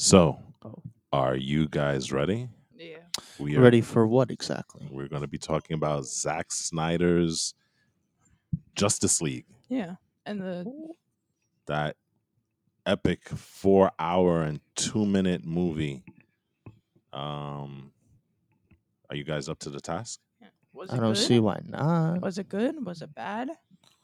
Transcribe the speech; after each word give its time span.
So, 0.00 0.38
Oh. 0.64 0.82
are 1.12 1.36
you 1.36 1.68
guys 1.68 2.10
ready? 2.10 2.48
Yeah. 2.74 3.00
We 3.38 3.54
are 3.58 3.60
Ready 3.60 3.82
for 3.82 4.06
what 4.06 4.30
exactly? 4.30 4.88
We're 4.90 5.08
going 5.08 5.20
to 5.20 5.28
be 5.28 5.36
talking 5.36 5.74
about 5.74 6.06
Zack 6.06 6.52
Snyder's 6.52 7.52
Justice 8.74 9.20
League, 9.20 9.44
Yeah. 9.68 9.96
And 10.24 10.40
the 10.40 10.94
that 11.66 11.96
epic 12.86 13.28
four 13.28 13.90
hour 13.98 14.40
and 14.42 14.60
two 14.74 15.04
minute 15.04 15.44
movie. 15.44 16.02
Um, 17.12 17.92
are 19.10 19.16
you 19.16 19.24
guys 19.24 19.50
up 19.50 19.58
to 19.60 19.70
the 19.70 19.80
task? 19.82 20.18
was 20.72 20.88
it 20.88 20.94
I 20.94 21.00
don't 21.00 21.12
good? 21.12 21.18
see 21.22 21.40
why 21.40 21.60
not. 21.66 22.22
Was 22.22 22.38
it 22.38 22.48
good? 22.48 22.86
Was 22.86 23.02
it 23.02 23.14
bad? 23.14 23.50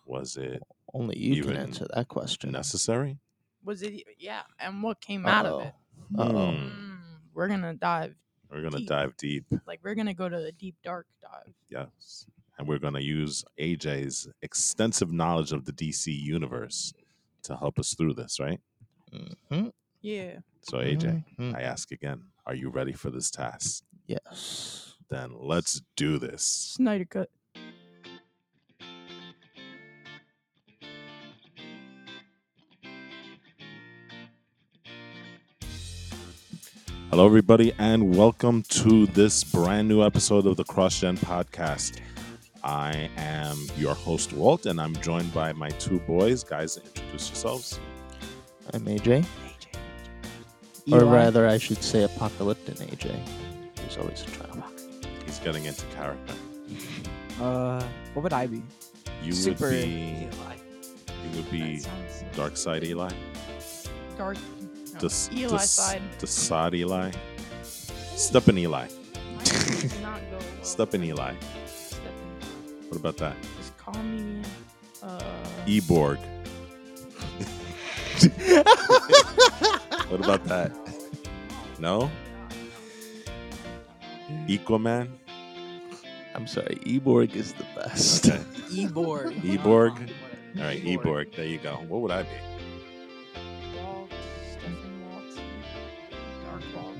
Was 0.05 0.37
it 0.37 0.63
Only 0.93 1.19
you 1.19 1.43
can 1.43 1.53
even 1.53 1.57
answer 1.57 1.87
that 1.95 2.09
question. 2.09 2.53
necessary? 2.53 3.19
Was 3.65 3.81
it 3.81 4.05
yeah? 4.19 4.43
And 4.61 4.83
what 4.83 5.01
came 5.01 5.25
out 5.25 5.47
of 5.47 5.63
it? 5.63 5.75
Uh-oh. 6.19 6.51
Hmm, 6.53 6.57
Mm, 6.57 6.99
we're 7.35 7.49
gonna 7.49 7.75
dive 7.75 8.15
We're 8.51 8.61
going 8.61 8.73
to 8.73 8.79
Deep. 8.79 8.89
dive 8.89 9.17
deep. 9.17 9.45
like 9.67 9.81
we're 9.83 9.95
gonna 9.97 10.15
go 10.15 10.29
to 10.29 10.39
the 10.41 10.53
deep 10.53 10.77
dark 10.85 11.07
dive. 11.21 11.53
Yes. 11.69 12.27
And 12.59 12.67
we're 12.67 12.79
going 12.79 12.95
to 12.95 13.03
use 13.03 13.45
AJ's 13.59 14.29
extensive 14.41 15.13
knowledge 15.13 15.53
of 15.53 15.67
the 15.67 15.73
DC 15.73 16.07
universe 16.19 16.95
to 17.43 17.55
help 17.55 17.79
us 17.79 17.93
through 17.95 18.15
this, 18.15 18.41
right? 18.41 18.61
Mhm, 19.13 19.73
Yeah. 20.01 20.39
So, 20.63 20.79
AJ, 20.79 21.23
mhm. 21.39 21.55
I 21.55 21.61
ask 21.63 21.93
again, 21.93 22.23
are 22.47 22.55
you 22.55 22.71
ready 22.71 22.93
for 22.95 23.11
this 23.11 23.31
task? 23.31 23.85
Yes. 24.07 24.95
Then 25.11 25.33
let's 25.39 25.83
do 25.97 26.19
this. 26.19 26.43
Snyder 26.43 27.05
cut. 27.05 27.31
Hello, 37.17 37.25
everybody, 37.25 37.73
and 37.79 38.15
welcome 38.15 38.63
to 38.65 39.07
this 39.07 39.43
brand 39.43 39.89
new 39.89 40.05
episode 40.05 40.45
of 40.45 40.59
the 40.59 40.65
CrossGen 40.65 41.17
Podcast. 41.17 42.01
I 42.63 43.09
am 43.17 43.57
your 43.79 43.95
host, 43.95 44.35
Walt, 44.35 44.67
and 44.67 44.79
I'm 44.79 44.95
joined 44.97 45.33
by 45.33 45.55
my 45.55 45.71
two 45.71 45.99
boys. 46.01 46.45
Guys, 46.45 46.77
introduce 46.77 47.31
yourselves. 47.31 47.81
I'm 48.75 48.83
AJ. 48.83 49.25
AJ. 49.25 50.93
Or 50.93 51.05
Eli. 51.05 51.11
rather, 51.11 51.49
I 51.49 51.57
should 51.57 51.83
say 51.83 52.03
Apocalyptic 52.03 52.75
AJ. 52.75 53.19
He's 53.83 53.97
always 53.97 54.21
a 54.21 54.27
trying 54.27 54.63
He's 55.25 55.39
getting 55.39 55.65
into 55.65 55.87
character. 55.87 56.35
Uh, 57.41 57.83
what 58.13 58.25
would 58.25 58.33
I 58.35 58.47
be? 58.47 58.63
You 59.23 59.33
Super 59.33 59.71
would 59.71 59.71
be, 59.71 60.29
Eli. 60.29 60.57
you 61.25 61.37
would 61.37 61.51
be 61.51 61.79
That 61.79 62.33
Darkseid 62.35 62.85
Eli, 62.85 63.11
dark. 64.17 64.37
No, 64.97 65.01
the, 65.01 65.07
s- 65.07 65.31
Eli 65.33 65.49
the, 65.49 65.59
side. 65.59 66.03
the 66.19 66.27
Sod 66.27 66.75
Eli, 66.75 67.11
Steppin 67.63 68.57
Eli, 68.59 68.87
Mine 68.87 69.39
does 69.45 70.01
not 70.01 70.21
go 70.31 70.39
well. 70.39 70.65
Steppin 70.65 71.05
Eli. 71.05 71.35
Steppin'. 71.67 72.89
What 72.89 72.97
about 72.97 73.17
that? 73.19 73.37
Just 73.59 73.77
call 73.77 73.95
me. 74.03 74.41
Uh, 75.03 75.21
Eborg. 75.67 76.19
What 80.09 80.21
about 80.25 80.45
that? 80.45 80.73
No? 81.81 82.11
Equaman? 84.47 85.09
I'm 86.35 86.47
sorry, 86.47 86.77
Eborg 86.87 87.35
is 87.35 87.53
the 87.55 87.65
best. 87.75 88.27
Okay. 88.29 88.39
Eborg. 88.71 89.35
Eborg? 89.43 90.11
All 90.59 90.63
right, 90.63 90.83
Eborg. 90.85 91.35
There 91.35 91.45
you 91.45 91.59
go. 91.59 91.75
What 91.89 92.03
would 92.03 92.11
I 92.13 92.23
be? 92.23 92.29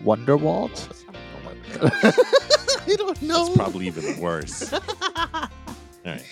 Wonderwalt? 0.07 0.77
something 0.77 1.17
Oh 1.35 1.45
my 1.45 1.79
god. 1.79 1.93
I 2.87 2.95
don't 2.97 3.21
know. 3.23 3.47
That's 3.47 3.57
probably 3.57 3.89
even 3.89 4.21
worse. 4.21 4.73
All 4.73 4.81
right. 6.05 6.23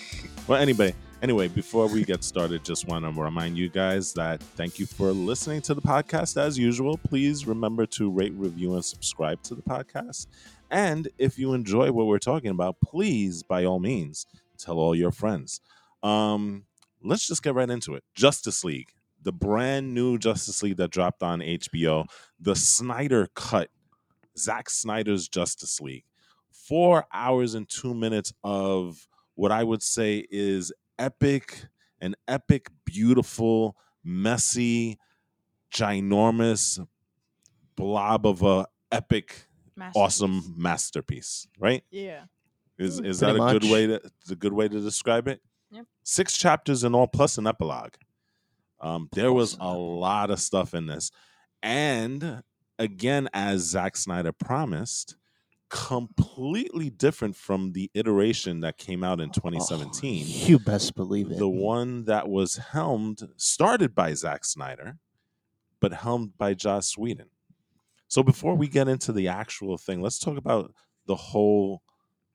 Well, 0.47 0.61
anyway, 0.61 0.95
anyway, 1.21 1.49
before 1.49 1.87
we 1.87 2.05
get 2.05 2.23
started, 2.23 2.63
just 2.63 2.87
want 2.87 3.03
to 3.03 3.21
remind 3.21 3.57
you 3.57 3.67
guys 3.67 4.13
that 4.13 4.41
thank 4.41 4.79
you 4.79 4.85
for 4.85 5.11
listening 5.11 5.61
to 5.63 5.73
the 5.73 5.81
podcast 5.81 6.41
as 6.41 6.57
usual. 6.57 6.97
Please 6.97 7.45
remember 7.45 7.85
to 7.87 8.09
rate, 8.09 8.31
review, 8.37 8.75
and 8.75 8.85
subscribe 8.85 9.43
to 9.43 9.55
the 9.55 9.61
podcast. 9.61 10.27
And 10.71 11.09
if 11.17 11.37
you 11.37 11.53
enjoy 11.53 11.91
what 11.91 12.07
we're 12.07 12.17
talking 12.17 12.51
about, 12.51 12.77
please, 12.79 13.43
by 13.43 13.65
all 13.65 13.79
means, 13.79 14.25
tell 14.57 14.79
all 14.79 14.95
your 14.95 15.11
friends. 15.11 15.59
Um, 16.01 16.63
let's 17.03 17.27
just 17.27 17.43
get 17.43 17.55
right 17.55 17.69
into 17.69 17.95
it. 17.95 18.05
Justice 18.15 18.63
League, 18.63 18.93
the 19.25 19.33
brand 19.33 19.93
new 19.93 20.17
Justice 20.17 20.63
League 20.63 20.77
that 20.77 20.91
dropped 20.91 21.21
on 21.23 21.39
HBO, 21.39 22.05
the 22.39 22.55
Snyder 22.55 23.27
Cut, 23.33 23.69
Zack 24.37 24.69
Snyder's 24.69 25.27
Justice 25.27 25.81
League. 25.81 26.05
Four 26.51 27.05
hours 27.11 27.55
and 27.55 27.67
two 27.67 27.93
minutes 27.93 28.31
of 28.43 29.07
what 29.33 29.51
I 29.51 29.63
would 29.63 29.83
say 29.83 30.25
is 30.29 30.71
epic, 30.97 31.65
an 31.99 32.15
epic, 32.27 32.69
beautiful, 32.85 33.75
messy, 34.03 34.99
ginormous 35.73 36.85
blob 37.75 38.25
of 38.25 38.43
a 38.43 38.67
epic, 38.91 39.47
awesome 39.95 40.35
Masterpiece. 40.55 40.57
masterpiece. 40.57 41.47
Right? 41.59 41.83
Yeah. 41.89 42.25
Is 42.77 42.99
is 42.99 43.19
that 43.21 43.35
pretty 43.35 43.57
a 43.57 43.59
good 43.59 43.71
way 43.71 43.87
to 43.87 44.01
a 44.29 44.35
good 44.35 44.53
way 44.53 44.67
to 44.67 44.79
describe 44.81 45.27
it? 45.27 45.41
Yep. 45.71 45.85
Six 46.03 46.37
chapters 46.37 46.83
in 46.83 46.93
all, 46.93 47.07
plus 47.07 47.37
an 47.37 47.47
epilogue. 47.47 47.93
Um, 48.79 49.09
there 49.13 49.31
was 49.33 49.57
a 49.59 49.73
lot 49.73 50.29
of 50.31 50.39
stuff 50.39 50.73
in 50.73 50.85
this, 50.87 51.11
and 51.63 52.41
again, 52.77 53.29
as 53.33 53.61
Zack 53.61 53.95
Snyder 53.97 54.31
promised, 54.31 55.15
completely 55.69 56.89
different 56.89 57.35
from 57.35 57.71
the 57.73 57.89
iteration 57.93 58.61
that 58.61 58.77
came 58.77 59.03
out 59.03 59.19
in 59.19 59.29
2017 59.31 60.23
Oh, 60.25 60.47
you 60.47 60.59
best 60.59 60.95
believe 60.95 61.31
it. 61.31 61.37
the 61.37 61.49
one 61.49 62.05
that 62.05 62.29
was 62.29 62.57
helmed 62.57 63.27
started 63.37 63.95
by 63.95 64.13
Zack 64.13 64.45
Snyder, 64.45 64.97
but 65.79 65.91
helmed 65.93 66.37
by 66.37 66.53
Joss 66.53 66.97
Whedon. 66.97 67.29
So 68.07 68.23
before 68.23 68.55
we 68.55 68.67
get 68.67 68.87
into 68.87 69.11
the 69.11 69.27
actual 69.27 69.77
thing, 69.77 70.01
let's 70.01 70.19
talk 70.19 70.37
about 70.37 70.73
the 71.07 71.15
whole 71.15 71.81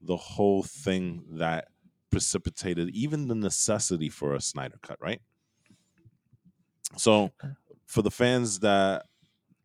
the 0.03 0.17
whole 0.17 0.63
thing 0.63 1.25
that 1.33 1.69
precipitated 2.11 2.89
even 2.91 3.29
the 3.29 3.35
necessity 3.35 4.09
for 4.09 4.35
a 4.35 4.41
Snyder 4.41 4.79
cut, 4.83 4.99
right? 5.01 5.21
So 6.97 7.33
for 7.87 8.03
the 8.03 8.11
fans 8.11 8.61
that 8.61 9.07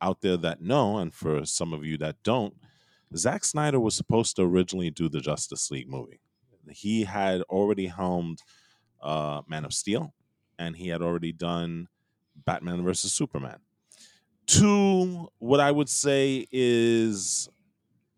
out 0.01 0.21
there 0.21 0.37
that 0.37 0.61
know, 0.61 0.97
and 0.97 1.13
for 1.13 1.45
some 1.45 1.73
of 1.73 1.85
you 1.85 1.97
that 1.97 2.17
don't, 2.23 2.53
Zack 3.15 3.43
Snyder 3.43 3.79
was 3.79 3.95
supposed 3.95 4.35
to 4.35 4.43
originally 4.43 4.89
do 4.89 5.09
the 5.09 5.21
Justice 5.21 5.71
League 5.71 5.89
movie. 5.89 6.19
He 6.69 7.03
had 7.03 7.41
already 7.43 7.87
helmed 7.87 8.41
uh, 9.01 9.41
Man 9.47 9.65
of 9.65 9.73
Steel, 9.73 10.13
and 10.57 10.75
he 10.75 10.89
had 10.89 11.01
already 11.01 11.31
done 11.31 11.87
Batman 12.45 12.83
versus 12.83 13.13
Superman. 13.13 13.59
To 14.47 15.29
what 15.39 15.59
I 15.59 15.71
would 15.71 15.89
say 15.89 16.45
is 16.51 17.49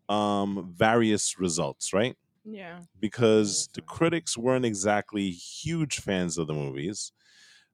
um, 0.08 0.72
various 0.74 1.38
results, 1.38 1.92
right? 1.92 2.16
Yeah. 2.44 2.80
Because 2.98 3.68
the 3.74 3.82
critics 3.82 4.36
weren't 4.36 4.64
exactly 4.64 5.30
huge 5.30 6.00
fans 6.00 6.38
of 6.38 6.46
the 6.46 6.54
movies. 6.54 7.12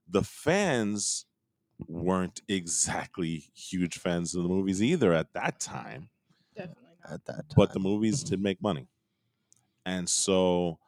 The 0.09 0.23
fans 0.23 1.27
weren't 1.89 2.41
exactly 2.49 3.51
huge 3.55 3.99
fans 3.99 4.35
of 4.35 4.43
the 4.43 4.49
movies 4.49 4.83
either 4.83 5.13
at 5.13 5.33
that 5.35 5.59
time 5.61 6.09
Definitely 6.57 6.85
not. 7.03 7.13
at 7.15 7.25
that 7.27 7.35
time. 7.49 7.55
but 7.57 7.73
the 7.73 7.81
movies 7.81 8.23
did 8.23 8.41
make 8.41 8.63
money 8.63 8.87
and 9.85 10.09
so 10.09 10.79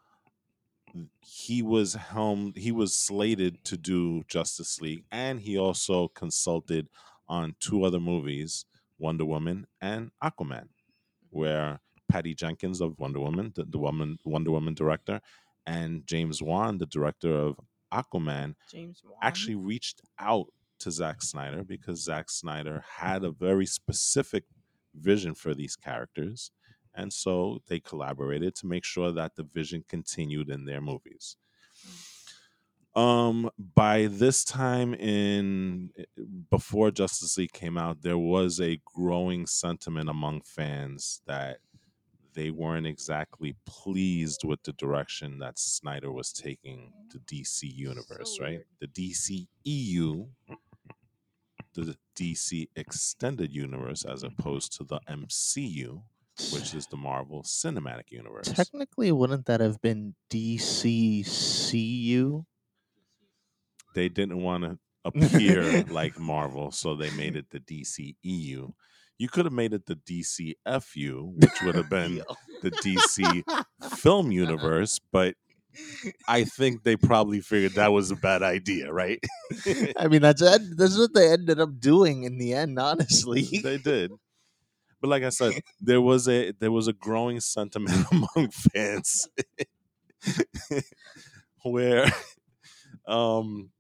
he 1.21 1.63
was 1.63 1.95
helmed 1.95 2.57
he 2.57 2.73
was 2.73 2.95
slated 2.95 3.63
to 3.65 3.77
do 3.77 4.23
justice 4.29 4.81
league 4.81 5.05
and 5.11 5.41
he 5.41 5.59
also 5.59 6.09
consulted 6.09 6.89
on 7.29 7.55
two 7.61 7.85
other 7.85 8.01
movies 8.01 8.65
wonder 8.99 9.25
woman 9.25 9.67
and 9.81 10.11
aquaman 10.23 10.69
where 11.31 11.81
patty 12.09 12.33
jenkins 12.35 12.81
of 12.81 12.99
wonder 12.99 13.21
woman 13.21 13.53
the, 13.57 13.65
the 13.65 13.79
woman 13.79 14.19
wonder 14.25 14.53
woman 14.53 14.73
director 14.75 15.21
and 15.67 16.07
james 16.07 16.41
wan 16.41 16.79
the 16.79 16.87
director 16.87 17.35
of 17.35 17.59
aquaman 17.93 18.55
actually 19.23 19.55
reached 19.55 20.03
out 20.19 20.47
to 20.81 20.91
Zack 20.91 21.23
Snyder 21.23 21.65
because 21.65 22.03
Zack 22.05 22.31
Snyder 22.31 22.85
had 22.99 23.25
a 23.25 23.31
very 23.31 23.67
specific 23.67 24.45
vision 24.95 25.35
for 25.35 25.55
these 25.55 25.77
characters. 25.77 26.51
And 26.95 27.13
so 27.13 27.61
they 27.69 27.81
collaborated 27.81 28.55
to 28.57 28.67
make 28.67 28.85
sure 28.85 29.13
that 29.13 29.37
the 29.37 29.43
vision 29.43 29.85
continued 29.89 30.51
in 30.51 30.65
their 30.65 30.81
movies. 30.81 31.37
Um, 32.95 33.51
by 33.59 34.07
this 34.07 34.43
time 34.43 34.95
in 34.95 35.91
before 36.51 36.91
Justice 36.91 37.37
League 37.37 37.53
came 37.53 37.77
out, 37.77 38.01
there 38.01 38.17
was 38.17 38.59
a 38.59 38.81
growing 38.87 39.47
sentiment 39.47 40.09
among 40.09 40.41
fans 40.41 41.21
that 41.27 41.59
they 42.37 42.51
weren't 42.51 42.87
exactly 42.87 43.57
pleased 43.67 44.45
with 44.45 44.63
the 44.63 44.73
direction 44.75 45.41
that 45.41 45.59
Snyder 45.59 46.13
was 46.13 46.33
taking 46.33 46.93
the 47.13 47.19
DC 47.19 47.63
universe, 47.63 48.37
So 48.37 48.45
right? 48.45 48.61
The 48.81 48.87
DC 48.89 49.49
EU 49.65 50.27
the 51.75 51.97
DC 52.17 52.69
extended 52.77 53.53
universe 53.53 54.05
as 54.07 54.23
opposed 54.23 54.73
to 54.79 54.85
the 54.85 55.01
MCU, 55.11 56.03
which 56.53 56.75
is 56.75 56.87
the 56.87 56.97
Marvel 56.97 57.43
Cinematic 57.43 58.11
Universe. 58.11 58.49
Technically, 58.51 59.13
wouldn't 59.13 59.45
that 59.47 59.61
have 59.61 59.83
been 59.83 60.15
DCCU? 60.31 61.27
they 63.97 64.09
didn't 64.09 64.43
want 64.43 64.63
to 64.63 64.79
appear 65.07 65.83
like 65.85 66.19
Marvel, 66.19 66.71
so 66.71 66.95
they 66.95 67.11
made 67.11 67.37
it 67.37 67.51
the 67.51 67.61
DCEU. 67.61 68.73
You 69.19 69.29
could 69.29 69.47
have 69.47 69.53
made 69.53 69.73
it 69.73 69.87
the 69.87 69.97
DCFU, 69.97 71.35
which 71.37 71.63
would 71.63 71.75
have 71.75 71.91
been 71.91 72.23
the 72.63 72.71
DC 72.71 73.43
film 73.97 74.31
universe, 74.31 74.99
but 75.13 75.35
I 76.29 76.45
think 76.45 76.83
they 76.83 76.97
probably 76.97 77.41
figured 77.41 77.73
that 77.73 77.93
was 77.93 78.11
a 78.11 78.17
bad 78.17 78.43
idea, 78.43 78.93
right? 78.93 79.23
I 79.99 80.09
mean, 80.09 80.23
that's 80.23 80.41
that's 80.41 80.99
what 80.99 81.15
they 81.15 81.33
ended 81.33 81.61
up 81.61 81.79
doing 81.79 82.25
in 82.25 82.39
the 82.39 82.55
end. 82.55 82.79
Honestly, 82.79 83.43
they 83.63 83.79
did. 83.79 84.13
But 85.01 85.09
like 85.09 85.23
I 85.23 85.29
said, 85.29 85.61
there 85.81 86.01
was 86.01 86.29
a 86.29 86.53
there 86.53 86.73
was 86.73 86.89
a 86.89 86.93
growing 86.93 87.41
sentiment 87.41 88.07
among 88.11 88.51
fans 88.51 89.29
where 91.63 92.11
um 93.07 93.71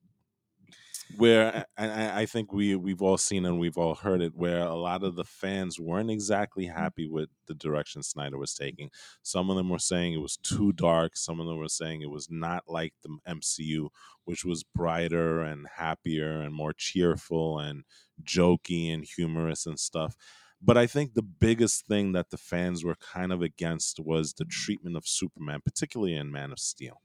where 1.16 1.64
I, 1.78 2.22
I 2.22 2.26
think 2.26 2.52
we 2.52 2.74
we've 2.74 3.02
all 3.02 3.16
seen 3.16 3.44
and 3.44 3.58
we've 3.58 3.78
all 3.78 3.94
heard 3.94 4.20
it 4.20 4.34
where 4.34 4.60
a 4.60 4.74
lot 4.74 5.04
of 5.04 5.14
the 5.14 5.24
fans 5.24 5.78
weren't 5.78 6.10
exactly 6.10 6.66
happy 6.66 7.06
with 7.06 7.28
the 7.46 7.54
direction 7.54 8.02
Snyder 8.02 8.38
was 8.38 8.54
taking. 8.54 8.90
Some 9.22 9.48
of 9.48 9.56
them 9.56 9.68
were 9.68 9.78
saying 9.78 10.14
it 10.14 10.20
was 10.20 10.36
too 10.36 10.72
dark. 10.72 11.16
Some 11.16 11.40
of 11.40 11.46
them 11.46 11.58
were 11.58 11.68
saying 11.68 12.02
it 12.02 12.10
was 12.10 12.28
not 12.30 12.64
like 12.66 12.92
the 13.02 13.18
MCU, 13.28 13.88
which 14.24 14.44
was 14.44 14.64
brighter 14.64 15.42
and 15.42 15.66
happier 15.76 16.40
and 16.40 16.52
more 16.54 16.72
cheerful 16.72 17.58
and 17.58 17.84
jokey 18.22 18.92
and 18.92 19.04
humorous 19.04 19.64
and 19.66 19.78
stuff. 19.78 20.16
But 20.60 20.76
I 20.76 20.86
think 20.86 21.14
the 21.14 21.22
biggest 21.22 21.86
thing 21.86 22.12
that 22.12 22.30
the 22.30 22.38
fans 22.38 22.82
were 22.82 22.96
kind 22.96 23.32
of 23.32 23.42
against 23.42 24.00
was 24.00 24.32
the 24.32 24.44
treatment 24.44 24.96
of 24.96 25.06
Superman, 25.06 25.60
particularly 25.64 26.16
in 26.16 26.32
Man 26.32 26.50
of 26.50 26.58
Steel. 26.58 27.00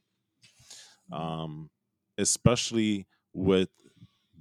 Um, 1.12 1.70
especially 2.18 3.08
with 3.34 3.70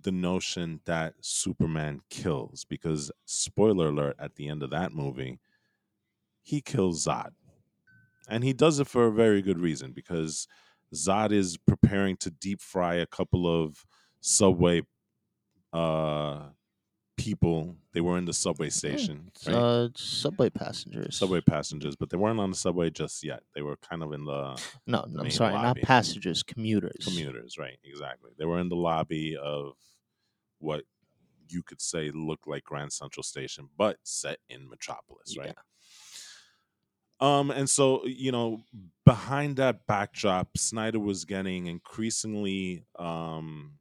the 0.03 0.13
notion 0.13 0.81
that 0.85 1.15
Superman 1.21 2.01
kills, 2.11 2.65
because 2.65 3.11
spoiler 3.25 3.89
alert, 3.89 4.17
at 4.19 4.37
the 4.37 4.49
end 4.49 4.63
of 4.63 4.71
that 4.71 4.93
movie, 4.93 5.41
he 6.43 6.61
kills 6.61 7.07
Zod. 7.07 7.31
And 8.29 8.45
he 8.45 8.53
does 8.53 8.81
it 8.81 8.87
for 8.87 9.07
a 9.07 9.13
very 9.13 9.43
good 9.43 9.59
reason, 9.59 9.93
because 9.93 10.47
Zod 10.95 11.33
is 11.33 11.57
preparing 11.57 12.17
to 12.19 12.31
deep 12.31 12.61
fry 12.61 12.95
a 12.95 13.07
couple 13.07 13.47
of 13.47 13.85
subway 14.21 14.83
uh 15.73 16.49
people. 17.21 17.77
They 17.93 18.01
were 18.01 18.19
in 18.19 18.25
the 18.25 18.33
subway 18.33 18.71
station. 18.71 19.31
right? 19.47 19.55
uh, 19.55 19.89
subway 19.95 20.49
passengers. 20.51 21.17
subway 21.17 21.41
passengers, 21.41 21.97
but 21.97 22.11
they 22.11 22.17
weren't 22.17 22.41
on 22.41 22.51
the 22.51 22.57
subway 22.57 22.91
just 22.91 23.23
yet. 23.25 23.43
They 23.55 23.63
were 23.63 23.77
kind 23.77 24.03
of 24.03 24.13
in 24.13 24.25
the 24.25 24.61
No, 24.87 25.05
no 25.09 25.23
I'm 25.23 25.31
sorry, 25.31 25.55
lobby. 25.55 25.81
not 25.81 25.87
passengers, 25.87 26.43
commuters. 26.43 27.05
commuters, 27.05 27.59
right? 27.59 27.79
Exactly. 27.85 28.31
They 28.39 28.45
were 28.45 28.59
in 28.61 28.69
the 28.69 28.77
lobby 28.77 29.37
of 29.37 29.75
what 30.59 30.85
you 31.49 31.63
could 31.63 31.81
say 31.81 32.11
looked 32.15 32.47
like 32.47 32.65
Grand 32.65 32.93
Central 32.93 33.23
Station, 33.25 33.69
but 33.77 33.97
set 34.05 34.39
in 34.49 34.69
Metropolis, 34.69 35.37
right? 35.37 35.55
Um, 37.21 37.51
and 37.51 37.69
so 37.69 38.07
you 38.07 38.33
know, 38.33 38.63
behind 39.05 39.57
that 39.57 39.87
backdrop, 39.87 40.57
Snyder 40.57 40.99
was 41.01 41.25
getting 41.25 41.67
increasingly 41.67 42.85
um 42.99 43.73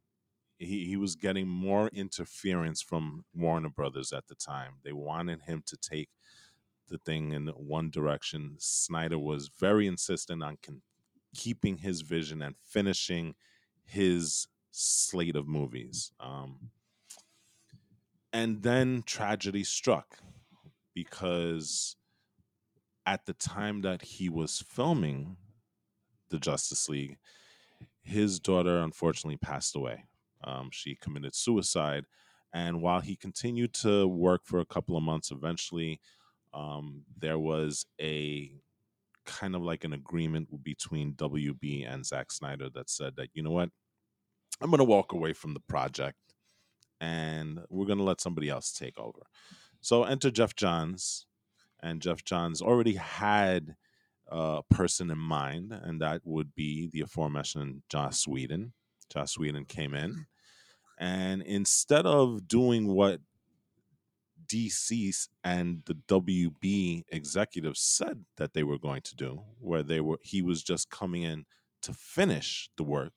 he, 0.60 0.84
he 0.84 0.96
was 0.96 1.16
getting 1.16 1.48
more 1.48 1.88
interference 1.88 2.82
from 2.82 3.24
Warner 3.34 3.70
Brothers 3.70 4.12
at 4.12 4.28
the 4.28 4.34
time. 4.34 4.74
They 4.84 4.92
wanted 4.92 5.42
him 5.42 5.62
to 5.66 5.76
take 5.76 6.10
the 6.88 6.98
thing 6.98 7.32
in 7.32 7.46
one 7.48 7.88
direction. 7.88 8.56
Snyder 8.58 9.18
was 9.18 9.50
very 9.58 9.86
insistent 9.86 10.42
on 10.42 10.58
con- 10.62 10.82
keeping 11.34 11.78
his 11.78 12.02
vision 12.02 12.42
and 12.42 12.56
finishing 12.62 13.34
his 13.84 14.48
slate 14.70 15.34
of 15.34 15.48
movies. 15.48 16.12
Um, 16.20 16.70
and 18.32 18.62
then 18.62 19.02
tragedy 19.06 19.64
struck 19.64 20.18
because 20.94 21.96
at 23.06 23.24
the 23.24 23.32
time 23.32 23.80
that 23.80 24.02
he 24.02 24.28
was 24.28 24.62
filming 24.68 25.38
the 26.28 26.38
Justice 26.38 26.88
League, 26.88 27.16
his 28.02 28.38
daughter 28.38 28.78
unfortunately 28.78 29.38
passed 29.38 29.74
away. 29.74 30.04
Um, 30.44 30.70
she 30.72 30.96
committed 30.96 31.34
suicide. 31.34 32.04
And 32.52 32.82
while 32.82 33.00
he 33.00 33.16
continued 33.16 33.74
to 33.74 34.08
work 34.08 34.42
for 34.44 34.58
a 34.60 34.66
couple 34.66 34.96
of 34.96 35.02
months, 35.02 35.30
eventually 35.30 36.00
um, 36.52 37.02
there 37.16 37.38
was 37.38 37.86
a 38.00 38.50
kind 39.24 39.54
of 39.54 39.62
like 39.62 39.84
an 39.84 39.92
agreement 39.92 40.64
between 40.64 41.14
WB 41.14 41.86
and 41.88 42.04
Zack 42.04 42.32
Snyder 42.32 42.68
that 42.74 42.90
said 42.90 43.14
that, 43.16 43.28
you 43.34 43.42
know 43.42 43.52
what, 43.52 43.70
I'm 44.60 44.70
going 44.70 44.78
to 44.78 44.84
walk 44.84 45.12
away 45.12 45.32
from 45.32 45.54
the 45.54 45.60
project 45.60 46.18
and 47.00 47.60
we're 47.68 47.86
going 47.86 47.98
to 47.98 48.04
let 48.04 48.20
somebody 48.20 48.48
else 48.48 48.72
take 48.72 48.98
over. 48.98 49.20
So 49.80 50.04
enter 50.04 50.30
Geoff 50.30 50.54
Johns, 50.54 51.26
and 51.82 52.02
Geoff 52.02 52.24
Johns 52.24 52.60
already 52.60 52.94
had 52.94 53.74
a 54.28 54.62
person 54.70 55.10
in 55.10 55.18
mind, 55.18 55.72
and 55.72 56.00
that 56.02 56.20
would 56.24 56.54
be 56.54 56.88
the 56.92 57.00
aforementioned 57.00 57.82
Joss 57.88 58.28
Whedon. 58.28 58.74
Joss 59.10 59.38
Whedon 59.38 59.64
came 59.64 59.94
in, 59.94 60.26
and 61.00 61.40
instead 61.42 62.04
of 62.04 62.46
doing 62.46 62.86
what 62.86 63.20
DC 64.46 65.28
and 65.42 65.82
the 65.86 65.94
WB 65.94 67.04
executives 67.10 67.80
said 67.80 68.24
that 68.36 68.52
they 68.52 68.62
were 68.62 68.78
going 68.78 69.00
to 69.02 69.16
do, 69.16 69.42
where 69.58 69.82
they 69.82 70.00
were, 70.00 70.18
he 70.22 70.42
was 70.42 70.62
just 70.62 70.90
coming 70.90 71.22
in 71.22 71.46
to 71.82 71.94
finish 71.94 72.68
the 72.76 72.84
work 72.84 73.14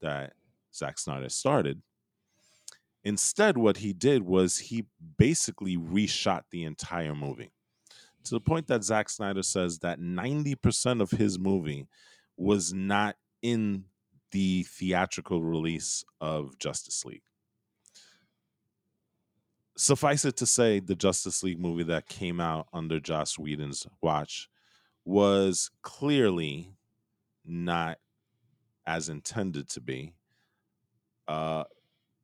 that 0.00 0.32
Zack 0.74 0.98
Snyder 0.98 1.28
started. 1.28 1.80
Instead, 3.04 3.56
what 3.56 3.78
he 3.78 3.92
did 3.92 4.22
was 4.22 4.58
he 4.58 4.86
basically 5.16 5.76
reshot 5.76 6.42
the 6.50 6.64
entire 6.64 7.14
movie 7.14 7.52
to 8.24 8.34
the 8.34 8.40
point 8.40 8.66
that 8.66 8.84
Zack 8.84 9.10
Snyder 9.10 9.42
says 9.42 9.78
that 9.80 10.00
90% 10.00 11.00
of 11.00 11.12
his 11.12 11.38
movie 11.38 11.86
was 12.36 12.72
not 12.72 13.16
in 13.42 13.84
the 14.32 14.64
theatrical 14.64 15.42
release 15.42 16.04
of 16.20 16.58
Justice 16.58 17.04
League. 17.04 17.22
Suffice 19.76 20.24
it 20.24 20.36
to 20.36 20.46
say, 20.46 20.80
the 20.80 20.94
Justice 20.94 21.42
League 21.42 21.58
movie 21.60 21.84
that 21.84 22.06
came 22.08 22.40
out 22.40 22.66
under 22.72 23.00
Joss 23.00 23.38
Whedon's 23.38 23.86
watch 24.02 24.48
was 25.04 25.70
clearly 25.82 26.74
not 27.44 27.98
as 28.86 29.08
intended 29.08 29.68
to 29.70 29.80
be. 29.80 30.14
Uh, 31.26 31.64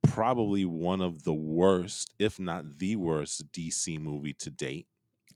probably 0.02 0.64
one 0.64 1.00
of 1.00 1.22
the 1.24 1.34
worst, 1.34 2.14
if 2.18 2.38
not 2.38 2.78
the 2.78 2.96
worst, 2.96 3.50
DC 3.52 3.98
movie 3.98 4.34
to 4.34 4.50
date 4.50 4.86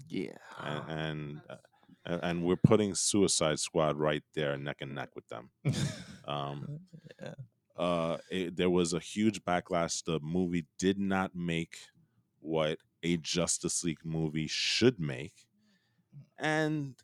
Yeah. 0.08 0.36
and 0.58 0.90
and, 0.90 1.40
uh, 1.48 1.56
and 2.04 2.20
and 2.22 2.44
we're 2.44 2.56
putting 2.56 2.94
Suicide 2.94 3.58
Squad 3.58 3.96
right 3.96 4.22
there, 4.34 4.56
neck 4.56 4.78
and 4.80 4.94
neck 4.94 5.10
with 5.14 5.28
them. 5.28 5.50
Um, 6.26 6.78
Yeah. 7.20 7.34
uh, 7.76 8.18
it, 8.30 8.56
there 8.56 8.70
was 8.70 8.92
a 8.92 8.98
huge 9.00 9.44
backlash. 9.44 10.04
The 10.04 10.18
movie 10.20 10.66
did 10.78 10.98
not 10.98 11.34
make 11.34 11.76
what 12.40 12.78
a 13.02 13.16
Justice 13.16 13.82
League 13.84 14.04
movie 14.04 14.46
should 14.48 14.98
make, 15.00 15.46
and 16.38 16.94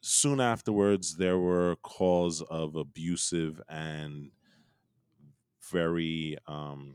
soon 0.00 0.40
afterwards, 0.40 1.16
there 1.16 1.38
were 1.38 1.76
calls 1.82 2.40
of 2.42 2.76
abusive 2.76 3.60
and 3.68 4.30
very 5.70 6.36
um, 6.46 6.94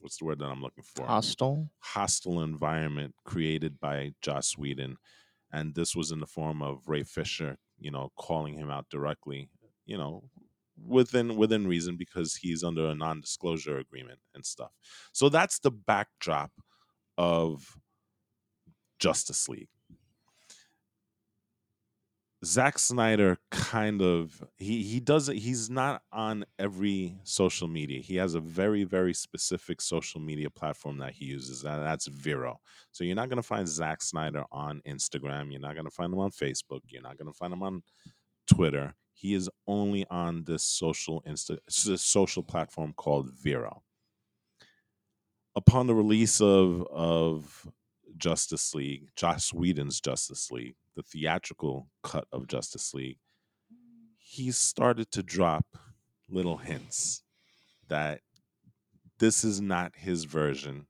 what's 0.00 0.18
the 0.18 0.24
word 0.24 0.38
that 0.40 0.46
I'm 0.46 0.62
looking 0.62 0.84
for? 0.84 1.06
Hostile. 1.06 1.70
hostile 1.78 2.42
environment 2.42 3.14
created 3.24 3.78
by 3.80 4.12
Joss 4.22 4.56
Whedon, 4.58 4.96
and 5.52 5.74
this 5.74 5.96
was 5.96 6.10
in 6.10 6.20
the 6.20 6.26
form 6.26 6.62
of 6.62 6.88
Ray 6.88 7.02
Fisher, 7.02 7.58
you 7.78 7.90
know, 7.90 8.12
calling 8.16 8.54
him 8.54 8.70
out 8.70 8.86
directly, 8.90 9.48
you 9.86 9.98
know, 9.98 10.24
within 10.86 11.36
within 11.36 11.66
reason 11.66 11.96
because 11.96 12.36
he's 12.36 12.64
under 12.64 12.86
a 12.86 12.94
non-disclosure 12.94 13.78
agreement 13.78 14.20
and 14.34 14.44
stuff. 14.44 14.72
So 15.12 15.28
that's 15.28 15.58
the 15.58 15.70
backdrop 15.70 16.52
of 17.18 17.76
Justice 18.98 19.48
League. 19.48 19.68
Zack 22.44 22.78
Snyder 22.78 23.38
kind 23.50 24.02
of 24.02 24.42
he 24.56 24.82
he 24.82 25.00
does 25.00 25.28
it 25.28 25.36
he's 25.36 25.70
not 25.70 26.02
on 26.12 26.44
every 26.58 27.18
social 27.24 27.68
media. 27.68 28.00
He 28.00 28.16
has 28.16 28.34
a 28.34 28.40
very 28.40 28.84
very 28.84 29.14
specific 29.14 29.80
social 29.82 30.20
media 30.20 30.50
platform 30.50 30.98
that 30.98 31.12
he 31.14 31.26
uses 31.26 31.64
and 31.64 31.82
that's 31.82 32.06
Vero. 32.08 32.60
So 32.92 33.04
you're 33.04 33.16
not 33.16 33.28
going 33.28 33.36
to 33.36 33.42
find 33.42 33.68
Zack 33.68 34.02
Snyder 34.02 34.44
on 34.52 34.82
Instagram, 34.86 35.52
you're 35.52 35.60
not 35.60 35.74
going 35.74 35.84
to 35.86 35.90
find 35.90 36.12
him 36.12 36.20
on 36.20 36.30
Facebook, 36.30 36.80
you're 36.88 37.02
not 37.02 37.18
going 37.18 37.28
to 37.30 37.36
find 37.36 37.52
him 37.52 37.62
on 37.62 37.82
Twitter. 38.52 38.94
He 39.12 39.34
is 39.34 39.50
only 39.66 40.06
on 40.10 40.44
this 40.44 40.64
social 40.64 41.22
insta 41.28 41.58
this 41.66 42.02
social 42.02 42.42
platform 42.42 42.94
called 42.96 43.30
Vero. 43.42 43.82
upon 45.56 45.86
the 45.86 45.94
release 45.94 46.40
of 46.40 46.86
of 46.90 47.66
Justice 48.16 48.74
League, 48.74 49.08
Joss 49.16 49.52
Whedon's 49.52 50.00
Justice 50.00 50.50
League, 50.50 50.76
the 51.00 51.18
theatrical 51.18 51.88
cut 52.02 52.26
of 52.32 52.46
Justice 52.46 52.92
League, 52.92 53.18
he 54.18 54.50
started 54.50 55.10
to 55.12 55.22
drop 55.22 55.64
little 56.28 56.58
hints 56.58 57.22
that 57.88 58.20
this 59.18 59.44
is 59.44 59.60
not 59.60 59.92
his 59.96 60.24
version. 60.24 60.86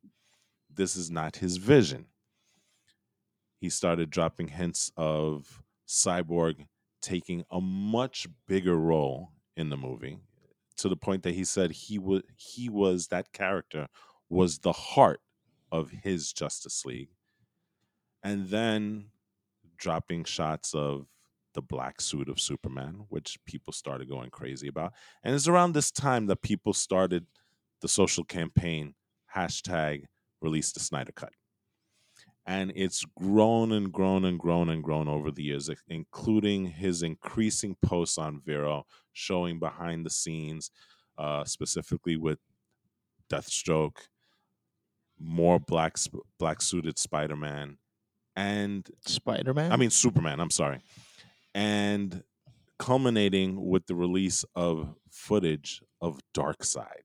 This 0.72 0.96
is 0.96 1.10
not 1.10 1.36
his 1.36 1.56
vision. 1.58 2.06
He 3.60 3.68
started 3.68 4.10
dropping 4.10 4.48
hints 4.48 4.90
of 4.96 5.62
Cyborg 5.86 6.66
taking 7.00 7.44
a 7.50 7.60
much 7.60 8.26
bigger 8.46 8.76
role 8.76 9.30
in 9.56 9.70
the 9.70 9.76
movie 9.76 10.18
to 10.78 10.88
the 10.88 10.96
point 10.96 11.22
that 11.22 11.34
he 11.34 11.44
said 11.44 11.70
he 11.72 11.98
was 11.98 12.22
he 12.36 12.68
was 12.68 13.08
that 13.08 13.32
character 13.32 13.86
was 14.28 14.58
the 14.58 14.72
heart 14.72 15.20
of 15.70 15.90
his 15.90 16.32
Justice 16.32 16.84
League. 16.84 17.10
And 18.22 18.48
then 18.48 19.06
dropping 19.80 20.24
shots 20.24 20.74
of 20.74 21.06
the 21.54 21.62
black 21.62 22.00
suit 22.00 22.28
of 22.28 22.38
Superman, 22.38 23.06
which 23.08 23.38
people 23.44 23.72
started 23.72 24.08
going 24.08 24.30
crazy 24.30 24.68
about. 24.68 24.92
And 25.24 25.34
it's 25.34 25.48
around 25.48 25.72
this 25.72 25.90
time 25.90 26.26
that 26.26 26.42
people 26.42 26.72
started 26.72 27.26
the 27.80 27.88
social 27.88 28.24
campaign 28.24 28.94
hashtag 29.34 30.04
release 30.40 30.72
the 30.72 30.80
Snyder 30.80 31.12
Cut. 31.12 31.32
And 32.46 32.72
it's 32.74 33.04
grown 33.16 33.72
and 33.72 33.92
grown 33.92 34.24
and 34.24 34.38
grown 34.38 34.70
and 34.70 34.82
grown 34.82 35.08
over 35.08 35.30
the 35.30 35.42
years, 35.42 35.70
including 35.88 36.66
his 36.66 37.02
increasing 37.02 37.76
posts 37.82 38.18
on 38.18 38.40
Vero 38.44 38.86
showing 39.12 39.58
behind 39.58 40.06
the 40.06 40.10
scenes, 40.10 40.70
uh, 41.18 41.44
specifically 41.44 42.16
with 42.16 42.38
Deathstroke, 43.30 44.08
more 45.18 45.60
black 45.60 45.96
black 46.38 46.62
suited 46.62 46.98
Spider 46.98 47.36
Man, 47.36 47.76
and 48.40 48.90
Spider 49.06 49.52
Man. 49.52 49.72
I 49.72 49.76
mean 49.76 49.90
Superman. 49.90 50.40
I'm 50.40 50.50
sorry, 50.50 50.80
and 51.54 52.22
culminating 52.78 53.68
with 53.68 53.86
the 53.86 53.94
release 53.94 54.44
of 54.54 54.94
footage 55.10 55.82
of 56.00 56.20
Darkseid, 56.34 57.02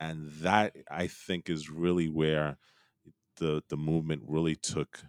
and 0.00 0.30
that 0.40 0.74
I 0.90 1.06
think 1.06 1.50
is 1.50 1.68
really 1.70 2.08
where 2.08 2.56
the 3.36 3.62
the 3.68 3.76
movement 3.76 4.22
really 4.26 4.56
took 4.56 5.00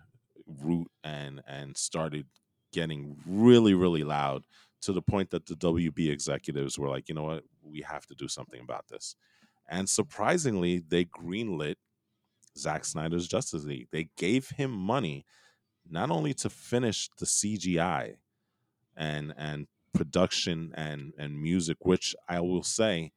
root 0.45 0.89
and 1.03 1.41
and 1.47 1.77
started 1.77 2.25
getting 2.73 3.17
really 3.25 3.73
really 3.73 4.03
loud 4.03 4.43
to 4.81 4.93
the 4.93 5.01
point 5.01 5.29
that 5.31 5.45
the 5.45 5.55
WB 5.55 6.09
executives 6.09 6.79
were 6.79 6.89
like, 6.89 7.09
you 7.09 7.15
know 7.15 7.23
what, 7.23 7.43
we 7.61 7.81
have 7.81 8.05
to 8.07 8.15
do 8.15 8.27
something 8.27 8.61
about 8.61 8.87
this. 8.87 9.15
And 9.67 9.89
surprisingly, 9.89 10.79
they 10.79 11.05
greenlit 11.05 11.75
Zack 12.57 12.85
Snyder's 12.85 13.27
Justice 13.27 13.63
League. 13.63 13.87
They 13.91 14.09
gave 14.17 14.49
him 14.49 14.71
money 14.71 15.25
not 15.89 16.11
only 16.11 16.33
to 16.35 16.49
finish 16.49 17.09
the 17.17 17.25
CGI 17.25 18.15
and 18.95 19.33
and 19.37 19.67
production 19.93 20.71
and 20.75 21.13
and 21.17 21.41
music, 21.41 21.77
which 21.81 22.15
I 22.27 22.39
will 22.41 22.63
say 22.63 23.11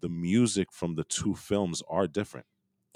the 0.00 0.08
music 0.08 0.72
from 0.72 0.94
the 0.94 1.04
two 1.04 1.34
films 1.34 1.82
are 1.88 2.06
different 2.06 2.46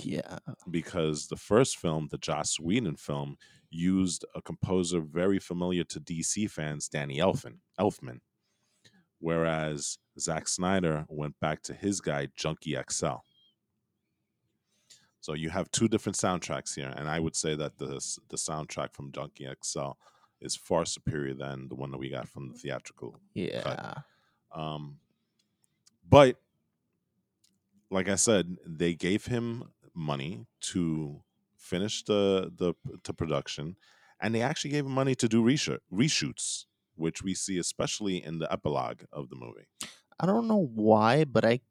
yeah. 0.02 0.38
because 0.70 1.28
the 1.28 1.36
first 1.36 1.78
film, 1.78 2.08
the 2.10 2.18
Joss 2.18 2.58
Whedon 2.58 2.96
film, 2.96 3.36
used 3.70 4.24
a 4.34 4.42
composer 4.42 5.00
very 5.00 5.38
familiar 5.38 5.84
to 5.84 6.00
DC 6.00 6.50
fans, 6.50 6.88
Danny 6.88 7.18
Elfman. 7.18 7.58
Elfman, 7.78 8.20
whereas 9.18 9.98
Zack 10.18 10.48
Snyder 10.48 11.04
went 11.08 11.38
back 11.40 11.62
to 11.62 11.74
his 11.74 12.00
guy, 12.00 12.28
Junkie 12.36 12.76
XL. 12.90 13.22
So 15.26 15.32
you 15.32 15.50
have 15.50 15.68
two 15.72 15.88
different 15.88 16.14
soundtracks 16.14 16.76
here, 16.76 16.94
and 16.96 17.08
I 17.08 17.18
would 17.18 17.34
say 17.34 17.56
that 17.56 17.78
the 17.78 17.94
the 18.28 18.36
soundtrack 18.36 18.94
from 18.94 19.10
Junkie 19.10 19.48
XL 19.60 19.94
is 20.40 20.54
far 20.54 20.84
superior 20.84 21.34
than 21.34 21.66
the 21.66 21.74
one 21.74 21.90
that 21.90 21.98
we 21.98 22.10
got 22.10 22.28
from 22.28 22.46
the 22.46 22.54
theatrical. 22.54 23.18
Yeah. 23.34 23.94
Um, 24.54 24.98
but 26.08 26.36
like 27.90 28.08
I 28.08 28.14
said, 28.14 28.56
they 28.64 28.94
gave 28.94 29.26
him 29.26 29.64
money 29.92 30.46
to 30.72 31.22
finish 31.56 32.04
the 32.04 32.52
the 32.54 32.74
to 33.02 33.12
production, 33.12 33.74
and 34.20 34.32
they 34.32 34.42
actually 34.42 34.70
gave 34.70 34.86
him 34.86 34.92
money 34.92 35.16
to 35.16 35.28
do 35.28 35.42
reshoot, 35.42 35.80
reshoots, 35.92 36.66
which 36.94 37.20
we 37.20 37.34
see 37.34 37.58
especially 37.58 38.22
in 38.22 38.38
the 38.38 38.52
epilogue 38.52 39.02
of 39.12 39.28
the 39.28 39.34
movie. 39.34 39.66
I 40.20 40.26
don't 40.26 40.46
know 40.46 40.70
why, 40.72 41.24
but 41.24 41.44
I 41.44 41.62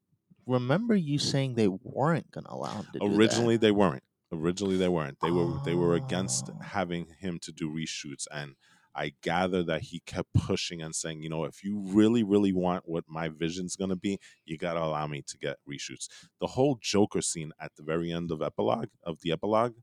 remember 0.45 0.95
you 0.95 1.17
saying 1.19 1.55
they 1.55 1.67
weren't 1.67 2.31
gonna 2.31 2.49
allow 2.49 2.73
him 2.81 2.85
to 2.93 2.99
do 2.99 3.09
that. 3.09 3.15
Originally, 3.17 3.57
they 3.57 3.71
weren't. 3.71 4.03
Originally, 4.31 4.77
they 4.77 4.89
weren't. 4.89 5.17
They 5.21 5.31
were 5.31 5.59
they 5.63 5.75
were 5.75 5.95
against 5.95 6.49
Oh. 6.49 6.59
having 6.61 7.07
him 7.19 7.39
to 7.39 7.51
do 7.51 7.69
reshoots, 7.69 8.27
and 8.31 8.55
I 8.97 9.13
gather 9.21 9.61
that 9.63 9.81
he 9.83 9.99
kept 10.01 10.33
pushing 10.33 10.81
and 10.81 10.95
saying, 10.95 11.21
you 11.21 11.29
know, 11.29 11.43
if 11.43 11.63
you 11.63 11.79
really, 11.79 12.23
really 12.23 12.53
want 12.53 12.87
what 12.87 13.03
my 13.07 13.27
vision's 13.29 13.75
gonna 13.75 13.95
be, 13.97 14.19
you 14.45 14.57
gotta 14.57 14.81
allow 14.81 15.05
me 15.07 15.21
to 15.23 15.37
get 15.37 15.57
reshoots. 15.69 16.07
The 16.39 16.47
whole 16.47 16.77
Joker 16.81 17.21
scene 17.21 17.51
at 17.59 17.75
the 17.75 17.83
very 17.83 18.11
end 18.11 18.31
of 18.31 18.41
epilogue 18.41 18.89
of 19.03 19.19
the 19.21 19.31
epilogue, 19.31 19.75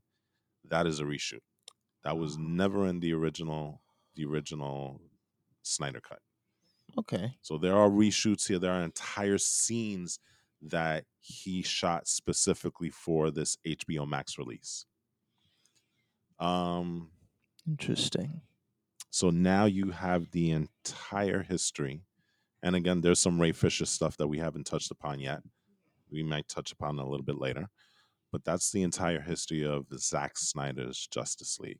that 0.65 0.87
is 0.87 0.99
a 0.99 1.03
reshoot. 1.03 1.41
That 2.03 2.17
was 2.17 2.37
never 2.37 2.85
in 2.87 2.99
the 2.99 3.13
original 3.13 3.81
the 4.15 4.25
original 4.25 5.01
Snyder 5.63 6.01
cut. 6.01 6.19
Okay. 6.97 7.37
So 7.41 7.57
there 7.57 7.75
are 7.75 7.89
reshoots 7.89 8.47
here. 8.47 8.59
There 8.59 8.71
are 8.73 8.83
entire 8.83 9.37
scenes 9.37 10.19
that 10.69 11.05
he 11.19 11.61
shot 11.61 12.07
specifically 12.07 12.89
for 12.89 13.31
this 13.31 13.57
HBO 13.65 14.07
Max 14.07 14.37
release. 14.37 14.85
Um, 16.39 17.09
Interesting. 17.67 18.41
so 19.09 19.29
now 19.29 19.65
you 19.65 19.91
have 19.91 20.31
the 20.31 20.51
entire 20.51 21.43
history. 21.43 22.01
And 22.61 22.75
again, 22.75 23.01
there's 23.01 23.19
some 23.19 23.39
Ray 23.39 23.51
Fisher 23.51 23.85
stuff 23.85 24.17
that 24.17 24.27
we 24.27 24.39
haven't 24.39 24.65
touched 24.65 24.91
upon 24.91 25.19
yet. 25.19 25.41
We 26.11 26.23
might 26.23 26.47
touch 26.47 26.71
upon 26.71 26.99
a 26.99 27.07
little 27.07 27.25
bit 27.25 27.39
later. 27.39 27.67
But 28.31 28.43
that's 28.45 28.71
the 28.71 28.83
entire 28.83 29.21
history 29.21 29.63
of 29.65 29.85
Zack 29.97 30.37
Snyder's 30.37 31.07
Justice 31.11 31.59
League. 31.59 31.79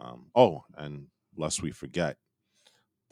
Um, 0.00 0.26
oh, 0.34 0.64
and 0.76 1.06
lest 1.36 1.62
we 1.62 1.70
forget, 1.70 2.16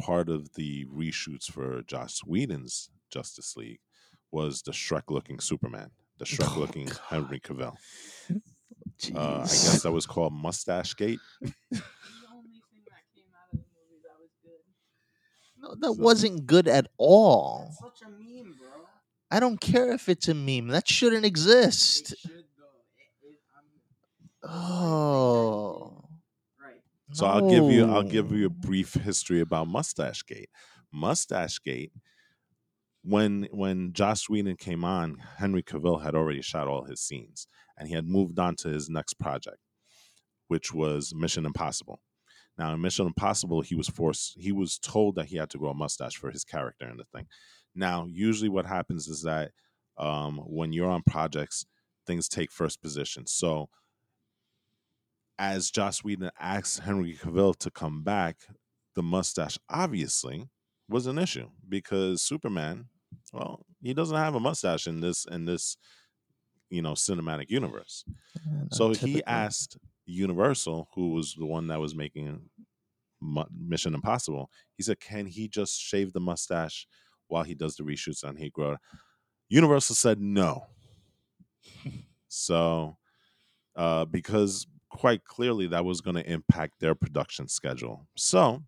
part 0.01 0.29
of 0.29 0.53
the 0.55 0.85
reshoots 0.87 1.51
for 1.51 1.83
Joss 1.83 2.21
Whedon's 2.25 2.91
Justice 3.11 3.57
League 3.57 3.81
was 4.31 4.63
the 4.63 4.73
Shrek 4.73 5.05
looking 5.09 5.41
Superman, 5.41 5.91
the 6.19 6.25
Shrek 6.25 6.57
looking 6.63 6.91
Oh, 6.91 6.97
Henry 7.09 7.41
Cavill. 7.41 7.75
Uh, 9.15 9.37
I 9.39 9.41
guess 9.43 9.83
that 9.83 9.93
was 9.93 10.07
called 10.07 10.33
Mustache 10.33 10.95
Gate. 10.95 11.19
The 11.71 11.83
only 12.33 12.61
thing 12.71 12.83
that 12.89 13.03
came 13.15 13.31
out 13.35 13.53
of 13.53 13.59
the 13.59 13.65
movie 13.77 14.01
that 14.05 14.19
was 14.19 14.31
good. 14.43 14.63
no, 15.61 15.75
that 15.81 15.97
So- 15.97 16.03
wasn't 16.03 16.47
good 16.47 16.69
at 16.69 16.87
all. 16.99 17.67
That's 17.83 18.01
such 18.01 18.09
a 18.09 18.11
meme, 18.11 18.55
bro. 18.59 18.69
I 19.31 19.41
don't 19.41 19.61
care 19.61 19.93
if 19.93 20.09
it's 20.09 20.29
a 20.29 20.35
meme. 20.35 20.69
That 20.69 20.89
shouldn't 20.89 21.25
exist. 21.27 22.13
It 22.13 22.19
should. 22.19 22.31
It, 22.31 22.45
it, 23.23 24.49
Oh. 24.49 26.05
right. 26.63 26.81
So 27.13 27.27
I'll 27.27 27.49
give 27.51 27.65
you 27.73 27.91
I'll 27.91 28.03
give 28.03 28.31
you 28.33 28.47
a 28.47 28.51
brief 28.51 28.95
history 28.95 29.41
about 29.41 29.67
Mustache 29.69 30.23
Gate. 30.25 30.49
Mustache 30.93 31.59
Gate, 31.63 31.93
when 33.07 33.47
when 33.53 33.93
Joss 33.93 34.29
Whedon 34.29 34.57
came 34.57 34.85
on, 34.85 35.19
Henry 35.39 35.63
Cavill 35.63 36.03
had 36.03 36.15
already 36.15 36.43
shot 36.43 36.67
all 36.67 36.85
his 36.85 37.01
scenes, 37.01 37.47
and 37.79 37.89
he 37.89 37.95
had 37.95 38.09
moved 38.09 38.39
on 38.39 38.57
to 38.57 38.69
his 38.69 38.91
next 38.91 39.15
project, 39.15 39.59
which 40.49 40.75
was 40.75 41.15
Mission 41.15 41.47
Impossible. 41.47 42.01
Now 42.59 42.75
in 42.75 42.81
Mission 42.81 43.07
Impossible, 43.07 43.61
he 43.61 43.77
was 43.77 43.89
forced 43.89 44.37
he 44.39 44.51
was 44.51 44.79
told 44.79 45.15
that 45.15 45.27
he 45.27 45.37
had 45.37 45.51
to 45.51 45.59
grow 45.59 45.71
a 45.71 45.75
mustache 45.75 46.17
for 46.17 46.31
his 46.31 46.45
character 46.45 46.89
in 46.89 46.97
the 46.97 47.05
thing. 47.05 47.27
Now, 47.75 48.07
usually 48.11 48.49
what 48.49 48.67
happens 48.67 49.07
is 49.07 49.23
that 49.23 49.53
um, 49.99 50.39
when 50.39 50.73
you're 50.73 50.91
on 50.91 51.03
projects, 51.03 51.67
things 52.07 52.29
take 52.29 52.51
first 52.51 52.83
position. 52.83 53.27
So 53.27 53.69
as 55.39 55.71
Joss 55.71 56.03
Whedon 56.03 56.31
asked 56.41 56.81
Henry 56.81 57.15
Cavill 57.15 57.57
to 57.59 57.71
come 57.71 58.03
back, 58.03 58.37
the 58.95 59.03
mustache 59.03 59.59
obviously 59.69 60.49
was 60.89 61.07
an 61.07 61.19
issue 61.19 61.51
because 61.69 62.23
Superman, 62.23 62.87
well, 63.37 63.67
he 63.83 63.95
doesn't 63.95 64.17
have 64.17 64.35
a 64.35 64.41
mustache 64.41 64.87
in 64.87 65.01
this 65.01 65.27
in 65.27 65.45
this 65.45 65.77
you 66.71 66.83
know 66.83 66.93
cinematic 66.93 67.51
universe. 67.51 68.05
Yeah, 68.35 68.65
So 68.71 68.93
he 68.93 69.23
asked 69.25 69.79
Universal, 70.07 70.89
who 70.95 71.11
was 71.11 71.35
the 71.35 71.47
one 71.47 71.69
that 71.69 71.81
was 71.81 71.95
making 71.95 72.51
Mission 73.21 73.95
Impossible, 73.95 74.51
he 74.77 74.83
said, 74.83 75.01
"Can 75.01 75.27
he 75.27 75.49
just 75.49 75.81
shave 75.81 76.13
the 76.13 76.21
mustache 76.21 76.87
while 77.29 77.45
he 77.45 77.55
does 77.55 77.77
the 77.77 77.85
reshoots 77.85 78.25
and 78.25 78.39
he 78.39 78.51
grow?" 78.51 78.77
Universal 79.49 79.97
said 79.97 80.21
no. 80.21 80.67
so, 82.29 82.97
uh, 83.77 84.05
because 84.07 84.67
quite 84.91 85.25
clearly 85.25 85.69
that 85.69 85.85
was 85.85 86.01
going 86.01 86.17
to 86.17 86.31
impact 86.33 86.81
their 86.81 86.95
production 86.95 87.49
schedule, 87.49 88.09
so 88.17 88.63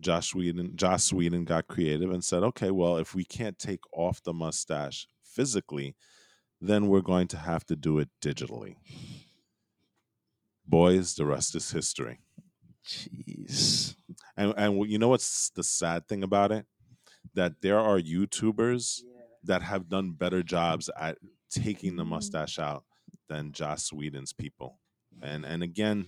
Josh 0.00 0.34
Whedon, 0.34 0.76
Josh 0.76 1.12
Whedon 1.12 1.44
got 1.44 1.66
creative 1.68 2.10
and 2.10 2.24
said, 2.24 2.42
"Okay, 2.42 2.70
well, 2.70 2.96
if 2.98 3.14
we 3.14 3.24
can't 3.24 3.58
take 3.58 3.80
off 3.92 4.22
the 4.22 4.32
mustache 4.32 5.06
physically, 5.22 5.96
then 6.60 6.88
we're 6.88 7.02
going 7.02 7.28
to 7.28 7.36
have 7.38 7.64
to 7.66 7.76
do 7.76 7.98
it 7.98 8.08
digitally. 8.22 8.76
Boys, 10.66 11.14
the 11.14 11.24
rest 11.26 11.54
is 11.54 11.70
history. 11.70 12.20
Jeez. 12.84 13.94
And 14.36 14.54
and 14.56 14.90
you 14.90 14.98
know 14.98 15.08
what's 15.08 15.50
the 15.50 15.62
sad 15.62 16.08
thing 16.08 16.22
about 16.22 16.52
it? 16.52 16.66
That 17.34 17.60
there 17.60 17.78
are 17.78 17.98
YouTubers 17.98 19.02
Yeah. 19.04 19.10
that 19.44 19.62
have 19.62 19.88
done 19.88 20.12
better 20.12 20.42
jobs 20.42 20.90
at 20.96 21.18
taking 21.50 21.96
the 21.96 22.04
mustache 22.04 22.58
out 22.58 22.84
than 23.28 23.52
Josh 23.52 23.92
Whedon's 23.92 24.32
people. 24.32 24.80
And 25.22 25.44
and 25.44 25.62
again, 25.62 26.06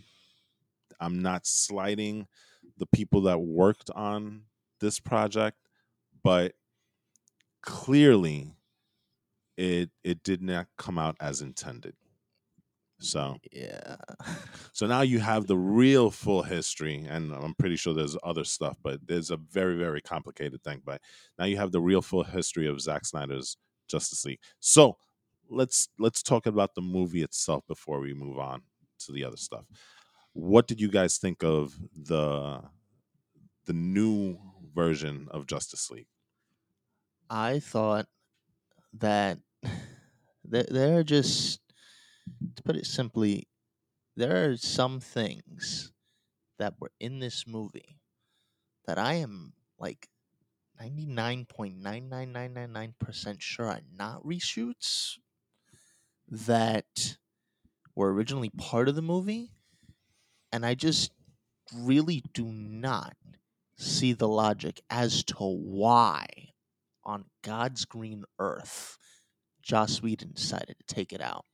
I'm 1.00 1.21
not 1.23 1.47
slighting 1.47 2.26
the 2.76 2.87
people 2.87 3.22
that 3.22 3.38
worked 3.40 3.90
on 3.90 4.44
this 4.80 5.00
project, 5.00 5.58
but 6.22 6.54
clearly 7.62 8.54
it 9.56 9.90
it 10.04 10.22
did 10.22 10.40
not 10.42 10.68
come 10.76 10.98
out 10.98 11.16
as 11.20 11.40
intended. 11.42 11.94
So 13.00 13.38
Yeah. 13.52 13.96
so 14.72 14.87
now 14.87 15.02
you 15.02 15.20
have 15.20 15.46
the 15.46 15.56
real 15.56 16.10
full 16.10 16.42
history, 16.42 17.04
and 17.08 17.32
I'm 17.32 17.54
pretty 17.54 17.76
sure 17.76 17.94
there's 17.94 18.16
other 18.25 18.44
stuff, 18.44 18.78
but 18.82 19.06
there's 19.06 19.30
a 19.30 19.37
very, 19.37 19.76
very 19.76 20.00
complicated 20.00 20.62
thing. 20.62 20.82
But 20.84 21.00
now 21.38 21.44
you 21.46 21.56
have 21.56 21.72
the 21.72 21.80
real 21.80 22.02
full 22.02 22.25
history 22.25 22.66
of 22.66 22.80
Zack 22.80 23.04
Snyder's 23.06 23.56
Justice 23.88 24.25
League. 24.25 24.40
So 24.60 24.98
let's 25.48 25.88
let's 25.98 26.22
talk 26.22 26.46
about 26.46 26.75
the 26.75 26.82
movie 26.82 27.22
itself 27.22 27.66
before 27.68 28.00
we 28.00 28.14
move 28.14 28.38
on 28.38 28.62
to 29.00 29.12
the 29.12 29.25
other 29.25 29.37
stuff. 29.37 29.64
What 30.38 30.68
did 30.68 30.80
you 30.80 30.88
guys 30.88 31.18
think 31.18 31.42
of 31.42 31.76
the 31.92 32.62
the 33.66 33.73
new 33.73 34.38
version 34.75 35.28
of 35.30 35.47
Justice 35.47 35.90
League? 35.90 36.09
I 37.30 37.61
thought 37.61 38.09
that 38.92 39.38
there, 40.45 40.99
are 40.99 41.04
just, 41.04 41.61
to 42.57 42.62
put 42.62 42.76
it 42.76 42.87
simply, 42.87 43.49
there 44.16 44.50
are 44.50 44.57
some 44.57 45.00
things 45.00 45.92
that 46.59 46.75
were 46.80 46.92
in 47.00 47.18
this 47.21 47.47
movie 47.47 48.00
that 48.87 48.99
I 48.99 49.14
am 49.14 49.54
like 49.78 50.09
99.99999% 50.80 53.40
sure 53.40 53.66
are 53.66 53.80
not 53.92 54.23
reshoots 54.25 55.18
that 56.28 57.16
were 57.95 58.12
originally 58.12 58.50
part 58.50 58.88
of 58.88 58.95
the 58.95 59.02
movie. 59.02 59.52
And 60.52 60.64
I 60.64 60.75
just 60.75 61.12
really 61.75 62.23
do 62.33 62.47
not 62.47 63.14
see 63.76 64.12
the 64.12 64.28
logic 64.28 64.81
as 64.90 65.23
to 65.25 65.35
why 65.37 66.26
on 67.05 67.25
God's 67.43 67.85
green 67.85 68.25
earth, 68.38 68.99
Joss 69.62 70.02
Whedon 70.02 70.33
decided 70.33 70.76
to 70.78 70.95
take 70.95 71.12
it 71.12 71.21
out. 71.21 71.45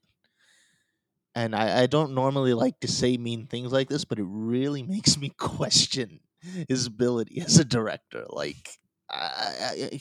And 1.34 1.54
I, 1.54 1.82
I 1.82 1.86
don't 1.86 2.14
normally 2.14 2.54
like 2.54 2.78
to 2.80 2.88
say 2.88 3.16
mean 3.16 3.46
things 3.46 3.72
like 3.72 3.88
this, 3.88 4.04
but 4.04 4.18
it 4.18 4.26
really 4.26 4.82
makes 4.94 5.16
me 5.16 5.30
question 5.30 6.20
his 6.68 6.86
ability 6.86 7.40
as 7.40 7.58
a 7.58 7.64
director. 7.64 8.24
Like, 8.28 8.68
I, 9.10 10.00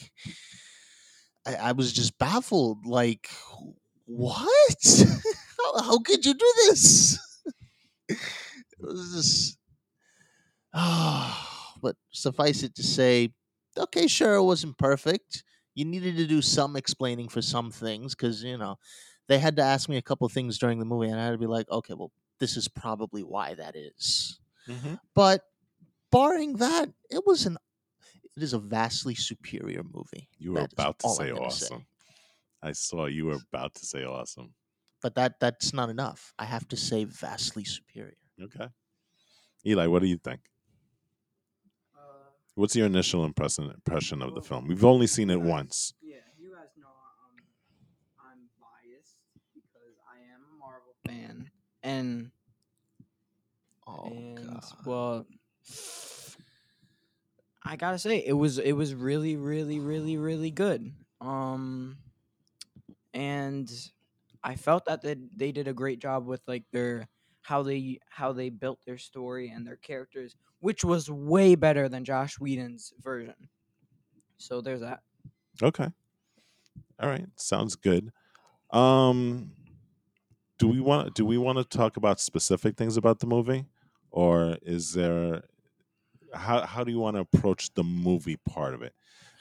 I, 1.46 1.56
I, 1.56 1.72
was 1.74 1.94
just 1.94 2.18
baffled. 2.18 2.86
Like, 2.86 3.30
what? 4.06 4.42
how, 5.64 5.82
how 5.82 6.00
could 6.00 6.26
you 6.26 6.34
do 6.34 6.54
this? 6.68 7.20
just. 8.84 9.58
Ah, 10.74 11.74
but 11.82 11.96
suffice 12.12 12.64
it 12.64 12.76
to 12.76 12.84
say, 12.84 13.34
okay, 13.78 14.08
sure, 14.08 14.36
it 14.36 14.44
wasn't 14.44 14.78
perfect. 14.78 15.44
You 15.76 15.86
needed 15.86 16.18
to 16.18 16.28
do 16.28 16.42
some 16.42 16.76
explaining 16.76 17.30
for 17.30 17.42
some 17.42 17.72
things 17.72 18.16
because, 18.16 18.44
you 18.44 18.58
know, 18.58 18.78
they 19.28 19.40
had 19.40 19.56
to 19.56 19.62
ask 19.64 19.90
me 19.90 19.98
a 19.98 20.02
couple 20.02 20.28
things 20.30 20.58
during 20.60 20.80
the 20.80 20.86
movie, 20.86 21.10
and 21.10 21.20
I 21.20 21.26
had 21.26 21.32
to 21.32 21.38
be 21.38 21.48
like, 21.48 21.70
okay, 21.70 21.94
well, 21.94 22.12
this 22.40 22.58
is 22.58 22.68
probably 22.68 23.24
why 23.24 23.54
that 23.56 23.76
is. 23.76 24.40
But 25.16 25.44
barring 26.12 26.56
that, 26.58 26.94
it 27.10 27.26
was 27.26 27.46
an 27.46 27.58
it 28.36 28.44
is 28.44 28.54
a 28.54 28.60
vastly 28.60 29.16
superior 29.16 29.84
movie. 29.84 30.30
You 30.40 30.54
were 30.54 30.62
That 30.62 30.72
about 30.74 31.00
to 31.00 31.10
say 31.10 31.32
awesome. 31.32 31.88
I 32.62 32.74
saw 32.74 33.06
you 33.06 33.26
were 33.28 33.40
about 33.52 33.76
to 33.76 33.86
say 33.86 34.04
awesome. 34.06 34.56
But 35.04 35.14
that 35.16 35.40
that's 35.40 35.72
not 35.72 35.90
enough. 35.92 36.34
I 36.40 36.46
have 36.46 36.68
to 36.70 36.78
say 36.78 37.04
vastly 37.04 37.64
superior. 37.64 38.18
Okay. 38.42 38.70
Eli, 39.66 39.88
what 39.88 40.02
do 40.02 40.08
you 40.08 40.18
think? 40.18 40.42
Uh, 41.96 42.00
What's 42.56 42.76
your 42.76 42.86
initial 42.86 43.26
impression 43.26 43.66
impression 43.72 44.22
of 44.22 44.36
the 44.36 44.42
film? 44.42 44.68
We've 44.68 44.84
only 44.86 45.08
seen 45.08 45.30
it 45.30 45.42
once. 45.42 45.94
Yeah, 46.02 46.18
you 46.38 46.50
guys 46.52 46.70
know 46.78 46.88
I'm 46.88 47.44
I'm 48.20 48.40
biased 48.60 49.18
because 49.54 49.96
I 50.12 50.18
am 50.34 50.42
a 50.54 50.60
Marvel 50.60 50.96
fan, 51.08 51.50
and 51.82 52.32
Oh 53.88 54.06
and 54.08 54.36
god. 54.36 54.64
well, 54.86 55.26
I 57.64 57.76
gotta 57.78 57.98
say 58.00 58.18
it 58.26 58.34
was 58.34 58.58
it 58.60 58.74
was 58.74 58.94
really 58.94 59.36
really 59.38 59.80
really 59.80 60.18
really 60.18 60.52
good. 60.52 60.94
Um, 61.22 61.98
and 63.14 63.72
I 64.44 64.56
felt 64.56 64.86
that 64.86 65.02
they 65.02 65.16
they 65.36 65.52
did 65.52 65.68
a 65.68 65.74
great 65.74 66.00
job 66.00 66.26
with 66.26 66.42
like 66.48 66.64
their 66.72 67.08
how 67.44 67.62
they 67.62 68.00
how 68.10 68.32
they 68.34 68.50
built 68.50 68.80
their 68.86 68.98
story 68.98 69.50
and 69.50 69.68
their 69.68 69.76
characters, 69.78 70.36
which 70.60 70.84
was 70.84 71.10
way 71.10 71.56
better 71.56 71.88
than 71.88 72.04
Josh 72.04 72.40
Whedon's 72.40 72.94
version. 73.00 73.36
So 74.38 74.62
there's 74.62 74.82
that. 74.82 75.02
Okay. 75.62 75.90
All 77.00 77.10
right. 77.10 77.28
Sounds 77.36 77.76
good. 77.76 78.12
Um 78.72 79.52
do 80.58 80.68
we 80.68 80.80
want 80.80 81.14
do 81.16 81.26
we 81.26 81.38
want 81.38 81.58
to 81.58 81.78
talk 81.78 81.98
about 81.98 82.20
specific 82.20 82.78
things 82.78 82.96
about 82.96 83.20
the 83.20 83.28
movie 83.28 83.66
or 84.12 84.58
is 84.62 84.94
there 84.94 85.44
how 86.34 86.62
how 86.66 86.84
do 86.84 86.92
you 86.92 87.00
want 87.00 87.18
to 87.18 87.22
approach 87.22 87.74
the 87.74 87.84
movie 87.84 88.38
part 88.38 88.74
of 88.74 88.82
it? 88.82 88.94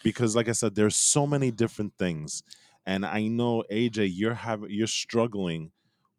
Because 0.03 0.35
like 0.35 0.49
I 0.49 0.53
said 0.53 0.75
there's 0.75 0.97
so 0.97 1.27
many 1.27 1.53
different 1.53 1.93
things 1.99 2.43
and 2.85 3.07
I 3.07 3.29
know 3.29 3.63
AJ 3.71 4.11
you're 4.13 4.35
having 4.35 4.71
you're 4.71 4.89
struggling 4.89 5.71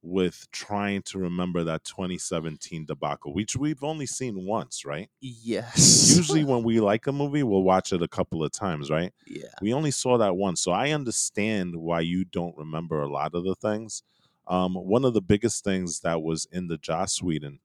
with 0.03 0.47
trying 0.51 1.01
to 1.01 1.17
remember 1.17 1.63
that 1.63 1.83
2017 1.85 2.85
debacle, 2.85 3.33
which 3.33 3.55
we've 3.55 3.83
only 3.83 4.05
seen 4.05 4.45
once, 4.45 4.85
right? 4.85 5.09
Yes. 5.21 6.13
Usually 6.15 6.43
when 6.45 6.63
we 6.63 6.79
like 6.79 7.07
a 7.07 7.11
movie, 7.11 7.41
we'll 7.41 7.63
watch 7.63 7.93
it 7.93 8.03
a 8.03 8.07
couple 8.07 8.43
of 8.43 8.51
times, 8.51 8.91
right? 8.91 9.13
yeah. 9.27 9.47
we 9.61 9.73
only 9.73 9.91
saw 9.91 10.17
that 10.17 10.35
once 10.35 10.61
so 10.61 10.71
i 10.71 10.91
understand 10.91 11.75
why 11.75 11.99
you 11.99 12.23
don't 12.25 12.57
remember 12.57 13.01
a 13.01 13.09
lot 13.09 13.33
of 13.33 13.43
the 13.43 13.55
things 13.55 14.03
um, 14.45 14.73
one 14.75 15.05
of 15.05 15.13
the 15.13 15.21
biggest 15.21 15.63
things 15.63 16.01
that 16.01 16.21
was 16.21 16.47
in 16.51 16.67
the 16.67 16.77
joss 16.77 17.21
whedon 17.21 17.59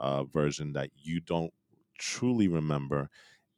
uh, 0.00 0.24
version 0.24 0.72
that 0.72 0.90
you 0.96 1.20
don't 1.20 1.52
truly 1.98 2.48
remember 2.48 3.10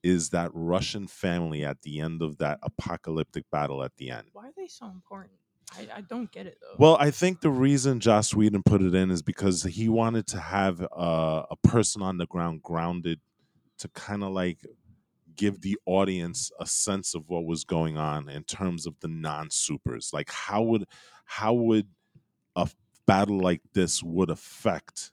is 0.02 0.30
that 0.30 0.50
russian 0.52 1.06
family 1.06 1.64
at 1.64 1.82
the 1.82 2.00
end 2.00 2.22
of 2.22 2.38
that 2.38 2.58
apocalyptic 2.62 3.44
battle 3.50 3.82
at 3.82 3.96
the 3.96 4.10
end 4.10 4.28
Why 4.32 4.48
are 4.48 4.52
they 4.56 4.66
so 4.66 4.86
important? 4.86 5.38
I, 5.74 5.88
I 5.96 6.00
don't 6.02 6.30
get 6.30 6.46
it 6.46 6.58
though. 6.60 6.76
well, 6.78 6.96
I 7.00 7.10
think 7.10 7.40
the 7.40 7.50
reason 7.50 8.00
Joss 8.00 8.34
Whedon 8.34 8.62
put 8.62 8.82
it 8.82 8.94
in 8.94 9.10
is 9.10 9.22
because 9.22 9.62
he 9.64 9.88
wanted 9.88 10.26
to 10.28 10.38
have 10.38 10.80
uh, 10.82 11.42
a 11.50 11.56
person 11.64 12.02
on 12.02 12.18
the 12.18 12.26
ground 12.26 12.62
grounded 12.62 13.20
to 13.78 13.88
kind 13.88 14.22
of 14.22 14.32
like 14.32 14.58
give 15.34 15.60
the 15.60 15.78
audience 15.86 16.50
a 16.60 16.66
sense 16.66 17.14
of 17.14 17.28
what 17.28 17.44
was 17.44 17.64
going 17.64 17.96
on 17.98 18.28
in 18.28 18.42
terms 18.44 18.86
of 18.86 18.98
the 19.00 19.08
non-supers. 19.08 20.10
Like 20.12 20.30
how 20.30 20.62
would 20.62 20.84
how 21.24 21.52
would 21.54 21.88
a 22.54 22.68
battle 23.06 23.38
like 23.38 23.60
this 23.74 24.02
would 24.02 24.30
affect 24.30 25.12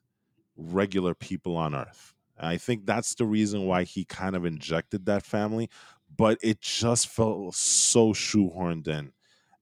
regular 0.55 1.13
people 1.13 1.57
on 1.57 1.75
Earth? 1.75 2.13
And 2.37 2.47
I 2.47 2.57
think 2.57 2.85
that's 2.85 3.15
the 3.15 3.25
reason 3.25 3.65
why 3.65 3.83
he 3.83 4.05
kind 4.05 4.35
of 4.35 4.45
injected 4.45 5.05
that 5.07 5.25
family, 5.25 5.69
but 6.15 6.37
it 6.41 6.61
just 6.61 7.07
felt 7.07 7.55
so 7.55 8.13
shoehorned 8.13 8.87
in 8.87 9.11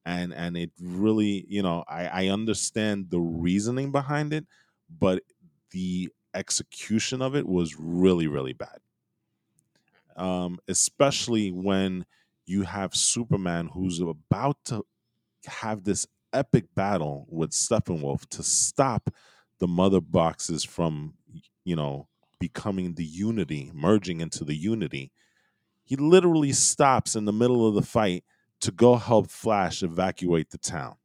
and 0.05 0.33
and 0.33 0.57
it 0.57 0.71
really 0.81 1.45
you 1.47 1.61
know 1.61 1.83
I, 1.87 2.07
I 2.07 2.27
understand 2.29 3.09
the 3.09 3.19
reasoning 3.19 3.91
behind 3.91 4.33
it 4.33 4.45
but 4.89 5.23
the 5.71 6.11
execution 6.33 7.21
of 7.21 7.35
it 7.35 7.47
was 7.47 7.77
really 7.77 8.27
really 8.27 8.53
bad. 8.53 8.79
Um 10.15 10.59
especially 10.67 11.51
when 11.51 12.05
you 12.45 12.63
have 12.63 12.95
superman 12.95 13.67
who's 13.73 13.99
about 14.01 14.57
to 14.65 14.83
have 15.47 15.83
this 15.85 16.07
epic 16.33 16.65
battle 16.75 17.27
with 17.29 17.51
steppenwolf 17.51 18.27
to 18.29 18.43
stop 18.43 19.09
the 19.59 19.67
mother 19.67 20.01
boxes 20.01 20.63
from 20.63 21.15
you 21.65 21.75
know 21.75 22.07
becoming 22.39 22.95
the 22.95 23.05
unity 23.05 23.71
merging 23.73 24.21
into 24.21 24.45
the 24.45 24.55
unity. 24.55 25.11
He 25.83 25.95
literally 25.97 26.53
stops 26.53 27.15
in 27.15 27.25
the 27.25 27.33
middle 27.33 27.67
of 27.67 27.75
the 27.75 27.81
fight 27.83 28.23
to 28.61 28.71
go 28.71 28.95
help 28.95 29.29
Flash 29.29 29.83
evacuate 29.83 30.49
the 30.51 30.57
town. 30.57 30.95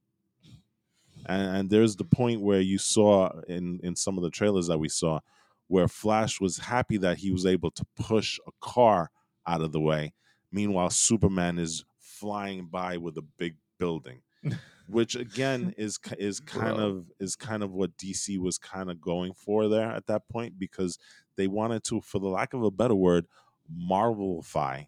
And, 1.27 1.57
and 1.57 1.71
there's 1.71 1.97
the 1.97 2.05
point 2.05 2.41
where 2.41 2.61
you 2.61 2.79
saw 2.79 3.31
in, 3.49 3.81
in 3.83 3.97
some 3.97 4.17
of 4.17 4.23
the 4.23 4.31
trailers 4.31 4.69
that 4.69 4.79
we 4.79 4.89
saw 4.89 5.21
where 5.69 5.89
Flash 5.89 6.41
was 6.41 6.59
happy 6.59 6.97
that 6.99 7.19
he 7.19 7.33
was 7.33 7.45
able 7.45 7.71
to 7.73 7.85
push 7.97 8.39
a 8.47 8.51
car 8.61 9.11
out 9.47 9.63
of 9.63 9.73
the 9.73 9.81
way. 9.81 10.15
Meanwhile, 10.53 10.91
Superman 10.91 11.59
is 11.59 11.85
flying 11.99 12.67
by 12.67 12.99
with 12.99 13.19
a 13.19 13.25
big 13.37 13.57
building. 13.79 14.23
which 14.89 15.17
again 15.17 15.75
is 15.77 15.99
is 16.19 16.39
kind 16.39 16.77
Bro. 16.77 16.87
of 16.87 17.07
is 17.19 17.35
kind 17.35 17.63
of 17.63 17.73
what 17.73 17.97
DC 17.97 18.39
was 18.39 18.59
kind 18.59 18.91
of 18.91 19.01
going 19.01 19.33
for 19.35 19.69
there 19.69 19.91
at 19.91 20.07
that 20.07 20.29
point 20.29 20.59
because 20.59 20.99
they 21.37 21.49
wanted 21.49 21.85
to, 21.85 22.01
for 22.01 22.19
the 22.19 22.29
lack 22.29 22.55
of 22.55 22.63
a 22.63 22.71
better 22.71 22.95
word, 22.95 23.27
Marvelify 23.71 24.87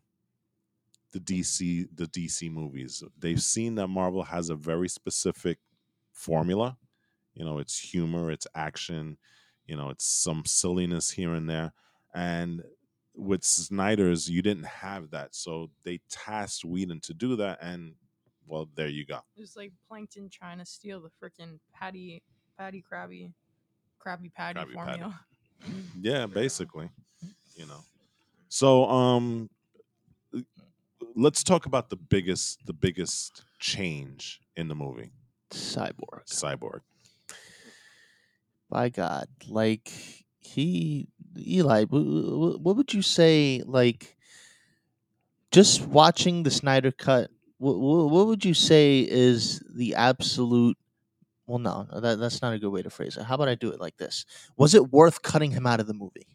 the 1.12 1.21
DC 1.21 1.88
the 1.94 2.07
DC 2.07 2.51
movies. 2.51 3.03
They've 3.18 3.42
seen 3.42 3.75
that 3.77 3.88
Marvel 3.88 4.23
has 4.23 4.51
a 4.51 4.55
very 4.55 4.88
specific 4.88 5.59
formula. 6.12 6.77
You 7.35 7.44
know, 7.44 7.59
it's 7.59 7.79
humor, 7.79 8.31
it's 8.31 8.47
action, 8.55 9.16
you 9.66 9.77
know, 9.77 9.90
it's 9.90 10.05
some 10.05 10.44
silliness 10.44 11.11
here 11.11 11.35
and 11.35 11.49
there. 11.49 11.73
And 12.14 12.62
with 13.14 13.44
Snyder's, 13.44 14.29
you 14.29 14.42
didn't 14.42 14.66
have 14.66 15.11
that. 15.11 15.35
So 15.35 15.71
they 15.85 16.01
tasked 16.11 16.64
Whedon 16.64 17.01
to 17.03 17.14
do 17.14 17.37
that 17.37 17.59
and 17.62 17.94
well, 18.47 18.68
there 18.75 18.88
you 18.88 19.05
go. 19.05 19.18
It 19.37 19.40
was 19.40 19.57
like 19.57 19.73
Plankton 19.87 20.31
trying 20.31 20.59
to 20.59 20.64
steal 20.64 21.03
the 21.03 21.11
freaking 21.23 21.59
Patty, 21.75 22.23
Patty 22.59 22.83
Krabby, 22.90 23.31
Krabby 24.05 24.33
Patty 24.33 24.61
Krabby 24.61 24.64
Patty. 24.64 24.75
formula. 24.75 25.21
Yeah, 26.01 26.27
basically. 26.27 26.88
You 27.57 27.66
know. 27.66 27.81
So 28.49 28.85
um 28.88 29.51
let's 31.18 31.42
talk 31.42 31.66
about 31.66 31.90
the 31.90 31.96
biggest 31.96 32.64
the 32.66 32.72
biggest 32.72 33.42
change 33.59 34.40
in 34.57 34.68
the 34.68 34.74
movie, 34.74 35.11
Cyborg. 35.50 36.26
Cyborg. 36.26 36.81
By 38.70 38.90
God, 38.90 39.28
like 39.48 39.90
he, 40.40 41.09
Eli, 41.38 41.85
wh- 41.85 41.88
wh- 41.88 42.61
what 42.61 42.76
would 42.76 42.92
you 42.94 43.02
say? 43.02 43.62
Like, 43.64 44.16
just 45.50 45.87
watching 45.87 46.42
the 46.42 46.50
Snyder 46.50 46.92
cut, 46.92 47.31
what, 47.57 47.78
what 47.78 48.26
would 48.26 48.44
you 48.44 48.54
say 48.54 49.00
is 49.09 49.62
the 49.74 49.94
absolute? 49.94 50.76
Well, 51.46 51.59
no, 51.59 51.88
no, 51.90 52.00
that, 52.00 52.18
that's 52.18 52.42
not 52.42 52.52
a 52.52 52.59
good 52.59 52.68
way 52.70 52.83
to 52.83 52.90
phrase 52.90 53.16
it. 53.16 53.24
How 53.24 53.37
about 53.37 53.48
I 53.48 53.54
do 53.54 53.70
it 53.70 53.81
like 53.81 53.96
this? 53.96 54.26
Was 54.59 54.74
it 54.74 54.92
worth 54.92 55.22
cutting 55.22 55.50
him 55.50 55.66
out 55.66 55.81
of 55.81 55.87
the 55.87 55.94
movie? 55.94 56.26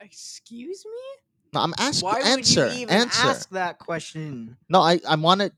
Excuse 0.00 0.84
me? 0.84 1.15
No, 1.52 1.60
I'm 1.60 1.74
asking. 1.78 2.08
Why 2.08 2.20
answer. 2.20 2.66
would 2.66 2.74
you 2.74 2.80
even 2.80 2.94
answer. 2.94 3.26
ask 3.26 3.48
that 3.50 3.78
question? 3.78 4.56
No, 4.68 4.80
I, 4.82 5.00
I 5.08 5.16
want 5.16 5.40
to. 5.40 5.52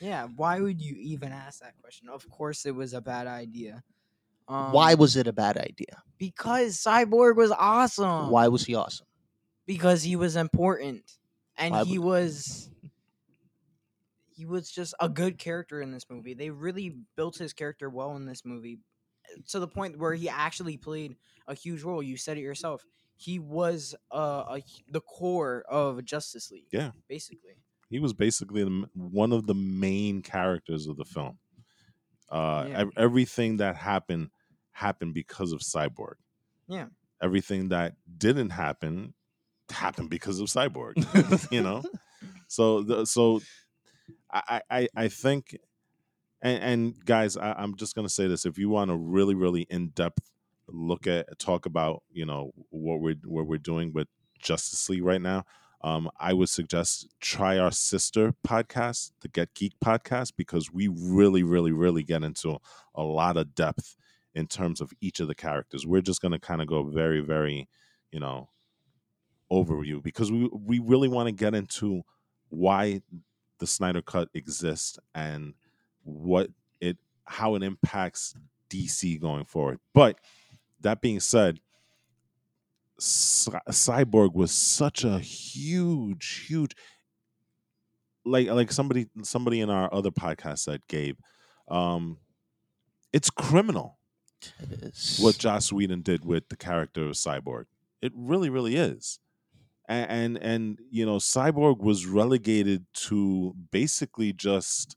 Yeah, 0.00 0.28
why 0.36 0.60
would 0.60 0.80
you 0.80 0.96
even 0.98 1.32
ask 1.32 1.60
that 1.60 1.74
question? 1.80 2.08
Of 2.08 2.28
course, 2.30 2.64
it 2.66 2.74
was 2.74 2.94
a 2.94 3.00
bad 3.00 3.26
idea. 3.26 3.82
Um, 4.48 4.72
why 4.72 4.94
was 4.94 5.16
it 5.16 5.26
a 5.26 5.32
bad 5.32 5.56
idea? 5.56 6.02
Because 6.18 6.76
Cyborg 6.76 7.36
was 7.36 7.52
awesome. 7.52 8.30
Why 8.30 8.48
was 8.48 8.64
he 8.64 8.74
awesome? 8.74 9.06
Because 9.66 10.02
he 10.02 10.16
was 10.16 10.36
important, 10.36 11.04
and 11.56 11.72
Why 11.72 11.84
he 11.84 11.98
was. 11.98 12.68
He 14.36 14.46
was 14.46 14.70
just 14.70 14.94
a 14.98 15.08
good 15.08 15.36
character 15.36 15.82
in 15.82 15.92
this 15.92 16.06
movie. 16.08 16.32
They 16.32 16.48
really 16.48 16.96
built 17.14 17.36
his 17.36 17.52
character 17.52 17.90
well 17.90 18.16
in 18.16 18.24
this 18.24 18.42
movie, 18.42 18.78
to 19.50 19.58
the 19.58 19.68
point 19.68 19.98
where 19.98 20.14
he 20.14 20.30
actually 20.30 20.78
played 20.78 21.16
a 21.46 21.54
huge 21.54 21.82
role. 21.82 22.02
You 22.02 22.16
said 22.16 22.38
it 22.38 22.40
yourself. 22.40 22.84
He 23.22 23.38
was 23.38 23.94
uh, 24.10 24.44
a, 24.56 24.62
the 24.90 25.02
core 25.02 25.62
of 25.68 26.02
Justice 26.06 26.50
League. 26.50 26.68
Yeah. 26.72 26.92
basically. 27.06 27.56
He 27.90 27.98
was 27.98 28.14
basically 28.14 28.64
the, 28.64 28.88
one 28.94 29.32
of 29.32 29.46
the 29.46 29.54
main 29.54 30.22
characters 30.22 30.86
of 30.86 30.96
the 30.96 31.04
film. 31.04 31.38
Uh, 32.30 32.64
Yeah. 32.68 32.78
ev- 32.80 32.92
everything 32.96 33.58
that 33.58 33.76
happened 33.76 34.30
happened 34.72 35.12
because 35.12 35.52
of 35.52 35.60
Cyborg. 35.60 36.14
Yeah. 36.66 36.86
Everything 37.22 37.68
that 37.68 37.96
didn't 38.16 38.50
happen 38.50 39.12
happened 39.68 40.08
because 40.08 40.40
of 40.40 40.46
Cyborg. 40.46 40.94
you 41.52 41.62
know, 41.62 41.82
so 42.48 42.82
the, 42.82 43.04
so 43.04 43.42
I 44.32 44.62
I 44.70 44.88
I 44.96 45.08
think, 45.08 45.58
and, 46.40 46.62
and 46.62 47.04
guys, 47.04 47.36
I, 47.36 47.52
I'm 47.52 47.74
just 47.76 47.94
gonna 47.94 48.08
say 48.08 48.26
this: 48.28 48.46
if 48.46 48.56
you 48.56 48.70
want 48.70 48.90
a 48.90 48.96
really 48.96 49.34
really 49.34 49.66
in 49.68 49.88
depth 49.90 50.30
look 50.72 51.06
at 51.06 51.38
talk 51.38 51.66
about 51.66 52.02
you 52.12 52.26
know 52.26 52.52
what 52.70 53.00
we're 53.00 53.16
what 53.24 53.46
we're 53.46 53.58
doing 53.58 53.92
with 53.92 54.08
Justice 54.40 54.88
League 54.88 55.04
right 55.04 55.20
now, 55.20 55.44
um, 55.82 56.10
I 56.18 56.32
would 56.34 56.48
suggest 56.48 57.08
try 57.20 57.58
our 57.58 57.72
sister 57.72 58.34
podcast, 58.46 59.12
the 59.20 59.28
Get 59.28 59.54
Geek 59.54 59.74
podcast, 59.82 60.32
because 60.36 60.72
we 60.72 60.88
really, 60.88 61.42
really, 61.42 61.72
really 61.72 62.02
get 62.02 62.22
into 62.22 62.58
a 62.94 63.02
lot 63.02 63.36
of 63.36 63.54
depth 63.54 63.96
in 64.34 64.46
terms 64.46 64.80
of 64.80 64.92
each 65.00 65.20
of 65.20 65.28
the 65.28 65.34
characters. 65.34 65.86
We're 65.86 66.02
just 66.02 66.20
going 66.20 66.32
to 66.32 66.38
kind 66.38 66.60
of 66.60 66.68
go 66.68 66.82
very, 66.82 67.20
very, 67.20 67.68
you 68.12 68.20
know, 68.20 68.50
overview 69.50 70.02
because 70.02 70.30
we 70.30 70.48
we 70.52 70.78
really 70.78 71.08
want 71.08 71.26
to 71.26 71.32
get 71.32 71.54
into 71.54 72.02
why 72.50 73.00
the 73.58 73.66
Snyder 73.66 74.02
Cut 74.02 74.28
exists 74.34 74.98
and 75.14 75.54
what 76.04 76.50
it 76.80 76.98
how 77.24 77.54
it 77.54 77.62
impacts 77.62 78.34
DC 78.68 79.20
going 79.20 79.44
forward. 79.44 79.80
But 79.94 80.20
that 80.80 81.00
being 81.00 81.20
said, 81.20 81.60
Cy- 82.98 83.60
Cyborg 83.70 84.34
was 84.34 84.52
such 84.52 85.04
a 85.04 85.18
huge, 85.18 86.44
huge 86.46 86.74
like 88.24 88.48
like 88.48 88.70
somebody 88.70 89.06
somebody 89.22 89.60
in 89.60 89.70
our 89.70 89.92
other 89.92 90.10
podcast 90.10 90.60
said, 90.60 90.86
Gabe, 90.88 91.18
um, 91.68 92.18
it's 93.12 93.30
criminal 93.30 93.98
It 94.60 94.82
is. 94.84 95.18
what 95.20 95.38
Joss 95.38 95.72
Whedon 95.72 96.02
did 96.02 96.24
with 96.24 96.48
the 96.48 96.56
character 96.56 97.04
of 97.06 97.12
Cyborg. 97.12 97.64
It 98.02 98.12
really, 98.14 98.50
really 98.50 98.76
is. 98.76 99.18
And, 99.88 100.10
and 100.10 100.38
and 100.38 100.78
you 100.90 101.06
know, 101.06 101.16
Cyborg 101.16 101.78
was 101.78 102.06
relegated 102.06 102.86
to 103.06 103.54
basically 103.70 104.32
just 104.32 104.96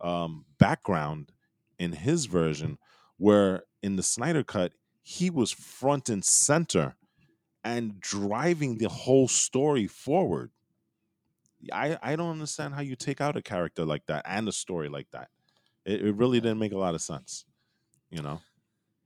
um, 0.00 0.44
background 0.58 1.32
in 1.78 1.92
his 1.92 2.26
version, 2.26 2.78
where 3.16 3.62
in 3.82 3.96
the 3.96 4.02
Snyder 4.02 4.42
cut 4.42 4.72
he 5.08 5.30
was 5.30 5.52
front 5.52 6.08
and 6.08 6.24
center 6.24 6.96
and 7.62 8.00
driving 8.00 8.78
the 8.78 8.88
whole 8.88 9.28
story 9.28 9.86
forward. 9.86 10.50
I 11.72 11.96
I 12.02 12.16
don't 12.16 12.32
understand 12.32 12.74
how 12.74 12.80
you 12.80 12.96
take 12.96 13.20
out 13.20 13.36
a 13.36 13.42
character 13.42 13.84
like 13.84 14.04
that 14.06 14.24
and 14.26 14.48
a 14.48 14.52
story 14.52 14.88
like 14.88 15.06
that. 15.12 15.28
It, 15.84 16.04
it 16.04 16.16
really 16.16 16.40
didn't 16.40 16.58
make 16.58 16.72
a 16.72 16.78
lot 16.78 16.96
of 16.96 17.02
sense, 17.02 17.44
you 18.10 18.20
know. 18.20 18.40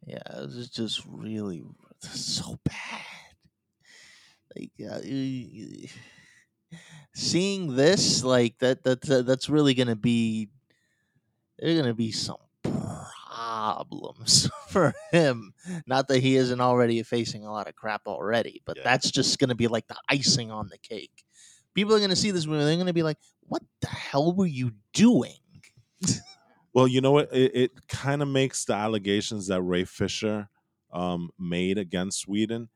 Yeah, 0.06 0.22
it 0.38 0.46
was 0.46 0.70
just 0.70 1.02
really 1.06 1.62
so 2.00 2.58
bad. 2.64 3.04
Like 4.56 4.72
uh, 4.90 5.00
seeing 7.14 7.76
this, 7.76 8.24
like 8.24 8.58
that, 8.60 8.84
that, 8.84 9.02
that 9.02 9.26
that's 9.26 9.50
really 9.50 9.74
gonna 9.74 9.96
be. 9.96 10.48
There 11.58 11.74
are 11.74 11.82
gonna 11.82 11.92
be 11.92 12.10
some 12.10 12.38
problems 13.40 14.50
for 14.68 14.92
him. 15.12 15.52
Not 15.86 16.08
that 16.08 16.20
he 16.20 16.36
isn't 16.36 16.60
already 16.60 17.02
facing 17.02 17.44
a 17.44 17.52
lot 17.52 17.68
of 17.68 17.74
crap 17.74 18.02
already, 18.06 18.62
but 18.64 18.76
Yeah. 18.76 18.82
that's 18.84 19.10
just 19.10 19.38
gonna 19.38 19.54
be 19.54 19.68
like 19.68 19.86
the 19.88 19.96
icing 20.08 20.50
on 20.50 20.68
the 20.68 20.78
cake. 20.78 21.24
People 21.74 21.94
are 21.94 22.00
gonna 22.00 22.16
see 22.16 22.30
this 22.30 22.46
movie. 22.46 22.64
They're 22.64 22.76
gonna 22.76 22.92
be 22.92 23.02
like, 23.02 23.18
"What 23.40 23.62
the 23.80 23.88
hell 23.88 24.34
were 24.34 24.46
you 24.46 24.72
doing?" 24.92 25.36
Well, 26.72 26.86
you 26.86 27.00
know 27.00 27.10
what? 27.12 27.34
It, 27.34 27.54
it 27.54 27.88
kind 27.88 28.22
of 28.22 28.28
makes 28.28 28.64
the 28.64 28.74
allegations 28.74 29.48
that 29.48 29.60
Ray 29.62 29.84
Fisher 29.84 30.48
um, 30.92 31.30
made 31.38 31.78
against 31.78 32.28
Whedon. 32.28 32.68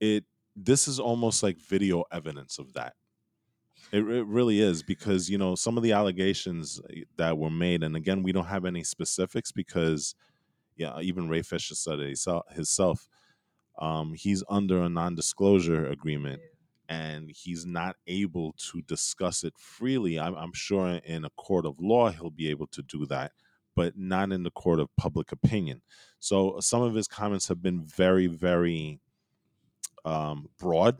It 0.00 0.24
this 0.56 0.88
is 0.88 0.98
almost 0.98 1.42
like 1.42 1.58
video 1.60 2.04
evidence 2.10 2.58
of 2.58 2.72
that. 2.72 2.94
It, 3.92 4.00
it 4.00 4.26
really 4.26 4.60
is 4.60 4.82
because 4.82 5.30
you 5.30 5.38
know 5.38 5.54
some 5.54 5.76
of 5.76 5.82
the 5.82 5.92
allegations 5.92 6.80
eh, 6.90 7.02
that 7.16 7.38
were 7.38 7.50
made, 7.50 7.82
and 7.82 7.96
again, 7.96 8.22
we 8.22 8.32
don't 8.32 8.46
have 8.46 8.64
any 8.64 8.84
specifics 8.84 9.50
because, 9.52 10.14
yeah, 10.76 10.98
even 11.00 11.28
Ray 11.28 11.42
Fisher 11.42 11.74
said 11.74 12.00
it 12.00 12.06
himself. 12.06 12.44
himself 12.50 13.08
um, 13.78 14.14
he's 14.14 14.42
under 14.48 14.82
a 14.82 14.88
non-disclosure 14.88 15.86
agreement 15.86 16.40
and 16.88 17.30
he's 17.30 17.64
not 17.64 17.96
able 18.06 18.54
to 18.72 18.82
discuss 18.82 19.44
it 19.44 19.54
freely. 19.56 20.18
I'm, 20.18 20.34
I'm 20.34 20.52
sure 20.52 21.00
in 21.04 21.24
a 21.24 21.30
court 21.30 21.66
of 21.66 21.78
law 21.78 22.10
he'll 22.10 22.30
be 22.30 22.50
able 22.50 22.66
to 22.68 22.82
do 22.82 23.06
that, 23.06 23.32
but 23.76 23.96
not 23.96 24.32
in 24.32 24.42
the 24.42 24.50
court 24.50 24.80
of 24.80 24.88
public 24.96 25.30
opinion. 25.30 25.82
So 26.18 26.58
some 26.60 26.82
of 26.82 26.94
his 26.94 27.06
comments 27.06 27.46
have 27.48 27.62
been 27.62 27.84
very, 27.84 28.26
very 28.26 29.00
um, 30.04 30.48
broad, 30.58 30.96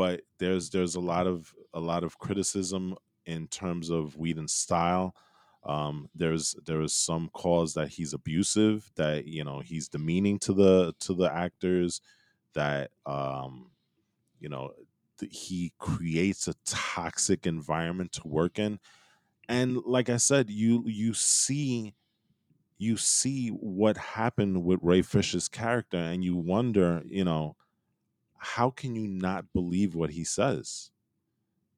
but 0.00 0.22
there's 0.38 0.70
there's 0.70 0.94
a 0.94 1.00
lot 1.00 1.26
of 1.26 1.52
a 1.74 1.80
lot 1.80 2.04
of 2.04 2.18
criticism 2.18 2.96
in 3.26 3.46
terms 3.48 3.90
of 3.90 4.16
Whedon's 4.16 4.54
style. 4.54 5.14
Um, 5.62 6.08
there's 6.14 6.56
there 6.64 6.80
is 6.80 6.94
some 6.94 7.28
calls 7.28 7.74
that 7.74 7.88
he's 7.90 8.14
abusive, 8.14 8.90
that 8.96 9.26
you 9.26 9.44
know 9.44 9.60
he's 9.60 9.90
demeaning 9.90 10.38
to 10.40 10.54
the 10.54 10.94
to 11.00 11.12
the 11.14 11.30
actors, 11.30 12.00
that 12.54 12.92
um, 13.04 13.72
you 14.38 14.48
know 14.48 14.72
th- 15.18 15.32
he 15.48 15.74
creates 15.78 16.48
a 16.48 16.54
toxic 16.64 17.46
environment 17.46 18.12
to 18.12 18.26
work 18.26 18.58
in 18.58 18.80
and 19.48 19.76
like 19.84 20.08
i 20.08 20.16
said 20.16 20.50
you 20.50 20.84
you 20.86 21.14
see 21.14 21.94
you 22.78 22.96
see 22.96 23.48
what 23.50 23.96
happened 23.96 24.64
with 24.64 24.80
ray 24.82 25.02
fisher's 25.02 25.48
character 25.48 25.98
and 25.98 26.24
you 26.24 26.36
wonder 26.36 27.02
you 27.06 27.24
know 27.24 27.56
how 28.40 28.70
can 28.70 28.96
you 28.96 29.06
not 29.06 29.44
believe 29.52 29.94
what 29.94 30.10
he 30.10 30.24
says 30.24 30.90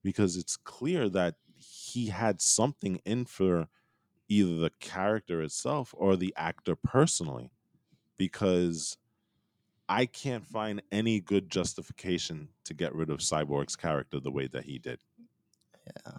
because 0.03 0.37
it's 0.37 0.57
clear 0.57 1.09
that 1.09 1.35
he 1.57 2.07
had 2.07 2.41
something 2.41 3.01
in 3.05 3.25
for 3.25 3.69
either 4.29 4.57
the 4.57 4.71
character 4.81 5.43
itself 5.43 5.93
or 5.97 6.17
the 6.17 6.33
actor 6.37 6.77
personally 6.77 7.51
because 8.17 8.97
I 9.89 10.07
can't 10.07 10.47
find 10.47 10.81
any 10.91 11.21
good 11.21 11.51
justification 11.51 12.49
to 12.65 12.75
get 12.75 12.95
rid 12.95 13.11
of 13.11 13.19
Cyborg's 13.19 13.77
character 13.77 14.21
the 14.21 14.31
way 14.31 14.47
that 14.47 14.65
he 14.65 14.79
did. 14.79 15.01
Yeah. 16.07 16.13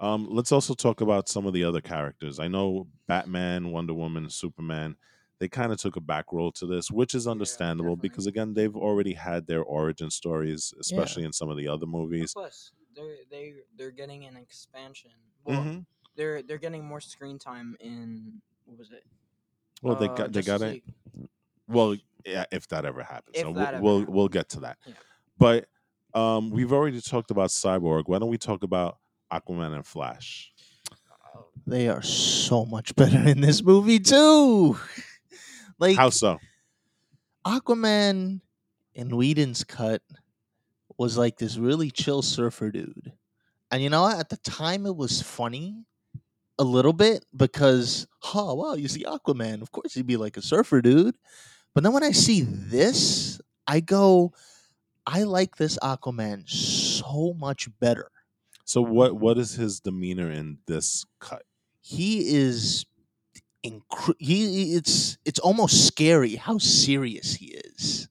Um, 0.00 0.26
let's 0.30 0.50
also 0.50 0.72
talk 0.72 1.02
about 1.02 1.28
some 1.28 1.46
of 1.46 1.52
the 1.52 1.64
other 1.64 1.82
characters. 1.82 2.40
I 2.40 2.48
know 2.48 2.86
Batman, 3.06 3.70
Wonder 3.70 3.92
Woman, 3.92 4.30
Superman, 4.30 4.96
they 5.40 5.48
kind 5.48 5.72
of 5.72 5.78
took 5.78 5.96
a 5.96 6.00
back 6.00 6.32
role 6.32 6.52
to 6.52 6.66
this, 6.66 6.90
which 6.90 7.14
is 7.14 7.26
understandable 7.26 7.96
definitely. 7.96 8.08
because 8.10 8.26
again, 8.26 8.54
they've 8.54 8.76
already 8.76 9.14
had 9.14 9.46
their 9.46 9.62
origin 9.62 10.10
stories, 10.10 10.72
especially 10.78 11.24
in 11.24 11.32
some 11.32 11.48
of 11.50 11.56
the 11.56 11.66
other 11.66 11.86
movies. 11.86 12.32
Plus, 12.34 12.70
they're 12.94 13.16
they 13.30 13.54
they're 13.76 13.90
getting 13.90 14.26
an 14.26 14.36
expansion. 14.36 15.10
Well, 15.44 15.62
Mhm. 15.62 15.86
they're 16.16 16.42
they're 16.42 16.58
getting 16.58 16.84
more 16.84 17.00
screen 17.00 17.38
time 17.38 17.76
in 17.80 18.40
what 18.66 18.78
was 18.78 18.90
it? 18.92 19.04
Well, 19.82 19.96
they 19.96 20.06
Uh, 20.08 20.14
got 20.14 20.32
they 20.32 20.42
got 20.42 20.62
it. 20.62 20.82
Well, 21.66 21.96
yeah, 22.26 22.44
if 22.52 22.68
that 22.68 22.84
ever 22.84 23.02
happens, 23.02 23.36
If 23.36 23.42
so 23.42 23.52
that 23.52 23.58
we'll 23.58 23.66
ever 23.68 23.80
we'll, 23.82 23.98
happens. 24.00 24.14
we'll 24.16 24.28
get 24.28 24.48
to 24.50 24.60
that. 24.60 24.78
Yeah. 24.86 24.94
But 25.38 25.68
um, 26.12 26.50
we've 26.50 26.72
already 26.72 27.00
talked 27.00 27.30
about 27.30 27.48
Cyborg. 27.50 28.04
Why 28.06 28.18
don't 28.18 28.28
we 28.28 28.36
talk 28.38 28.62
about 28.62 28.98
Aquaman 29.32 29.74
and 29.74 29.86
Flash? 29.86 30.52
Uh, 31.34 31.42
They 31.66 31.88
are 31.88 32.02
so 32.02 32.66
much 32.66 32.94
better 32.96 33.26
in 33.28 33.40
this 33.40 33.62
movie 33.62 34.00
too. 34.00 34.76
Like 35.80 35.96
How 35.96 36.10
so? 36.10 36.38
Aquaman 37.44 38.40
in 38.94 39.16
Whedon's 39.16 39.64
cut 39.64 40.02
was 40.98 41.16
like 41.16 41.38
this 41.38 41.56
really 41.56 41.90
chill 41.90 42.22
surfer 42.22 42.70
dude. 42.70 43.12
And 43.70 43.82
you 43.82 43.88
know 43.88 44.02
what? 44.02 44.18
At 44.18 44.28
the 44.28 44.36
time 44.38 44.86
it 44.86 44.94
was 44.94 45.22
funny 45.22 45.84
a 46.58 46.64
little 46.64 46.92
bit 46.92 47.24
because, 47.34 48.06
oh 48.34 48.54
wow, 48.54 48.74
you 48.74 48.86
see 48.86 49.04
Aquaman. 49.04 49.62
Of 49.62 49.72
course 49.72 49.94
he'd 49.94 50.06
be 50.06 50.18
like 50.18 50.36
a 50.36 50.42
surfer 50.42 50.82
dude. 50.82 51.16
But 51.74 51.84
then 51.84 51.92
when 51.92 52.02
I 52.02 52.10
see 52.10 52.42
this, 52.42 53.40
I 53.66 53.80
go, 53.80 54.34
I 55.06 55.22
like 55.22 55.56
this 55.56 55.78
Aquaman 55.78 56.48
so 56.48 57.34
much 57.38 57.68
better. 57.78 58.10
So 58.64 58.82
what 58.82 59.16
what 59.16 59.38
is 59.38 59.54
his 59.54 59.80
demeanor 59.80 60.30
in 60.30 60.58
this 60.66 61.06
cut? 61.18 61.44
He 61.80 62.34
is 62.34 62.84
incre- 63.64 64.14
he 64.18 64.74
it's 64.74 65.18
it's 65.24 65.38
almost 65.38 65.86
scary 65.86 66.36
how 66.36 66.58
serious 66.58 67.34
he 67.34 67.46
is. 67.46 68.08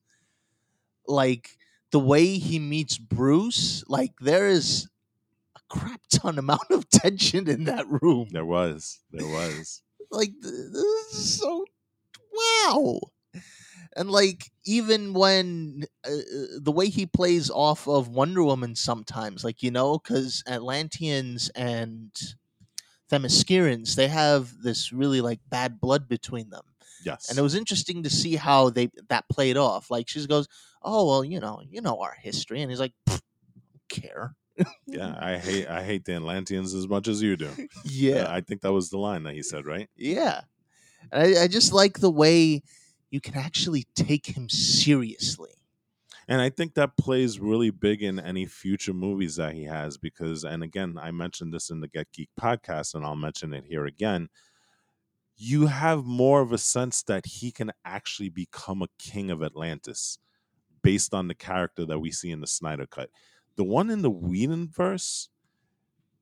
Like 1.07 1.57
the 1.91 1.99
way 1.99 2.37
he 2.37 2.59
meets 2.59 2.97
Bruce, 2.97 3.83
like 3.87 4.13
there 4.19 4.47
is 4.47 4.87
a 5.55 5.59
crap 5.69 6.01
ton 6.11 6.37
amount 6.37 6.69
of 6.69 6.89
tension 6.89 7.49
in 7.49 7.65
that 7.65 7.85
room. 7.87 8.29
There 8.31 8.45
was, 8.45 8.99
there 9.11 9.27
was. 9.27 9.81
Like 10.11 10.31
this 10.41 10.53
is 11.13 11.39
so 11.39 11.65
wow. 12.33 12.99
And 13.95 14.11
like 14.11 14.51
even 14.65 15.13
when 15.13 15.85
uh, 16.07 16.11
uh, 16.11 16.59
the 16.61 16.71
way 16.71 16.89
he 16.89 17.05
plays 17.05 17.49
off 17.49 17.87
of 17.87 18.07
Wonder 18.07 18.43
Woman 18.43 18.75
sometimes, 18.75 19.43
like 19.43 19.63
you 19.63 19.71
know, 19.71 19.97
because 19.97 20.43
Atlanteans 20.47 21.49
and 21.55 22.11
Themyscirans, 23.11 23.95
they 23.95 24.07
have 24.07 24.61
this 24.61 24.91
really 24.93 25.21
like 25.21 25.39
bad 25.49 25.79
blood 25.79 26.07
between 26.07 26.49
them. 26.49 26.63
Yes. 27.03 27.29
And 27.29 27.39
it 27.39 27.41
was 27.41 27.55
interesting 27.55 28.03
to 28.03 28.09
see 28.09 28.35
how 28.35 28.69
they 28.69 28.89
that 29.09 29.27
played 29.29 29.57
off. 29.57 29.89
Like 29.89 30.09
she 30.09 30.25
goes, 30.27 30.47
"Oh 30.81 31.07
well, 31.07 31.23
you 31.23 31.39
know, 31.39 31.61
you 31.67 31.81
know 31.81 31.99
our 32.01 32.15
history," 32.19 32.61
and 32.61 32.69
he's 32.69 32.79
like, 32.79 32.93
"Care." 33.87 34.35
yeah, 34.85 35.17
I 35.21 35.37
hate 35.37 35.67
I 35.67 35.83
hate 35.83 36.05
the 36.05 36.15
Atlanteans 36.15 36.73
as 36.73 36.87
much 36.87 37.07
as 37.07 37.21
you 37.21 37.37
do. 37.37 37.49
yeah, 37.85 38.23
uh, 38.23 38.33
I 38.33 38.41
think 38.41 38.61
that 38.61 38.73
was 38.73 38.89
the 38.89 38.97
line 38.97 39.23
that 39.23 39.33
he 39.33 39.43
said, 39.43 39.65
right? 39.65 39.89
yeah. 39.95 40.41
And 41.11 41.37
I, 41.37 41.43
I 41.43 41.47
just 41.47 41.71
like 41.71 41.99
the 41.99 42.11
way 42.11 42.61
you 43.09 43.21
can 43.21 43.35
actually 43.35 43.87
take 43.95 44.25
him 44.27 44.49
seriously. 44.49 45.51
And 46.29 46.41
I 46.41 46.51
think 46.51 46.75
that 46.75 46.95
plays 46.95 47.39
really 47.39 47.71
big 47.71 48.03
in 48.03 48.19
any 48.19 48.45
future 48.45 48.93
movies 48.93 49.37
that 49.37 49.55
he 49.55 49.63
has 49.63 49.97
because, 49.97 50.43
and 50.43 50.61
again, 50.61 50.95
I 51.01 51.09
mentioned 51.09 51.51
this 51.51 51.71
in 51.71 51.79
the 51.81 51.87
Get 51.87 52.11
Geek 52.11 52.29
podcast, 52.39 52.93
and 52.93 53.03
I'll 53.03 53.15
mention 53.15 53.51
it 53.51 53.65
here 53.65 53.87
again. 53.87 54.29
You 55.35 55.65
have 55.65 56.05
more 56.05 56.41
of 56.41 56.51
a 56.51 56.59
sense 56.59 57.01
that 57.03 57.25
he 57.25 57.51
can 57.51 57.71
actually 57.83 58.29
become 58.29 58.83
a 58.83 58.89
king 58.99 59.31
of 59.31 59.41
Atlantis 59.41 60.19
based 60.83 61.15
on 61.15 61.27
the 61.27 61.33
character 61.33 61.83
that 61.87 61.97
we 61.97 62.11
see 62.11 62.29
in 62.29 62.41
the 62.41 62.47
Snyder 62.47 62.85
Cut. 62.85 63.09
The 63.55 63.63
one 63.63 63.89
in 63.89 64.03
the 64.03 64.11
Whedon 64.11 64.67
verse, 64.67 65.29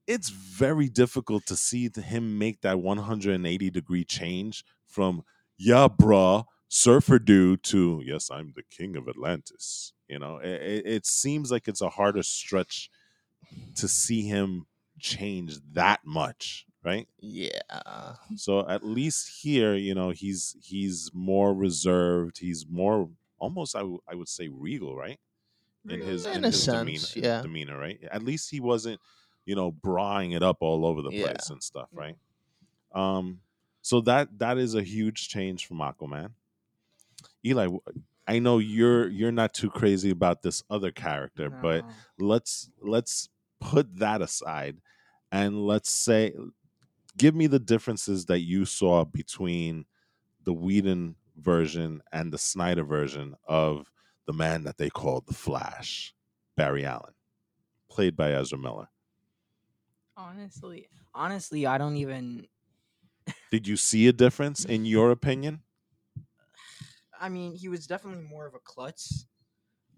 it's 0.07 0.29
very 0.29 0.87
difficult 0.87 1.45
to 1.47 1.57
see 1.57 1.89
him 1.93 2.37
make 2.37 2.61
that 2.61 2.79
180 2.79 3.69
degree 3.71 4.05
change 4.05 4.63
from, 4.87 5.23
yeah, 5.57 5.89
bruh, 5.89 6.45
surfer 6.69 7.17
dude 7.17 7.63
to 7.63 8.01
yes 8.05 8.29
i'm 8.29 8.51
the 8.55 8.63
king 8.69 8.97
of 8.97 9.07
atlantis 9.07 9.93
you 10.07 10.19
know 10.19 10.37
it, 10.37 10.85
it, 10.85 11.05
seems 11.05 11.51
like 11.51 11.67
it's 11.67 11.81
a 11.81 11.89
harder 11.89 12.23
stretch 12.23 12.89
to 13.75 13.87
see 13.87 14.23
him 14.23 14.67
change 14.99 15.59
that 15.73 16.05
much 16.05 16.65
right? 16.83 17.07
Yeah, 17.19 17.59
so 18.35 18.67
at 18.67 18.83
least 18.85 19.41
here 19.41 19.75
you 19.75 19.95
know 19.95 20.09
he's 20.11 20.55
he's 20.61 21.11
more 21.13 21.53
reserved 21.53 22.39
he's 22.39 22.65
more 22.67 23.09
almost 23.39 23.75
i, 23.75 23.79
w- 23.79 24.01
I 24.07 24.15
would 24.15 24.27
say 24.29 24.47
regal 24.47 24.95
right? 24.95 25.19
In 25.89 26.01
his 26.01 26.25
In 26.25 26.37
in, 26.37 26.43
a 26.43 26.51
his 26.51 26.63
sense, 26.63 27.15
demeanor, 27.15 27.27
yeah. 27.27 27.41
demeanor 27.43 27.77
right? 27.79 28.03
At 28.11 28.23
least 28.23 28.51
he 28.51 28.59
wasn't 28.59 29.01
you 29.45 29.55
know 29.55 29.71
brawling 29.71 30.31
it 30.31 30.43
up 30.43 30.57
all 30.61 30.85
over 30.85 31.01
the 31.01 31.11
Yeah. 31.11 31.33
place 31.33 31.49
and 31.49 31.63
stuff 31.63 31.89
right? 31.93 32.17
Um 32.93 33.41
so 33.81 34.01
that 34.01 34.39
that 34.39 34.57
is 34.57 34.75
a 34.75 34.83
huge 34.83 35.29
change 35.29 35.65
from 35.67 35.77
aquaman. 35.79 36.31
Eli 37.45 37.67
i 38.27 38.39
know 38.39 38.57
you're 38.59 39.07
you're 39.07 39.31
not 39.31 39.53
too 39.53 39.69
crazy 39.69 40.09
about 40.09 40.41
this 40.41 40.63
other 40.69 40.91
character 40.91 41.49
but 41.49 41.83
let's 42.19 42.69
let's 42.81 43.29
put 43.59 43.97
that 43.97 44.21
aside 44.21 44.77
and 45.31 45.65
let's 45.65 45.89
say 45.89 46.33
give 47.17 47.35
me 47.35 47.47
the 47.47 47.59
differences 47.59 48.25
that 48.25 48.39
you 48.39 48.63
saw 48.65 49.03
between 49.03 49.85
the 50.43 50.53
Whedon 50.53 51.15
version 51.35 52.01
and 52.11 52.31
the 52.31 52.37
Snyder 52.37 52.83
version 52.83 53.35
of 53.47 53.91
the 54.25 54.33
man 54.33 54.63
that 54.63 54.77
they 54.77 54.89
called 54.89 55.25
the 55.27 55.33
Flash, 55.33 56.13
Barry 56.55 56.85
Allen, 56.85 57.13
played 57.89 58.15
by 58.15 58.31
Ezra 58.31 58.57
Miller. 58.57 58.87
Honestly, 60.15 60.87
honestly, 61.13 61.65
I 61.65 61.77
don't 61.77 61.97
even. 61.97 62.47
Did 63.51 63.67
you 63.67 63.75
see 63.75 64.07
a 64.07 64.13
difference 64.13 64.63
in 64.63 64.85
your 64.85 65.11
opinion? 65.11 65.61
I 67.19 67.29
mean, 67.29 67.55
he 67.55 67.69
was 67.69 67.87
definitely 67.87 68.23
more 68.23 68.45
of 68.45 68.53
a 68.55 68.59
klutz. 68.59 69.25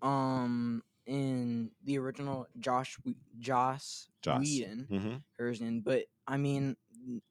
Um, 0.01 0.83
in 1.05 1.71
the 1.83 1.97
original 1.97 2.47
Josh 2.59 2.99
Joss 3.39 4.09
Joss. 4.21 4.39
Whedon 4.39 4.89
Mm-hmm. 4.91 5.15
version, 5.37 5.81
but 5.81 6.05
I 6.27 6.37
mean, 6.37 6.77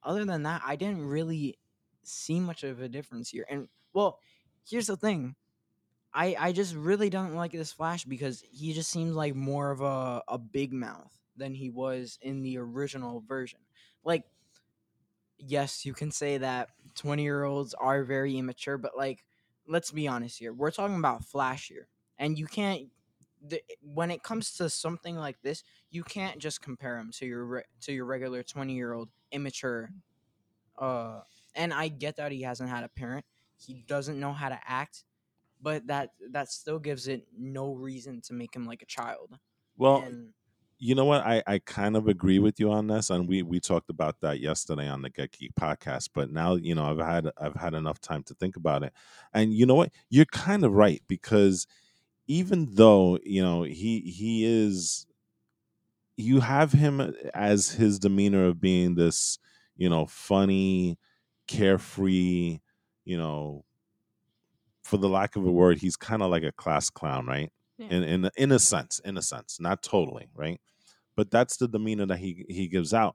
other 0.03 0.25
than 0.25 0.43
that, 0.43 0.61
I 0.65 0.75
didn't 0.75 1.05
really 1.05 1.57
see 2.03 2.39
much 2.39 2.63
of 2.63 2.81
a 2.81 2.89
difference 2.89 3.29
here. 3.29 3.45
And 3.49 3.69
well, 3.93 4.19
here's 4.67 4.87
the 4.87 4.97
thing. 4.97 5.35
I, 6.13 6.35
I 6.39 6.51
just 6.51 6.75
really 6.75 7.09
don't 7.09 7.35
like 7.35 7.51
this 7.51 7.71
Flash 7.71 8.03
because 8.05 8.43
he 8.49 8.73
just 8.73 8.89
seems 8.91 9.15
like 9.15 9.35
more 9.35 9.71
of 9.71 9.81
a, 9.81 10.23
a 10.27 10.37
big 10.37 10.73
mouth 10.73 11.15
than 11.37 11.53
he 11.53 11.69
was 11.69 12.17
in 12.21 12.41
the 12.41 12.57
original 12.57 13.21
version. 13.21 13.59
Like, 14.03 14.25
yes, 15.37 15.85
you 15.85 15.93
can 15.93 16.11
say 16.11 16.37
that 16.37 16.69
20 16.95 17.23
year 17.23 17.43
olds 17.43 17.73
are 17.73 18.03
very 18.03 18.37
immature, 18.37 18.77
but 18.77 18.97
like, 18.97 19.23
let's 19.69 19.91
be 19.91 20.07
honest 20.09 20.39
here. 20.39 20.53
We're 20.53 20.71
talking 20.71 20.97
about 20.97 21.25
Flash 21.25 21.69
here. 21.69 21.87
And 22.17 22.37
you 22.37 22.47
can't, 22.47 22.89
the, 23.41 23.61
when 23.81 24.11
it 24.11 24.23
comes 24.23 24.53
to 24.57 24.69
something 24.69 25.15
like 25.15 25.41
this, 25.43 25.63
you 25.91 26.03
can't 26.03 26.39
just 26.39 26.61
compare 26.61 26.97
him 26.97 27.11
to 27.13 27.27
your 27.27 27.45
re- 27.45 27.63
to 27.81 27.93
your 27.93 28.05
regular 28.05 28.43
20 28.43 28.75
year 28.75 28.93
old 28.93 29.09
immature 29.31 29.91
uh 30.77 31.21
and 31.55 31.73
i 31.73 31.87
get 31.87 32.17
that 32.17 32.31
he 32.31 32.41
hasn't 32.41 32.69
had 32.69 32.83
a 32.83 32.89
parent 32.89 33.25
he 33.57 33.73
doesn't 33.87 34.19
know 34.19 34.33
how 34.33 34.49
to 34.49 34.59
act 34.65 35.05
but 35.61 35.87
that 35.87 36.11
that 36.31 36.49
still 36.49 36.79
gives 36.79 37.07
it 37.07 37.27
no 37.37 37.73
reason 37.73 38.21
to 38.21 38.33
make 38.33 38.55
him 38.55 38.65
like 38.65 38.81
a 38.81 38.85
child 38.87 39.39
Well, 39.77 40.03
and 40.03 40.33
you 40.79 40.95
know 40.95 41.05
what? 41.05 41.21
I, 41.25 41.43
I 41.45 41.59
kind 41.59 41.97
of 41.97 42.07
agree 42.07 42.39
with 42.39 42.59
you 42.59 42.71
on 42.71 42.87
this, 42.87 43.09
and 43.09 43.27
we 43.27 43.43
we 43.43 43.59
talked 43.59 43.89
about 43.89 44.21
that 44.21 44.39
yesterday 44.39 44.87
on 44.87 45.01
the 45.01 45.09
Get 45.09 45.33
Geek 45.33 45.53
podcast. 45.59 46.09
But 46.13 46.31
now, 46.31 46.55
you 46.55 46.73
know, 46.75 46.85
I've 46.85 47.05
had 47.05 47.29
I've 47.37 47.55
had 47.55 47.73
enough 47.73 47.99
time 47.99 48.23
to 48.23 48.33
think 48.35 48.55
about 48.55 48.83
it, 48.83 48.93
and 49.33 49.53
you 49.53 49.65
know 49.65 49.75
what? 49.75 49.91
You're 50.09 50.25
kind 50.25 50.63
of 50.63 50.71
right 50.73 51.01
because 51.07 51.67
even 52.27 52.69
though 52.75 53.19
you 53.23 53.41
know 53.43 53.63
he 53.63 54.01
he 54.01 54.45
is, 54.45 55.07
you 56.17 56.39
have 56.41 56.71
him 56.73 57.13
as 57.33 57.71
his 57.71 57.99
demeanor 57.99 58.45
of 58.45 58.59
being 58.59 58.95
this, 58.95 59.39
you 59.77 59.89
know, 59.89 60.05
funny, 60.05 60.97
carefree, 61.47 62.59
you 63.05 63.17
know, 63.17 63.63
for 64.83 64.97
the 64.97 65.09
lack 65.09 65.35
of 65.35 65.45
a 65.45 65.51
word, 65.51 65.77
he's 65.77 65.95
kind 65.95 66.21
of 66.21 66.31
like 66.31 66.43
a 66.43 66.51
class 66.51 66.89
clown, 66.89 67.25
right? 67.25 67.51
Yeah. 67.79 67.87
in 67.89 68.03
in 68.03 68.29
in 68.37 68.51
a 68.51 68.59
sense, 68.59 68.99
in 68.99 69.17
a 69.17 69.21
sense, 69.21 69.59
not 69.59 69.81
totally, 69.81 70.29
right? 70.35 70.59
but 71.19 71.31
that's 71.31 71.57
the 71.57 71.67
demeanor 71.67 72.05
that 72.05 72.19
he 72.19 72.45
he 72.47 72.69
gives 72.69 72.93
out. 72.93 73.13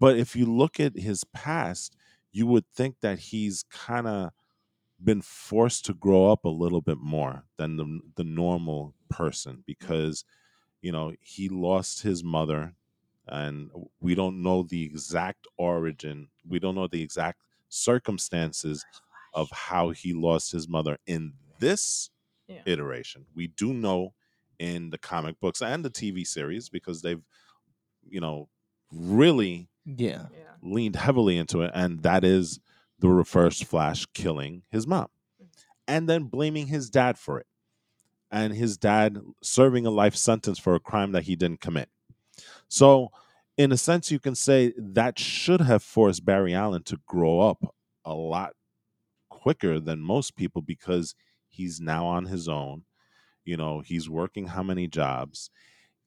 But 0.00 0.16
if 0.16 0.34
you 0.34 0.46
look 0.46 0.80
at 0.80 0.98
his 0.98 1.22
past, 1.34 1.94
you 2.32 2.46
would 2.46 2.64
think 2.74 2.96
that 3.02 3.18
he's 3.18 3.62
kind 3.70 4.06
of 4.06 4.30
been 5.04 5.20
forced 5.20 5.84
to 5.84 5.92
grow 5.92 6.32
up 6.32 6.46
a 6.46 6.48
little 6.48 6.80
bit 6.80 6.96
more 6.96 7.44
than 7.58 7.76
the 7.76 8.00
the 8.16 8.24
normal 8.24 8.94
person 9.10 9.52
mm-hmm. 9.52 9.62
because 9.66 10.24
you 10.80 10.90
know 10.90 11.12
he 11.20 11.50
lost 11.50 12.00
his 12.00 12.24
mother 12.24 12.72
and 13.28 13.70
we 14.00 14.14
don't 14.14 14.42
know 14.42 14.62
the 14.62 14.82
exact 14.82 15.46
origin 15.58 16.28
we 16.48 16.58
don't 16.58 16.74
know 16.74 16.88
the 16.88 17.02
exact 17.02 17.42
circumstances 17.68 18.82
oh, 19.34 19.42
of 19.42 19.50
how 19.50 19.90
he 19.90 20.14
lost 20.14 20.52
his 20.52 20.66
mother 20.66 20.96
in 21.06 21.34
this 21.58 22.08
Yeah. 22.48 22.62
iteration 22.66 23.24
we 23.34 23.46
do 23.46 23.72
know 23.72 24.12
in 24.58 24.90
the 24.90 24.98
comic 24.98 25.38
books 25.40 25.62
and 25.62 25.84
the 25.84 25.90
tv 25.90 26.26
series 26.26 26.68
because 26.68 27.02
they've 27.02 27.22
you 28.08 28.20
know 28.20 28.48
really 28.92 29.68
Yeah. 29.84 30.26
Yeah. 30.32 30.52
leaned 30.62 30.96
heavily 30.96 31.36
into 31.38 31.62
it, 31.62 31.70
and 31.74 32.02
that 32.02 32.24
is 32.24 32.60
the 32.98 33.08
reverse 33.08 33.60
Flash 33.60 34.06
killing 34.14 34.62
his 34.70 34.86
mom 34.86 35.08
mm. 35.42 35.46
and 35.88 36.08
then 36.08 36.24
blaming 36.24 36.68
his 36.68 36.90
dad 36.90 37.18
for 37.18 37.40
it. 37.40 37.46
And 38.30 38.54
his 38.54 38.78
dad 38.78 39.18
serving 39.42 39.84
a 39.86 39.90
life 39.90 40.16
sentence 40.16 40.58
for 40.58 40.74
a 40.74 40.80
crime 40.80 41.12
that 41.12 41.24
he 41.24 41.36
didn't 41.36 41.60
commit. 41.60 41.90
So, 42.68 43.10
in 43.58 43.72
a 43.72 43.76
sense, 43.76 44.10
you 44.10 44.18
can 44.18 44.34
say 44.34 44.72
that 44.78 45.18
should 45.18 45.60
have 45.60 45.82
forced 45.82 46.24
Barry 46.24 46.54
Allen 46.54 46.82
to 46.84 46.98
grow 47.06 47.40
up 47.40 47.74
a 48.06 48.14
lot 48.14 48.54
quicker 49.28 49.78
than 49.78 50.00
most 50.00 50.34
people 50.34 50.62
because 50.62 51.14
he's 51.52 51.80
now 51.80 52.06
on 52.06 52.26
his 52.26 52.48
own. 52.48 52.84
You 53.44 53.56
know, 53.56 53.80
he's 53.80 54.08
working 54.08 54.48
how 54.48 54.62
many 54.62 54.88
jobs? 54.88 55.50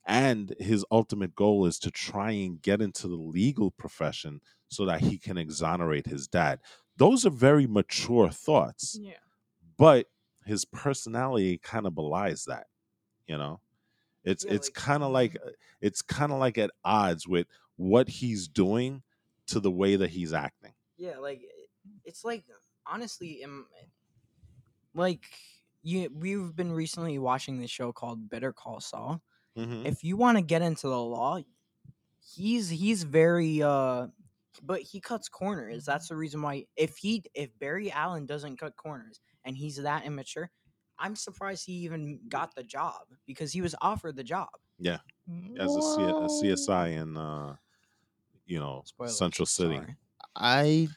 And 0.07 0.53
his 0.59 0.85
ultimate 0.91 1.35
goal 1.35 1.65
is 1.65 1.79
to 1.79 1.91
try 1.91 2.31
and 2.31 2.61
get 2.61 2.81
into 2.81 3.07
the 3.07 3.15
legal 3.15 3.71
profession 3.71 4.41
so 4.69 4.85
that 4.85 5.01
he 5.01 5.17
can 5.17 5.37
exonerate 5.37 6.05
his 6.07 6.27
dad. 6.27 6.59
Those 6.97 7.25
are 7.25 7.31
very 7.31 7.67
mature 7.67 8.29
thoughts, 8.29 8.97
Yeah. 9.01 9.13
but 9.77 10.07
his 10.45 10.63
personality 10.65 11.57
kind 11.57 11.87
of 11.87 11.93
belies 11.95 12.45
that, 12.45 12.67
you 13.27 13.37
know? 13.37 13.59
It's 14.23 14.43
it's 14.43 14.69
kind 14.69 15.03
of 15.03 15.11
like 15.11 15.35
uh, 15.35 15.51
it's 15.81 16.01
kind 16.01 16.31
of 16.31 16.39
like 16.39 16.57
at 16.57 16.71
odds 16.83 17.27
with 17.27 17.45
what 17.75 18.09
he's 18.09 18.47
doing 18.47 19.03
to 19.47 19.59
the 19.59 19.69
way 19.69 19.97
that 19.97 20.09
he's 20.09 20.33
acting. 20.33 20.73
Yeah, 20.97 21.19
like 21.19 21.43
it's 22.03 22.25
like 22.25 22.43
honestly, 22.87 23.43
im- 23.43 23.67
like 24.95 25.25
you 25.83 26.09
we've 26.13 26.55
been 26.55 26.71
recently 26.71 27.19
watching 27.19 27.59
this 27.59 27.71
show 27.71 27.93
called 27.93 28.29
Better 28.29 28.53
Call 28.53 28.79
Saul. 28.81 29.21
Mhm. 29.57 29.85
If 29.85 30.03
you 30.03 30.17
want 30.17 30.37
to 30.37 30.43
get 30.43 30.61
into 30.63 30.87
the 30.87 30.99
law, 31.01 31.39
he's 32.35 32.69
he's 32.69 33.03
very 33.03 33.61
uh 33.61 34.07
but 34.63 34.81
he 34.81 35.01
cuts 35.01 35.29
corners. 35.29 35.85
That's 35.85 36.07
the 36.09 36.15
reason 36.15 36.41
why 36.41 36.65
if 36.77 36.97
he 36.97 37.23
if 37.33 37.57
Barry 37.59 37.91
Allen 37.91 38.25
doesn't 38.25 38.57
cut 38.57 38.75
corners 38.77 39.19
and 39.43 39.57
he's 39.57 39.77
that 39.77 40.05
immature, 40.05 40.51
I'm 40.97 41.15
surprised 41.15 41.65
he 41.65 41.73
even 41.73 42.21
got 42.29 42.55
the 42.55 42.63
job 42.63 43.01
because 43.25 43.51
he 43.53 43.61
was 43.61 43.75
offered 43.81 44.15
the 44.15 44.23
job. 44.23 44.49
Yeah, 44.79 44.99
as 45.59 45.77
a, 45.77 45.81
C- 45.81 46.03
a 46.03 46.29
CSI 46.29 46.87
in 46.89 47.17
uh, 47.17 47.57
you 48.45 48.59
know 48.59 48.85
Spoilers, 48.85 49.17
Central 49.17 49.45
City. 49.45 49.79
sorry. 49.79 49.95
I 50.35 50.87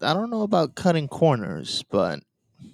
I 0.00 0.14
don't 0.14 0.30
know 0.30 0.42
about 0.42 0.76
cutting 0.76 1.08
corners, 1.08 1.84
but 1.90 2.20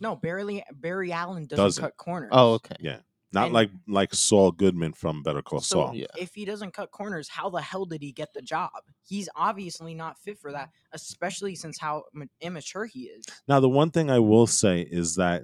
No, 0.00 0.16
Barry 0.16 0.64
Barry 0.72 1.12
Allen 1.12 1.46
doesn't, 1.46 1.64
Doesn't. 1.64 1.82
cut 1.82 1.96
corners. 1.96 2.30
oh 2.32 2.54
okay. 2.54 2.76
Yeah. 2.80 2.98
Not 3.32 3.46
And- 3.46 3.54
like 3.54 3.70
like 3.88 4.14
Saul 4.14 4.52
Goodman 4.52 4.92
from 4.92 5.22
Better 5.22 5.42
Call 5.42 5.60
So 5.60 5.86
Saul. 5.86 5.94
yeah. 5.94 6.06
if 6.16 6.34
he 6.34 6.44
doesn't 6.44 6.72
cut 6.72 6.90
corners, 6.92 7.28
how 7.28 7.50
the 7.50 7.60
hell 7.60 7.84
did 7.84 8.00
he 8.02 8.12
get 8.12 8.32
the 8.32 8.42
job? 8.42 8.70
He's 9.02 9.28
obviously 9.34 9.92
not 9.94 10.18
fit 10.20 10.38
for 10.38 10.52
that, 10.52 10.70
especially 10.92 11.54
since 11.56 11.78
how 11.78 12.04
ma- 12.12 12.26
immature 12.40 12.86
he 12.86 13.04
is. 13.06 13.24
Now, 13.48 13.58
the 13.60 13.68
one 13.68 13.90
thing 13.90 14.08
I 14.10 14.20
will 14.20 14.46
say 14.46 14.82
is 14.82 15.16
that 15.16 15.42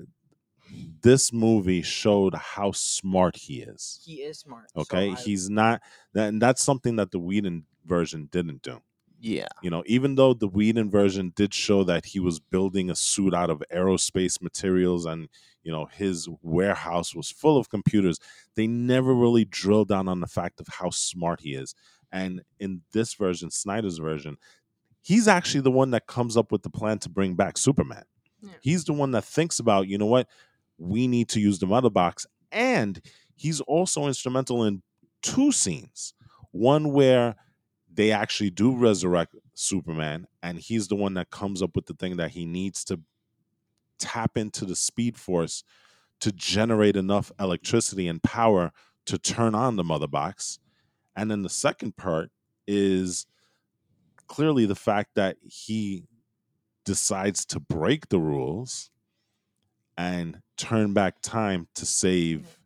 this 1.03 1.33
movie 1.33 1.83
showed 1.83 2.35
how 2.35 2.71
smart 2.71 3.35
he 3.37 3.61
is. 3.63 4.01
He 4.05 4.23
is 4.23 4.39
smart. 4.39 4.71
so 4.73 4.83
Okay, 4.83 5.11
I- 5.11 5.15
he's 5.17 5.51
not, 5.51 5.83
that- 6.13 6.29
and 6.29 6.41
that's 6.41 6.63
something 6.63 6.95
that 6.97 7.11
the 7.11 7.19
Whedon 7.19 7.67
version 7.85 8.29
didn't 8.31 8.63
do. 8.63 8.81
Yeah. 9.21 9.49
You 9.63 9.71
know, 9.71 9.83
even 9.87 10.15
though 10.15 10.33
the 10.33 10.49
Whedon 10.49 10.91
version 10.91 11.33
did 11.37 11.53
show 11.53 11.85
that 11.85 12.07
he 12.07 12.21
was 12.21 12.41
building 12.41 12.91
a 12.91 12.95
suit 12.95 13.35
out 13.35 13.51
of 13.51 13.63
aerospace 13.73 14.41
materials 14.41 15.05
and 15.05 15.29
you 15.63 15.71
know 15.71 15.85
his 15.93 16.27
warehouse 16.41 17.15
was 17.15 17.31
full 17.31 17.59
of 17.59 17.69
computers, 17.69 18.19
they 18.55 18.67
never 18.67 19.15
really 19.15 19.45
drilled 19.45 19.89
down 19.89 20.09
on 20.09 20.21
the 20.21 20.27
fact 20.27 20.59
of 20.59 20.69
how 20.69 20.89
smart 20.89 21.41
he 21.41 21.55
is. 21.55 21.75
And 22.11 22.43
in 22.59 22.81
this 22.93 23.15
version, 23.15 23.51
Snyder's 23.51 23.99
version, 23.99 24.39
he's 25.03 25.29
actually 25.29 25.61
the 25.61 25.71
one 25.71 25.91
that 25.91 26.07
comes 26.07 26.37
up 26.37 26.51
with 26.51 26.63
the 26.63 26.71
plan 26.71 26.99
to 27.01 27.11
bring 27.11 27.35
back 27.35 27.59
Superman. 27.59 28.05
Yeah. 28.41 28.53
He's 28.63 28.85
the 28.85 28.95
one 28.95 29.11
that 29.13 29.25
thinks 29.25 29.59
about, 29.59 29.87
you 29.87 29.99
know 29.99 30.07
what, 30.07 30.29
we 30.79 31.07
need 31.07 31.29
to 31.31 31.41
use 31.41 31.59
the 31.59 31.67
mother 31.67 31.91
box. 31.91 32.27
And 32.51 33.01
he's 33.37 33.61
also 33.61 34.07
instrumental 34.07 34.65
in 34.65 34.83
two 35.23 35.53
scenes. 35.53 36.15
One 36.53 36.93
where 36.93 37.37
they 37.93 38.13
actually 38.13 38.51
do 38.51 38.75
resurrect 38.75 39.35
Superman, 39.55 40.27
and 40.43 40.59
he's 40.59 40.89
the 40.89 40.97
one 40.97 41.15
that 41.15 41.31
comes 41.31 41.63
up 41.63 41.75
with 41.75 41.87
the 41.87 41.95
thing 41.95 42.17
that 42.17 42.31
he 42.31 42.47
needs 42.47 42.85
to 42.85 43.01
tap 43.99 44.37
into 44.37 44.65
the 44.65 44.77
speed 44.77 45.17
force 45.19 45.63
to 46.21 46.33
generate 46.33 46.97
enough 46.97 47.33
electricity 47.41 48.07
and 48.07 48.23
power 48.23 48.73
to 49.07 49.19
turn 49.19 49.55
on 49.55 49.77
the 49.77 49.85
mother 49.85 50.07
box. 50.07 50.59
And 51.17 51.31
then 51.31 51.43
the 51.43 51.49
second 51.49 51.97
part 51.97 52.31
is 52.67 53.27
clearly 54.27 54.67
the 54.67 54.75
fact 54.75 55.11
that 55.17 55.37
he 55.43 56.05
decides 56.85 57.45
to 57.47 57.61
break 57.61 58.09
the 58.09 58.21
rules 58.21 58.91
and 59.97 60.41
turn 60.57 60.93
back 60.93 61.21
time 61.21 61.69
to 61.75 61.85
save 61.85 62.59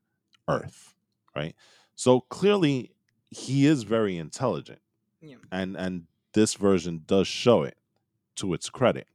Earth, 0.49 0.95
right? 1.35 1.55
So 1.97 2.21
clearly 2.21 2.93
he 3.31 3.67
is 3.67 3.83
very 3.83 4.17
intelligent. 4.19 4.81
Yeah. 5.25 5.37
And 5.51 5.77
and 5.77 6.05
this 6.33 6.55
version 6.55 7.03
does 7.07 7.27
show 7.27 7.63
it 7.63 7.77
to 8.37 8.55
its 8.55 8.71
credit. 8.71 9.07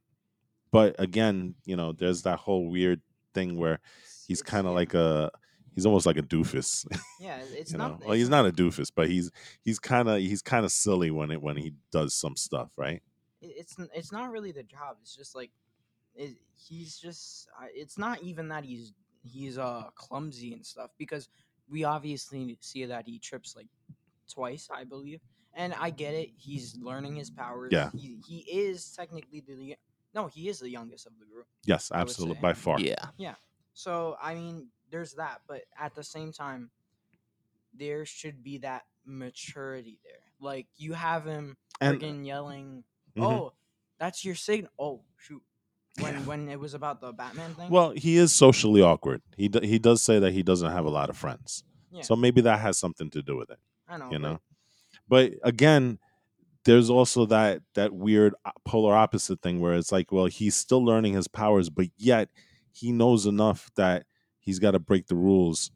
But 0.72 0.96
again, 0.98 1.56
you 1.64 1.76
know, 1.76 1.92
there's 1.92 2.22
that 2.22 2.38
whole 2.38 2.70
weird 2.70 3.00
thing 3.34 3.58
where 3.58 3.80
he's 4.26 4.42
kind 4.42 4.66
of 4.66 4.72
yeah. 4.72 4.76
like 4.76 4.94
a 4.94 5.30
he's 5.74 5.86
almost 5.86 6.06
like 6.06 6.16
a 6.16 6.22
doofus. 6.22 6.86
yeah. 7.20 7.40
It's 7.52 7.72
not. 7.72 7.96
it's 7.96 8.04
well, 8.04 8.14
he's 8.14 8.28
not 8.28 8.46
a 8.46 8.52
doofus, 8.52 8.90
but 8.94 9.08
he's 9.08 9.30
he's 9.62 9.78
kind 9.78 10.08
of 10.08 10.18
he's 10.18 10.42
kind 10.42 10.64
of 10.64 10.72
silly 10.72 11.10
when 11.10 11.30
it 11.30 11.42
when 11.42 11.56
he 11.56 11.72
does 11.92 12.14
some 12.14 12.36
stuff, 12.36 12.70
right? 12.76 13.02
it's 13.42 13.76
it's 13.94 14.12
not 14.12 14.30
really 14.30 14.52
the 14.52 14.62
job. 14.62 14.96
It's 15.02 15.16
just 15.16 15.34
like 15.34 15.50
it, 16.14 16.36
he's 16.54 16.98
just. 16.98 17.48
It's 17.74 17.98
not 17.98 18.22
even 18.22 18.48
that 18.48 18.64
he's 18.64 18.92
he's 19.22 19.58
uh 19.58 19.84
clumsy 19.94 20.54
and 20.54 20.64
stuff 20.64 20.90
because 20.98 21.28
we 21.68 21.84
obviously 21.84 22.56
see 22.60 22.84
that 22.86 23.06
he 23.06 23.18
trips 23.18 23.54
like 23.56 23.68
twice, 24.32 24.68
I 24.72 24.84
believe. 24.84 25.20
And 25.54 25.74
I 25.74 25.90
get 25.90 26.14
it. 26.14 26.30
He's 26.36 26.76
learning 26.80 27.16
his 27.16 27.30
powers. 27.30 27.72
Yeah. 27.72 27.90
He 27.92 28.20
he 28.26 28.38
is 28.50 28.92
technically 28.94 29.40
the 29.40 29.76
no. 30.14 30.26
He 30.28 30.48
is 30.48 30.60
the 30.60 30.70
youngest 30.70 31.06
of 31.06 31.12
the 31.18 31.24
group. 31.26 31.46
Yes, 31.64 31.90
absolutely, 31.92 32.40
by 32.40 32.52
far. 32.54 32.78
Yeah. 32.80 33.06
Yeah. 33.18 33.34
So 33.74 34.16
I 34.22 34.34
mean, 34.34 34.68
there's 34.90 35.14
that, 35.14 35.40
but 35.48 35.62
at 35.78 35.94
the 35.94 36.04
same 36.04 36.32
time, 36.32 36.70
there 37.76 38.04
should 38.04 38.42
be 38.42 38.58
that 38.58 38.84
maturity 39.04 39.98
there. 40.04 40.20
Like 40.40 40.66
you 40.76 40.92
have 40.94 41.24
him 41.26 41.56
And 41.80 41.98
friggin' 42.00 42.24
yelling, 42.26 42.84
Mhm. 43.16 43.24
"Oh, 43.24 43.52
that's 43.98 44.24
your 44.24 44.34
signal!" 44.34 44.70
Oh 44.78 45.02
shoot! 45.18 45.42
When 46.00 46.24
when 46.26 46.48
it 46.48 46.58
was 46.60 46.74
about 46.74 47.00
the 47.00 47.12
Batman 47.12 47.54
thing. 47.54 47.70
well, 47.70 47.90
he 47.90 48.16
is 48.16 48.32
socially 48.32 48.82
awkward. 48.82 49.22
He 49.36 49.48
d- 49.48 49.66
he 49.66 49.78
does 49.78 50.02
say 50.02 50.18
that 50.18 50.32
he 50.32 50.42
doesn't 50.42 50.70
have 50.70 50.84
a 50.84 50.90
lot 50.90 51.10
of 51.10 51.16
friends, 51.16 51.64
yeah, 51.90 52.02
so 52.02 52.16
maybe 52.16 52.40
that 52.42 52.60
has 52.60 52.78
something 52.78 53.10
to 53.10 53.22
do 53.22 53.36
with 53.36 53.50
it. 53.50 53.58
I 53.88 53.96
know. 53.98 54.10
you 54.10 54.18
know 54.18 54.40
but 55.10 55.32
again 55.42 55.98
there's 56.64 56.88
also 56.90 57.26
that 57.26 57.60
that 57.74 57.92
weird 57.92 58.32
uh, 58.44 58.50
polar 58.64 58.94
opposite 58.94 59.40
thing 59.42 59.60
where 59.60 59.74
it's 59.74 59.92
like 59.92 60.12
well 60.12 60.26
he's 60.26 60.54
still 60.54 60.82
learning 60.84 61.14
his 61.14 61.28
powers 61.28 61.68
but 61.68 61.88
yet 61.98 62.28
he 62.72 62.92
knows 62.92 63.26
enough 63.26 63.70
that 63.76 64.06
he's 64.38 64.58
got 64.58 64.70
to 64.72 64.78
break 64.78 65.06
the 65.08 65.16
rules 65.16 65.70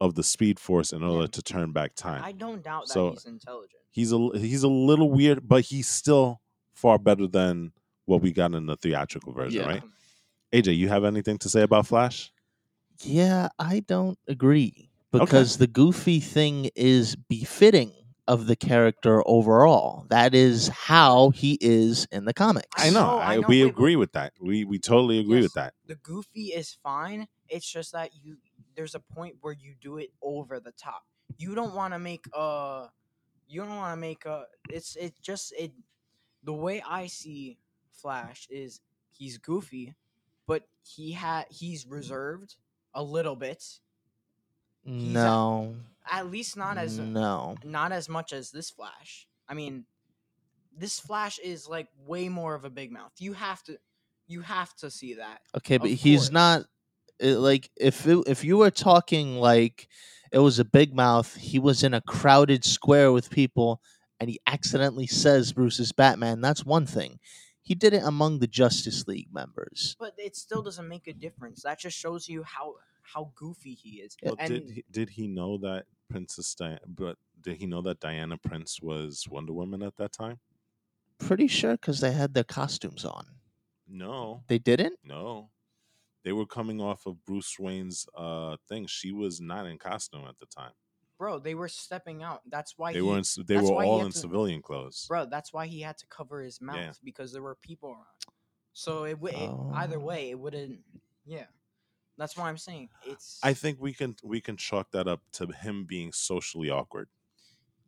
of 0.00 0.14
the 0.14 0.22
speed 0.22 0.58
force 0.58 0.92
in 0.92 1.02
order 1.02 1.22
Yeah. 1.22 1.36
to 1.38 1.42
turn 1.42 1.72
back 1.72 1.94
time 1.94 2.22
I 2.24 2.32
don't 2.32 2.62
doubt 2.62 2.86
that 2.86 2.92
So- 2.94 3.10
he's 3.10 3.24
intelligent. 3.26 3.80
he's 3.90 4.12
a 4.12 4.18
he's 4.34 4.62
a 4.64 4.68
little 4.68 5.10
weird 5.10 5.46
but 5.46 5.62
he's 5.70 5.88
still 5.88 6.40
far 6.74 6.98
better 6.98 7.26
than 7.26 7.72
what 8.06 8.22
we 8.22 8.32
got 8.32 8.54
in 8.54 8.66
the 8.66 8.76
theatrical 8.76 9.32
version 9.32 9.60
Yeah. 9.62 9.68
right 9.68 9.82
aj 10.52 10.74
you 10.76 10.88
have 10.88 11.04
anything 11.04 11.36
to 11.38 11.48
say 11.48 11.62
about 11.62 11.86
flash 11.86 12.32
Yeah, 13.04 13.48
I 13.58 13.80
don't 13.80 14.18
agree 14.26 14.90
because 15.12 15.58
the 15.58 15.66
goofy 15.68 16.20
thing 16.20 16.70
is 16.74 17.16
befitting 17.16 17.92
of 18.28 18.46
the 18.46 18.54
character 18.56 19.22
overall. 19.26 20.06
That 20.10 20.34
is 20.34 20.68
how 20.68 21.30
he 21.30 21.58
is 21.60 22.06
in 22.12 22.24
the 22.26 22.34
comics. 22.34 22.68
i 22.76 22.90
know, 22.90 23.00
know, 23.00 23.18
I 23.18 23.32
I, 23.32 23.36
know, 23.36 23.48
we 23.48 23.62
wait, 23.64 23.72
but- 23.72 23.78
agree 23.78 23.96
with 23.96 24.12
that 24.12 24.32
we 24.40 24.64
we 24.64 24.78
totally 24.78 25.18
agree 25.18 25.36
Yes. 25.38 25.42
with 25.44 25.54
that 25.54 25.74
The 25.86 25.96
goofy 25.96 26.48
is 26.48 26.72
fine. 26.82 27.26
It's 27.48 27.68
just 27.70 27.92
that 27.92 28.10
you 28.22 28.36
there's 28.76 28.94
a 28.94 29.00
point 29.00 29.36
where 29.40 29.54
you 29.54 29.74
do 29.80 29.98
it 29.98 30.10
over 30.22 30.60
the 30.60 30.70
top. 30.72 31.04
You 31.38 31.54
don't 31.56 31.74
want 31.74 31.94
to 31.94 31.98
make 31.98 32.26
a 32.34 32.88
you 33.48 33.62
don't 33.62 33.76
want 33.76 33.92
to 33.92 34.00
make 34.00 34.24
a. 34.26 34.44
It's 34.70 34.94
it 34.96 35.14
just 35.22 35.52
it. 35.58 35.72
The 36.44 36.52
way 36.52 36.82
I 36.86 37.06
see 37.06 37.58
Flash 37.92 38.46
is 38.50 38.80
he's 39.10 39.38
goofy, 39.38 39.94
but 40.46 40.64
he 40.84 41.12
had 41.12 41.46
he's 41.50 41.86
reserved 41.86 42.56
a 42.94 43.02
little 43.02 43.36
bit. 43.36 43.64
No, 44.84 45.74
At 46.10 46.30
least 46.30 46.56
not 46.56 46.78
as 46.78 46.98
no. 46.98 47.56
not 47.64 47.92
as 47.92 48.08
much 48.08 48.32
as 48.32 48.50
this 48.50 48.70
Flash. 48.70 49.26
I 49.48 49.54
mean, 49.54 49.84
this 50.76 50.98
Flash 51.00 51.38
is 51.38 51.68
like 51.68 51.88
way 52.06 52.28
more 52.28 52.54
of 52.54 52.64
a 52.64 52.70
big 52.70 52.90
mouth. 52.90 53.12
You 53.18 53.34
have 53.34 53.62
to, 53.64 53.78
you 54.26 54.40
have 54.42 54.74
to 54.76 54.90
see 54.90 55.14
that. 55.14 55.40
Okay, 55.56 55.76
but 55.78 55.90
he's 55.90 56.22
course. 56.22 56.32
not 56.32 56.64
like 57.20 57.70
if 57.76 58.06
it, 58.06 58.18
if 58.26 58.44
you 58.44 58.56
were 58.58 58.70
talking 58.70 59.36
like 59.36 59.88
it 60.32 60.38
was 60.38 60.58
a 60.58 60.64
big 60.64 60.94
mouth, 60.94 61.34
he 61.36 61.58
was 61.58 61.82
in 61.82 61.94
a 61.94 62.00
crowded 62.02 62.64
square 62.64 63.12
with 63.12 63.30
people 63.30 63.80
and 64.20 64.30
he 64.30 64.40
accidentally 64.46 65.06
says 65.06 65.52
Bruce's 65.52 65.92
Batman. 65.92 66.40
That's 66.40 66.64
one 66.64 66.86
thing. 66.86 67.18
He 67.62 67.74
did 67.74 67.92
it 67.92 68.02
among 68.02 68.38
the 68.38 68.46
Justice 68.46 69.06
League 69.06 69.28
members. 69.32 69.94
But 69.98 70.14
it 70.16 70.36
still 70.36 70.62
doesn't 70.62 70.88
make 70.88 71.06
a 71.06 71.12
difference. 71.12 71.62
That 71.62 71.78
just 71.78 71.98
shows 71.98 72.28
you 72.28 72.42
how 72.42 72.76
how 73.12 73.32
goofy 73.34 73.74
he 73.74 73.96
is. 74.00 74.16
Well, 74.22 74.36
and 74.38 74.48
did 74.48 74.70
he, 74.70 74.84
did 74.90 75.10
he 75.10 75.26
know 75.28 75.58
that 75.58 75.86
Princess 76.10 76.54
Diana? 76.54 76.80
But 76.86 77.16
did 77.40 77.56
he 77.56 77.66
know 77.66 77.82
that 77.82 78.00
Diana 78.00 78.36
Prince 78.36 78.80
was 78.82 79.26
Wonder 79.28 79.52
Woman 79.52 79.82
at 79.82 79.96
that 79.96 80.12
time? 80.12 80.38
Pretty 81.18 81.46
sure 81.48 81.72
because 81.72 82.00
they 82.00 82.12
had 82.12 82.34
their 82.34 82.44
costumes 82.44 83.04
on. 83.04 83.26
No, 83.88 84.42
They 84.48 84.58
didn't. 84.58 84.98
no. 85.04 85.50
They 86.24 86.32
were 86.32 86.46
coming 86.46 86.80
off 86.80 87.06
of 87.06 87.24
Bruce 87.24 87.58
Wayne's 87.58 88.06
uh 88.14 88.56
thing. 88.68 88.86
She 88.86 89.12
was 89.12 89.40
not 89.40 89.64
in 89.66 89.78
costume 89.78 90.24
at 90.28 90.38
the 90.38 90.46
time. 90.46 90.72
bro, 91.16 91.38
they 91.38 91.54
were 91.54 91.68
stepping 91.68 92.22
out. 92.22 92.42
That's 92.50 92.74
why 92.76 92.92
They 92.92 92.98
he, 92.98 93.02
were 93.02 93.16
in, 93.18 93.24
they 93.46 93.56
were 93.56 93.82
all 93.84 94.04
in 94.04 94.12
to- 94.12 94.18
civilian 94.18 94.60
clothes. 94.62 95.06
bro. 95.08 95.24
That's 95.26 95.52
why 95.52 95.66
he 95.66 95.80
had 95.80 95.96
to 95.98 96.06
cover 96.08 96.42
his 96.42 96.60
mouth 96.60 96.76
Yeah. 96.76 96.92
because 97.02 97.32
there 97.32 97.42
were 97.42 97.54
people 97.56 97.90
around. 97.90 98.20
So 98.74 99.04
it, 99.04 99.18
would 99.18 99.32
it 99.34 99.50
either 99.74 99.96
Oh. 99.96 100.00
way 100.04 100.30
it 100.30 100.38
wouldn't. 100.38 100.80
Yeah, 101.24 101.46
that's 102.18 102.36
why 102.36 102.48
I'm 102.48 102.58
saying 102.58 102.88
it's. 103.04 103.38
I 103.42 103.54
think 103.54 103.80
we 103.80 103.92
can 103.92 104.16
we 104.22 104.40
can 104.40 104.56
chalk 104.56 104.90
that 104.90 105.06
up 105.06 105.20
to 105.34 105.46
him 105.46 105.84
being 105.84 106.12
socially 106.12 106.68
awkward. 106.68 107.08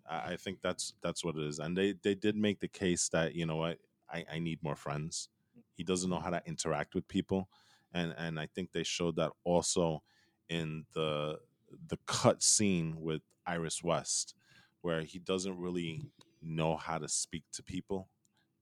I, 0.09 0.33
I 0.33 0.37
think 0.37 0.59
that's 0.63 0.95
that's 1.03 1.25
what 1.25 1.37
it 1.37 1.43
is, 1.43 1.59
and 1.59 1.77
they 1.77 1.95
they 2.03 2.15
did 2.15 2.37
make 2.37 2.61
the 2.61 2.69
case 2.69 3.09
that 3.11 3.35
you 3.35 3.45
know 3.45 3.57
what 3.57 3.79
I, 4.11 4.25
I 4.33 4.39
need 4.39 4.63
more 4.63 4.77
friends. 4.77 5.29
He 5.75 5.83
doesn't 5.83 6.09
know 6.09 6.17
mm-hmm. 6.17 6.25
how 6.25 6.31
to 6.31 6.43
interact 6.47 6.95
with 6.95 7.09
people, 7.09 7.49
and 7.93 8.15
and 8.17 8.39
I 8.39 8.47
think 8.47 8.73
they 8.73 8.85
showed 8.85 9.17
that 9.17 9.33
also 9.45 10.03
in 10.49 10.85
the 10.95 11.41
the 11.89 11.99
cut 12.07 12.43
scene 12.43 13.01
with 13.01 13.23
Iris 13.47 13.83
West, 13.83 14.35
where 14.81 15.03
he 15.03 15.19
doesn't 15.19 15.59
really 15.59 16.03
know 16.41 16.77
how 16.77 16.99
to 16.99 17.09
speak 17.09 17.45
to 17.53 17.63
people. 17.63 18.09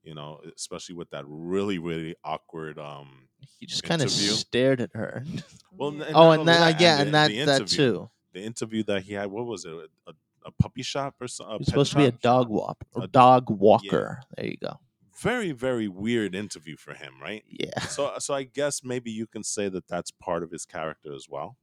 You 0.02 0.14
know, 0.14 0.40
especially 0.56 0.94
with 0.94 1.10
that 1.10 1.24
really 1.26 1.78
really 1.78 2.14
awkward 2.24 2.78
um 2.78 3.28
He 3.58 3.66
just 3.66 3.82
kind 3.82 4.00
of 4.02 4.10
stared 4.10 4.80
at 4.80 4.90
her. 4.94 5.24
Well, 5.76 5.92
Yeah. 5.94 6.06
n- 6.06 6.12
oh, 6.14 6.30
and 6.32 6.40
only 6.40 6.52
that, 6.52 6.80
yeah, 6.80 6.96
the- 6.96 7.02
and 7.02 7.14
that 7.14 7.28
the 7.28 7.44
that 7.44 7.60
interview. 7.60 7.76
too. 7.76 8.10
the 8.32 8.42
interview 8.42 8.82
that 8.84 9.02
he 9.02 9.12
had. 9.14 9.26
What 9.26 9.46
was 9.46 9.64
it? 9.64 9.72
A, 10.06 10.12
a 10.44 10.50
puppy 10.52 10.82
shop 10.82 11.14
or 11.20 11.28
something? 11.28 11.58
He's 11.58 11.66
supposed 11.68 11.92
to 11.92 11.98
be 11.98 12.06
a 12.06 12.10
dog 12.12 12.48
walk, 12.48 12.78
A- 12.96 13.00
a 13.02 13.06
dog 13.06 13.48
walker. 13.50 14.20
There 14.36 14.46
you 14.46 14.56
go. 14.56 14.78
Very 15.20 15.52
very 15.52 15.88
weird 15.88 16.34
interview 16.34 16.76
for 16.76 16.94
him, 16.94 17.14
right? 17.20 17.44
Yeah. 17.48 17.80
So 17.80 18.14
so 18.18 18.34
I 18.34 18.44
guess 18.44 18.82
maybe 18.84 19.10
you 19.10 19.26
can 19.26 19.42
say 19.44 19.68
that 19.68 19.86
that's 19.88 20.10
part 20.10 20.42
of 20.42 20.50
his 20.50 20.64
character 20.64 21.12
as 21.14 21.28
well. 21.28 21.56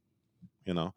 You 0.65 0.73
know, 0.73 0.93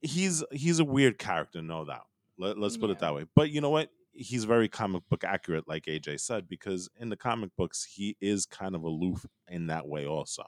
he's 0.00 0.42
he's 0.52 0.78
a 0.78 0.84
weird 0.84 1.18
character, 1.18 1.62
no 1.62 1.84
doubt. 1.84 2.06
Let, 2.38 2.58
let's 2.58 2.76
put 2.76 2.90
it 2.90 2.98
that 3.00 3.14
way. 3.14 3.26
But 3.34 3.50
you 3.50 3.60
know 3.60 3.70
what? 3.70 3.90
He's 4.16 4.44
very 4.44 4.68
comic 4.68 5.02
book 5.08 5.24
accurate, 5.24 5.66
like 5.66 5.84
AJ 5.86 6.20
said, 6.20 6.48
because 6.48 6.88
in 7.00 7.08
the 7.08 7.16
comic 7.16 7.50
books 7.56 7.84
he 7.84 8.16
is 8.20 8.46
kind 8.46 8.74
of 8.74 8.82
aloof 8.84 9.26
in 9.48 9.66
that 9.68 9.86
way, 9.88 10.06
also. 10.06 10.44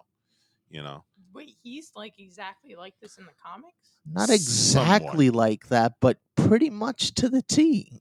You 0.69 0.83
know, 0.83 1.05
Wait, 1.33 1.57
he's 1.63 1.93
like 1.95 2.15
exactly 2.19 2.75
like 2.75 2.95
this 3.01 3.19
in 3.19 3.25
the 3.25 3.33
comics? 3.45 3.99
Not 4.05 4.23
Somewhat. 4.29 4.35
exactly 4.35 5.31
like 5.31 5.69
that, 5.69 5.95
but 6.01 6.19
pretty 6.37 6.71
much 6.71 7.15
to 7.15 7.29
the 7.29 7.41
T. 7.43 8.01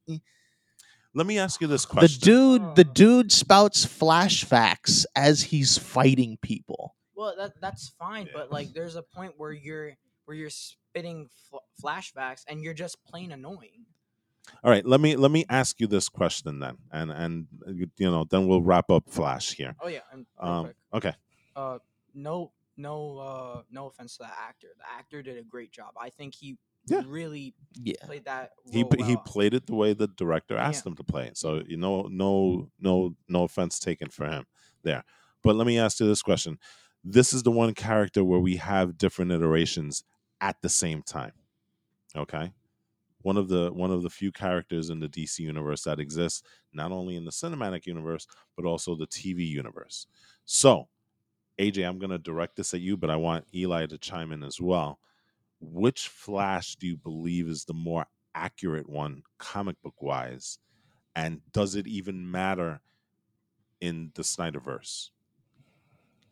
let 1.14 1.28
me 1.28 1.38
ask 1.38 1.62
you 1.62 1.68
this 1.68 1.86
The 1.86 1.92
question. 1.94 2.22
dude, 2.24 2.76
the 2.76 2.86
Oh. 2.90 2.94
dude 2.94 3.32
spouts 3.32 3.86
flashbacks 3.86 5.06
as 5.16 5.44
he's 5.44 5.78
fighting 5.78 6.38
people. 6.42 6.96
well, 7.16 7.36
that 7.38 7.60
that's 7.62 7.90
fine, 7.90 8.26
Yeah. 8.28 8.34
but 8.34 8.52
like, 8.52 8.74
there's 8.74 8.96
a 8.96 9.04
point 9.04 9.34
where 9.38 9.54
you're 9.54 9.94
where 10.26 10.36
you're 10.36 10.50
spitting 10.50 11.30
fl- 11.50 11.58
flashbacks 11.84 12.44
and 12.48 12.64
you're 12.64 12.74
just 12.74 12.98
plain 13.06 13.32
annoying. 13.32 13.86
All 14.64 14.72
right, 14.72 14.86
let 14.86 15.00
me 15.02 15.16
let 15.16 15.32
me 15.32 15.46
ask 15.50 15.80
you 15.80 15.88
this 15.88 16.10
question 16.10 16.60
then, 16.60 16.78
and 16.92 17.12
and 17.12 17.48
you 17.68 17.88
you 17.98 18.10
know 18.10 18.26
then 18.30 18.48
we'll 18.48 18.62
wrap 18.62 18.90
up 18.90 19.10
Flash 19.10 19.54
here. 19.54 19.76
Oh 19.82 19.88
yeah, 19.88 20.00
and 20.12 20.26
real 20.42 20.52
Um, 20.52 20.74
okay, 20.94 21.14
uh, 21.56 21.80
no, 22.14 22.52
no, 22.78 23.18
uh, 23.18 23.62
no 23.72 23.88
offense 23.88 24.18
to 24.18 24.24
the 24.24 24.30
actor. 24.40 24.68
The 24.78 24.90
actor 24.90 25.22
did 25.22 25.38
a 25.38 25.44
great 25.44 25.72
job. 25.72 25.94
I 26.00 26.10
think 26.10 26.36
he 26.36 26.58
Yeah. 26.88 27.02
really 27.06 27.54
Yeah. 27.76 27.96
played 28.06 28.26
that. 28.26 28.52
he 28.72 28.80
role 28.80 28.90
he 28.98 29.16
well. 29.16 29.24
played 29.26 29.54
it 29.54 29.68
the 29.68 29.76
way 29.76 29.94
the 29.94 30.08
director 30.08 30.56
Yeah. 30.56 30.62
asked 30.68 30.86
him 30.86 30.96
to 30.96 31.04
play 31.04 31.28
it. 31.28 31.38
So 31.38 31.64
you 31.68 31.78
know, 31.78 32.04
no 32.04 32.70
no 32.80 33.16
no 33.28 33.44
offense 33.44 33.80
taken 33.80 34.10
for 34.10 34.28
him 34.28 34.46
there. 34.84 35.04
But 35.44 35.56
let 35.56 35.68
me 35.68 35.78
ask 35.78 36.00
you 36.00 36.08
this 36.08 36.22
question: 36.22 36.58
This 37.04 37.34
is 37.34 37.44
the 37.44 37.52
one 37.52 37.74
character 37.74 38.24
where 38.24 38.40
we 38.40 38.58
have 38.58 38.98
different 38.98 39.32
iterations 39.32 40.04
at 40.42 40.62
the 40.62 40.70
same 40.70 41.02
time. 41.04 41.34
Okay, 42.16 42.54
one 43.26 43.38
of 43.38 43.48
the 43.48 43.74
one 43.74 43.90
of 43.90 44.04
the 44.04 44.10
few 44.10 44.32
characters 44.32 44.92
in 44.92 45.00
the 45.00 45.10
DC 45.10 45.40
universe 45.40 45.82
that 45.82 46.00
exists 46.00 46.44
not 46.74 46.92
only 46.92 47.16
in 47.16 47.26
the 47.26 47.32
cinematic 47.32 47.88
universe 47.88 48.28
but 48.56 48.66
also 48.66 48.94
the 48.94 49.08
TV 49.08 49.48
universe. 49.48 50.06
So, 50.46 50.90
AJ, 51.60 51.88
I'm 51.88 51.98
going 51.98 52.12
to 52.12 52.20
direct 52.20 52.56
this 52.56 52.76
at 52.76 52.82
you, 52.82 52.96
but 52.96 53.10
I 53.10 53.16
want 53.16 53.48
Eli 53.52 53.88
to 53.88 53.98
chime 53.98 54.32
in 54.32 54.44
as 54.44 54.62
well. 54.62 55.00
Which 55.60 56.08
Flash 56.08 56.76
do 56.76 56.86
you 56.86 56.98
believe 56.98 57.48
is 57.48 57.66
the 57.66 57.74
more 57.74 58.06
accurate 58.36 58.88
one, 58.88 59.24
comic 59.40 59.82
book 59.82 60.00
wise? 60.04 60.60
And 61.16 61.42
does 61.52 61.74
it 61.74 61.88
even 61.88 62.30
matter 62.30 62.80
in 63.82 64.12
the 64.14 64.22
Snyderverse? 64.22 65.10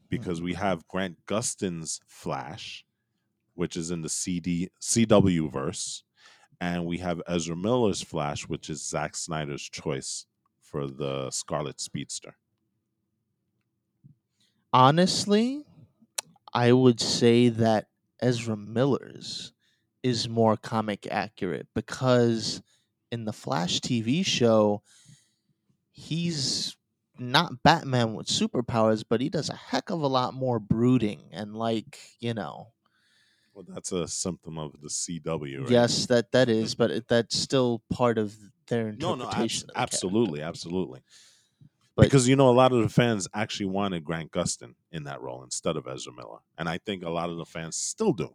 Because 0.09 0.43
we 0.43 0.53
mm-hmm. 0.53 0.61
have 0.61 0.87
Grant 0.87 1.17
Gustin's 1.25 2.01
Flash, 2.05 2.85
which 3.55 3.77
is 3.77 3.89
in 3.89 4.03
the 4.03 4.09
CD 4.09 4.69
CW 4.79 5.51
verse, 5.51 6.03
and 6.63 6.85
we 6.85 6.97
have 6.99 7.21
Ezra 7.27 7.57
Miller's 7.57 8.01
Flash, 8.01 8.43
which 8.43 8.69
is 8.69 8.87
Zack 8.87 9.17
Snyder's 9.17 9.63
choice 9.63 10.25
for 10.61 10.87
the 10.87 11.29
Scarlet 11.29 11.81
Speedster. 11.81 12.37
Honestly, 14.71 15.65
I 16.53 16.71
would 16.71 17.01
say 17.01 17.49
that 17.49 17.87
Ezra 18.21 18.55
Miller's 18.55 19.51
is 20.03 20.29
more 20.29 20.55
comic 20.55 21.05
accurate 21.11 21.67
because 21.75 22.61
in 23.11 23.25
the 23.25 23.33
Flash 23.33 23.81
TV 23.81 24.25
show, 24.25 24.83
he's 25.91 26.77
not 27.19 27.61
Batman 27.61 28.13
with 28.13 28.27
superpowers, 28.27 29.03
but 29.07 29.19
he 29.19 29.27
does 29.27 29.49
a 29.49 29.55
heck 29.55 29.89
of 29.89 30.01
a 30.01 30.07
lot 30.07 30.33
more 30.33 30.59
brooding 30.59 31.23
and 31.33 31.57
like, 31.57 31.99
you 32.21 32.33
know, 32.33 32.69
Well, 33.53 33.65
that's 33.67 33.91
a 33.91 34.07
symptom 34.07 34.57
of 34.57 34.73
the 34.81 34.87
CW, 34.89 35.61
right? 35.61 35.69
yes, 35.69 36.05
that 36.07 36.31
that 36.31 36.49
is, 36.61 36.75
but 36.75 36.91
it, 36.91 37.07
that's 37.07 37.37
still 37.37 37.81
part 37.91 38.17
of 38.17 38.35
their 38.67 38.89
interpretation. 38.89 38.99
No, 38.99 39.15
no, 39.15 39.23
abs- 39.29 39.33
interpretation. 39.33 39.63
of 39.63 39.67
the 39.67 39.73
character. 39.73 39.81
absolutely, 39.95 40.41
absolutely. 40.41 40.99
But- 41.95 42.03
because 42.05 42.27
you 42.27 42.35
know, 42.35 42.49
a 42.49 42.51
lot 42.57 42.71
of 42.71 42.81
the 42.81 42.89
fans 42.89 43.27
actually 43.33 43.67
wanted 43.67 44.03
Grant 44.03 44.31
Gustin 44.31 44.73
in 44.91 45.03
that 45.03 45.21
role 45.21 45.43
instead 45.43 45.77
of 45.77 45.87
Ezra 45.87 46.11
Miller, 46.13 46.39
and 46.57 46.67
I 46.67 46.79
think 46.79 47.03
a 47.03 47.09
lot 47.09 47.29
of 47.29 47.37
the 47.37 47.45
fans 47.45 47.75
still 47.75 48.13
do. 48.13 48.29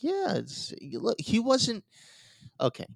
Yeah, 0.00 0.40
you 0.80 0.98
look, 1.00 1.16
he 1.20 1.38
wasn't 1.40 1.84
okay. 2.60 2.86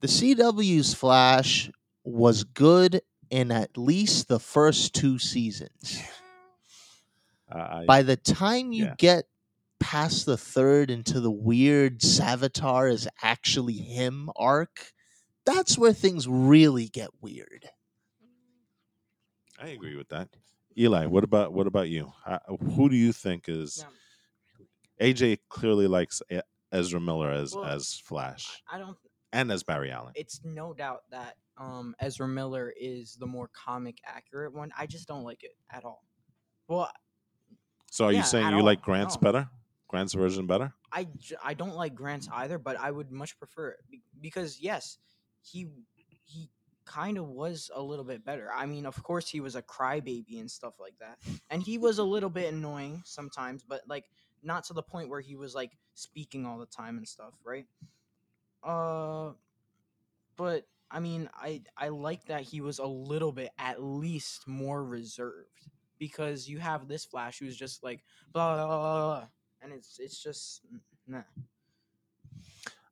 The 0.00 0.06
CW's 0.08 0.92
Flash 0.94 1.70
was 2.04 2.44
good 2.44 3.00
in 3.30 3.50
at 3.50 3.76
least 3.78 4.28
the 4.28 4.38
first 4.38 4.94
two 4.94 5.18
seasons. 5.18 6.02
I, 7.50 7.58
I- 7.58 7.84
By 7.86 8.02
the 8.02 8.16
time 8.16 8.72
you 8.72 8.86
yeah. 8.86 8.94
get 8.98 9.24
past 9.84 10.24
the 10.24 10.36
third 10.38 10.90
into 10.90 11.20
the 11.20 11.30
weird 11.30 12.00
Savitar 12.00 12.90
is 12.90 13.06
actually 13.22 13.74
him 13.74 14.30
arc, 14.34 14.92
that's 15.44 15.76
where 15.76 15.92
things 15.92 16.26
really 16.26 16.86
get 16.88 17.10
weird. 17.20 17.66
I 19.60 19.68
agree 19.68 19.94
with 19.94 20.08
that. 20.08 20.28
Eli, 20.76 21.04
what 21.06 21.22
about 21.22 21.52
what 21.52 21.66
about 21.66 21.88
you? 21.90 22.12
Uh, 22.26 22.38
who 22.74 22.88
do 22.88 22.96
you 22.96 23.12
think 23.12 23.44
is 23.48 23.84
Now, 25.00 25.06
AJ? 25.06 25.38
Clearly 25.48 25.86
likes 25.86 26.22
Ezra 26.72 27.00
Miller 27.00 27.30
as 27.30 27.54
Well, 27.54 27.64
as 27.66 27.94
Flash 28.04 28.62
I 28.72 28.78
don't. 28.78 28.96
and 29.32 29.52
as 29.52 29.62
Barry 29.62 29.92
Allen. 29.92 30.12
It's 30.16 30.40
no 30.44 30.72
doubt 30.74 31.02
that 31.10 31.36
um 31.58 31.94
Ezra 32.00 32.26
Miller 32.26 32.72
is 32.80 33.16
the 33.20 33.26
more 33.26 33.48
comic 33.52 33.98
accurate 34.04 34.52
one. 34.54 34.72
I 34.76 34.86
just 34.86 35.06
don't 35.06 35.22
like 35.22 35.44
it 35.44 35.52
at 35.70 35.84
all. 35.84 36.04
Well, 36.66 36.90
So 37.90 38.06
are 38.06 38.12
you 38.12 38.22
saying 38.24 38.48
you 38.50 38.56
all, 38.56 38.64
like 38.64 38.82
Grant's 38.82 39.14
all. 39.16 39.20
better? 39.22 39.48
Grant's 39.94 40.12
version 40.12 40.44
better? 40.44 40.72
I, 40.90 41.06
I 41.40 41.54
don't 41.54 41.76
like 41.76 41.94
Grant's 41.94 42.28
either, 42.32 42.58
but 42.58 42.76
I 42.80 42.90
would 42.90 43.12
much 43.12 43.38
prefer 43.38 43.68
it 43.68 43.78
be- 43.88 44.02
because 44.20 44.60
yes, 44.60 44.98
he 45.40 45.68
he 46.24 46.50
kind 46.84 47.16
of 47.16 47.28
was 47.28 47.70
a 47.72 47.80
little 47.80 48.04
bit 48.04 48.24
better. 48.24 48.50
I 48.52 48.66
mean, 48.66 48.86
of 48.86 49.00
course, 49.04 49.28
he 49.28 49.38
was 49.38 49.54
a 49.54 49.62
crybaby 49.62 50.40
and 50.40 50.50
stuff 50.50 50.80
like 50.80 50.98
that, 50.98 51.18
and 51.48 51.62
he 51.62 51.78
was 51.78 51.98
a 51.98 52.02
little 52.02 52.28
bit 52.28 52.52
annoying 52.52 53.02
sometimes, 53.04 53.62
but 53.62 53.82
like 53.86 54.06
not 54.42 54.64
to 54.64 54.72
the 54.72 54.82
point 54.82 55.10
where 55.10 55.20
he 55.20 55.36
was 55.36 55.54
like 55.54 55.78
speaking 55.94 56.44
all 56.44 56.58
the 56.58 56.66
time 56.66 56.96
and 56.96 57.06
stuff, 57.06 57.34
right? 57.44 57.66
Uh, 58.64 59.34
but 60.36 60.66
I 60.90 60.98
mean, 60.98 61.30
I 61.36 61.62
I 61.76 61.90
like 61.90 62.24
that 62.24 62.42
he 62.42 62.60
was 62.60 62.80
a 62.80 62.86
little 62.86 63.30
bit 63.30 63.50
at 63.60 63.80
least 63.80 64.48
more 64.48 64.84
reserved 64.84 65.68
because 66.00 66.48
you 66.48 66.58
have 66.58 66.88
this 66.88 67.04
Flash 67.04 67.38
who's 67.38 67.56
just 67.56 67.84
like 67.84 68.02
blah 68.32 68.56
blah 68.56 68.66
blah, 68.66 68.78
blah, 68.78 69.20
blah 69.20 69.28
and 69.64 69.72
it's 69.72 69.98
it's 69.98 70.22
just 70.22 70.60
nah. 71.08 71.22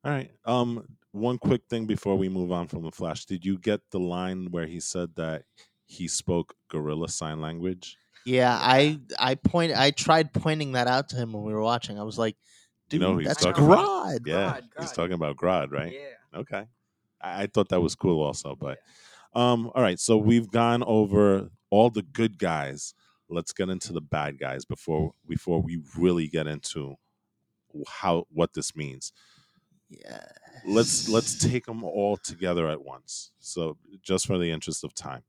All 0.03 0.11
right. 0.11 0.31
Um, 0.45 0.85
one 1.11 1.37
quick 1.37 1.61
thing 1.69 1.85
before 1.85 2.17
we 2.17 2.27
move 2.27 2.51
on 2.51 2.67
from 2.67 2.83
the 2.83 2.91
Flash. 2.91 3.25
Did 3.25 3.45
you 3.45 3.57
get 3.57 3.79
the 3.91 3.99
line 3.99 4.47
where 4.51 4.65
he 4.65 4.79
said 4.79 5.15
that 5.15 5.43
he 5.85 6.07
spoke 6.07 6.55
gorilla 6.69 7.07
sign 7.07 7.39
language? 7.39 7.97
Yeah, 8.25 8.57
I 8.59 8.99
I 9.19 9.35
point 9.35 9.73
I 9.73 9.91
tried 9.91 10.33
pointing 10.33 10.73
that 10.73 10.87
out 10.87 11.09
to 11.09 11.15
him 11.15 11.31
when 11.33 11.43
we 11.43 11.53
were 11.53 11.61
watching. 11.61 11.99
I 11.99 12.03
was 12.03 12.17
like, 12.17 12.35
You 12.89 12.99
dude, 12.99 13.01
know 13.01 13.17
he's 13.17 13.27
that's 13.27 13.43
talking 13.43 13.65
about? 13.65 13.85
Grodd. 13.85 14.19
Yeah, 14.25 14.59
Grodd, 14.59 14.81
he's 14.81 14.91
talking 14.91 15.13
about 15.13 15.37
Grodd, 15.37 15.71
right? 15.71 15.93
Yeah. 15.93 16.39
Okay. 16.39 16.65
I, 17.21 17.43
I 17.43 17.47
thought 17.47 17.69
that 17.69 17.81
was 17.81 17.95
cool 17.95 18.21
also, 18.21 18.55
but 18.55 18.79
um, 19.33 19.71
all 19.75 19.81
right. 19.83 19.99
So 19.99 20.17
we've 20.17 20.49
gone 20.49 20.83
over 20.83 21.49
all 21.69 21.89
the 21.89 22.01
good 22.03 22.37
guys. 22.39 22.93
Let's 23.33 23.53
get 23.53 23.69
into 23.69 23.93
the 23.93 24.01
bad 24.01 24.39
guys 24.39 24.65
before 24.65 25.09
mm. 25.09 25.13
before 25.27 25.61
we 25.61 25.81
really 25.97 26.27
get 26.27 26.47
into 26.47 26.95
how 27.87 28.27
what 28.29 28.53
this 28.53 28.75
means. 28.75 29.11
Yeah. 29.89 30.25
Let's 30.65 31.09
let's 31.09 31.37
take 31.37 31.65
them 31.65 31.83
all 31.83 32.17
together 32.17 32.67
at 32.69 32.83
once. 32.83 33.31
So 33.39 33.77
just 34.01 34.27
for 34.27 34.37
the 34.37 34.51
interest 34.51 34.83
of 34.83 34.93
time, 34.93 35.23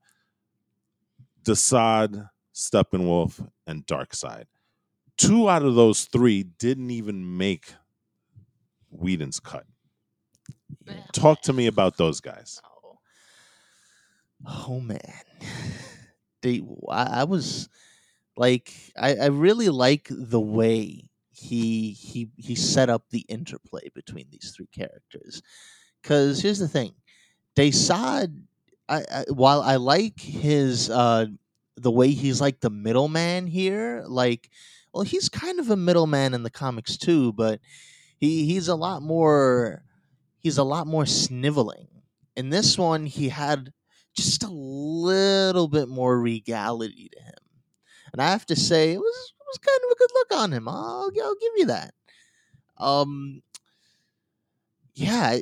Desaad, 1.45 2.31
Steppenwolf, 2.55 3.47
and 3.67 3.87
Darkseid. 3.87 4.45
Two 5.17 5.49
out 5.49 5.63
of 5.63 5.75
those 5.75 6.05
three 6.05 6.43
didn't 6.43 6.91
even 6.91 7.37
make 7.37 7.75
Whedon's 8.91 9.41
cut. 9.41 9.65
Talk 11.13 11.43
to 11.43 11.53
me 11.53 11.67
about 11.67 11.97
those 11.97 12.21
guys. 12.21 12.61
Oh. 14.47 14.69
oh 14.69 14.81
man, 14.81 15.01
they. 16.43 16.61
I, 16.91 17.21
I 17.21 17.25
was 17.25 17.71
like, 18.37 18.73
I, 18.97 19.17
I 19.17 19.27
really 19.27 19.69
like 19.69 20.09
the 20.11 20.41
way 20.41 21.11
he 21.31 21.91
he 21.93 22.31
he 22.37 22.55
set 22.55 22.89
up 22.91 23.11
the 23.11 23.25
interplay 23.29 23.89
between 23.95 24.27
these 24.31 24.53
three 24.57 24.69
characters. 24.73 25.43
Because 26.03 26.41
here's 26.43 26.59
the 26.59 26.69
thing, 26.69 26.95
Desaad. 27.57 28.43
I, 28.89 29.05
I 29.11 29.25
while 29.31 29.63
I 29.63 29.77
like 29.77 30.21
his 30.21 30.91
uh 30.91 31.27
the 31.77 31.91
way 31.91 32.11
he's 32.13 32.41
like 32.41 32.61
the 32.61 32.71
middleman 32.71 33.47
here, 33.47 34.05
like, 34.07 34.51
well, 34.93 35.05
he's 35.05 35.29
kind 35.29 35.59
of 35.59 35.71
a 35.71 35.77
middleman 35.77 36.35
in 36.35 36.43
the 36.43 36.51
comics 36.51 36.97
too, 36.97 37.33
but 37.33 37.61
he 38.19 38.47
he's 38.47 38.69
a 38.69 38.77
lot 38.77 39.03
more 39.03 39.85
he's 40.39 40.59
a 40.59 40.65
lot 40.65 40.87
more 40.87 41.07
sniveling. 41.07 41.89
In 42.37 42.51
this 42.51 42.79
one, 42.79 43.07
he 43.07 43.29
had 43.29 43.73
just 44.17 44.43
a 44.45 44.51
little 44.51 45.69
bit 45.69 45.89
more 45.89 46.19
regality 46.21 47.11
to 47.13 47.23
him, 47.23 47.35
and 48.15 48.23
I 48.23 48.31
have 48.31 48.47
to 48.47 48.55
say 48.55 48.93
it 48.93 48.99
was 49.01 49.33
it 49.41 49.45
was 49.45 49.59
kind 49.59 49.81
of 49.85 49.91
a 49.91 49.99
good 49.99 50.11
look 50.15 50.41
on 50.41 50.53
him. 50.53 50.69
I'll 50.69 51.11
I'll 51.23 51.35
give 51.35 51.53
you 51.57 51.67
that. 51.67 51.95
Um, 52.79 53.43
yeah. 54.95 55.39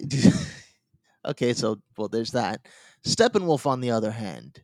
okay, 1.26 1.52
so 1.52 1.82
well, 1.98 2.08
there's 2.08 2.30
that. 2.32 2.66
Steppenwolf, 3.04 3.66
on 3.66 3.82
the 3.82 3.90
other 3.90 4.10
hand, 4.10 4.62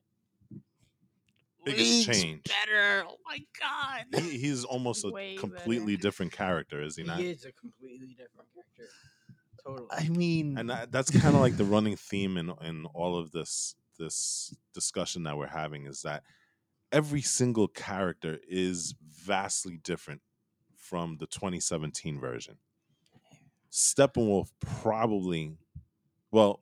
Biggest 1.66 2.08
leagues 2.08 2.22
change. 2.22 2.44
better. 2.44 3.04
Oh 3.06 3.16
my 3.26 3.40
god. 3.60 4.22
He, 4.22 4.38
he's 4.38 4.64
almost 4.64 5.04
a 5.04 5.10
Way 5.10 5.36
completely 5.36 5.96
better. 5.96 6.02
different 6.08 6.32
character, 6.32 6.80
is 6.80 6.96
he 6.96 7.02
not? 7.02 7.18
He 7.18 7.28
is 7.28 7.44
a 7.44 7.52
completely 7.52 8.16
different 8.16 8.48
character. 8.54 8.90
Totally. 9.66 9.88
I 9.92 10.08
mean, 10.08 10.56
And 10.56 10.70
that, 10.70 10.90
that's 10.90 11.10
kind 11.10 11.34
of 11.34 11.42
like 11.42 11.58
the 11.58 11.64
running 11.64 11.96
theme 11.96 12.38
in 12.38 12.54
in 12.62 12.86
all 12.94 13.18
of 13.18 13.32
this 13.32 13.74
this 13.98 14.54
discussion 14.72 15.24
that 15.24 15.36
we're 15.36 15.46
having 15.48 15.84
is 15.84 16.00
that 16.02 16.22
every 16.92 17.22
single 17.22 17.68
character 17.68 18.38
is 18.48 18.94
vastly 19.02 19.78
different 19.82 20.22
from 20.76 21.16
the 21.18 21.26
2017 21.26 22.18
version. 22.18 22.58
Steppenwolf 23.70 24.50
probably, 24.60 25.56
well, 26.30 26.60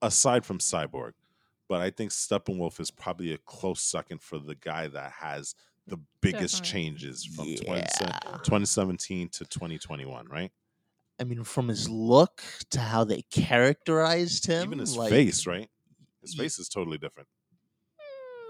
aside 0.00 0.44
from 0.44 0.58
Cyborg, 0.58 1.12
but 1.68 1.80
I 1.80 1.90
think 1.90 2.10
Steppenwolf 2.10 2.78
is 2.78 2.90
probably 2.90 3.32
a 3.32 3.38
close 3.38 3.80
second 3.80 4.22
for 4.22 4.38
the 4.38 4.54
guy 4.54 4.86
that 4.88 5.12
has 5.12 5.54
the 5.86 5.98
biggest 6.20 6.62
Definitely. 6.62 6.80
changes 6.80 7.24
from 7.24 7.44
20 7.44 7.82
2017 8.44 9.28
to 9.30 9.44
2021, 9.44 10.26
right? 10.28 10.52
I 11.20 11.24
mean, 11.24 11.44
from 11.44 11.68
his 11.68 11.88
look 11.88 12.42
to 12.70 12.80
how 12.80 13.04
they 13.04 13.22
characterized 13.22 14.46
him, 14.46 14.64
Even 14.64 14.78
his 14.78 14.96
like, 14.96 15.10
face, 15.10 15.46
right? 15.46 15.68
His 16.22 16.34
face 16.34 16.58
is 16.58 16.68
totally 16.68 16.98
different. 16.98 17.28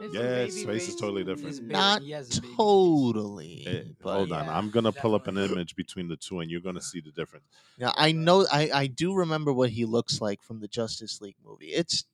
It's 0.05 0.15
a 0.15 0.19
Yeah, 0.19 0.45
his 0.45 0.55
baby 0.57 0.67
face 0.67 0.89
is 0.89 0.97
totally 0.97 1.25
different. 1.25 1.49
His 1.49 1.61
Not 1.61 2.03
he 2.03 2.11
has 2.13 2.39
a 2.39 2.41
baby 2.41 2.47
face. 2.49 2.57
totally. 2.57 3.65
Eh, 3.67 3.83
but 4.03 4.15
hold 4.15 4.33
on, 4.33 4.45
yeah, 4.47 4.57
I'm 4.59 4.71
gonna 4.71 4.93
pull 4.93 5.15
up 5.15 5.27
an 5.27 5.37
image 5.39 5.75
between 5.77 6.09
the 6.09 6.17
two, 6.17 6.41
and 6.41 6.51
you're 6.51 6.61
gonna 6.61 6.81
see 6.81 7.01
the 7.01 7.11
difference. 7.13 7.45
Now 7.79 7.93
I 7.97 8.13
know 8.13 8.47
I, 8.53 8.71
I 8.73 8.87
do 8.87 9.15
remember 9.15 9.53
what 9.53 9.71
he 9.71 9.85
looks 9.85 10.21
like 10.21 10.43
from 10.43 10.61
the 10.61 10.69
Justice 10.69 11.21
League 11.21 11.37
movie. 11.45 11.67
It's 11.69 12.05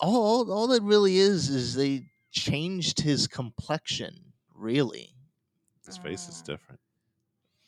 all 0.00 0.16
all, 0.48 0.52
all 0.52 0.72
it 0.72 0.82
really 0.82 1.16
is 1.18 1.48
is 1.48 1.74
they 1.74 2.06
changed 2.30 3.00
his 3.00 3.26
complexion. 3.26 4.14
Really, 4.54 5.14
His 5.86 5.96
face 5.98 6.28
is 6.28 6.40
Uh, 6.42 6.52
different. 6.52 6.80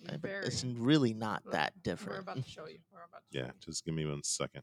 I- 0.09 0.16
Very. 0.16 0.47
it's 0.47 0.64
really 0.64 1.12
not 1.14 1.45
Look, 1.45 1.53
that 1.53 1.83
different. 1.83 2.16
We're 2.26 2.33
about 2.33 2.45
to 2.45 2.51
show 2.51 2.66
you. 2.66 2.78
We're 2.93 3.05
about 3.05 3.22
to 3.31 3.39
show 3.39 3.45
Yeah, 3.45 3.47
you. 3.49 3.53
just 3.61 3.85
give 3.85 3.95
me 3.95 4.07
one 4.07 4.22
second, 4.24 4.62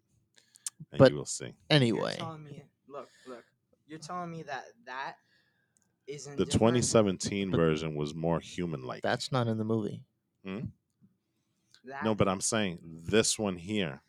and 0.92 1.00
But- 1.00 1.12
you 1.12 1.18
will 1.18 1.26
see. 1.26 1.54
Anyway, 1.70 2.18
me, 2.40 2.64
look, 2.88 3.10
look. 3.28 3.46
You're 3.88 4.00
telling 4.00 4.32
me 4.32 4.44
that 4.44 4.66
that 4.86 5.16
isn't 6.08 6.38
The 6.38 6.46
different? 6.46 6.76
2017 6.76 7.52
But- 7.52 7.58
version 7.58 7.96
was 7.96 8.14
more 8.14 8.40
human-like. 8.40 9.02
that's 9.02 9.32
not 9.32 9.48
in 9.48 9.58
the 9.58 9.64
movie. 9.64 10.04
Hmm? 10.46 10.60
That, 11.86 12.04
no, 12.04 12.14
but 12.16 12.28
I'm 12.28 12.42
saying 12.42 12.80
this 13.06 13.40
one 13.40 13.56
here. 13.58 14.02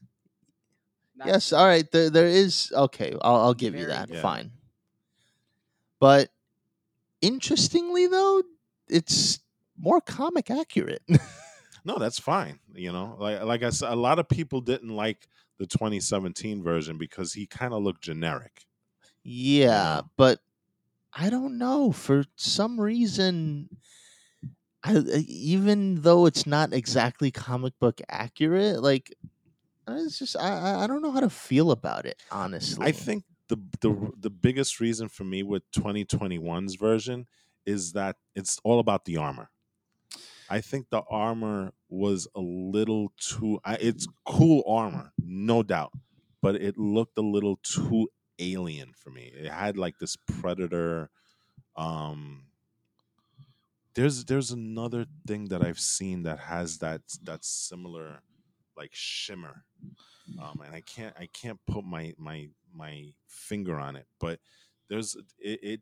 that's- 1.17 1.35
yes, 1.35 1.53
all 1.53 1.65
right. 1.67 1.89
There 1.91 2.11
there 2.11 2.27
is 2.27 2.73
okay. 2.75 3.15
I'll 3.23 3.37
I'll 3.37 3.55
give 3.55 3.75
you 3.75 3.81
Very 3.87 3.93
that. 3.93 4.07
different. 4.09 4.23
Fine. 4.23 4.53
But 6.01 6.31
interestingly, 7.21 8.07
though, 8.07 8.43
it's 8.89 9.41
more 9.77 10.01
comic 10.01 10.51
accurate. 10.51 11.03
No, 11.85 11.97
that's 11.99 12.19
fine. 12.19 12.59
You 12.75 12.93
know, 12.93 13.17
like 13.19 13.41
like 13.45 13.63
I 13.63 13.71
said, 13.71 13.91
a 13.91 13.97
lot 13.97 14.19
of 14.19 14.29
people 14.29 14.61
didn't 14.61 14.91
like 14.95 15.27
the 15.59 15.65
2017 15.67 16.63
version 16.63 16.99
because 16.99 17.33
he 17.33 17.47
kind 17.47 17.73
of 17.73 17.83
looked 17.83 18.03
generic. 18.03 18.67
Yeah, 19.23 20.03
but 20.17 20.41
I 21.13 21.31
don't 21.31 21.59
know. 21.59 21.93
For 21.93 22.25
some 22.37 22.81
reason, 22.81 23.71
I, 24.83 24.97
I- 24.97 25.25
even 25.29 26.03
though 26.03 26.27
it's 26.27 26.47
not 26.47 26.73
exactly 26.73 27.31
comic 27.31 27.79
book 27.79 28.01
accurate, 28.09 28.83
like 28.83 29.13
it's 29.89 30.19
just 30.19 30.37
I 30.37 30.51
I- 30.59 30.85
I 30.85 30.87
don't 30.87 31.03
know 31.03 31.13
how 31.13 31.21
to 31.21 31.31
feel 31.31 31.71
about 31.71 32.07
it. 32.07 32.19
Honestly, 32.31 32.87
I 32.87 32.93
think 32.93 33.25
the 33.49 33.57
the 33.81 34.11
the 34.17 34.31
biggest 34.31 34.81
reason 34.81 35.09
for 35.09 35.25
me 35.25 35.43
with 35.43 35.63
2021's 35.73 36.75
version 36.77 37.27
is 37.67 37.93
that 37.93 38.17
it's 38.35 38.59
all 38.65 38.79
about 38.81 39.05
the 39.05 39.17
armor. 39.17 39.51
I 40.49 40.61
think 40.61 40.89
the 40.91 41.03
armor 41.11 41.73
was 41.89 42.27
a 42.35 42.41
little 42.41 43.13
too. 43.19 43.61
I, 43.65 43.77
it's 43.77 44.07
cool 44.27 44.65
armor, 44.67 45.13
no 45.19 45.63
doubt, 45.63 45.93
but 46.41 46.57
it 46.57 46.79
looked 46.79 47.19
a 47.19 47.23
little 47.23 47.57
too 47.63 48.09
alien 48.39 48.93
for 48.95 49.11
me. 49.11 49.33
It 49.35 49.51
had 49.51 49.77
like 49.77 49.99
this 49.99 50.17
predator. 50.17 51.11
Um, 51.77 52.45
there's 53.95 54.25
there's 54.25 54.51
another 54.51 55.07
thing 55.27 55.47
that 55.47 55.65
I've 55.65 55.81
seen 55.81 56.23
that 56.25 56.39
has 56.39 56.79
that 56.79 57.03
that 57.25 57.45
similar 57.45 58.23
like 58.77 58.91
shimmer 58.93 59.65
um, 60.41 60.61
and 60.65 60.75
I 60.75 60.81
can't 60.81 61.15
I 61.19 61.27
can't 61.33 61.59
put 61.67 61.85
my 61.85 62.15
my 62.19 62.49
my 62.75 63.13
finger 63.27 63.79
on 63.79 63.97
it, 63.97 64.07
but 64.21 64.41
there's 64.89 65.17
it, 65.39 65.61
it 65.63 65.81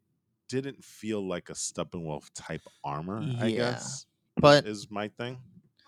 didn't 0.48 0.84
feel 0.84 1.26
like 1.26 1.50
a 1.50 1.54
Steppenwolf 1.54 2.30
type 2.34 2.62
armor. 2.84 3.20
I 3.40 3.50
guess, 3.50 4.06
but 4.36 4.66
is 4.66 4.90
my 4.90 5.08
thing. 5.08 5.38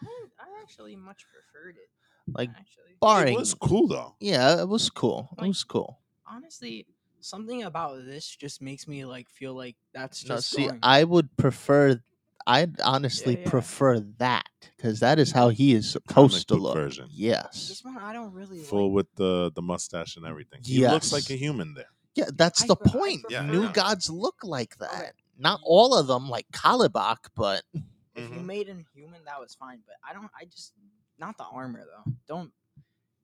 I, 0.02 0.06
I 0.40 0.62
actually 0.62 0.96
much 0.96 1.24
preferred 1.32 1.76
it. 1.76 1.88
like 2.36 2.50
Actually, 2.50 2.96
barring, 3.00 3.34
It 3.34 3.38
was 3.38 3.54
cool 3.54 3.86
though. 3.88 4.16
yeah, 4.20 4.60
it 4.60 4.68
was 4.68 4.90
cool. 4.90 5.28
It 5.40 5.46
was 5.46 5.64
cool. 5.64 6.00
Honestly, 6.30 6.86
something 7.20 7.62
about 7.64 8.04
this 8.04 8.28
just 8.36 8.60
makes 8.62 8.86
me 8.86 9.04
like 9.04 9.28
feel 9.28 9.54
like 9.54 9.76
that's 9.92 10.24
No, 10.26 10.36
just 10.36 10.50
see, 10.50 10.66
going- 10.66 10.78
I 10.82 11.04
would 11.04 11.36
prefer. 11.36 12.00
I'd 12.46 12.80
honestly 12.80 13.34
Yeah, 13.34 13.40
yeah. 13.44 13.50
prefer 13.50 14.00
that 14.18 14.48
because 14.76 15.00
that 15.00 15.18
is 15.18 15.32
how 15.32 15.50
he 15.50 15.74
is 15.74 15.92
Comic 16.08 16.30
supposed 16.32 16.48
to 16.48 16.54
book 16.54 16.62
look. 16.62 16.74
version. 16.76 17.08
Yes. 17.12 17.68
This 17.68 17.84
one 17.84 17.98
I 17.98 18.14
don't 18.14 18.32
really 18.32 18.60
Full 18.60 18.88
like. 18.88 18.94
with 18.96 19.14
the 19.16 19.52
the 19.54 19.60
mustache 19.60 20.16
and 20.16 20.24
everything. 20.24 20.60
He 20.64 20.86
looks 20.86 21.12
like 21.12 21.28
a 21.28 21.34
human 21.36 21.74
there. 21.74 21.90
Yeah, 22.14 22.30
that's 22.34 22.62
I 22.64 22.68
the 22.68 22.76
pre- 22.76 22.90
I 22.90 22.94
point. 22.94 23.24
Yeah, 23.28 23.42
New 23.42 23.64
yeah. 23.64 23.72
gods 23.72 24.08
look 24.08 24.36
like 24.44 24.78
that. 24.78 24.94
Okay. 24.94 25.10
Not 25.36 25.60
all 25.62 25.94
of 25.94 26.06
them 26.06 26.28
like 26.30 26.46
Kalibak, 26.52 27.28
but 27.36 27.62
If 27.74 28.30
you 28.32 28.40
Mhm. 28.40 28.44
made 28.46 28.66
him 28.66 28.84
human, 28.94 29.24
that 29.26 29.38
was 29.38 29.54
fine. 29.54 29.80
But 29.86 29.94
I 30.02 30.12
don't. 30.14 30.30
I 30.40 30.46
just 30.46 30.72
not 31.18 31.36
the 31.36 31.44
armor 31.44 31.84
though. 31.84 32.12
Don't. 32.26 32.52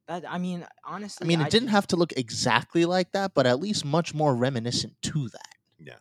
That 0.07 0.25
I 0.29 0.39
mean, 0.39 0.67
honestly, 0.85 1.25
I 1.25 1.29
mean, 1.29 1.41
it 1.41 1.51
didn't 1.51 1.69
just- 1.69 1.75
have 1.75 1.87
to 1.89 1.97
look 1.97 2.13
exactly 2.17 2.85
like 2.85 3.13
that, 3.13 3.33
but 3.35 3.47
at 3.47 3.61
least 3.61 3.85
much 3.85 4.13
more 4.15 4.35
reminiscent 4.35 5.01
to 5.03 5.29
that. 5.31 5.55
Yeah. 5.79 5.95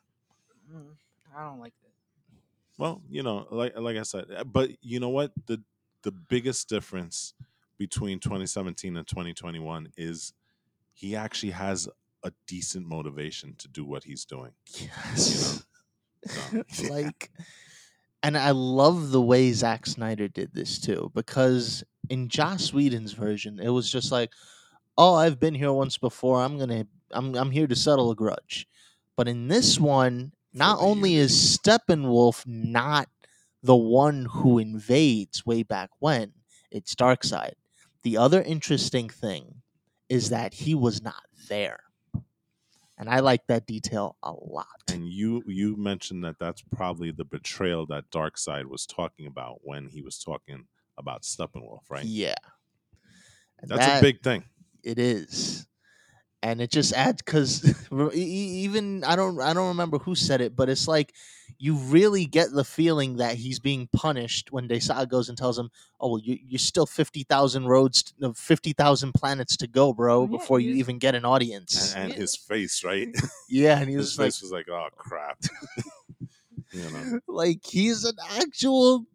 I 1.35 1.43
don't 1.45 1.59
like 1.59 1.73
that. 1.81 1.91
Well, 2.77 3.01
you 3.09 3.23
know, 3.23 3.47
like 3.49 3.77
like 3.77 3.97
I 3.97 4.03
said, 4.03 4.25
uh, 4.35 4.43
but 4.43 4.71
you 4.81 4.99
know 4.99 5.09
what? 5.09 5.31
The 5.45 5.61
the 6.01 6.11
biggest 6.11 6.67
difference 6.67 7.33
between 7.77 8.19
2017 8.19 8.97
and 8.97 9.07
2021 9.07 9.89
is 9.97 10.33
he 10.93 11.15
actually 11.15 11.51
has 11.51 11.87
a 12.23 12.31
decent 12.45 12.85
motivation 12.85 13.55
to 13.57 13.67
do 13.67 13.85
what 13.85 14.03
he's 14.03 14.25
doing. 14.25 14.51
Yes. 14.79 15.63
So, 16.25 16.87
like 16.89 17.31
and 18.23 18.37
I 18.37 18.51
love 18.51 19.11
the 19.11 19.21
way 19.21 19.51
Zack 19.51 19.85
Snyder 19.85 20.29
did 20.29 20.53
this 20.53 20.79
too, 20.79 21.11
because 21.13 21.83
in 22.09 22.29
Joss 22.29 22.73
Whedon's 22.73 23.13
version, 23.13 23.59
it 23.59 23.69
was 23.69 23.91
just 23.91 24.11
like, 24.11 24.31
Oh, 24.97 25.15
I've 25.15 25.39
been 25.39 25.55
here 25.55 25.73
once 25.73 25.97
before, 25.97 26.41
I'm 26.41 26.57
gonna 26.59 26.87
I'm 27.11 27.35
I'm 27.35 27.51
here 27.51 27.67
to 27.67 27.75
settle 27.75 28.11
a 28.11 28.15
grudge. 28.15 28.67
But 29.17 29.27
in 29.27 29.47
this 29.47 29.79
one, 29.79 30.33
not 30.53 30.77
only 30.81 31.15
is 31.15 31.31
Steppenwolf 31.57 32.45
not 32.47 33.09
the 33.63 33.75
one 33.75 34.25
who 34.25 34.59
invades 34.59 35.45
way 35.45 35.63
back 35.63 35.89
when, 35.99 36.33
it's 36.71 36.95
Darkseid. 36.95 37.53
The 38.03 38.17
other 38.17 38.41
interesting 38.41 39.09
thing 39.09 39.61
is 40.09 40.29
that 40.29 40.53
he 40.53 40.75
was 40.75 41.01
not 41.01 41.23
there. 41.49 41.79
And 42.97 43.09
I 43.09 43.19
like 43.19 43.47
that 43.47 43.65
detail 43.65 44.17
a 44.23 44.31
lot. 44.31 44.67
and 44.87 45.07
you 45.07 45.43
you 45.47 45.75
mentioned 45.75 46.23
that 46.23 46.37
that's 46.39 46.61
probably 46.61 47.11
the 47.11 47.25
betrayal 47.25 47.85
that 47.87 48.09
Darkseid 48.11 48.65
was 48.65 48.85
talking 48.85 49.25
about 49.27 49.59
when 49.63 49.87
he 49.87 50.01
was 50.01 50.19
talking 50.19 50.67
about 50.97 51.23
Steppenwolf, 51.23 51.81
right? 51.89 52.05
Yeah. 52.05 52.35
And 53.59 53.69
That's 53.69 53.85
that- 53.85 53.99
a 53.99 54.01
big 54.01 54.21
thing. 54.21 54.43
It 54.83 54.99
is, 54.99 55.65
and 56.41 56.59
it 56.59 56.69
just 56.69 56.91
adds 56.91 57.21
because 57.21 57.63
even 58.13 59.05
I 59.05 59.15
don't 59.15 59.39
I 59.39 59.53
don't 59.53 59.69
remember 59.69 59.97
who 59.97 60.13
said 60.13 60.41
it, 60.41 60.57
but 60.57 60.67
it's 60.67 60.89
like 60.89 61.13
you 61.57 61.75
really 61.75 62.25
get 62.25 62.51
the 62.51 62.65
feeling 62.65 63.15
that 63.17 63.35
he's 63.35 63.59
being 63.59 63.87
punished 63.93 64.51
when 64.51 64.67
Desaad 64.67 65.07
goes 65.07 65.29
and 65.29 65.37
tells 65.37 65.57
him, 65.57 65.69
"Oh, 66.01 66.09
well, 66.11 66.19
you, 66.21 66.37
you're 66.45 66.59
still 66.59 66.85
fifty 66.85 67.23
thousand 67.23 67.67
roads, 67.67 68.03
t- 68.03 68.13
fifty 68.35 68.73
thousand 68.73 69.13
planets 69.13 69.55
to 69.57 69.67
go, 69.67 69.93
bro, 69.93 70.23
yeah, 70.23 70.27
before 70.37 70.59
you 70.59 70.73
even 70.73 70.97
get 70.97 71.15
an 71.15 71.23
audience." 71.23 71.93
And, 71.95 72.11
and 72.11 72.13
his 72.13 72.35
face, 72.35 72.83
right? 72.83 73.07
yeah, 73.49 73.79
and 73.79 73.87
he 73.87 73.95
his 73.95 74.17
was 74.17 74.19
like, 74.19 74.25
face 74.25 74.41
was 74.41 74.51
like, 74.51 74.67
"Oh 74.69 74.89
crap," 74.97 75.37
you 76.73 76.89
know. 76.91 77.19
like 77.29 77.59
he's 77.65 78.03
an 78.03 78.17
actual, 78.35 79.05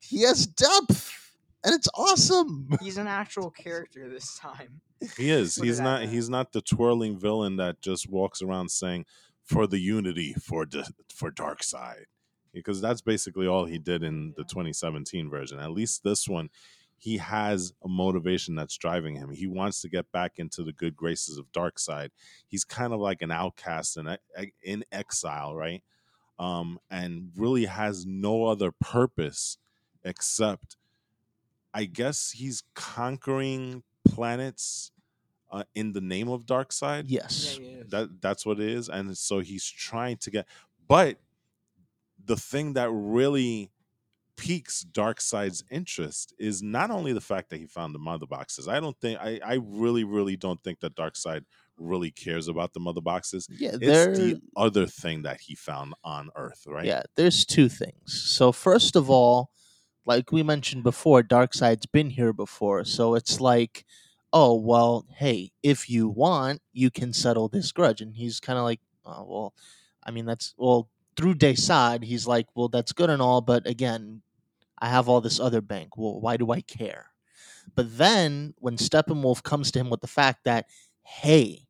he 0.00 0.22
has 0.22 0.46
depth, 0.46 1.34
and 1.64 1.74
it's 1.74 1.88
awesome. 1.94 2.68
He's 2.82 2.98
an 2.98 3.06
actual 3.06 3.50
character 3.50 4.08
this 4.08 4.38
time. 4.38 4.80
He 5.16 5.30
is. 5.30 5.56
He's 5.56 5.80
not. 5.80 6.00
that. 6.00 6.08
He's 6.08 6.28
not 6.28 6.52
the 6.52 6.60
twirling 6.60 7.18
villain 7.18 7.56
that 7.56 7.80
just 7.80 8.08
walks 8.08 8.42
around 8.42 8.70
saying, 8.70 9.06
"For 9.44 9.66
the 9.66 9.78
unity, 9.78 10.34
for 10.34 10.66
d- 10.66 10.82
for 11.14 11.30
Darkseid," 11.30 12.04
because 12.52 12.80
that's 12.80 13.00
basically 13.00 13.46
all 13.46 13.64
he 13.64 13.78
did 13.78 14.02
in 14.02 14.34
the 14.36 14.44
2017 14.44 15.30
version. 15.30 15.60
At 15.60 15.70
least 15.70 16.02
this 16.02 16.28
one, 16.28 16.50
he 16.98 17.18
has 17.18 17.72
a 17.84 17.88
motivation 17.88 18.56
that's 18.56 18.76
driving 18.76 19.14
him. 19.14 19.30
He 19.30 19.46
wants 19.46 19.80
to 19.82 19.88
get 19.88 20.10
back 20.10 20.32
into 20.38 20.64
the 20.64 20.72
good 20.72 20.96
graces 20.96 21.38
of 21.38 21.52
Darkseid. 21.52 22.10
He's 22.48 22.64
kind 22.64 22.92
of 22.92 22.98
like 22.98 23.22
an 23.22 23.30
outcast 23.30 23.96
and 23.96 24.18
in 24.62 24.84
exile, 24.90 25.54
right? 25.54 25.82
Um, 26.40 26.78
and 26.90 27.30
really 27.36 27.66
has 27.66 28.04
no 28.04 28.46
other 28.46 28.72
purpose 28.72 29.58
except, 30.08 30.76
I 31.72 31.84
guess, 31.84 32.30
he's 32.32 32.62
conquering 32.74 33.82
planets 34.06 34.90
uh, 35.50 35.64
in 35.74 35.92
the 35.92 36.00
name 36.00 36.28
of 36.28 36.46
Darkseid? 36.46 37.04
Yes. 37.06 37.58
that 37.88 38.20
that's 38.20 38.44
what 38.44 38.60
it 38.60 38.68
is 38.68 38.88
and 38.88 39.16
so 39.16 39.38
he's 39.38 39.64
trying 39.64 40.16
to 40.18 40.30
get 40.30 40.46
but 40.88 41.18
the 42.24 42.36
thing 42.36 42.74
that 42.74 42.90
really 42.90 43.70
piques 44.36 44.84
darkseid's 44.92 45.64
interest 45.70 46.32
is 46.38 46.62
not 46.62 46.90
only 46.90 47.12
the 47.12 47.20
fact 47.20 47.50
that 47.50 47.58
he 47.58 47.66
found 47.66 47.94
the 47.94 47.98
mother 47.98 48.26
boxes. 48.26 48.68
I 48.68 48.78
don't 48.78 48.96
think 49.00 49.18
i 49.20 49.40
i 49.44 49.54
really 49.54 50.04
really 50.04 50.36
don't 50.36 50.62
think 50.62 50.80
that 50.80 50.94
darkseid 50.94 51.44
really 51.76 52.10
cares 52.10 52.48
about 52.48 52.72
the 52.72 52.80
mother 52.80 53.00
boxes. 53.00 53.48
Yeah, 53.50 53.76
it's 53.80 54.18
the 54.18 54.40
other 54.56 54.86
thing 54.86 55.22
that 55.22 55.40
he 55.40 55.54
found 55.54 55.94
on 56.04 56.30
earth 56.36 56.64
right? 56.68 56.84
Yeah, 56.84 57.02
there's 57.16 57.44
two 57.44 57.68
things. 57.68 58.22
So 58.30 58.52
first 58.52 58.96
of 58.96 59.10
all, 59.10 59.50
like 60.08 60.32
we 60.32 60.42
mentioned 60.42 60.82
before, 60.82 61.22
Darkseid's 61.22 61.84
been 61.84 62.08
here 62.08 62.32
before. 62.32 62.82
So 62.84 63.14
it's 63.14 63.42
like, 63.42 63.84
oh 64.32 64.54
well, 64.54 65.04
hey, 65.16 65.52
if 65.62 65.90
you 65.90 66.08
want, 66.08 66.62
you 66.72 66.90
can 66.90 67.12
settle 67.12 67.48
this 67.48 67.70
grudge. 67.72 68.00
And 68.00 68.16
he's 68.16 68.40
kind 68.40 68.58
of 68.58 68.64
like, 68.64 68.80
oh 69.04 69.24
well, 69.28 69.54
I 70.02 70.10
mean 70.10 70.24
that's 70.24 70.54
well 70.56 70.88
through 71.14 71.34
Desaad, 71.34 72.04
he's 72.04 72.26
like, 72.26 72.46
well 72.54 72.68
that's 72.68 72.92
good 72.92 73.10
and 73.10 73.20
all, 73.20 73.42
but 73.42 73.66
again, 73.66 74.22
I 74.78 74.88
have 74.88 75.08
all 75.08 75.20
this 75.20 75.38
other 75.38 75.60
bank. 75.60 75.96
Well, 75.98 76.20
why 76.20 76.38
do 76.38 76.50
I 76.52 76.62
care? 76.62 77.10
But 77.74 77.98
then 77.98 78.54
when 78.58 78.78
Steppenwolf 78.78 79.42
comes 79.42 79.70
to 79.72 79.80
him 79.80 79.90
with 79.90 80.00
the 80.00 80.06
fact 80.06 80.44
that, 80.44 80.66
hey, 81.02 81.66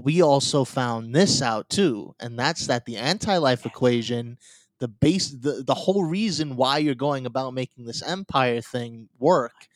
we 0.00 0.22
also 0.22 0.64
found 0.64 1.14
this 1.14 1.42
out 1.42 1.68
too, 1.68 2.14
and 2.18 2.38
that's 2.38 2.66
that 2.68 2.86
the 2.86 2.96
anti-life 2.96 3.66
equation, 3.66 4.38
the 4.82 4.88
base, 4.88 5.30
the, 5.30 5.62
the 5.64 5.74
whole 5.74 6.04
reason 6.04 6.56
why 6.56 6.78
you're 6.78 6.96
going 6.96 7.24
about 7.24 7.54
making 7.54 7.84
this 7.84 8.02
empire 8.02 8.60
thing 8.60 9.08
work, 9.16 9.68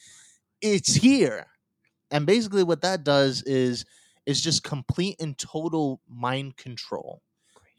it's 0.61 0.95
here. 0.97 1.47
And 2.11 2.27
basically, 2.27 2.65
what 2.65 2.83
that 2.83 3.05
does 3.05 3.41
is 3.45 3.85
is 4.27 4.41
just 4.41 4.65
complete 4.65 5.15
and 5.21 5.39
total 5.39 6.01
mind 6.09 6.57
control 6.57 7.23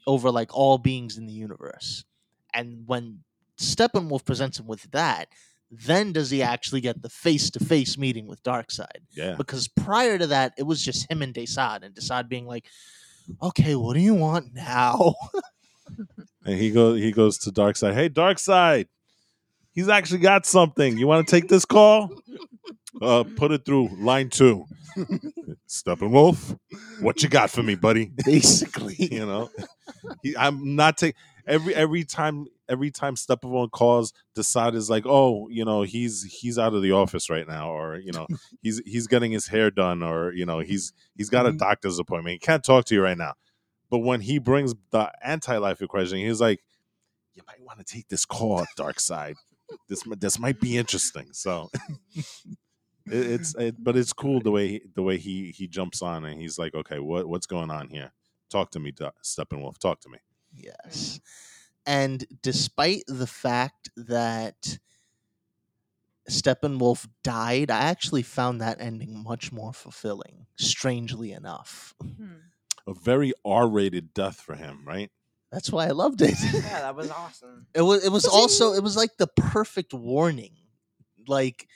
over 0.06 0.30
like 0.30 0.56
all 0.56 0.78
beings 0.78 1.18
in 1.18 1.26
the 1.26 1.34
universe. 1.34 2.02
And 2.54 2.84
when 2.86 3.24
Steppenwolf 3.60 4.24
presents 4.24 4.58
him 4.58 4.66
with 4.66 4.90
that, 4.92 5.28
then 5.70 6.14
does 6.14 6.30
he 6.30 6.42
actually 6.54 6.80
get 6.80 7.02
the 7.02 7.10
face 7.10 7.50
to 7.50 7.60
face 7.62 7.98
meeting 7.98 8.26
with 8.26 8.42
Darkseid? 8.42 9.02
yeah 9.12 9.34
because 9.36 9.68
prior 9.68 10.16
to 10.16 10.28
that, 10.28 10.54
it 10.56 10.62
was 10.62 10.82
just 10.82 11.10
him 11.10 11.20
and 11.20 11.34
Desaad, 11.34 11.82
and 11.82 11.94
Desaad 11.94 12.30
being 12.30 12.46
like, 12.46 12.64
"Okay, 13.42 13.74
what 13.74 13.92
do 13.92 14.00
you 14.00 14.14
want 14.14 14.54
now?" 14.54 15.14
and 16.48 16.58
he 16.58 16.70
goes 16.70 16.98
he 17.00 17.12
goes 17.12 17.38
to 17.38 17.50
darkseid 17.50 17.94
hey 17.94 18.08
darkseid 18.08 18.86
he's 19.72 19.88
actually 19.88 20.18
got 20.20 20.44
something. 20.46 20.98
You 20.98 21.06
want 21.06 21.26
to 21.26 21.30
take 21.30 21.48
this 21.48 21.64
call? 21.64 22.10
Uh 23.00 23.22
put 23.36 23.52
it 23.52 23.64
through 23.64 23.88
line 23.98 24.28
two. 24.30 24.64
Steppenwolf 25.68 26.58
what 27.00 27.22
you 27.22 27.28
got 27.28 27.50
for 27.50 27.62
me 27.62 27.74
buddy? 27.74 28.10
Basically, 28.24 28.96
you 28.98 29.24
know? 29.26 29.50
He, 30.22 30.36
i'm 30.36 30.74
not 30.76 30.98
taking 30.98 31.14
every 31.46 31.74
every 31.74 32.04
time 32.04 32.46
every 32.68 32.90
time 32.90 33.14
steppenwolf 33.14 33.70
calls 33.70 34.12
decide 34.34 34.74
is 34.74 34.90
like 34.90 35.04
oh 35.06 35.48
you 35.48 35.64
know 35.64 35.82
he's 35.82 36.24
he's 36.24 36.58
out 36.58 36.74
of 36.74 36.82
the 36.82 36.92
office 36.92 37.30
right 37.30 37.46
now 37.48 37.70
or 37.70 37.96
you 37.98 38.12
know 38.12 38.26
he's 38.62 38.82
he's 38.84 39.06
getting 39.06 39.32
his 39.32 39.46
hair 39.48 39.70
done 39.70 40.02
or 40.02 40.32
you 40.32 40.44
know 40.44 40.58
he's 40.60 40.92
he's 41.16 41.30
got 41.30 41.46
a 41.46 41.52
Mhm. 41.52 41.58
doctor's 41.58 41.98
appointment. 41.98 42.32
He 42.34 42.38
can't 42.38 42.64
talk 42.64 42.84
to 42.86 42.94
you 42.94 43.02
right 43.02 43.16
now 43.18 43.34
but 43.90 43.98
when 43.98 44.20
he 44.20 44.38
brings 44.38 44.74
the 44.90 45.10
anti-life 45.22 45.80
equation 45.82 46.18
he's 46.18 46.40
like 46.40 46.60
you 47.34 47.42
might 47.46 47.62
want 47.62 47.78
to 47.78 47.84
take 47.84 48.08
this 48.08 48.24
call 48.24 48.64
Darkseid 48.78 49.34
this 49.88 50.02
this 50.18 50.38
might 50.38 50.60
be 50.60 50.76
interesting 50.76 51.28
so 51.32 51.68
it, 52.16 52.32
it's 53.06 53.54
it, 53.56 53.76
but 53.82 53.96
it's 53.96 54.12
cool 54.12 54.40
the 54.40 54.50
way 54.50 54.68
he, 54.68 54.82
the 54.94 55.02
way 55.02 55.18
he 55.18 55.50
he 55.50 55.66
jumps 55.68 56.02
on 56.02 56.24
and 56.24 56.40
he's 56.40 56.58
like 56.58 56.74
okay 56.74 56.98
what 56.98 57.28
what's 57.28 57.46
going 57.46 57.70
on 57.70 57.88
here 57.88 58.12
talk 58.50 58.70
to 58.72 58.80
me 58.80 58.90
Do- 58.90 59.10
steppenwolf 59.24 59.78
talk 59.78 60.00
to 60.00 60.08
me 60.08 60.18
yes. 60.54 61.20
And 61.86 62.26
despite 62.42 63.04
the 63.06 63.26
fact 63.26 63.88
that 63.96 64.78
Steppenwolf 66.28 67.08
died, 67.22 67.70
I 67.70 67.84
actually 67.84 68.22
found 68.22 68.60
that 68.60 68.80
ending 68.80 69.22
much 69.22 69.50
more 69.52 69.72
fulfilling. 69.72 70.46
Strangely 70.56 71.32
enough, 71.32 71.94
Hmm. 72.02 72.34
A 72.88 72.94
very 72.94 73.32
r-rated 73.44 74.14
death 74.14 74.40
for 74.40 74.54
him 74.54 74.80
right 74.84 75.10
that's 75.50 75.70
why 75.72 75.86
I 75.86 75.92
loved 75.92 76.20
it. 76.20 76.34
Yeah, 76.52 76.60
that 76.60 76.96
was 76.96 77.10
awesome. 77.10 77.66
It 77.74 77.82
was 77.82 78.04
it 78.04 78.12
was 78.12 78.26
also 78.26 78.74
it 78.74 78.82
was 78.82 78.96
like 78.96 79.16
the 79.16 79.26
perfect 79.26 79.94
warning. 79.94 80.52
Like 81.26 81.66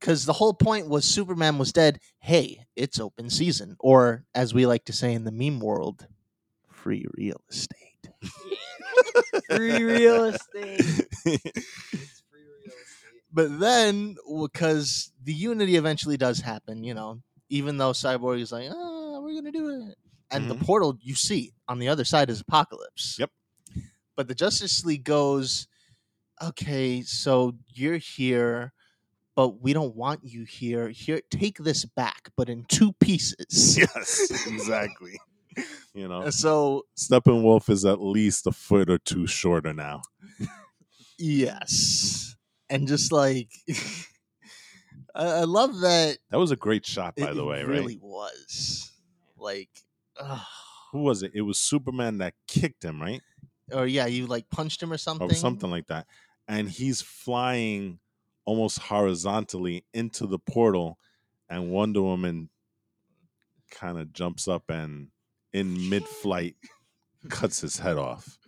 cuz 0.00 0.24
the 0.24 0.32
whole 0.32 0.54
point 0.54 0.88
was 0.88 1.04
Superman 1.04 1.58
was 1.58 1.72
dead. 1.72 2.00
Hey, 2.20 2.66
it's 2.74 2.98
open 2.98 3.28
season 3.30 3.76
or 3.80 4.24
as 4.34 4.54
we 4.54 4.66
like 4.66 4.86
to 4.86 4.92
say 4.92 5.12
in 5.12 5.24
the 5.24 5.30
meme 5.32 5.60
world, 5.60 6.06
free 6.68 7.04
real 7.16 7.40
estate. 7.50 8.08
Free 9.50 9.84
real 9.84 10.24
estate. 10.24 10.82
Free 11.22 11.38
real 11.42 11.42
estate. 11.42 11.52
but 13.32 13.60
then 13.60 14.16
because 14.40 15.12
the 15.22 15.34
unity 15.34 15.76
eventually 15.76 16.16
does 16.16 16.40
happen, 16.40 16.82
you 16.82 16.94
know, 16.94 17.20
even 17.50 17.76
though 17.76 17.92
Cyborg 17.92 18.40
is 18.40 18.52
like, 18.52 18.70
ah, 18.70 19.20
we're 19.20 19.34
gonna 19.34 19.52
do 19.52 19.68
it, 19.68 19.98
and 20.30 20.50
the 20.50 20.54
Mhm. 20.56 20.64
portal 20.64 20.96
you 21.00 21.14
see 21.14 21.52
on 21.68 21.78
the 21.78 21.88
other 21.88 22.04
side 22.04 22.30
is 22.30 22.42
Apokolips. 22.42 23.18
Yep. 23.18 23.30
But 24.16 24.28
the 24.28 24.34
Justice 24.34 24.84
League 24.84 25.04
goes, 25.04 25.68
okay, 26.42 27.02
so 27.02 27.54
you're 27.68 27.98
here, 27.98 28.72
but 29.34 29.60
we 29.60 29.72
don't 29.72 29.94
want 29.94 30.20
you 30.24 30.44
here. 30.44 30.88
Here, 30.88 31.20
take 31.30 31.58
this 31.58 31.84
back, 31.84 32.30
but 32.36 32.48
in 32.48 32.64
two 32.64 32.92
pieces. 32.94 33.76
yes, 33.78 34.30
exactly. 34.46 35.18
You 35.94 36.08
know, 36.08 36.22
And 36.22 36.34
so 36.34 36.84
Steppenwolf 36.98 37.68
is 37.70 37.84
at 37.84 38.00
least 38.00 38.46
a 38.46 38.52
foot 38.52 38.90
or 38.90 38.98
two 38.98 39.26
shorter 39.26 39.72
now. 39.72 40.02
yes, 41.18 42.36
and 42.68 42.86
just 42.88 43.12
like. 43.12 43.50
I 45.14 45.44
love 45.44 45.80
that 45.80 46.18
That 46.30 46.38
was 46.38 46.50
a 46.50 46.56
great 46.56 46.84
shot, 46.84 47.16
by 47.16 47.30
it, 47.30 47.34
the 47.34 47.42
it 47.42 47.46
way, 47.46 47.64
really 47.64 47.94
right? 47.96 48.02
was 48.02 48.90
like. 49.38 49.70
Who 50.92 51.02
was 51.02 51.22
it? 51.22 51.32
It 51.34 51.42
was 51.42 51.58
Superman 51.58 52.18
that 52.18 52.34
kicked 52.48 52.84
him, 52.84 53.00
right? 53.00 53.22
or 53.72 53.84
yeah 53.84 54.06
you 54.06 54.26
like 54.26 54.48
punched 54.48 54.80
him 54.80 54.92
or 54.92 54.94
oh, 54.94 54.96
something 54.96 55.28
Or 55.30 55.34
something 55.34 55.70
like 55.70 55.88
that. 55.88 56.06
And 56.46 56.68
he's 56.70 57.00
flying 57.02 57.98
almost 58.44 58.78
horizontally 58.78 59.84
into 59.92 60.28
the 60.28 60.38
portal, 60.38 60.98
and 61.50 61.70
Wonder 61.72 62.02
Woman 62.02 62.48
kind 63.72 63.98
of 63.98 64.12
jumps 64.12 64.46
up 64.46 64.70
and 64.70 65.08
in 65.52 65.88
mid 65.90 66.06
flight 66.06 66.54
cuts 67.28 67.60
his 67.60 67.78
head 67.78 67.96
off. 67.98 68.38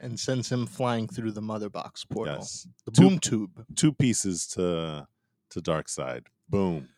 and 0.00 0.18
sends 0.18 0.50
him 0.50 0.66
flying 0.66 1.06
through 1.06 1.30
the 1.32 1.40
mother 1.42 1.68
box 1.70 2.04
portal 2.04 2.34
Yes. 2.34 2.66
the 2.84 2.90
Two- 2.90 3.02
boom 3.02 3.18
tube 3.20 3.64
Two 3.76 3.92
pieces 3.92 4.46
to 4.48 5.06
to 5.50 5.60
Darkseid. 5.62 6.26
Boom. 6.48 6.88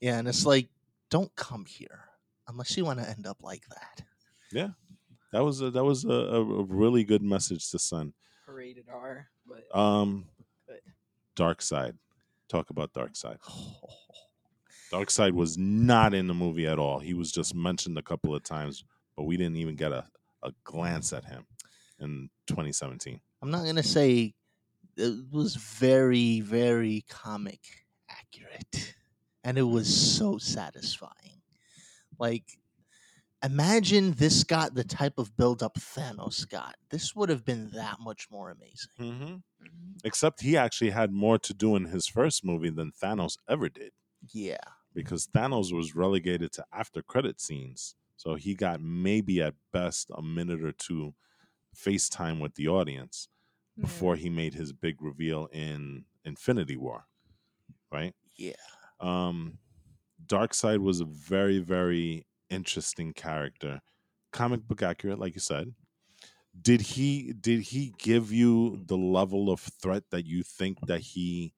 yeah 0.00 0.18
and 0.18 0.26
it's 0.28 0.44
like 0.44 0.68
don't 1.10 1.34
come 1.36 1.64
here 1.66 2.00
unless 2.48 2.76
you 2.76 2.84
want 2.84 2.98
to 3.00 3.08
end 3.08 3.26
up 3.26 3.38
like 3.42 3.62
that 3.68 4.02
Yeah, 4.52 4.68
That 5.32 5.44
was 5.44 5.60
a, 5.60 5.70
that 5.70 5.84
was 5.84 6.04
a, 6.04 6.08
a 6.10 6.40
a 6.60 6.64
really 6.64 7.04
good 7.04 7.22
message 7.22 7.70
to 7.70 7.78
send. 7.78 8.12
Rated 8.46 8.86
R, 8.92 9.28
but 9.46 9.76
Um, 9.76 10.26
Good. 10.68 10.80
Darkseid. 11.36 11.94
Talk 12.48 12.70
about 12.70 12.92
Darkseid. 12.92 13.38
Darkseid 14.92 15.32
was 15.32 15.56
not 15.58 16.14
in 16.14 16.26
the 16.28 16.34
movie 16.34 16.66
at 16.66 16.78
all. 16.78 17.00
He 17.00 17.14
was 17.14 17.32
just 17.32 17.54
mentioned 17.54 17.98
a 17.98 18.02
couple 18.02 18.34
of 18.34 18.42
times, 18.44 18.84
but 19.16 19.24
we 19.24 19.36
didn't 19.36 19.56
even 19.56 19.74
get 19.76 19.90
a, 19.92 20.04
a 20.42 20.52
glance 20.62 21.12
at 21.12 21.24
him 21.24 21.46
in 22.00 22.28
2017. 22.48 23.20
i'm 23.40 23.50
not 23.52 23.64
gonna 23.64 23.82
say 23.82 24.34
it 24.96 25.14
was 25.32 25.54
very 25.54 26.40
very 26.40 27.04
comic 27.08 27.60
accurate 28.10 28.94
and 29.44 29.56
it 29.56 29.62
was 29.62 29.86
so 30.16 30.38
satisfying 30.38 31.33
like 32.18 32.58
imagine 33.42 34.12
this 34.12 34.42
got 34.44 34.74
the 34.74 34.84
type 34.84 35.18
of 35.18 35.36
build 35.36 35.62
up 35.62 35.74
thanos 35.78 36.48
got 36.48 36.74
this 36.90 37.14
would 37.14 37.28
have 37.28 37.44
been 37.44 37.70
that 37.70 37.96
much 38.00 38.28
more 38.30 38.50
amazing 38.50 38.90
Mm-hmm. 38.98 39.34
Except 40.04 40.42
he 40.42 40.56
actually 40.56 40.90
had 40.90 41.10
more 41.12 41.38
to 41.38 41.54
do 41.54 41.76
in 41.76 41.86
his 41.86 42.06
first 42.06 42.44
movie 42.44 42.68
than 42.70 42.92
Thanos 42.92 43.38
ever 43.48 43.68
did, 43.68 43.92
yeah 44.32 44.58
because 44.92 45.26
Thanos 45.26 45.72
was 45.72 45.94
relegated 45.96 46.52
to 46.52 46.64
after 46.72 47.02
credit 47.02 47.40
scenes. 47.40 47.96
So 48.16 48.34
he 48.36 48.54
got 48.54 48.80
maybe 48.80 49.42
at 49.42 49.54
best 49.72 50.10
a 50.14 50.22
minute 50.22 50.62
or 50.62 50.72
two 50.72 51.14
FaceTime 51.74 52.40
with 52.40 52.54
the 52.54 52.68
audience 52.68 53.28
Yeah. 53.76 53.82
before 53.86 54.16
he 54.16 54.30
made 54.30 54.54
his 54.54 54.72
big 54.72 55.00
reveal 55.02 55.46
in 55.52 56.04
Infinity 56.24 56.76
War. 56.76 57.06
Right? 57.90 58.14
yeah 58.36 58.52
um 59.00 59.58
Darkseid 60.26 60.78
was 60.78 61.00
a 61.00 61.04
very 61.04 61.58
very 61.58 62.26
interesting 62.50 63.12
character 63.12 63.80
comic 64.32 64.66
book 64.66 64.82
accurate 64.82 65.18
like 65.18 65.34
you 65.34 65.40
said 65.40 65.74
did 66.60 66.80
he 66.80 67.32
did 67.32 67.60
he 67.60 67.92
give 67.98 68.30
you 68.32 68.82
the 68.86 68.96
level 68.96 69.50
of 69.50 69.60
threat 69.60 70.04
that 70.10 70.26
you 70.26 70.42
think 70.42 70.78
that 70.86 71.00
he 71.00 71.52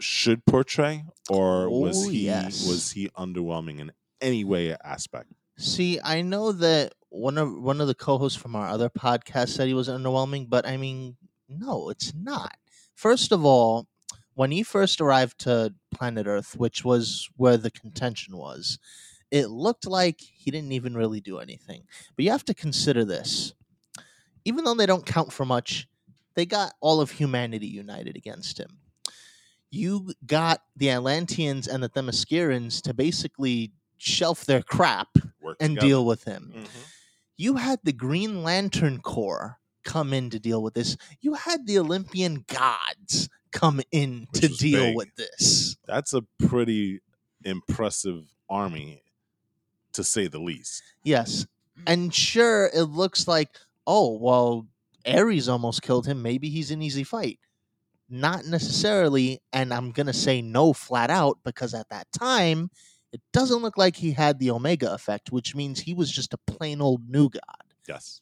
should 0.00 0.44
portray 0.46 1.04
or 1.30 1.70
was 1.70 2.06
Oh, 2.06 2.10
he 2.10 2.26
yes. 2.26 2.66
was 2.68 2.92
he 2.92 3.08
underwhelming 3.10 3.78
in 3.80 3.92
any 4.20 4.44
way 4.44 4.74
aspect 4.84 5.28
See, 5.60 5.98
I 6.04 6.22
know 6.22 6.52
that 6.52 6.94
one 7.08 7.36
of 7.36 7.52
one 7.60 7.80
of 7.80 7.88
the 7.88 7.94
co-hosts 7.94 8.38
from 8.40 8.54
our 8.54 8.68
other 8.68 8.88
podcast 8.88 9.48
said 9.48 9.66
he 9.66 9.74
was 9.74 9.88
underwhelming, 9.88 10.48
but 10.48 10.64
I 10.64 10.76
mean, 10.76 11.16
no, 11.48 11.88
it's 11.88 12.14
not. 12.14 12.56
First 12.94 13.32
of 13.32 13.44
all, 13.44 13.88
when 14.38 14.52
he 14.52 14.62
first 14.62 15.00
arrived 15.00 15.36
to 15.40 15.74
planet 15.90 16.28
Earth, 16.28 16.54
which 16.56 16.84
was 16.84 17.28
where 17.36 17.56
the 17.56 17.72
contention 17.72 18.36
was, 18.36 18.78
it 19.32 19.48
looked 19.50 19.84
like 19.84 20.20
he 20.20 20.52
didn't 20.52 20.70
even 20.70 20.96
really 20.96 21.20
do 21.20 21.40
anything. 21.40 21.82
But 22.14 22.24
you 22.24 22.30
have 22.30 22.44
to 22.44 22.54
consider 22.54 23.04
this. 23.04 23.52
Even 24.44 24.62
though 24.62 24.74
they 24.74 24.86
don't 24.86 25.04
count 25.04 25.32
for 25.32 25.44
much, 25.44 25.88
they 26.36 26.46
got 26.46 26.72
all 26.80 27.00
of 27.00 27.10
humanity 27.10 27.66
united 27.66 28.16
against 28.16 28.60
him. 28.60 28.78
You 29.72 30.14
got 30.24 30.62
the 30.76 30.90
Atlanteans 30.90 31.66
and 31.66 31.82
the 31.82 31.88
Themyscirans 31.88 32.80
to 32.82 32.94
basically 32.94 33.72
shelf 33.96 34.44
their 34.44 34.62
crap 34.62 35.08
work 35.42 35.56
and 35.58 35.70
together. 35.74 35.86
deal 35.88 36.06
with 36.06 36.22
him. 36.22 36.52
Mhm. 36.54 36.68
You 37.36 37.56
had 37.56 37.80
the 37.82 37.92
Green 37.92 38.44
Lantern 38.44 39.00
Corps 39.00 39.58
come 39.82 40.12
in 40.12 40.30
to 40.30 40.38
deal 40.38 40.62
with 40.62 40.74
this. 40.74 40.96
You 41.20 41.34
had 41.34 41.66
the 41.66 41.78
Olympian 41.80 42.44
gods 42.46 43.28
come 43.52 43.80
in 43.90 44.26
Which 44.32 44.42
to 44.42 44.48
deal 44.48 44.84
big. 44.86 44.96
with 44.96 45.14
this. 45.16 45.76
that's 45.86 46.12
a 46.14 46.22
pretty 46.38 47.00
impressive 47.44 48.24
army 48.50 49.02
to 49.92 50.04
say 50.04 50.26
the 50.26 50.38
least 50.40 50.82
Yes. 51.02 51.46
Mm. 51.78 51.82
And 51.86 52.14
sure, 52.14 52.70
it 52.74 52.84
looks 52.84 53.28
like, 53.28 53.50
oh, 53.86 54.16
well, 54.18 54.66
Ares 55.06 55.48
almost 55.48 55.82
killed 55.82 56.06
him. 56.06 56.22
Maybe 56.22 56.48
he's 56.50 56.70
an 56.70 56.82
easy 56.82 57.04
fight. 57.04 57.38
Not 58.10 58.44
necessarily. 58.46 59.40
And 59.52 59.72
I'm 59.72 59.92
going 59.92 60.06
to 60.08 60.12
say 60.12 60.42
no 60.42 60.72
flat 60.72 61.10
out 61.10 61.38
because 61.44 61.74
at 61.74 61.88
that 61.90 62.06
time, 62.12 62.70
it 63.12 63.20
doesn't 63.32 63.62
look 63.62 63.78
like 63.78 63.96
he 63.96 64.12
had 64.12 64.38
the 64.38 64.50
Omega 64.50 64.92
effect, 64.92 65.30
which 65.32 65.54
means 65.54 65.80
he 65.80 65.94
was 65.94 66.10
just 66.10 66.34
a 66.34 66.38
plain 66.38 66.80
old 66.82 67.08
new 67.08 67.30
god. 67.30 67.42
yes 67.88 68.20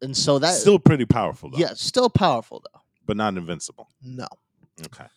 And 0.00 0.16
so 0.16 0.38
that, 0.38 0.54
still 0.54 0.78
pretty 0.78 1.04
powerful 1.04 1.50
though 1.50 1.58
yeah, 1.58 1.74
still 1.74 2.08
powerful 2.08 2.62
though. 2.72 2.80
But 3.08 3.16
not 3.16 3.36
invincible 3.36 3.88
No. 4.02 4.28
okay 4.86 5.08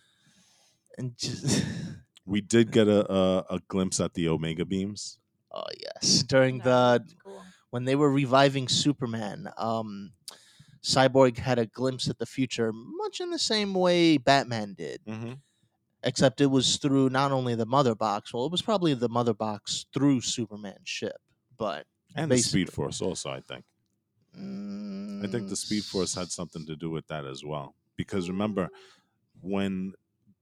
And 0.97 1.15
just, 1.17 1.63
We 2.25 2.39
did 2.41 2.71
get 2.71 2.87
a, 2.87 3.01
a, 3.11 3.45
a 3.57 3.59
glimpse 3.67 3.99
at 3.99 4.13
the 4.13 4.29
Omega 4.29 4.63
beams. 4.65 5.19
oh, 5.51 5.63
yes. 5.85 6.23
During 6.23 6.59
the, 6.59 7.03
cool. 7.23 7.41
when 7.71 7.83
they 7.85 7.95
were 7.95 8.11
reviving 8.11 8.67
Superman, 8.69 9.49
um, 9.57 10.13
Cyborg 10.83 11.37
had 11.37 11.59
a 11.59 11.65
glimpse 11.65 12.07
at 12.09 12.19
the 12.19 12.25
future, 12.37 12.71
much 12.73 13.19
in 13.19 13.31
the 13.31 13.39
same 13.39 13.73
way 13.73 14.17
Batman 14.17 14.75
did. 14.77 15.01
Mm-hmm. 15.05 15.33
except 16.03 16.41
it 16.41 16.51
was 16.57 16.77
through 16.77 17.09
not 17.09 17.31
only 17.31 17.53
the 17.55 17.65
mother 17.77 17.93
box 17.93 18.33
well 18.33 18.45
it 18.47 18.51
was 18.51 18.63
probably 18.69 18.93
the 18.95 19.09
mother 19.17 19.35
box 19.47 19.85
through 19.93 20.19
superman's 20.21 20.89
ship 20.97 21.19
but 21.57 21.85
And 22.15 22.31
the 22.31 22.37
Speed 22.37 22.69
Force 22.73 23.01
also, 23.01 23.29
I 23.29 23.41
think. 23.49 23.63
I 25.25 25.27
think 25.31 25.49
the 25.49 25.55
Speed 25.55 25.83
Force 25.83 26.15
had 26.15 26.29
something 26.31 26.65
to 26.65 26.75
do 26.75 26.89
with 26.89 27.05
that 27.07 27.25
as 27.25 27.43
well. 27.51 27.75
Because 27.97 28.29
remember, 28.29 28.69
when 29.41 29.93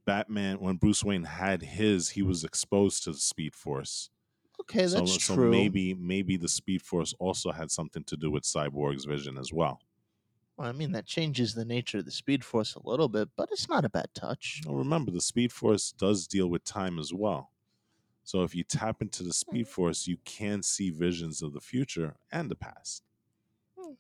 Batman, 0.06 0.60
when 0.60 0.78
Bruce 0.78 1.04
Wayne 1.04 1.26
had 1.26 1.62
his, 1.64 2.12
he 2.12 2.24
was 2.24 2.44
exposed 2.44 3.04
to 3.06 3.12
the 3.14 3.20
Speed 3.20 3.56
Force. 3.56 4.10
okay 4.60 4.86
that's 4.86 5.16
so 5.16 5.18
true 5.18 5.38
maybe 5.38 5.94
maybe 5.94 6.38
the 6.38 6.50
Speed 6.50 6.82
Force 6.82 7.14
also 7.20 7.52
had 7.52 7.72
something 7.72 8.04
to 8.06 8.18
do 8.18 8.32
with 8.32 8.44
Cyborg's 8.44 9.06
vision 9.06 9.38
as 9.38 9.54
well. 9.54 9.82
well, 10.58 10.68
i 10.68 10.72
mean 10.72 10.92
that 10.92 11.06
changes 11.08 11.54
the 11.56 11.66
nature 11.66 12.00
of 12.00 12.06
the 12.06 12.12
speed 12.12 12.44
force 12.46 12.76
a 12.76 12.88
little 12.88 13.10
bit 13.10 13.30
but 13.36 13.50
it's 13.52 13.68
not 13.70 13.86
a 13.86 13.90
bad 13.90 14.14
touch 14.14 14.66
Now 14.66 14.74
remember, 14.76 15.12
the 15.12 15.20
Speed 15.22 15.52
Force 15.52 15.92
does 15.92 16.26
deal 16.28 16.48
with 16.50 16.64
time 16.64 16.98
as 17.00 17.14
well. 17.14 17.52
So 18.24 18.44
if 18.44 18.56
you 18.56 18.64
tap 18.64 19.02
into 19.02 19.24
the 19.24 19.34
Speed 19.34 19.68
Force, 19.70 20.08
you 20.08 20.18
can 20.26 20.64
see 20.64 20.92
visions 20.92 21.42
of 21.44 21.54
the 21.54 21.62
future 21.62 22.18
and 22.32 22.50
the 22.52 22.56
past. 22.56 23.04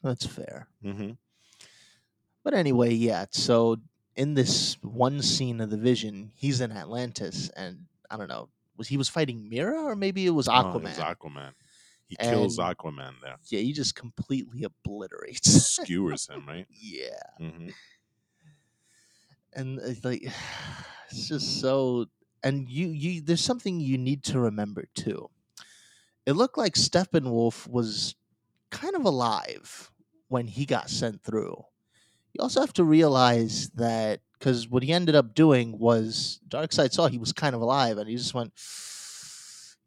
that's 0.01 0.25
fair 0.25 0.67
Mm-hmm. 0.83 1.11
But 2.43 2.53
anyway 2.53 2.93
yeah 2.93 3.25
so 3.31 3.77
in 4.15 4.33
this 4.33 4.77
one 4.81 5.21
scene 5.21 5.61
of 5.61 5.69
the 5.69 5.77
vision 5.77 6.31
he's 6.35 6.61
in 6.61 6.71
atlantis 6.71 7.49
and 7.55 7.85
i 8.09 8.17
don't 8.17 8.27
know 8.27 8.49
was 8.77 8.87
he 8.87 8.97
was 8.97 9.07
fighting 9.09 9.47
mera 9.49 9.79
or 9.83 9.95
maybe 9.95 10.25
it 10.25 10.31
was 10.31 10.47
aquaman 10.47 10.73
Oh, 10.73 10.77
it 10.77 10.83
was 10.83 10.97
Aquaman. 10.97 11.51
He 12.07 12.15
kills 12.15 12.57
Aquaman 12.57 13.13
there. 13.21 13.35
yeah 13.49 13.59
he 13.59 13.71
just 13.71 13.93
completely 13.95 14.63
obliterates 14.63 15.51
Skewers 15.77 16.27
him, 16.27 16.45
right? 16.47 16.65
yeah 16.69 17.19
hmm 17.37 17.69
and 19.53 19.79
it's 19.79 20.03
like 20.03 20.23
it's 21.11 21.27
just 21.27 21.59
so 21.61 22.05
and 22.43 22.69
you 22.69 22.87
you 22.87 23.21
there's 23.21 23.43
something 23.43 23.79
you 23.79 23.97
need 23.97 24.23
to 24.23 24.39
remember 24.39 24.85
too 24.95 25.29
it 26.25 26.33
looked 26.33 26.57
like 26.57 26.73
steppenwolf 26.75 27.67
was 27.67 28.15
kind 28.71 28.95
of 28.95 29.05
alive 29.05 29.91
when 30.27 30.47
he 30.47 30.65
got 30.65 30.89
sent 30.89 31.23
through 31.23 31.63
you 32.33 32.41
also 32.41 32.59
have 32.61 32.73
to 32.73 32.83
realize 32.83 33.69
that 33.71 34.21
because 34.33 34.69
what 34.69 34.83
he 34.83 34.93
ended 34.93 35.15
up 35.15 35.35
doing 35.35 35.77
was 35.77 36.39
Darkseid 36.47 36.93
saw 36.93 37.07
he 37.07 37.17
was 37.17 37.33
kind 37.33 37.55
of 37.55 37.61
alive, 37.61 37.97
and 37.97 38.09
he 38.09 38.15
just 38.15 38.33
went, 38.33 38.53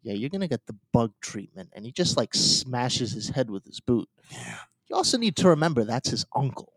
"Yeah, 0.03 0.14
you're 0.14 0.30
gonna 0.30 0.49
get 0.49 0.66
the 0.66 0.76
bug 0.93 1.12
treatment," 1.20 1.70
and 1.72 1.84
he 1.84 1.93
just 1.93 2.16
like 2.16 2.34
smashes 2.34 3.12
his 3.12 3.30
head 3.30 3.51
with 3.51 3.64
his 3.64 3.80
boot. 3.80 4.09
Yeah. 4.30 4.59
You 4.88 4.97
also 4.97 5.16
need 5.16 5.36
to 5.36 5.49
remember 5.49 5.84
that's 5.84 6.11
his 6.11 6.26
uncle. 6.34 6.72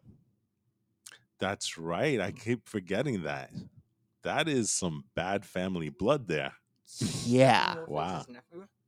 That's 1.40 1.78
right. 1.78 2.22
I 2.22 2.32
keep 2.32 2.70
forgetting 2.70 3.24
that. 3.24 3.52
That 4.24 4.48
is 4.48 4.72
some 4.72 5.06
bad 5.16 5.46
family 5.46 5.90
blood 5.90 6.28
there. 6.28 6.54
Yeah. 7.26 7.76
Wow. 7.88 8.26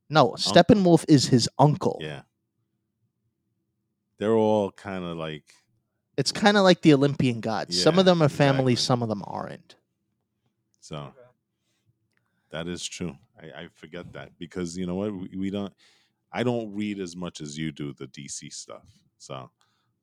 No, 0.08 0.30
Steppenwolf 0.30 1.04
is 1.08 1.26
his 1.26 1.48
uncle. 1.58 1.98
Yeah. 2.00 2.22
They're 4.18 4.32
all 4.34 4.72
kind 4.72 5.04
of 5.04 5.16
like 5.18 5.44
It's 6.18 6.32
kind 6.32 6.56
of 6.56 6.64
like 6.64 6.82
the 6.82 6.92
Olympian 6.92 7.40
gods. 7.40 7.80
some 7.80 7.98
of 7.98 8.04
them 8.04 8.20
are 8.22 8.28
family, 8.28 8.72
exactly. 8.72 8.86
some 8.86 9.02
of 9.02 9.08
them 9.08 9.22
aren't. 9.26 9.76
so. 10.80 11.12
That 12.50 12.66
is 12.66 12.84
true. 12.84 13.14
I, 13.40 13.62
I 13.62 13.68
forget 13.74 14.12
that 14.14 14.30
because 14.38 14.76
you 14.76 14.86
know 14.86 14.94
what 14.94 15.12
we, 15.12 15.28
we 15.36 15.50
don't. 15.50 15.72
I 16.32 16.42
don't 16.42 16.74
read 16.74 16.98
as 16.98 17.16
much 17.16 17.40
as 17.40 17.56
you 17.56 17.72
do 17.72 17.92
the 17.92 18.06
DC 18.06 18.52
stuff. 18.52 18.84
So 19.18 19.50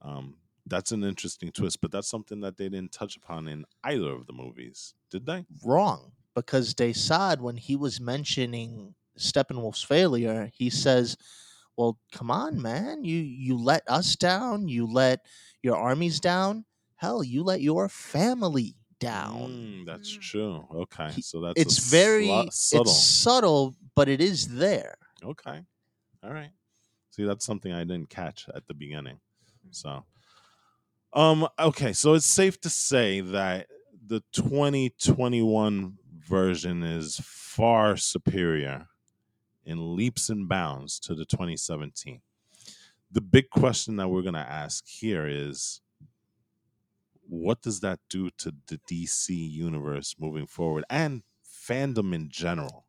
um, 0.02 0.36
that's 0.66 0.92
an 0.92 1.04
interesting 1.04 1.52
twist, 1.52 1.82
but 1.82 1.92
that's 1.92 2.08
something 2.08 2.42
that 2.42 2.58
they 2.58 2.70
didn't 2.70 2.92
touch 2.92 3.16
upon 3.16 3.48
in 3.48 3.66
either 3.84 4.12
of 4.12 4.26
the 4.26 4.34
movies, 4.34 4.94
did 5.12 5.26
they? 5.26 5.46
Wrong, 5.64 6.12
because 6.34 6.74
Desaad, 6.74 7.40
when 7.40 7.58
he 7.58 7.76
was 7.76 8.00
mentioning 8.00 8.96
Steppenwolf's 9.18 9.84
failure, 9.84 10.52
he 10.54 10.70
says, 10.70 11.18
"Well, 11.76 12.00
come 12.12 12.32
on, 12.32 12.62
man. 12.62 13.04
You 13.04 13.18
you 13.18 13.58
let 13.58 13.84
us 13.88 14.16
down. 14.16 14.68
You 14.68 14.86
let 14.88 15.26
your 15.66 15.76
armies 15.78 16.20
down. 16.20 16.64
Hell, 16.96 17.24
you 17.24 17.44
let 17.44 17.60
your 17.62 17.90
family 17.90 18.76
down." 19.00 19.82
Mm, 19.82 19.86
that's 19.86 20.16
Mm. 20.16 20.22
true. 20.22 20.68
Okay, 20.84 21.12
so 21.22 21.42
that's 21.42 21.60
It's 21.60 21.78
very 21.80 22.28
slu- 22.28 22.54
subtle. 22.54 22.92
It's 22.94 23.04
subtle, 23.04 23.76
but 23.96 24.08
it 24.08 24.22
is 24.22 24.48
there. 24.56 24.96
Okay, 25.24 25.60
all 26.24 26.34
right. 26.34 26.52
See, 27.12 27.24
that's 27.26 27.46
something 27.46 27.72
I 27.74 27.84
didn't 27.84 28.10
catch 28.10 28.48
at 28.54 28.68
the 28.68 28.74
beginning. 28.74 29.20
So, 29.72 30.06
um, 31.14 31.48
okay, 31.60 31.94
so 31.94 32.14
it's 32.14 32.26
safe 32.26 32.60
to 32.62 32.70
say 32.70 33.22
that 33.22 33.68
the 34.08 34.22
2021 34.34 35.98
version 36.20 36.84
is 36.84 37.20
far 37.24 37.98
superior 37.98 38.88
in 39.66 39.96
leaps 39.96 40.30
and 40.30 40.48
bounds 40.48 41.00
to 41.00 41.16
the 41.16 41.26
2017. 41.26 42.22
The 43.16 43.22
big 43.22 43.50
question 43.50 43.96
that 43.96 44.10
we're 44.10 44.24
going 44.24 44.34
to 44.36 44.40
ask 44.42 44.86
here 44.86 45.26
is 45.26 45.82
what 47.28 47.62
does 47.62 47.80
that 47.80 48.00
do 48.10 48.30
to 48.40 48.54
the 48.68 48.78
DC 48.90 49.30
universe 49.30 50.16
moving 50.20 50.46
forward 50.46 50.84
and 50.90 51.24
fandom 51.44 52.14
in 52.14 52.30
general? 52.30 52.86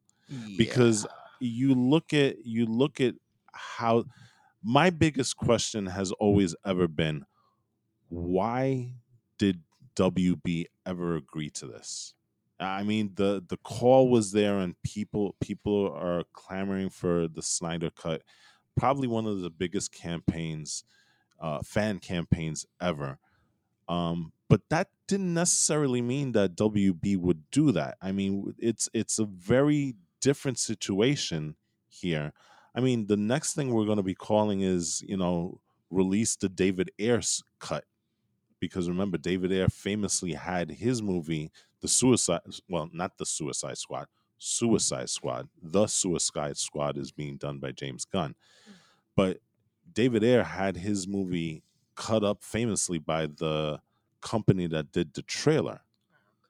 Because 0.56 1.06
you 1.38 1.74
look 1.74 2.12
at 2.12 2.44
you 2.44 2.66
look 2.66 3.00
at 3.00 3.14
how 3.52 4.04
my 4.64 4.90
biggest 4.90 5.36
question 5.36 5.86
has 5.86 6.10
always 6.12 6.56
ever 6.64 6.88
been 6.88 7.24
why 8.08 8.94
did 9.38 9.62
WB 9.94 10.66
ever 10.84 11.14
agree 11.14 11.50
to 11.50 11.68
this? 11.68 12.14
I 12.58 12.82
mean 12.82 13.12
the 13.14 13.44
the 13.46 13.58
call 13.58 14.10
was 14.10 14.32
there 14.32 14.58
and 14.58 14.74
people 14.82 15.36
people 15.40 15.92
are 15.92 16.24
clamoring 16.32 16.90
for 16.90 17.28
the 17.28 17.42
Snyder 17.42 17.90
cut. 17.90 18.22
Probably 18.76 19.08
one 19.08 19.26
of 19.26 19.40
the 19.40 19.50
biggest 19.50 19.92
campaigns 19.92 20.84
uh 21.40 21.60
fan 21.62 21.98
campaigns 21.98 22.66
ever. 22.80 23.18
Um 23.88 24.32
but 24.48 24.62
that 24.70 24.88
didn't 25.08 25.34
necessarily 25.34 26.00
mean 26.02 26.32
that 26.32 26.56
WB 26.56 27.18
would 27.18 27.50
do 27.50 27.72
that. 27.72 27.96
I 28.00 28.12
mean 28.12 28.54
it's 28.58 28.88
it's 28.94 29.18
a 29.18 29.24
very 29.26 29.96
different 30.20 30.58
situation 30.58 31.56
here. 31.88 32.32
I 32.74 32.80
mean, 32.80 33.06
the 33.06 33.16
next 33.16 33.54
thing 33.54 33.72
we're 33.72 33.86
going 33.86 33.96
to 33.96 34.02
be 34.02 34.14
calling 34.14 34.60
is, 34.60 35.02
you 35.06 35.16
know, 35.16 35.60
release 35.90 36.36
the 36.36 36.48
David 36.48 36.90
Ayer's 36.98 37.42
cut. 37.58 37.84
Because 38.60 38.88
remember, 38.88 39.18
David 39.18 39.52
Ayer 39.52 39.68
famously 39.68 40.32
had 40.32 40.70
his 40.70 41.02
movie, 41.02 41.50
The 41.80 41.88
Suicide, 41.88 42.40
well, 42.68 42.88
not 42.92 43.18
The 43.18 43.26
Suicide 43.26 43.78
Squad, 43.78 44.06
Suicide 44.38 45.08
Squad. 45.08 45.48
The 45.62 45.86
Suicide 45.86 46.56
Squad 46.56 46.96
is 46.96 47.12
being 47.12 47.36
done 47.36 47.58
by 47.58 47.72
James 47.72 48.04
Gunn. 48.04 48.34
But 49.14 49.38
David 49.90 50.22
Ayer 50.24 50.42
had 50.42 50.76
his 50.76 51.08
movie 51.08 51.62
cut 51.94 52.22
up 52.22 52.42
famously 52.42 52.98
by 52.98 53.26
the 53.26 53.80
company 54.20 54.66
that 54.66 54.92
did 54.92 55.14
the 55.14 55.22
trailer, 55.22 55.80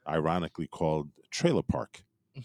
ironically 0.07 0.67
called 0.67 1.11
Trailer 1.31 1.63
Park. 1.63 2.03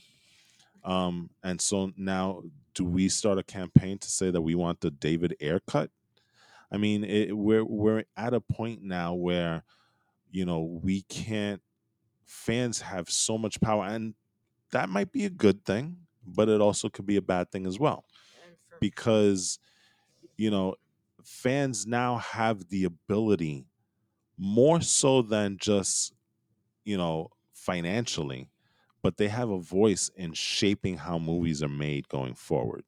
Um, 0.84 1.30
and 1.44 1.62
so 1.62 1.92
now, 1.96 2.42
do 2.74 2.84
we 2.84 3.08
start 3.08 3.38
a 3.38 3.44
campaign 3.44 4.00
to 4.00 4.10
say 4.10 4.32
that 4.32 4.42
we 4.42 4.56
want 4.56 4.82
the 4.82 4.90
David 4.90 5.36
Ayer 5.40 5.60
cut? 5.68 5.92
I 6.72 6.78
mean, 6.78 7.04
it, 7.04 7.38
we're 7.38 7.64
we're 7.64 8.06
at 8.18 8.34
a 8.34 8.42
point 8.42 8.82
now 8.82 9.14
where, 9.14 9.64
you 10.32 10.44
know, 10.44 10.80
we 10.84 11.04
can't. 11.04 11.62
Fans 12.26 12.82
have 12.82 13.12
so 13.12 13.38
much 13.38 13.62
power, 13.62 13.86
and 13.86 14.16
that 14.72 14.90
might 14.90 15.12
be 15.12 15.26
a 15.26 15.30
good 15.30 15.66
thing, 15.66 15.98
but 16.26 16.50
it 16.50 16.62
also 16.62 16.90
could 16.90 17.06
be 17.06 17.18
a 17.18 17.22
bad 17.22 17.52
thing 17.52 17.66
as 17.66 17.80
well, 17.80 18.06
because, 18.80 19.60
you 20.38 20.52
know, 20.52 20.76
fans 21.24 21.88
now 21.88 22.18
have 22.18 22.70
the 22.70 22.86
ability, 22.86 23.68
more 24.38 24.82
so 24.82 25.22
than 25.22 25.58
just, 25.58 26.14
you 26.86 26.98
know, 26.98 27.30
financially, 27.54 28.50
but 29.04 29.18
they 29.18 29.30
have 29.30 29.50
a 29.50 29.60
voice 29.60 30.10
in 30.16 30.34
shaping 30.34 30.98
how 30.98 31.20
movies 31.20 31.64
are 31.64 31.70
made 31.70 32.08
going 32.10 32.36
forward. 32.36 32.84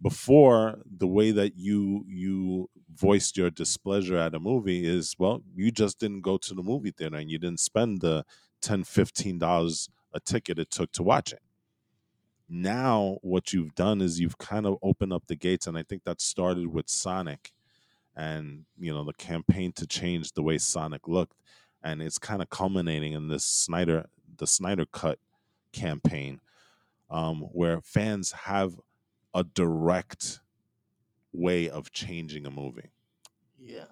Before, 0.00 0.82
the 0.84 1.06
way 1.06 1.30
that 1.30 1.56
you 1.56 2.04
you 2.06 2.68
voiced 2.90 3.36
your 3.36 3.50
displeasure 3.50 4.16
at 4.18 4.34
a 4.34 4.38
movie 4.40 4.84
is 4.86 5.14
well, 5.18 5.42
you 5.54 5.70
just 5.70 5.98
didn't 5.98 6.20
go 6.20 6.36
to 6.36 6.54
the 6.54 6.62
movie 6.62 6.90
theater 6.90 7.16
and 7.16 7.30
you 7.30 7.38
didn't 7.38 7.60
spend 7.60 8.02
the 8.02 8.24
10 8.60 8.84
15 8.84 9.38
dollars 9.38 9.88
a 10.16 10.20
ticket 10.20 10.58
it 10.58 10.70
took 10.70 10.90
to 10.92 11.02
watch 11.02 11.32
it. 11.32 11.42
Now 12.48 13.18
what 13.22 13.52
you've 13.52 13.74
done 13.74 14.00
is 14.00 14.18
you've 14.18 14.38
kind 14.38 14.66
of 14.66 14.78
opened 14.82 15.12
up 15.12 15.24
the 15.26 15.36
gates 15.36 15.66
and 15.66 15.76
I 15.76 15.82
think 15.82 16.04
that 16.04 16.20
started 16.20 16.68
with 16.68 16.88
Sonic 16.88 17.52
and 18.16 18.64
you 18.78 18.92
know 18.92 19.04
the 19.04 19.12
campaign 19.12 19.72
to 19.72 19.86
change 19.86 20.32
the 20.32 20.42
way 20.42 20.56
Sonic 20.56 21.06
looked 21.06 21.36
and 21.82 22.00
it's 22.00 22.18
kind 22.18 22.40
of 22.40 22.48
culminating 22.48 23.12
in 23.12 23.28
this 23.28 23.44
Snyder 23.44 24.06
the 24.38 24.46
Snyder 24.46 24.86
cut 24.86 25.18
campaign 25.72 26.40
um, 27.10 27.42
where 27.52 27.80
fans 27.80 28.32
have 28.32 28.74
a 29.34 29.44
direct 29.44 30.40
way 31.32 31.68
of 31.68 31.92
changing 31.92 32.46
a 32.46 32.50
movie. 32.50 32.90
Yeah. 33.58 33.84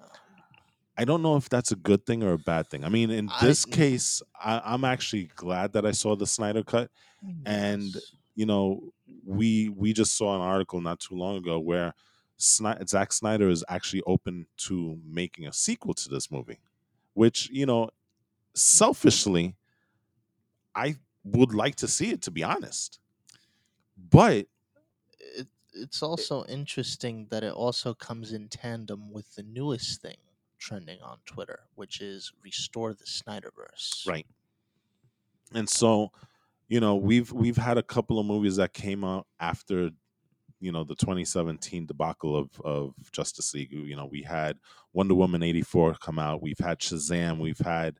I 0.96 1.04
don't 1.04 1.22
know 1.22 1.36
if 1.36 1.48
that's 1.48 1.72
a 1.72 1.76
good 1.76 2.06
thing 2.06 2.22
or 2.22 2.32
a 2.32 2.38
bad 2.38 2.68
thing. 2.68 2.84
I 2.84 2.88
mean, 2.88 3.10
in 3.10 3.28
I- 3.28 3.44
this 3.46 3.64
case, 3.64 4.22
I, 4.38 4.62
I'm 4.64 4.84
actually 4.84 5.24
glad 5.34 5.72
that 5.72 5.84
I 5.84 5.90
saw 5.90 6.14
the 6.16 6.26
Snyder 6.26 6.62
cut. 6.62 6.90
Oh, 7.24 7.32
and 7.46 7.96
you 8.34 8.46
know, 8.46 8.92
we 9.24 9.68
we 9.70 9.92
just 9.92 10.16
saw 10.16 10.34
an 10.34 10.40
article 10.42 10.80
not 10.80 11.00
too 11.00 11.14
long 11.16 11.36
ago 11.36 11.58
where 11.58 11.94
Sni- 12.38 12.88
Zack 12.88 13.12
Snyder 13.12 13.48
is 13.48 13.64
actually 13.68 14.02
open 14.06 14.46
to 14.58 15.00
making 15.04 15.46
a 15.46 15.52
sequel 15.52 15.94
to 15.94 16.08
this 16.08 16.30
movie, 16.30 16.58
which 17.14 17.50
you 17.50 17.66
know, 17.66 17.90
selfishly, 18.54 19.56
I 20.74 20.96
would 21.24 21.54
like 21.54 21.76
to 21.76 21.88
see 21.88 22.10
it. 22.10 22.22
To 22.22 22.30
be 22.30 22.42
honest, 22.42 23.00
but 23.96 24.46
it, 25.20 25.48
it's 25.74 26.02
also 26.02 26.44
interesting 26.46 27.28
that 27.30 27.44
it 27.44 27.52
also 27.52 27.94
comes 27.94 28.32
in 28.32 28.48
tandem 28.48 29.12
with 29.12 29.34
the 29.36 29.42
newest 29.42 30.02
thing 30.02 30.18
trending 30.64 31.00
on 31.02 31.18
Twitter, 31.26 31.60
which 31.74 32.00
is 32.00 32.32
restore 32.42 32.94
the 32.94 33.04
Snyderverse. 33.04 34.06
right. 34.08 34.26
And 35.54 35.68
so 35.68 36.10
you 36.68 36.80
know 36.80 36.96
we've 36.96 37.30
we've 37.32 37.56
had 37.68 37.78
a 37.78 37.82
couple 37.82 38.18
of 38.18 38.26
movies 38.26 38.56
that 38.56 38.72
came 38.72 39.04
out 39.04 39.26
after 39.38 39.90
you 40.60 40.72
know 40.72 40.84
the 40.84 40.94
2017 40.94 41.86
debacle 41.86 42.34
of 42.36 42.48
of 42.64 42.94
justice 43.12 43.52
league. 43.54 43.72
You 43.72 43.96
know 43.96 44.06
we 44.06 44.22
had 44.22 44.58
wonder 44.92 45.14
woman 45.14 45.42
84 45.42 45.96
come 46.00 46.18
out. 46.18 46.42
We've 46.42 46.58
had 46.58 46.78
shazam. 46.80 47.38
We've 47.38 47.58
had 47.58 47.98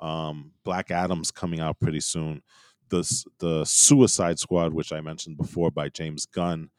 um 0.00 0.52
black 0.64 0.90
adams 0.90 1.30
coming 1.30 1.60
out 1.60 1.78
pretty 1.80 2.00
soon. 2.00 2.42
The 2.88 3.02
the 3.38 3.64
suicide 3.64 4.38
squad 4.40 4.72
which 4.74 4.92
i 4.92 5.00
mentioned 5.00 5.36
before 5.36 5.70
by 5.70 5.88
james 5.88 6.26
gunn 6.26 6.70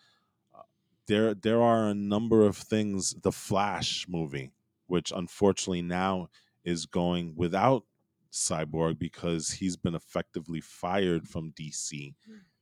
Uh, 0.53 0.63
there 1.07 1.33
there 1.33 1.61
are 1.61 1.87
a 1.87 1.93
number 1.93 2.45
of 2.45 2.57
things 2.57 3.15
the 3.21 3.31
flash 3.31 4.05
movie 4.09 4.51
which 4.91 5.13
unfortunately 5.15 5.81
now 5.81 6.27
is 6.65 6.85
going 6.85 7.33
without 7.37 7.85
Cyborg 8.29 8.99
because 8.99 9.51
he's 9.51 9.77
been 9.77 9.95
effectively 9.95 10.59
fired 10.59 11.29
from 11.29 11.53
DC 11.53 12.13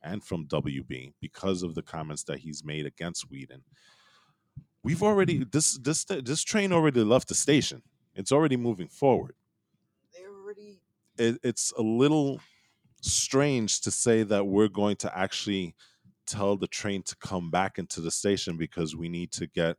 and 0.03 0.23
from 0.23 0.45
WB 0.47 1.13
because 1.19 1.63
of 1.63 1.73
the 1.73 1.81
comments 1.81 2.23
that 2.25 2.39
he's 2.39 2.63
made 2.63 2.85
against 2.85 3.31
Whedon. 3.31 3.63
We've 4.83 5.01
already 5.01 5.43
this 5.43 5.79
this 5.79 6.05
this 6.05 6.43
train 6.43 6.71
already 6.71 7.03
left 7.03 7.29
the 7.29 7.35
station. 7.35 7.81
It's 8.13 8.31
already 8.31 8.57
moving 8.57 8.87
forward. 8.89 9.33
They 10.13 10.25
already 10.25 10.81
It, 11.17 11.39
it's 11.43 11.73
a 11.77 11.81
little 11.81 12.41
strange 13.01 13.81
to 13.81 13.91
say 13.91 14.21
that 14.23 14.45
we're 14.45 14.67
going 14.67 14.97
to 14.97 15.17
actually 15.17 15.75
tell 16.27 16.57
the 16.57 16.67
train 16.67 17.01
to 17.03 17.15
come 17.15 17.49
back 17.49 17.79
into 17.79 18.01
the 18.01 18.11
station 18.11 18.55
because 18.55 18.95
we 18.95 19.09
need 19.09 19.31
to 19.31 19.47
get 19.47 19.77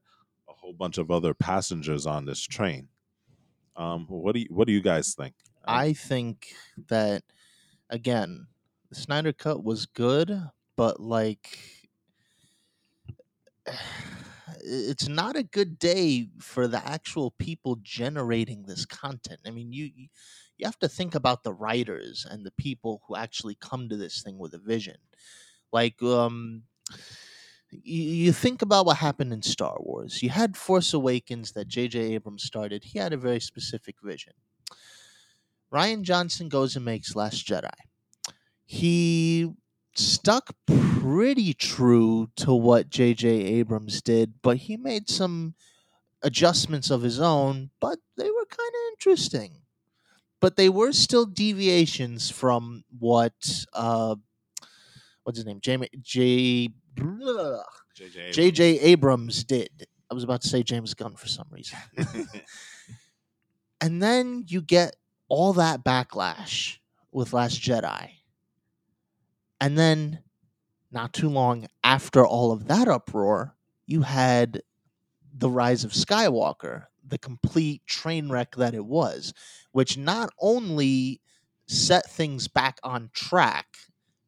whole 0.70 0.76
bunch 0.76 0.98
of 0.98 1.10
other 1.10 1.34
passengers 1.34 2.06
on 2.06 2.24
this 2.26 2.40
train. 2.40 2.88
Um, 3.76 4.06
what 4.08 4.34
do 4.34 4.40
you 4.40 4.46
what 4.50 4.66
do 4.66 4.72
you 4.72 4.80
guys 4.82 5.14
think? 5.14 5.34
I 5.66 5.92
think 5.92 6.54
that 6.88 7.22
again, 7.88 8.46
the 8.88 8.94
Snyder 8.94 9.32
Cut 9.32 9.64
was 9.64 9.86
good, 9.86 10.30
but 10.76 11.00
like 11.00 11.58
it's 14.62 15.08
not 15.08 15.36
a 15.36 15.42
good 15.42 15.78
day 15.78 16.28
for 16.40 16.68
the 16.68 16.84
actual 16.86 17.30
people 17.32 17.76
generating 17.82 18.64
this 18.64 18.84
content. 18.86 19.40
I 19.46 19.50
mean, 19.50 19.72
you 19.72 19.84
you- 19.94 20.08
you 20.58 20.66
have 20.66 20.78
to 20.80 20.90
think 20.90 21.14
about 21.14 21.42
the 21.42 21.54
writers 21.54 22.26
and 22.28 22.44
the 22.44 22.50
people 22.50 23.00
who 23.08 23.16
actually 23.16 23.54
come 23.54 23.88
to 23.88 23.96
this 23.96 24.22
thing 24.22 24.36
with 24.36 24.52
a 24.52 24.58
vision. 24.58 24.98
Like 25.72 26.02
um 26.02 26.64
you, 27.70 28.32
think 28.32 28.62
about 28.62 28.86
what 28.86 28.98
happened 28.98 29.32
in 29.32 29.42
Star 29.42 29.76
Wars. 29.80 30.22
You 30.22 30.30
had 30.30 30.56
Force 30.56 30.92
Awakens 30.92 31.52
that 31.52 31.68
J.J. 31.68 32.14
Abrams 32.14 32.42
started. 32.44 32.84
He 32.84 32.98
had 32.98 33.12
a 33.12 33.16
very 33.16 33.40
specific 33.40 33.96
vision. 34.02 34.32
Rian 35.72 36.02
Johnson 36.02 36.48
goes 36.48 36.76
and 36.76 36.84
makes 36.84 37.14
Last 37.14 37.46
Jedi. 37.46 37.70
He 38.66 39.48
stuck 39.94 40.54
pretty 40.66 41.54
true 41.54 42.30
to 42.36 42.54
what 42.54 42.90
J.J. 42.90 43.28
Abrams 43.28 44.02
did, 44.02 44.34
but 44.42 44.58
he 44.58 44.76
made 44.76 45.08
some 45.08 45.54
adjustments 46.22 46.90
of 46.90 47.02
his 47.02 47.20
own, 47.20 47.70
but 47.80 47.98
they 48.16 48.30
were 48.30 48.46
kind 48.46 48.70
of 48.70 48.92
interesting. 48.92 49.62
But 50.40 50.56
they 50.56 50.68
were 50.68 50.92
still 50.92 51.26
deviations 51.26 52.30
from 52.30 52.84
what 52.98 53.34
uh 53.74 54.16
what's 55.24 55.38
his 55.38 55.46
name? 55.46 55.60
J 55.60 56.68
blah, 56.68 56.79
JJ. 58.32 58.78
Abrams 58.82 59.44
did. 59.44 59.86
I 60.10 60.14
was 60.14 60.24
about 60.24 60.42
to 60.42 60.48
say 60.48 60.62
James 60.62 60.94
Gunn 60.94 61.14
for 61.14 61.28
some 61.28 61.46
reason. 61.50 61.78
and 63.80 64.02
then 64.02 64.44
you 64.48 64.60
get 64.60 64.96
all 65.28 65.52
that 65.54 65.84
backlash 65.84 66.78
with 67.12 67.32
Last 67.32 67.60
Jedi. 67.60 68.10
And 69.60 69.78
then, 69.78 70.20
not 70.90 71.12
too 71.12 71.28
long 71.28 71.66
after 71.84 72.26
all 72.26 72.50
of 72.50 72.66
that 72.68 72.88
uproar, 72.88 73.54
you 73.86 74.02
had 74.02 74.62
The 75.36 75.50
Rise 75.50 75.84
of 75.84 75.92
Skywalker, 75.92 76.86
the 77.06 77.18
complete 77.18 77.86
train 77.86 78.30
wreck 78.30 78.56
that 78.56 78.74
it 78.74 78.84
was, 78.84 79.32
which 79.72 79.96
not 79.96 80.30
only 80.40 81.20
set 81.66 82.10
things 82.10 82.48
back 82.48 82.78
on 82.82 83.10
track 83.12 83.66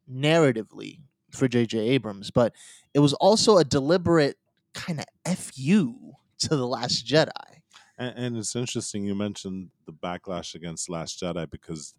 narratively 0.09 0.99
for 1.33 1.47
J.J. 1.47 1.79
Abrams, 1.79 2.31
but 2.31 2.53
it 2.93 2.99
was 2.99 3.13
also 3.13 3.57
a 3.57 3.63
deliberate 3.63 4.37
kind 4.73 5.03
of 5.25 5.37
fu 5.39 6.13
to 6.39 6.49
the 6.49 6.67
Last 6.67 7.05
Jedi. 7.05 7.29
And, 7.97 8.17
and 8.17 8.37
it's 8.37 8.55
interesting 8.55 9.03
you 9.03 9.15
mentioned 9.15 9.69
the 9.85 9.93
backlash 9.93 10.55
against 10.55 10.89
Last 10.89 11.19
Jedi 11.21 11.49
because 11.49 11.93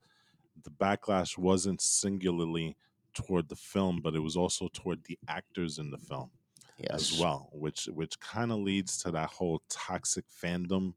the 0.63 0.71
backlash 0.71 1.37
wasn't 1.39 1.81
singularly 1.81 2.77
toward 3.13 3.49
the 3.49 3.57
film, 3.57 4.01
but 4.03 4.15
it 4.15 4.21
was 4.21 4.37
also 4.37 4.69
toward 4.73 5.05
the 5.05 5.19
actors 5.29 5.79
in 5.79 5.91
the 5.91 5.99
film 5.99 6.31
Yes. 6.79 7.13
as 7.13 7.21
well, 7.21 7.49
which 7.53 7.87
which 7.93 8.19
kind 8.19 8.51
of 8.51 8.59
leads 8.59 8.99
to 9.05 9.13
that 9.13 9.29
whole 9.31 9.63
toxic 9.69 10.25
fandom 10.43 10.95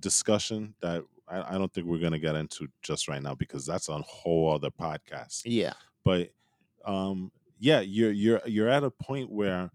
discussion 0.00 0.74
that 0.80 1.02
I, 1.28 1.54
I 1.54 1.58
don't 1.58 1.72
think 1.72 1.86
we're 1.86 1.98
going 1.98 2.12
to 2.12 2.18
get 2.18 2.34
into 2.34 2.68
just 2.82 3.08
right 3.08 3.22
now 3.22 3.34
because 3.34 3.64
that's 3.66 3.88
on 3.88 4.00
a 4.00 4.04
whole 4.04 4.52
other 4.52 4.70
podcast 4.70 5.42
Yeah. 5.44 5.74
but 6.04 6.30
um 6.84 7.30
yeah 7.64 7.80
you're 7.80 8.12
you're 8.12 8.42
you're 8.44 8.68
at 8.68 8.84
a 8.84 8.90
point 8.90 9.30
where 9.32 9.70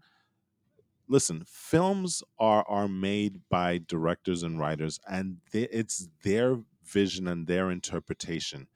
listen 1.08 1.42
films 1.44 2.22
are 2.38 2.64
are 2.68 2.86
made 2.86 3.40
by 3.50 3.80
directors 3.88 4.44
and 4.44 4.60
writers 4.60 5.00
and 5.08 5.38
they, 5.50 5.62
it's 5.72 6.08
their 6.22 6.60
vision 6.84 7.26
and 7.28 7.48
their 7.48 7.70
interpretation. 7.70 8.68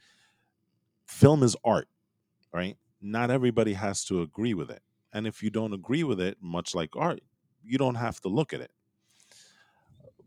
Film 1.07 1.45
is 1.45 1.57
art 1.65 1.89
right? 2.53 2.77
Not 3.01 3.31
everybody 3.31 3.75
has 3.75 4.05
to 4.07 4.21
agree 4.21 4.55
with 4.55 4.71
it 4.71 4.83
and 5.13 5.29
if 5.29 5.45
you 5.45 5.51
don't 5.51 5.75
agree 5.75 6.03
with 6.03 6.21
it 6.21 6.39
much 6.43 6.75
like 6.75 6.97
art 6.97 7.21
you 7.63 7.79
don't 7.79 7.95
have 7.97 8.21
to 8.23 8.29
look 8.29 8.53
at 8.53 8.61
it. 8.61 8.73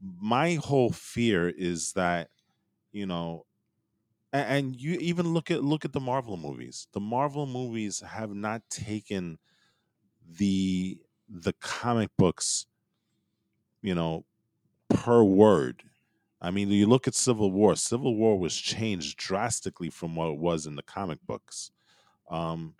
My 0.01 0.55
whole 0.55 0.91
fear 0.91 1.49
is 1.49 1.91
that 1.93 2.29
you 2.93 3.05
know 3.05 3.46
a- 4.33 4.37
and 4.37 4.79
you 4.79 4.93
even 4.99 5.33
look 5.33 5.51
at 5.51 5.63
look 5.63 5.85
at 5.85 5.93
the 5.93 5.99
marvel 5.99 6.37
movies. 6.37 6.87
The 6.93 6.99
marvel 6.99 7.45
movies 7.45 8.01
have 8.01 8.33
not 8.33 8.69
taken 8.69 9.39
the 10.27 11.01
the 11.29 11.53
comic 11.53 12.11
books 12.17 12.67
you 13.81 13.95
know 13.95 14.25
per 14.89 15.23
word. 15.23 15.83
I 16.41 16.51
mean 16.51 16.69
you 16.69 16.87
look 16.87 17.07
at 17.07 17.15
civil 17.15 17.51
war 17.51 17.75
civil 17.75 18.15
war 18.15 18.39
was 18.39 18.55
changed 18.57 19.17
drastically 19.17 19.89
from 19.89 20.15
what 20.15 20.29
it 20.31 20.39
was 20.39 20.67
in 20.67 20.75
the 20.75 20.83
comic 20.83 21.19
books. 21.25 21.71
Um 22.29 22.75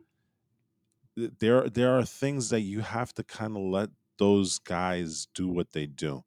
there 1.16 1.70
there 1.70 1.98
are 1.98 2.06
things 2.06 2.50
that 2.50 2.62
you 2.62 2.82
have 2.82 3.14
to 3.14 3.24
kind 3.24 3.56
of 3.58 3.64
let 3.64 3.90
those 4.18 4.60
guys 4.60 5.28
do 5.34 5.48
what 5.48 5.72
they 5.72 5.86
do 5.86 6.24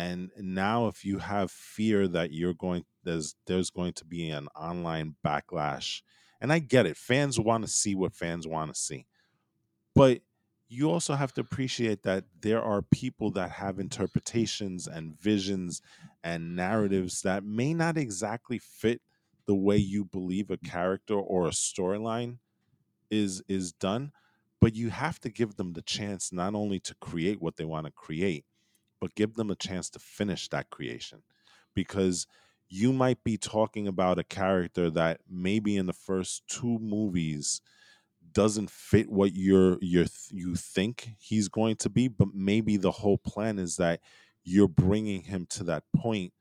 and 0.00 0.30
now 0.38 0.86
if 0.86 1.04
you 1.04 1.18
have 1.18 1.50
fear 1.50 2.08
that 2.08 2.32
you're 2.32 2.54
going 2.54 2.84
there's 3.04 3.34
there's 3.46 3.68
going 3.70 3.92
to 3.92 4.04
be 4.04 4.30
an 4.30 4.48
online 4.56 5.14
backlash 5.24 6.02
and 6.40 6.52
i 6.52 6.58
get 6.58 6.86
it 6.86 6.96
fans 6.96 7.38
want 7.38 7.62
to 7.62 7.70
see 7.70 7.94
what 7.94 8.14
fans 8.14 8.46
want 8.46 8.72
to 8.72 8.80
see 8.80 9.06
but 9.94 10.22
you 10.68 10.90
also 10.90 11.14
have 11.14 11.34
to 11.34 11.40
appreciate 11.40 12.02
that 12.04 12.24
there 12.40 12.62
are 12.62 12.80
people 12.80 13.30
that 13.32 13.50
have 13.50 13.78
interpretations 13.78 14.86
and 14.86 15.20
visions 15.20 15.82
and 16.22 16.54
narratives 16.56 17.22
that 17.22 17.44
may 17.44 17.74
not 17.74 17.98
exactly 17.98 18.58
fit 18.58 19.02
the 19.46 19.54
way 19.54 19.76
you 19.76 20.04
believe 20.04 20.50
a 20.50 20.56
character 20.56 21.14
or 21.14 21.46
a 21.46 21.50
storyline 21.50 22.38
is 23.10 23.42
is 23.48 23.72
done 23.72 24.12
but 24.60 24.74
you 24.74 24.88
have 24.88 25.18
to 25.18 25.28
give 25.28 25.56
them 25.56 25.74
the 25.74 25.82
chance 25.82 26.32
not 26.32 26.54
only 26.54 26.80
to 26.80 26.94
create 27.00 27.42
what 27.42 27.56
they 27.56 27.64
want 27.66 27.84
to 27.84 27.92
create 27.92 28.44
but 29.00 29.14
give 29.14 29.34
them 29.34 29.50
a 29.50 29.56
chance 29.56 29.90
to 29.90 29.98
finish 29.98 30.48
that 30.48 30.70
creation 30.70 31.22
because 31.74 32.26
you 32.68 32.92
might 32.92 33.22
be 33.24 33.36
talking 33.36 33.88
about 33.88 34.18
a 34.18 34.24
character 34.24 34.90
that 34.90 35.20
maybe 35.28 35.76
in 35.76 35.86
the 35.86 35.92
first 35.92 36.42
two 36.46 36.78
movies 36.78 37.60
doesn't 38.32 38.70
fit 38.70 39.10
what 39.10 39.32
you're 39.34 39.76
you're 39.80 40.06
you 40.30 40.54
think 40.54 41.10
he's 41.18 41.48
going 41.48 41.74
to 41.74 41.90
be 41.90 42.06
but 42.06 42.28
maybe 42.32 42.76
the 42.76 42.90
whole 42.92 43.18
plan 43.18 43.58
is 43.58 43.76
that 43.76 44.00
you're 44.44 44.68
bringing 44.68 45.22
him 45.22 45.46
to 45.50 45.64
that 45.64 45.82
point 45.96 46.32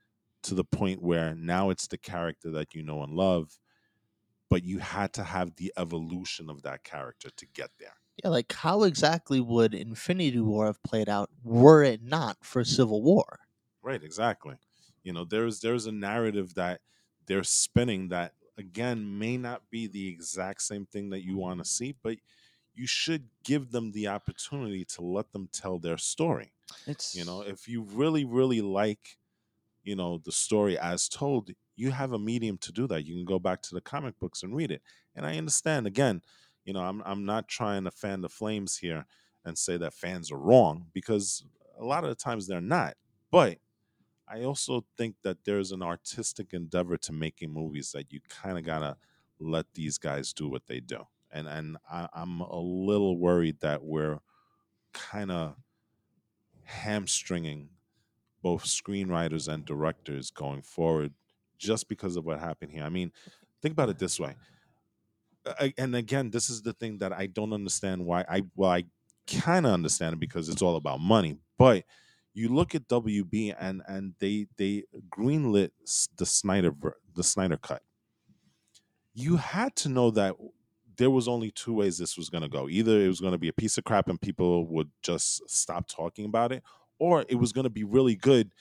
to 0.44 0.54
the 0.54 0.64
point 0.64 1.02
where 1.02 1.34
now 1.36 1.70
it's 1.70 1.88
the 1.88 1.98
character 1.98 2.52
that 2.52 2.76
you 2.76 2.84
know 2.84 3.02
and 3.02 3.14
love 3.14 3.58
but 4.50 4.64
you 4.64 4.80
had 4.80 5.14
to 5.14 5.24
have 5.24 5.56
the 5.56 5.74
evolution 5.78 6.50
of 6.50 6.62
that 6.62 6.84
character 6.84 7.30
to 7.36 7.46
get 7.54 7.72
there 7.80 7.99
Yeah, 8.24 8.30
like 8.30 8.52
how 8.54 8.84
exactly 8.84 9.40
would 9.42 9.74
Infinity 9.74 10.40
War 10.40 10.68
have 10.68 10.82
played 10.84 11.10
out 11.10 11.32
were 11.44 11.84
it 11.84 12.02
not 12.02 12.46
for 12.46 12.64
Civil 12.64 13.02
War? 13.02 13.40
Right, 13.82 14.04
exactly. 14.04 14.58
You 15.04 15.14
know, 15.14 15.24
there's 15.26 15.62
there's 15.62 15.86
a 15.86 15.92
narrative 15.92 16.54
that 16.56 16.82
they're 17.26 17.44
spinning 17.44 18.10
that 18.10 18.34
again 18.58 19.18
may 19.18 19.38
not 19.38 19.70
be 19.70 19.88
the 19.88 20.08
exact 20.10 20.62
same 20.64 20.86
thing 20.86 21.10
that 21.12 21.24
you 21.24 21.38
want 21.38 21.60
to 21.60 21.66
see, 21.66 21.94
but 21.94 22.18
you 22.74 22.88
should 22.88 23.30
give 23.44 23.72
them 23.72 23.92
the 23.92 24.08
opportunity 24.08 24.84
to 24.86 25.02
let 25.02 25.32
them 25.32 25.48
tell 25.52 25.80
their 25.80 25.98
story. 25.98 26.54
It's 26.86 27.10
You 27.14 27.26
know, 27.26 27.42
if 27.44 27.68
you 27.68 27.84
really 27.84 28.26
really 28.26 28.62
like, 28.62 29.18
you 29.84 29.96
know, 29.96 30.18
the 30.18 30.32
story 30.32 30.78
as 30.78 31.08
told, 31.10 31.52
you 31.76 31.92
have 31.92 32.12
a 32.14 32.20
medium 32.20 32.58
to 32.60 32.72
do 32.72 32.88
that. 32.88 33.06
You 33.06 33.16
can 33.16 33.26
go 33.26 33.40
back 33.40 33.62
to 33.64 33.76
the 33.76 33.82
comic 33.82 34.20
books 34.20 34.44
and 34.44 34.56
read 34.56 34.72
it. 34.72 34.82
And 35.16 35.26
I 35.26 35.38
understand 35.38 35.88
again, 35.88 36.22
you 36.70 36.74
know, 36.74 36.84
I'm 36.84 37.02
I'm 37.04 37.26
not 37.26 37.48
trying 37.48 37.86
to 37.86 37.92
fan 37.92 38.22
the 38.22 38.30
flames 38.30 38.78
here 38.78 39.08
and 39.44 39.58
say 39.58 39.76
that 39.78 39.92
fans 39.92 40.32
are 40.32 40.38
wrong 40.38 40.86
because 40.94 41.44
a 41.80 41.84
lot 41.84 42.04
of 42.04 42.12
the 42.12 42.16
times 42.16 42.46
they're 42.46 42.62
not. 42.62 42.94
But 43.32 43.58
I 44.28 44.44
also 44.44 44.86
think 44.96 45.16
that 45.24 45.46
there's 45.46 45.72
an 45.72 45.82
artistic 45.82 46.54
endeavor 46.54 46.96
to 46.98 47.12
making 47.12 47.52
movies 47.52 47.92
that 47.94 48.14
you 48.14 48.20
kind 48.30 48.60
of 48.60 48.64
gotta 48.64 48.98
let 49.40 49.74
these 49.74 49.98
guys 49.98 50.32
do 50.32 50.48
what 50.48 50.68
they 50.68 50.80
do, 50.80 51.06
and 51.32 51.48
and 51.48 51.78
I, 51.92 52.08
I'm 52.14 52.42
a 52.42 52.60
little 52.60 53.18
worried 53.18 53.62
that 53.62 53.84
we're 53.84 54.20
kind 54.94 55.32
of 55.32 55.56
hamstringing 56.64 57.70
both 58.42 58.66
screenwriters 58.66 59.52
and 59.52 59.66
directors 59.66 60.32
going 60.32 60.62
forward 60.62 61.14
just 61.58 61.90
because 61.90 62.16
of 62.16 62.26
what 62.26 62.40
happened 62.40 62.72
here. 62.72 62.84
I 62.84 62.90
mean, 62.90 63.12
think 63.62 63.74
about 63.74 63.90
it 63.90 64.00
this 64.00 64.20
way. 64.20 64.36
And 65.78 65.96
again, 65.96 66.32
this 66.32 66.50
is 66.50 66.62
the 66.62 66.74
thing 66.74 67.00
that 67.00 67.14
I 67.14 67.28
don't 67.28 67.54
understand 67.54 68.06
why 68.06 68.26
I 68.30 68.44
well 68.56 68.72
I 68.72 68.86
kind 69.28 69.66
of 69.66 69.74
understand 69.74 70.14
it 70.14 70.20
because 70.20 70.50
it's 70.50 70.62
all 70.62 70.76
about 70.76 71.00
money, 71.00 71.38
but 71.58 71.86
you 72.34 72.50
look 72.50 72.76
at 72.76 72.88
WB 72.88 73.56
and 73.60 73.82
and 73.88 74.14
they 74.20 74.48
they 74.58 74.84
greenlit 75.10 75.72
the 76.18 76.26
Snyder 76.26 76.74
the 77.16 77.24
Snyder 77.24 77.58
cut. 77.58 77.84
You 79.14 79.38
had 79.38 79.76
to 79.78 79.90
know 79.90 80.12
that 80.12 80.36
there 80.98 81.10
was 81.10 81.28
only 81.28 81.52
two 81.52 81.74
ways 81.74 81.98
this 81.98 82.18
was 82.18 82.30
going 82.30 82.44
to 82.44 82.50
go. 82.50 82.70
Either 82.70 83.00
it 83.02 83.08
was 83.08 83.22
going 83.22 83.32
to 83.32 83.38
be 83.38 83.48
a 83.48 83.54
piece 83.54 83.78
of 83.78 83.84
crap 83.84 84.08
and 84.10 84.20
people 84.22 84.68
would 84.68 84.92
just 85.02 85.50
stop 85.50 85.88
talking 85.88 86.26
about 86.26 86.52
it, 86.52 86.64
or 87.00 87.26
it 87.30 87.36
was 87.36 87.54
going 87.54 87.64
to 87.64 87.70
be 87.70 87.84
really 87.84 88.16
good 88.16 88.52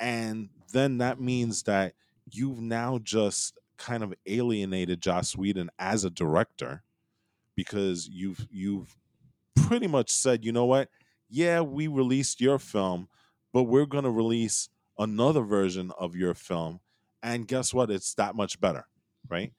and 0.00 0.48
then 0.72 0.98
that 0.98 1.20
means 1.20 1.64
that 1.64 1.94
you've 2.30 2.60
now 2.60 2.98
just 2.98 3.58
kind 3.76 4.02
of 4.02 4.14
alienated 4.26 5.00
Joss 5.00 5.36
Whedon 5.36 5.70
as 5.78 6.04
a 6.04 6.10
director 6.10 6.82
because 7.54 8.08
you've 8.08 8.46
you've 8.50 8.96
pretty 9.54 9.86
much 9.86 10.10
said, 10.10 10.44
you 10.44 10.52
know 10.52 10.66
what? 10.66 10.88
Yeah, 11.28 11.60
we 11.60 11.86
released 11.86 12.40
your 12.40 12.58
film, 12.58 13.08
but 13.52 13.64
we're 13.64 13.86
going 13.86 14.04
to 14.04 14.10
release 14.10 14.68
another 14.98 15.42
version 15.42 15.92
of 15.98 16.14
your 16.14 16.34
film 16.34 16.80
and 17.24 17.48
guess 17.48 17.72
what? 17.72 17.90
It's 17.90 18.14
that 18.14 18.36
much 18.36 18.60
better, 18.60 18.86
right? 19.30 19.52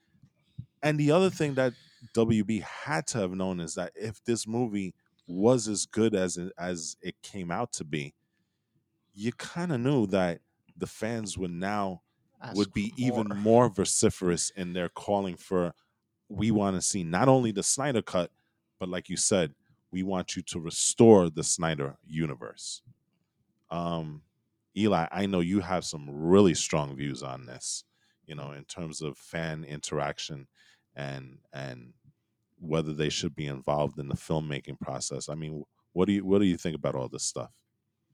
And 0.84 1.00
the 1.00 1.12
other 1.12 1.32
thing 1.32 1.56
that 1.56 1.74
WB 2.16 2.62
had 2.62 3.08
to 3.08 3.18
have 3.18 3.32
known 3.32 3.60
is 3.60 3.74
that 3.74 3.92
if 3.96 4.24
this 4.24 4.48
movie 4.48 4.94
was 5.28 5.68
as 5.68 5.88
good 5.88 6.14
as 6.14 6.38
it, 6.38 6.54
as 6.60 6.96
it 7.02 7.16
came 7.24 7.50
out 7.50 7.74
to 7.74 7.84
be, 7.84 8.14
you 9.16 9.32
kind 9.32 9.74
of 9.74 9.80
knew 9.80 10.06
that 10.08 10.42
the 10.78 10.86
fans 10.86 11.40
would 11.40 11.50
now 11.50 12.04
Ask 12.46 12.56
would 12.56 12.74
be 12.74 12.90
for 12.90 12.96
even 12.98 13.28
more. 13.30 13.38
more 13.38 13.70
vociferous 13.70 14.52
in 14.56 14.74
their 14.74 14.90
calling 14.90 15.36
for 15.36 15.74
we 16.30 16.52
want 16.52 16.76
to 16.76 16.82
see 16.82 17.04
not 17.04 17.28
only 17.28 17.52
the 17.52 17.64
Snyder 17.64 18.02
cut, 18.02 18.32
but 18.80 18.90
like 18.90 19.10
you 19.10 19.18
said, 19.18 19.54
we 19.92 20.04
want 20.04 20.36
you 20.36 20.42
to 20.42 20.60
restore 20.60 21.30
the 21.30 21.44
Snyder 21.44 21.98
universe. 22.06 22.82
Um, 23.70 24.22
Eli, 24.78 25.08
I 25.12 25.26
know 25.26 25.40
you 25.40 25.62
have 25.62 25.86
some 25.86 26.08
really 26.10 26.54
strong 26.54 26.96
views 26.96 27.24
on 27.24 27.46
this, 27.46 27.84
you 28.26 28.36
know, 28.36 28.52
in 28.52 28.66
terms 28.66 29.02
of 29.02 29.18
fan 29.18 29.64
interaction 29.64 30.48
and 30.96 31.38
and 31.54 31.94
whether 32.60 32.94
they 32.94 33.10
should 33.10 33.36
be 33.36 33.48
involved 33.48 34.00
in 34.00 34.08
the 34.08 34.16
filmmaking 34.16 34.80
process. 34.80 35.30
I 35.30 35.36
mean, 35.36 35.64
what 35.94 36.08
do 36.08 36.14
you 36.14 36.26
what 36.26 36.40
do 36.40 36.46
you 36.46 36.58
think 36.58 36.76
about 36.76 36.96
all 36.96 37.08
this 37.08 37.24
stuff? 37.24 37.52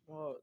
Well, 0.05 0.37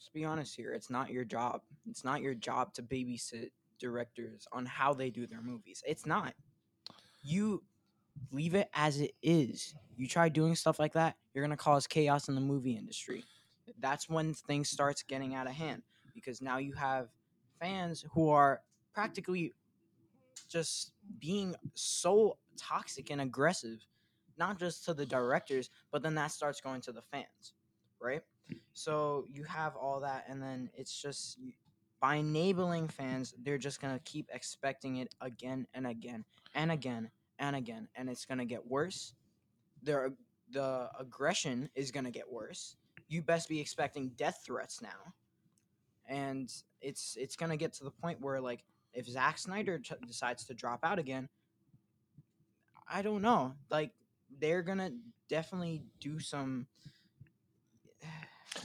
let's 0.00 0.08
be 0.08 0.24
honest 0.24 0.56
here. 0.56 0.72
It's 0.72 0.88
not 0.88 1.10
your 1.10 1.24
job. 1.24 1.60
It's 1.86 2.04
not 2.04 2.22
your 2.22 2.32
job 2.32 2.72
to 2.74 2.82
babysit 2.82 3.50
directors 3.78 4.48
on 4.50 4.64
how 4.64 4.94
they 4.94 5.10
do 5.10 5.26
their 5.26 5.42
movies. 5.42 5.82
It's 5.86 6.06
not. 6.06 6.32
You 7.22 7.62
leave 8.32 8.54
it 8.54 8.70
as 8.72 8.98
it 9.02 9.12
is. 9.22 9.74
You 9.98 10.08
try 10.08 10.30
doing 10.30 10.54
stuff 10.54 10.78
like 10.78 10.94
that, 10.94 11.16
you're 11.34 11.44
gonna 11.44 11.56
cause 11.56 11.86
chaos 11.86 12.30
in 12.30 12.34
the 12.34 12.40
movie 12.40 12.78
industry. 12.78 13.24
That's 13.78 14.08
when 14.08 14.32
things 14.32 14.70
starts 14.70 15.02
getting 15.02 15.34
out 15.34 15.46
of 15.46 15.52
hand 15.52 15.82
because 16.14 16.40
now 16.40 16.56
you 16.56 16.72
have 16.72 17.08
fans 17.60 18.02
who 18.12 18.30
are 18.30 18.62
practically 18.94 19.52
just 20.48 20.92
being 21.18 21.54
so 21.74 22.38
toxic 22.56 23.10
and 23.10 23.20
aggressive, 23.20 23.86
not 24.38 24.58
just 24.58 24.82
to 24.86 24.94
the 24.94 25.04
directors, 25.04 25.68
but 25.92 26.02
then 26.02 26.14
that 26.14 26.32
starts 26.32 26.62
going 26.62 26.80
to 26.80 26.92
the 26.92 27.02
fans, 27.02 27.52
right? 28.00 28.22
So 28.72 29.26
you 29.32 29.44
have 29.44 29.76
all 29.76 30.00
that, 30.00 30.24
and 30.28 30.42
then 30.42 30.70
it's 30.74 31.00
just 31.00 31.38
by 32.00 32.16
enabling 32.16 32.88
fans, 32.88 33.34
they're 33.42 33.58
just 33.58 33.80
gonna 33.80 34.00
keep 34.04 34.28
expecting 34.32 34.96
it 34.96 35.14
again 35.20 35.66
and 35.74 35.86
again 35.86 36.24
and 36.54 36.72
again 36.72 37.10
and 37.38 37.56
again, 37.56 37.88
and 37.94 38.08
it's 38.08 38.24
gonna 38.24 38.44
get 38.44 38.66
worse. 38.66 39.14
Their 39.82 40.12
the 40.50 40.88
aggression 40.98 41.68
is 41.74 41.90
gonna 41.90 42.10
get 42.10 42.30
worse. 42.30 42.76
You 43.08 43.22
best 43.22 43.48
be 43.48 43.60
expecting 43.60 44.10
death 44.10 44.42
threats 44.44 44.80
now, 44.80 45.14
and 46.08 46.52
it's 46.80 47.16
it's 47.18 47.36
gonna 47.36 47.56
get 47.56 47.72
to 47.74 47.84
the 47.84 47.90
point 47.90 48.20
where 48.20 48.40
like 48.40 48.64
if 48.92 49.06
Zack 49.06 49.38
Snyder 49.38 49.78
ch- 49.78 49.92
decides 50.06 50.44
to 50.46 50.54
drop 50.54 50.80
out 50.82 50.98
again, 50.98 51.28
I 52.88 53.02
don't 53.02 53.22
know. 53.22 53.54
Like 53.70 53.92
they're 54.38 54.62
gonna 54.62 54.92
definitely 55.28 55.82
do 56.00 56.18
some. 56.18 56.66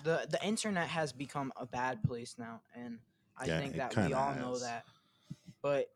The 0.04 0.28
The 0.30 0.40
internet 0.44 0.88
has 0.90 1.14
become 1.14 1.52
a 1.56 1.66
bad 1.66 2.04
place 2.04 2.36
now, 2.38 2.62
and 2.76 3.00
I 3.38 3.46
Yeah, 3.46 3.60
think 3.60 3.76
that 3.76 3.90
we 3.96 4.04
kinda 4.04 4.18
all 4.18 4.36
know 4.36 4.58
that. 4.60 4.86
But 5.62 5.88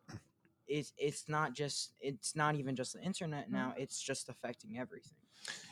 it's 0.68 0.94
it's 0.98 1.28
not 1.28 1.54
just 1.54 1.94
it's 2.00 2.36
not 2.36 2.56
even 2.56 2.76
just 2.76 2.94
the 2.94 3.02
internet 3.02 3.50
now. 3.52 3.74
It's 3.78 4.00
just 4.02 4.30
affecting 4.30 4.78
everything. 4.78 5.14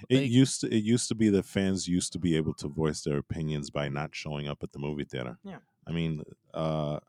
It 0.10 0.22
Like- 0.22 0.32
used 0.32 0.62
to 0.62 0.68
it 0.74 0.84
used 0.84 1.08
to 1.10 1.16
be 1.16 1.30
that 1.30 1.44
fans 1.44 1.88
used 1.88 2.14
to 2.14 2.20
be 2.20 2.36
able 2.36 2.54
to 2.56 2.68
voice 2.68 3.02
their 3.04 3.18
opinions 3.18 3.70
by 3.70 3.90
not 3.90 4.16
showing 4.16 4.48
up 4.48 4.64
at 4.64 4.72
the 4.72 4.80
movie 4.80 5.04
theater. 5.06 5.38
Yeah. 5.44 5.60
I 5.86 5.92
mean, 5.92 6.24
uh 6.54 7.00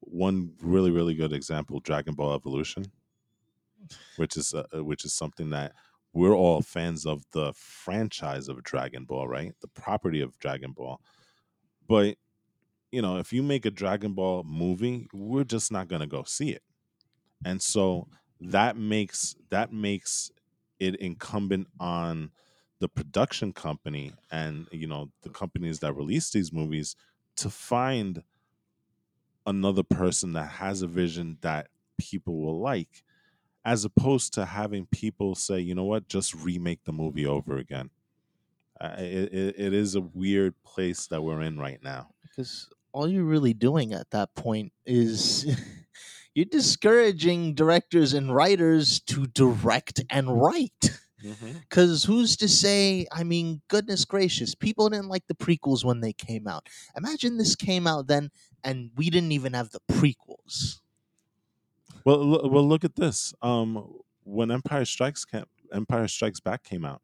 one 0.00 0.54
really 0.60 0.90
really 0.90 1.14
good 1.14 1.32
example 1.32 1.80
Dragon 1.80 2.14
Ball 2.14 2.32
Evolution, 2.34 2.84
which 4.16 4.36
is 4.36 4.54
uh, 4.54 4.64
which 4.84 5.04
is 5.04 5.12
something 5.12 5.50
that 5.50 5.74
we're 6.12 6.34
all 6.34 6.62
fans 6.62 7.06
of 7.06 7.24
the 7.32 7.52
franchise 7.54 8.48
of 8.48 8.62
Dragon 8.62 9.04
Ball, 9.04 9.28
right? 9.28 9.52
The 9.60 9.68
property 9.68 10.20
of 10.20 10.38
Dragon 10.38 10.72
Ball. 10.72 11.00
But 11.86 12.16
you 12.92 13.02
know, 13.02 13.18
if 13.18 13.32
you 13.32 13.42
make 13.42 13.66
a 13.66 13.70
Dragon 13.70 14.14
Ball 14.14 14.42
movie, 14.42 15.08
we're 15.12 15.44
just 15.44 15.70
not 15.70 15.88
going 15.88 16.00
to 16.00 16.06
go 16.08 16.24
see 16.24 16.50
it. 16.50 16.62
And 17.44 17.62
so 17.62 18.08
that 18.40 18.76
makes 18.76 19.36
that 19.50 19.72
makes 19.72 20.30
it 20.78 20.96
incumbent 20.96 21.68
on 21.78 22.30
the 22.80 22.88
production 22.88 23.52
company 23.52 24.12
and 24.30 24.66
you 24.72 24.86
know 24.86 25.10
the 25.22 25.28
companies 25.28 25.80
that 25.80 25.92
release 25.92 26.30
these 26.30 26.52
movies 26.52 26.96
to 27.36 27.50
find 27.50 28.22
another 29.46 29.82
person 29.82 30.32
that 30.32 30.48
has 30.48 30.82
a 30.82 30.86
vision 30.86 31.36
that 31.42 31.68
people 31.98 32.40
will 32.40 32.58
like 32.58 33.04
as 33.64 33.84
opposed 33.84 34.34
to 34.34 34.44
having 34.44 34.86
people 34.86 35.34
say 35.34 35.58
you 35.58 35.74
know 35.74 35.84
what 35.84 36.08
just 36.08 36.34
remake 36.34 36.84
the 36.84 36.92
movie 36.92 37.26
over 37.26 37.56
again 37.56 37.90
uh, 38.80 38.94
it, 38.98 39.32
it, 39.32 39.54
it 39.58 39.74
is 39.74 39.94
a 39.94 40.00
weird 40.00 40.54
place 40.64 41.06
that 41.06 41.22
we're 41.22 41.42
in 41.42 41.58
right 41.58 41.82
now 41.82 42.08
because 42.22 42.68
all 42.92 43.08
you're 43.08 43.24
really 43.24 43.54
doing 43.54 43.92
at 43.92 44.10
that 44.10 44.34
point 44.34 44.72
is 44.86 45.46
you're 46.34 46.46
discouraging 46.46 47.54
directors 47.54 48.14
and 48.14 48.34
writers 48.34 49.00
to 49.00 49.26
direct 49.26 50.02
and 50.10 50.40
write. 50.40 50.98
Because 51.68 52.04
who's 52.04 52.36
to 52.38 52.48
say? 52.48 53.06
I 53.12 53.24
mean, 53.24 53.60
goodness 53.68 54.06
gracious, 54.06 54.54
people 54.54 54.88
didn't 54.88 55.08
like 55.08 55.26
the 55.26 55.34
prequels 55.34 55.84
when 55.84 56.00
they 56.00 56.14
came 56.14 56.48
out. 56.48 56.66
Imagine 56.96 57.36
this 57.36 57.54
came 57.54 57.86
out 57.86 58.06
then, 58.06 58.30
and 58.64 58.90
we 58.96 59.10
didn't 59.10 59.32
even 59.32 59.52
have 59.52 59.70
the 59.70 59.80
prequels. 59.92 60.80
Well, 62.04 62.18
lo- 62.18 62.48
well, 62.48 62.66
look 62.66 62.84
at 62.84 62.96
this. 62.96 63.34
Um, 63.42 63.98
when 64.24 64.50
Empire 64.50 64.84
Strikes 64.84 65.26
Empire 65.72 66.08
Strikes 66.08 66.40
Back 66.40 66.64
came 66.64 66.84
out, 66.84 67.02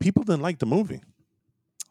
people 0.00 0.22
didn't 0.22 0.42
like 0.42 0.58
the 0.58 0.66
movie. 0.66 1.02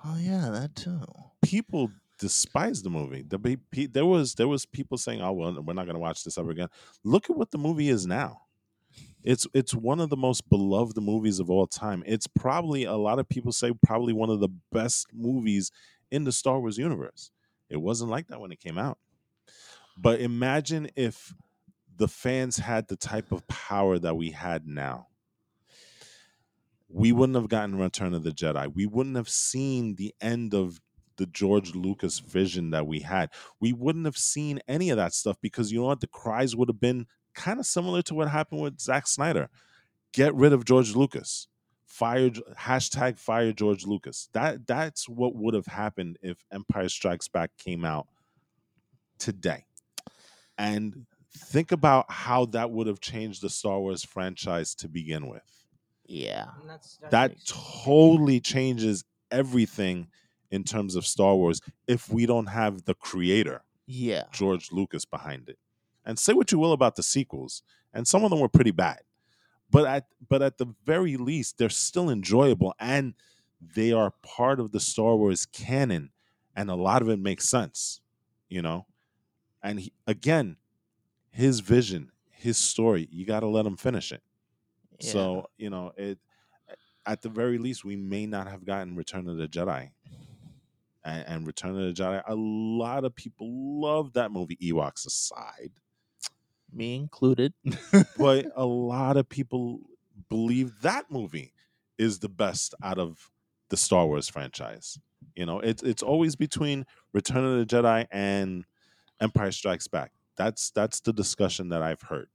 Oh 0.04 0.18
yeah, 0.18 0.50
that 0.50 0.76
too. 0.76 1.02
People 1.44 1.92
despised 2.20 2.86
the 2.86 2.90
movie. 2.90 3.24
The 3.28 3.58
there 3.92 4.06
was 4.06 4.36
there 4.36 4.48
was 4.48 4.66
people 4.66 4.98
saying, 4.98 5.22
"Oh 5.22 5.32
well, 5.32 5.62
we're 5.62 5.74
not 5.74 5.86
going 5.86 5.96
to 5.96 6.00
watch 6.00 6.24
this 6.24 6.38
ever 6.38 6.52
again." 6.52 6.70
Look 7.04 7.30
at 7.30 7.38
what 7.38 7.52
the 7.52 7.58
movie 7.58 7.90
is 7.90 8.06
now. 8.06 8.42
It's 9.24 9.48
it's 9.54 9.74
one 9.74 10.00
of 10.00 10.10
the 10.10 10.18
most 10.18 10.50
beloved 10.50 11.02
movies 11.02 11.40
of 11.40 11.50
all 11.50 11.68
time. 11.68 12.04
It's 12.06 12.28
probably 12.28 12.84
a 12.84 12.96
lot 12.96 13.20
of 13.20 13.30
people 13.30 13.52
say 13.52 13.72
probably 13.86 14.14
one 14.14 14.30
of 14.30 14.40
the 14.40 14.50
best 14.72 15.08
movies 15.14 15.72
in 16.12 16.26
the 16.26 16.32
Star 16.32 16.60
Wars 16.60 16.78
universe. 16.78 17.32
It 17.70 17.78
wasn't 17.78 18.12
like 18.12 18.28
that 18.28 18.40
when 18.40 18.52
it 18.52 18.60
came 18.60 18.78
out. 18.78 18.98
But 19.98 20.20
imagine 20.20 20.90
if 20.96 21.34
the 21.96 22.08
fans 22.08 22.58
had 22.58 22.88
the 22.88 22.96
type 22.96 23.32
of 23.32 23.48
power 23.48 24.00
that 24.00 24.16
we 24.16 24.32
had 24.32 24.68
now. 24.68 25.08
We 26.90 27.12
wouldn't 27.12 27.36
have 27.36 27.50
gotten 27.50 27.78
Return 27.78 28.14
of 28.14 28.24
the 28.24 28.32
Jedi. 28.32 28.74
We 28.74 28.86
wouldn't 28.86 29.16
have 29.16 29.30
seen 29.30 29.96
the 29.96 30.14
end 30.22 30.54
of 30.54 30.80
the 31.18 31.26
George 31.26 31.76
Lucas 31.76 32.20
vision 32.20 32.72
that 32.72 32.88
we 32.88 33.00
had. 33.00 33.30
We 33.60 33.74
wouldn't 33.74 34.06
have 34.06 34.18
seen 34.18 34.60
any 34.68 34.90
of 34.90 34.98
that 34.98 35.14
stuff 35.14 35.38
because 35.42 35.72
you 35.72 35.80
know 35.80 35.88
what? 35.88 36.02
The 36.02 36.08
cries 36.08 36.56
would 36.56 36.70
have 36.70 36.80
been 36.80 37.08
kind 37.34 37.60
of 37.60 37.66
similar 37.66 38.02
to 38.04 38.16
what 38.16 38.30
happened 38.30 38.62
with 38.62 38.80
Zack 38.80 39.08
Snyder. 39.08 39.50
Get 40.12 40.34
rid 40.36 40.54
of 40.54 40.66
George 40.66 40.96
Lucas. 40.96 41.48
Fire 41.86 42.32
hashtag 42.60 43.20
fire 43.20 43.54
George 43.54 43.86
Lucas. 43.86 44.30
That 44.34 44.66
that's 44.66 45.08
what 45.08 45.36
would 45.36 45.54
have 45.54 45.68
happened 45.68 46.18
if 46.22 46.44
Empire 46.52 46.90
Strikes 46.90 47.28
Back 47.28 47.52
came 47.58 47.86
out 47.86 48.08
today. 49.20 49.66
And 50.58 51.06
think 51.36 51.72
about 51.72 52.12
how 52.12 52.46
that 52.48 52.72
would 52.72 52.88
have 52.88 53.00
changed 53.00 53.42
the 53.42 53.50
Star 53.50 53.80
Wars 53.80 54.04
franchise 54.04 54.76
to 54.76 54.88
begin 54.88 55.28
with. 55.28 55.66
Yeah. 56.06 56.48
That's, 56.68 56.98
that's 56.98 57.12
That 57.12 57.32
makes 57.32 57.46
sense. 57.46 57.84
totally 57.86 58.40
changes 58.40 59.04
everything 59.32 60.10
in 60.52 60.64
terms 60.64 60.96
of 60.96 61.06
Star 61.06 61.36
Wars 61.36 61.60
if 61.88 62.10
we 62.10 62.26
don't 62.26 62.48
have 62.48 62.86
the 62.86 62.94
creator, 62.94 63.64
Yeah. 63.88 64.26
George 64.32 64.72
Lucas, 64.72 65.06
behind 65.06 65.50
it. 65.50 65.58
And 66.06 66.20
say 66.20 66.34
what 66.34 66.52
you 66.52 66.60
will 66.60 66.74
about 66.74 66.96
the 66.96 67.04
sequels, 67.04 67.64
and 67.94 68.08
some 68.08 68.24
of 68.24 68.30
them 68.30 68.40
were 68.40 68.50
pretty 68.50 68.72
bad. 68.72 69.00
But 69.70 69.86
at 69.88 70.08
but 70.30 70.42
at 70.44 70.58
the 70.60 70.68
very 70.86 71.18
least, 71.18 71.58
they're 71.58 71.70
still 71.70 72.10
enjoyable 72.10 72.76
and 72.80 73.16
they 73.62 73.92
are 73.94 74.12
part 74.22 74.60
of 74.60 74.72
the 74.72 74.80
Star 74.80 75.16
Wars 75.16 75.46
canon, 75.48 76.12
and 76.56 76.70
a 76.70 76.76
lot 76.76 77.02
of 77.02 77.10
it 77.10 77.18
makes 77.18 77.48
sense, 77.50 78.02
you 78.50 78.62
know. 78.62 78.86
And 79.64 79.80
he, 79.80 79.94
again, 80.06 80.58
his 81.32 81.62
vision, 81.62 82.12
his 82.30 82.58
story, 82.58 83.08
you 83.12 83.26
got 83.26 83.40
to 83.40 83.48
let 83.48 83.66
him 83.66 83.78
finish 83.78 84.12
it. 84.12 84.22
Yeah. 85.00 85.12
So 85.12 85.50
you 85.58 85.70
know, 85.70 85.92
it 85.98 86.20
at 87.06 87.22
the 87.22 87.30
very 87.30 87.58
least, 87.58 87.84
we 87.84 87.96
may 87.96 88.26
not 88.26 88.48
have 88.48 88.66
gotten 88.66 88.96
Return 88.96 89.28
of 89.28 89.38
the 89.38 89.48
Jedi. 89.48 89.92
And, 91.06 91.28
and 91.28 91.48
Return 91.48 91.72
of 91.78 91.96
the 91.96 92.02
Jedi, 92.02 92.22
a 92.26 92.36
lot 92.36 93.04
of 93.04 93.14
people 93.14 93.82
love 93.82 94.14
that 94.14 94.32
movie, 94.32 94.58
Ewoks 94.58 95.06
aside. 95.06 95.72
me 96.72 96.96
included. 96.96 97.54
But 98.18 98.46
a 98.56 98.66
lot 98.66 99.18
of 99.18 99.28
people 99.28 99.82
believe 100.30 100.82
that 100.82 101.12
movie 101.12 101.54
is 101.98 102.20
the 102.20 102.30
best 102.30 102.74
out 102.82 102.98
of 102.98 103.32
the 103.70 103.78
Star 103.78 104.06
Wars 104.08 104.30
franchise. 104.30 104.98
You 105.36 105.46
know, 105.46 105.60
it's 105.60 105.84
it's 105.84 106.04
always 106.04 106.36
between 106.36 106.86
Return 107.14 107.44
of 107.44 107.60
the 107.60 107.66
Jedi 107.66 108.08
and 108.12 108.66
Empire 109.24 109.52
Strikes 109.52 109.88
Back. 109.88 110.12
That's 110.36 110.72
that's 110.72 111.00
the 111.00 111.14
discussion 111.14 111.70
that 111.70 111.82
I've 111.82 112.02
heard. 112.02 112.28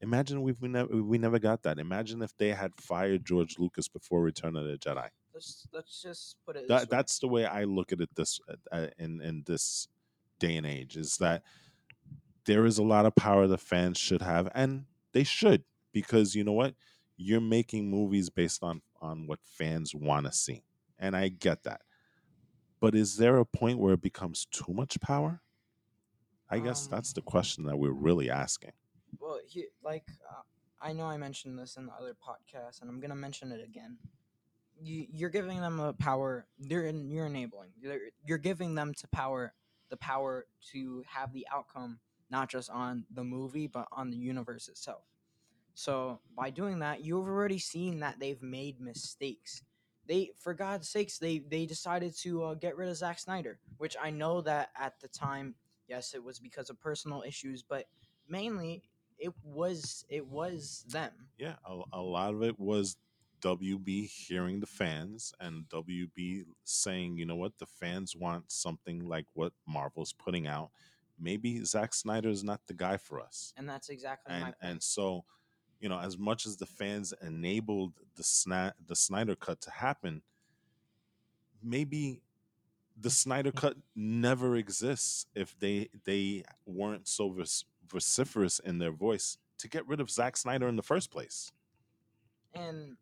Imagine 0.00 0.42
we've 0.42 0.60
we 0.60 0.68
never 0.68 1.02
we 1.02 1.18
never 1.18 1.38
got 1.38 1.62
that. 1.62 1.78
Imagine 1.78 2.22
if 2.22 2.36
they 2.36 2.48
had 2.48 2.72
fired 2.76 3.24
George 3.24 3.58
Lucas 3.58 3.88
before 3.88 4.22
Return 4.22 4.56
of 4.56 4.64
the 4.64 4.76
Jedi. 4.76 5.08
Let's 5.34 5.66
let's 5.72 6.02
just 6.02 6.36
put 6.46 6.56
it. 6.56 6.60
This 6.62 6.68
That 6.68 6.80
way. 6.80 6.86
that's 6.90 7.18
the 7.18 7.28
way 7.28 7.44
I 7.44 7.64
look 7.64 7.92
at 7.92 8.00
it. 8.00 8.08
This 8.16 8.40
uh, 8.72 8.86
in 8.98 9.20
in 9.20 9.44
this 9.46 9.88
day 10.38 10.56
and 10.56 10.66
age 10.66 10.96
is 10.96 11.18
that 11.18 11.42
there 12.46 12.66
is 12.66 12.78
a 12.78 12.82
lot 12.82 13.06
of 13.06 13.14
power 13.14 13.46
the 13.46 13.58
fans 13.58 13.98
should 13.98 14.22
have, 14.22 14.50
and 14.54 14.86
they 15.12 15.24
should 15.24 15.62
because 15.92 16.34
you 16.34 16.42
know 16.42 16.52
what, 16.52 16.74
you're 17.16 17.40
making 17.40 17.90
movies 17.90 18.30
based 18.30 18.62
on 18.62 18.82
on 19.00 19.26
what 19.26 19.40
fans 19.42 19.94
want 19.94 20.26
to 20.26 20.32
see, 20.32 20.64
and 20.98 21.14
I 21.14 21.28
get 21.28 21.64
that. 21.64 21.82
But 22.80 22.96
is 22.96 23.16
there 23.16 23.36
a 23.36 23.44
point 23.44 23.78
where 23.78 23.94
it 23.94 24.02
becomes 24.02 24.46
too 24.50 24.72
much 24.72 25.00
power? 25.00 25.42
I 26.52 26.58
guess 26.58 26.84
Um, 26.86 26.90
that's 26.90 27.12
the 27.12 27.22
question 27.22 27.64
that 27.64 27.76
we're 27.78 27.90
really 27.92 28.30
asking. 28.30 28.72
well, 29.18 29.40
he, 29.46 29.66
like 29.82 30.04
uh, 30.30 30.42
I 30.80 30.92
know 30.92 31.04
I 31.06 31.16
mentioned 31.16 31.58
this 31.58 31.76
in 31.76 31.86
the 31.86 31.92
other 31.92 32.14
podcast, 32.14 32.80
and 32.80 32.90
I'm 32.90 33.00
gonna 33.00 33.14
mention 33.16 33.52
it 33.52 33.62
again. 33.64 33.98
You, 34.80 35.06
you're 35.12 35.30
giving 35.30 35.60
them 35.60 35.80
a 35.80 35.92
power. 35.92 36.46
You're 36.58 36.86
en- 36.86 37.08
you're 37.10 37.26
enabling. 37.26 37.70
You're, 37.78 37.98
you're 38.26 38.38
giving 38.38 38.74
them 38.74 38.92
to 38.94 39.08
power 39.08 39.54
the 39.90 39.96
power 39.96 40.46
to 40.72 41.04
have 41.06 41.32
the 41.32 41.46
outcome 41.52 42.00
not 42.30 42.48
just 42.48 42.70
on 42.70 43.04
the 43.12 43.22
movie 43.22 43.66
but 43.66 43.86
on 43.92 44.10
the 44.10 44.16
universe 44.16 44.66
itself. 44.68 45.04
So 45.74 46.20
by 46.36 46.50
doing 46.50 46.78
that, 46.80 47.04
you've 47.04 47.26
already 47.28 47.58
seen 47.58 48.00
that 48.00 48.18
they've 48.18 48.42
made 48.42 48.80
mistakes. 48.80 49.62
They, 50.06 50.30
for 50.38 50.52
God's 50.54 50.88
sakes, 50.88 51.18
they 51.18 51.38
they 51.38 51.64
decided 51.66 52.16
to 52.18 52.42
uh, 52.44 52.54
get 52.54 52.76
rid 52.76 52.88
of 52.88 52.96
Zack 52.96 53.18
Snyder, 53.18 53.58
which 53.78 53.96
I 54.02 54.10
know 54.10 54.40
that 54.42 54.70
at 54.78 54.98
the 55.00 55.08
time, 55.08 55.54
yes, 55.92 56.14
it 56.14 56.24
was 56.24 56.38
because 56.38 56.70
of 56.70 56.80
personal 56.80 57.22
issues, 57.26 57.62
but 57.62 57.84
mainly 58.26 58.82
it 59.18 59.32
was 59.44 60.06
it 60.08 60.26
was 60.26 60.84
them. 60.88 61.12
Yeah, 61.38 61.56
a, 61.66 61.82
a 61.92 62.00
lot 62.00 62.32
of 62.32 62.42
it 62.42 62.58
was 62.58 62.96
WB 63.42 64.08
hearing 64.08 64.60
the 64.60 64.66
fans 64.66 65.34
and 65.38 65.68
WB 65.68 66.44
saying, 66.64 67.18
you 67.18 67.26
know 67.26 67.36
what, 67.36 67.58
the 67.58 67.66
fans 67.66 68.16
want 68.16 68.50
something 68.50 69.06
like 69.06 69.26
what 69.34 69.52
Marvel's 69.66 70.14
putting 70.14 70.46
out. 70.46 70.70
Maybe 71.20 71.62
Zack 71.64 71.92
Snyder 71.92 72.30
is 72.30 72.42
not 72.42 72.60
the 72.66 72.74
guy 72.74 72.96
for 72.96 73.20
us. 73.20 73.52
And 73.58 73.68
that's 73.68 73.90
exactly 73.90 74.34
my 74.34 74.46
And 74.46 74.54
and 74.62 74.82
so, 74.82 75.24
you 75.78 75.90
know, 75.90 75.98
as 75.98 76.16
much 76.16 76.46
as 76.46 76.56
the 76.56 76.66
fans 76.66 77.12
enabled 77.20 77.92
the 78.16 78.22
Sna- 78.22 78.72
the 78.86 78.96
Snyder 78.96 79.36
cut 79.36 79.60
to 79.60 79.70
happen, 79.70 80.22
maybe 81.62 82.22
the 83.00 83.10
Snyder 83.10 83.52
cut 83.52 83.76
never 83.96 84.56
exists 84.56 85.26
if 85.34 85.58
they 85.58 85.88
they 86.04 86.44
weren't 86.66 87.08
so 87.08 87.30
vis- 87.30 87.64
vociferous 87.88 88.58
in 88.58 88.78
their 88.78 88.92
voice 88.92 89.38
to 89.58 89.68
get 89.68 89.86
rid 89.88 90.00
of 90.00 90.10
Zack 90.10 90.36
Snyder 90.36 90.68
in 90.68 90.76
the 90.76 90.82
first 90.82 91.10
place. 91.10 91.52
and 92.54 92.96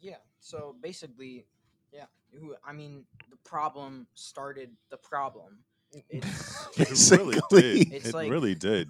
yeah, 0.00 0.16
so 0.40 0.76
basically, 0.80 1.46
yeah, 1.92 2.04
who 2.32 2.54
I 2.64 2.72
mean, 2.72 3.04
the 3.30 3.36
problem 3.44 4.06
started 4.14 4.70
the 4.90 4.96
problem. 4.98 5.58
It's 6.10 7.10
It 7.10 7.18
really 7.18 7.40
did. 7.50 7.92
It's 7.92 8.08
it 8.08 8.14
like- 8.14 8.30
really 8.30 8.54
did. 8.54 8.88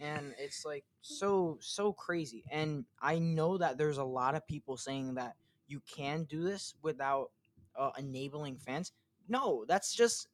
and 0.00 0.32
it's 0.38 0.64
like 0.64 0.84
so 1.02 1.58
so 1.60 1.92
crazy 1.92 2.44
and 2.52 2.84
i 3.02 3.18
know 3.18 3.58
that 3.58 3.76
there's 3.78 3.98
a 3.98 4.04
lot 4.04 4.36
of 4.36 4.46
people 4.46 4.76
saying 4.76 5.14
that 5.14 5.34
you 5.66 5.80
can 5.96 6.22
do 6.22 6.40
this 6.44 6.74
without 6.82 7.32
uh, 7.76 7.90
enabling 7.98 8.58
fans 8.58 8.92
no 9.28 9.64
that's 9.68 9.94
just 9.94 10.28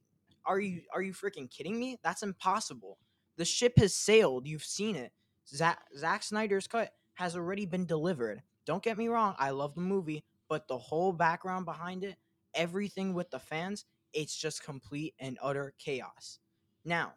are 0.47 0.61
you 0.61 0.83
are 0.93 1.03
you 1.03 1.12
freaking 1.12 1.51
kidding 1.51 1.79
me? 1.79 1.99
That's 2.03 2.23
impossible. 2.23 2.99
The 3.37 3.47
ship 3.47 3.79
has 3.79 3.95
sailed. 3.95 4.47
You've 4.47 4.65
seen 4.65 4.95
it. 4.95 5.12
Zack, 5.49 5.81
Zack 5.97 6.23
snyder's 6.23 6.66
cut 6.66 6.93
has 7.15 7.35
already 7.35 7.65
been 7.65 7.87
delivered. 7.87 8.43
Don't 8.66 8.83
get 8.83 8.97
me 8.97 9.09
wrong 9.09 9.35
i 9.39 9.51
love 9.51 9.75
the 9.75 9.81
movie 9.83 10.25
but 10.49 10.69
the 10.69 10.79
whole 10.79 11.12
background 11.12 11.66
behind 11.66 12.03
it 12.03 12.16
everything 12.55 13.12
with 13.12 13.31
the 13.31 13.39
fans 13.39 13.85
it's 14.15 14.37
just 14.37 14.62
complete 14.62 15.15
and 15.19 15.39
utter 15.43 15.75
chaos. 15.79 16.39
Now 16.85 17.12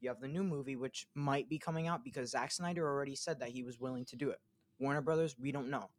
you 0.00 0.08
have 0.08 0.20
the 0.20 0.28
new 0.28 0.44
movie, 0.44 0.76
which 0.76 1.06
might 1.14 1.48
be 1.48 1.58
coming 1.58 1.88
out 1.88 2.04
because 2.04 2.30
Zack 2.30 2.52
Snyder 2.52 2.86
already 2.86 3.16
said 3.16 3.40
that 3.40 3.50
he 3.50 3.62
was 3.62 3.80
willing 3.80 4.04
to 4.06 4.16
do 4.16 4.30
it. 4.30 4.38
Warner 4.78 5.02
Brothers, 5.02 5.36
we 5.38 5.52
don't 5.52 5.68
know. 5.68 5.90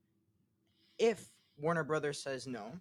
If 0.98 1.30
Warner 1.58 1.84
Brothers 1.84 2.24
says 2.24 2.48
no, 2.48 2.72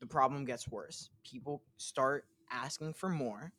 the 0.00 0.06
problem 0.06 0.44
gets 0.44 0.68
worse. 0.68 1.10
People 1.24 1.62
start 1.76 2.24
asking 2.50 2.94
for 2.94 3.08
more, 3.08 3.52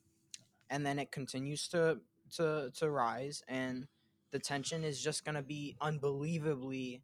and 0.70 0.86
then 0.86 1.00
it 1.00 1.12
continues 1.12 1.68
to 1.70 2.00
to 2.36 2.72
to 2.76 2.90
rise, 2.90 3.44
and 3.48 3.88
the 4.32 4.40
tension 4.40 4.84
is 4.84 5.02
just 5.02 5.26
gonna 5.26 5.42
be 5.42 5.76
unbelievably 5.82 7.02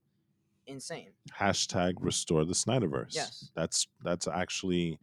insane. 0.68 1.10
Hashtag 1.38 1.94
restore 2.00 2.46
the 2.46 2.54
Snyderverse. 2.54 3.14
Yes. 3.16 3.52
That's 3.56 3.88
that's 4.04 4.28
actually 4.28 5.00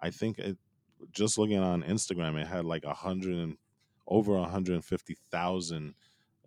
I 0.00 0.10
think 0.10 0.38
it 0.38 0.56
just 1.12 1.38
looking 1.38 1.58
on 1.58 1.82
Instagram, 1.82 2.40
it 2.40 2.46
had 2.46 2.64
like 2.64 2.84
a 2.84 2.94
hundred 2.94 3.36
and 3.36 3.56
over 4.06 4.36
a 4.36 4.44
hundred 4.44 4.74
and 4.74 4.84
fifty 4.84 5.16
thousand 5.30 5.94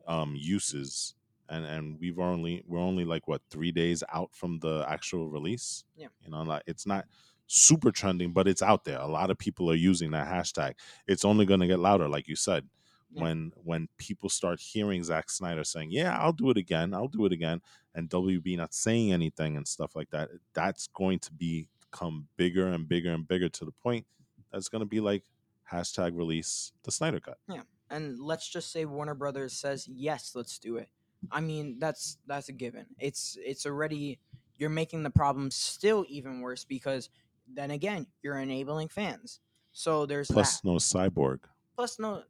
um 0.07 0.35
uses. 0.37 1.15
And 1.49 1.65
and 1.65 1.99
we've 1.99 2.19
only 2.19 2.63
we're 2.67 2.79
only 2.79 3.05
like 3.05 3.27
what 3.27 3.41
three 3.49 3.71
days 3.71 4.03
out 4.11 4.29
from 4.33 4.59
the 4.59 4.85
actual 4.87 5.29
release. 5.29 5.83
Yeah. 5.95 6.07
You 6.23 6.31
know, 6.31 6.43
like 6.43 6.63
it's 6.65 6.87
not 6.87 7.05
super 7.47 7.91
trending, 7.91 8.33
but 8.33 8.47
it's 8.47 8.61
out 8.61 8.83
there. 8.83 8.99
A 8.99 9.07
lot 9.07 9.29
of 9.29 9.37
people 9.37 9.69
are 9.69 9.75
using 9.75 10.11
that 10.11 10.27
hashtag. 10.27 10.73
It's 11.07 11.25
only 11.25 11.45
gonna 11.45 11.67
get 11.67 11.79
louder, 11.79 12.07
like 12.07 12.27
you 12.27 12.35
said. 12.35 12.67
Yeah. 13.11 13.23
When 13.23 13.51
when 13.63 13.87
people 13.97 14.29
start 14.29 14.59
hearing 14.59 15.03
Zack 15.03 15.29
Snyder 15.29 15.63
saying, 15.63 15.91
Yeah, 15.91 16.17
I'll 16.17 16.33
do 16.33 16.49
it 16.49 16.57
again, 16.57 16.93
I'll 16.93 17.07
do 17.07 17.25
it 17.25 17.31
again, 17.31 17.61
and 17.93 18.09
WB 18.09 18.57
not 18.57 18.73
saying 18.73 19.13
anything 19.13 19.55
and 19.55 19.67
stuff 19.67 19.95
like 19.95 20.09
that, 20.09 20.29
that's 20.53 20.87
going 20.87 21.19
to 21.19 21.31
be 21.31 21.69
become 21.95 22.27
bigger 22.35 22.67
and 22.67 22.87
bigger 22.87 23.13
and 23.13 23.27
bigger 23.27 23.49
to 23.49 23.65
the 23.65 23.71
point 23.71 24.05
that's 24.51 24.69
going 24.69 24.81
to 24.81 24.85
be 24.85 24.99
like 24.99 25.23
hashtag 25.71 26.15
release 26.15 26.71
the 26.83 26.91
Snyder 26.91 27.19
cut. 27.19 27.37
Yeah, 27.47 27.61
and 27.89 28.19
let's 28.19 28.49
just 28.49 28.71
say 28.71 28.85
Warner 28.85 29.15
Brothers 29.15 29.53
says 29.53 29.87
yes, 29.87 30.33
let's 30.35 30.59
do 30.59 30.77
it. 30.77 30.89
I 31.31 31.41
mean, 31.41 31.77
that's 31.79 32.17
that's 32.27 32.49
a 32.49 32.53
given. 32.53 32.85
It's 32.99 33.37
it's 33.43 33.65
already 33.65 34.19
you're 34.57 34.69
making 34.69 35.03
the 35.03 35.09
problem 35.09 35.51
still 35.51 36.05
even 36.07 36.41
worse 36.41 36.63
because 36.65 37.09
then 37.47 37.71
again, 37.71 38.07
you're 38.23 38.37
enabling 38.39 38.87
fans. 38.89 39.39
So 39.71 40.05
there's 40.05 40.29
Plus, 40.31 40.61
that. 40.61 40.67
no 40.67 40.75
cyborg. 40.75 41.39
Plus 41.75 41.99
no 41.99 42.23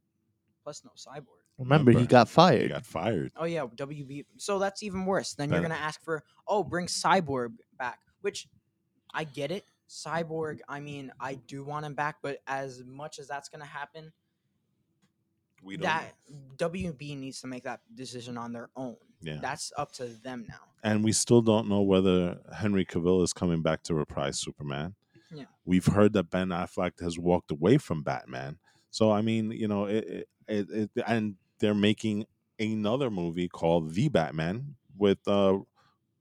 plus 0.63 0.83
no 0.83 0.91
cyborg. 0.97 1.27
Remember, 1.57 1.91
he 1.91 1.95
Remember, 1.97 2.09
got 2.09 2.27
He 2.27 2.33
fired. 2.33 2.69
got 2.71 2.85
fired. 2.85 3.31
Oh 3.37 3.45
yeah, 3.45 3.65
WB. 3.65 4.25
So 4.37 4.59
that's 4.59 4.83
even 4.83 5.05
worse. 5.05 5.33
Then 5.35 5.51
you're 5.51 5.61
gonna 5.61 5.75
ask 5.75 6.03
for 6.03 6.23
oh, 6.47 6.63
bring 6.63 6.87
Cyborg 6.87 7.53
back, 7.77 7.99
which 8.21 8.47
I 9.13 9.23
get 9.23 9.51
it. 9.51 9.63
Cyborg. 9.87 10.59
I 10.67 10.79
mean, 10.79 11.11
I 11.19 11.35
do 11.35 11.63
want 11.63 11.85
him 11.85 11.93
back, 11.93 12.17
but 12.21 12.39
as 12.47 12.83
much 12.85 13.19
as 13.19 13.27
that's 13.27 13.47
gonna 13.49 13.63
happen, 13.65 14.11
We 15.65 15.77
don't. 15.77 15.83
that 15.87 16.13
WB 16.57 17.17
needs 17.17 17.41
to 17.41 17.47
make 17.47 17.63
that 17.63 17.81
decision 17.93 18.37
on 18.37 18.53
their 18.53 18.69
own. 18.75 18.95
Yeah. 19.21 19.39
That's 19.41 19.71
up 19.77 19.91
to 19.93 20.05
them 20.05 20.45
now. 20.47 20.59
and 20.83 21.03
we 21.03 21.11
still 21.11 21.41
don't 21.41 21.67
know 21.67 21.81
whether 21.81 22.37
Henry 22.55 22.85
Cavill 22.85 23.23
is 23.23 23.33
coming 23.33 23.61
back 23.63 23.81
to 23.83 23.95
reprise 23.95 24.37
Superman. 24.39 24.93
Yeah. 25.33 25.45
We've 25.65 25.85
heard 25.85 26.13
that 26.13 26.29
Ben 26.29 26.49
Affleck 26.49 27.01
has 27.01 27.17
walked 27.17 27.49
away 27.51 27.77
from 27.79 28.03
Batman. 28.03 28.59
So 28.91 29.11
I 29.11 29.21
mean, 29.21 29.51
you 29.51 29.67
know, 29.67 29.85
it, 29.85 30.27
it, 30.47 30.69
it, 30.69 30.89
and 31.07 31.35
they're 31.59 31.73
making 31.73 32.25
another 32.59 33.09
movie 33.09 33.49
called 33.49 33.93
The 33.95 34.07
Batman 34.09 34.75
with 34.97 35.17
uh, 35.27 35.57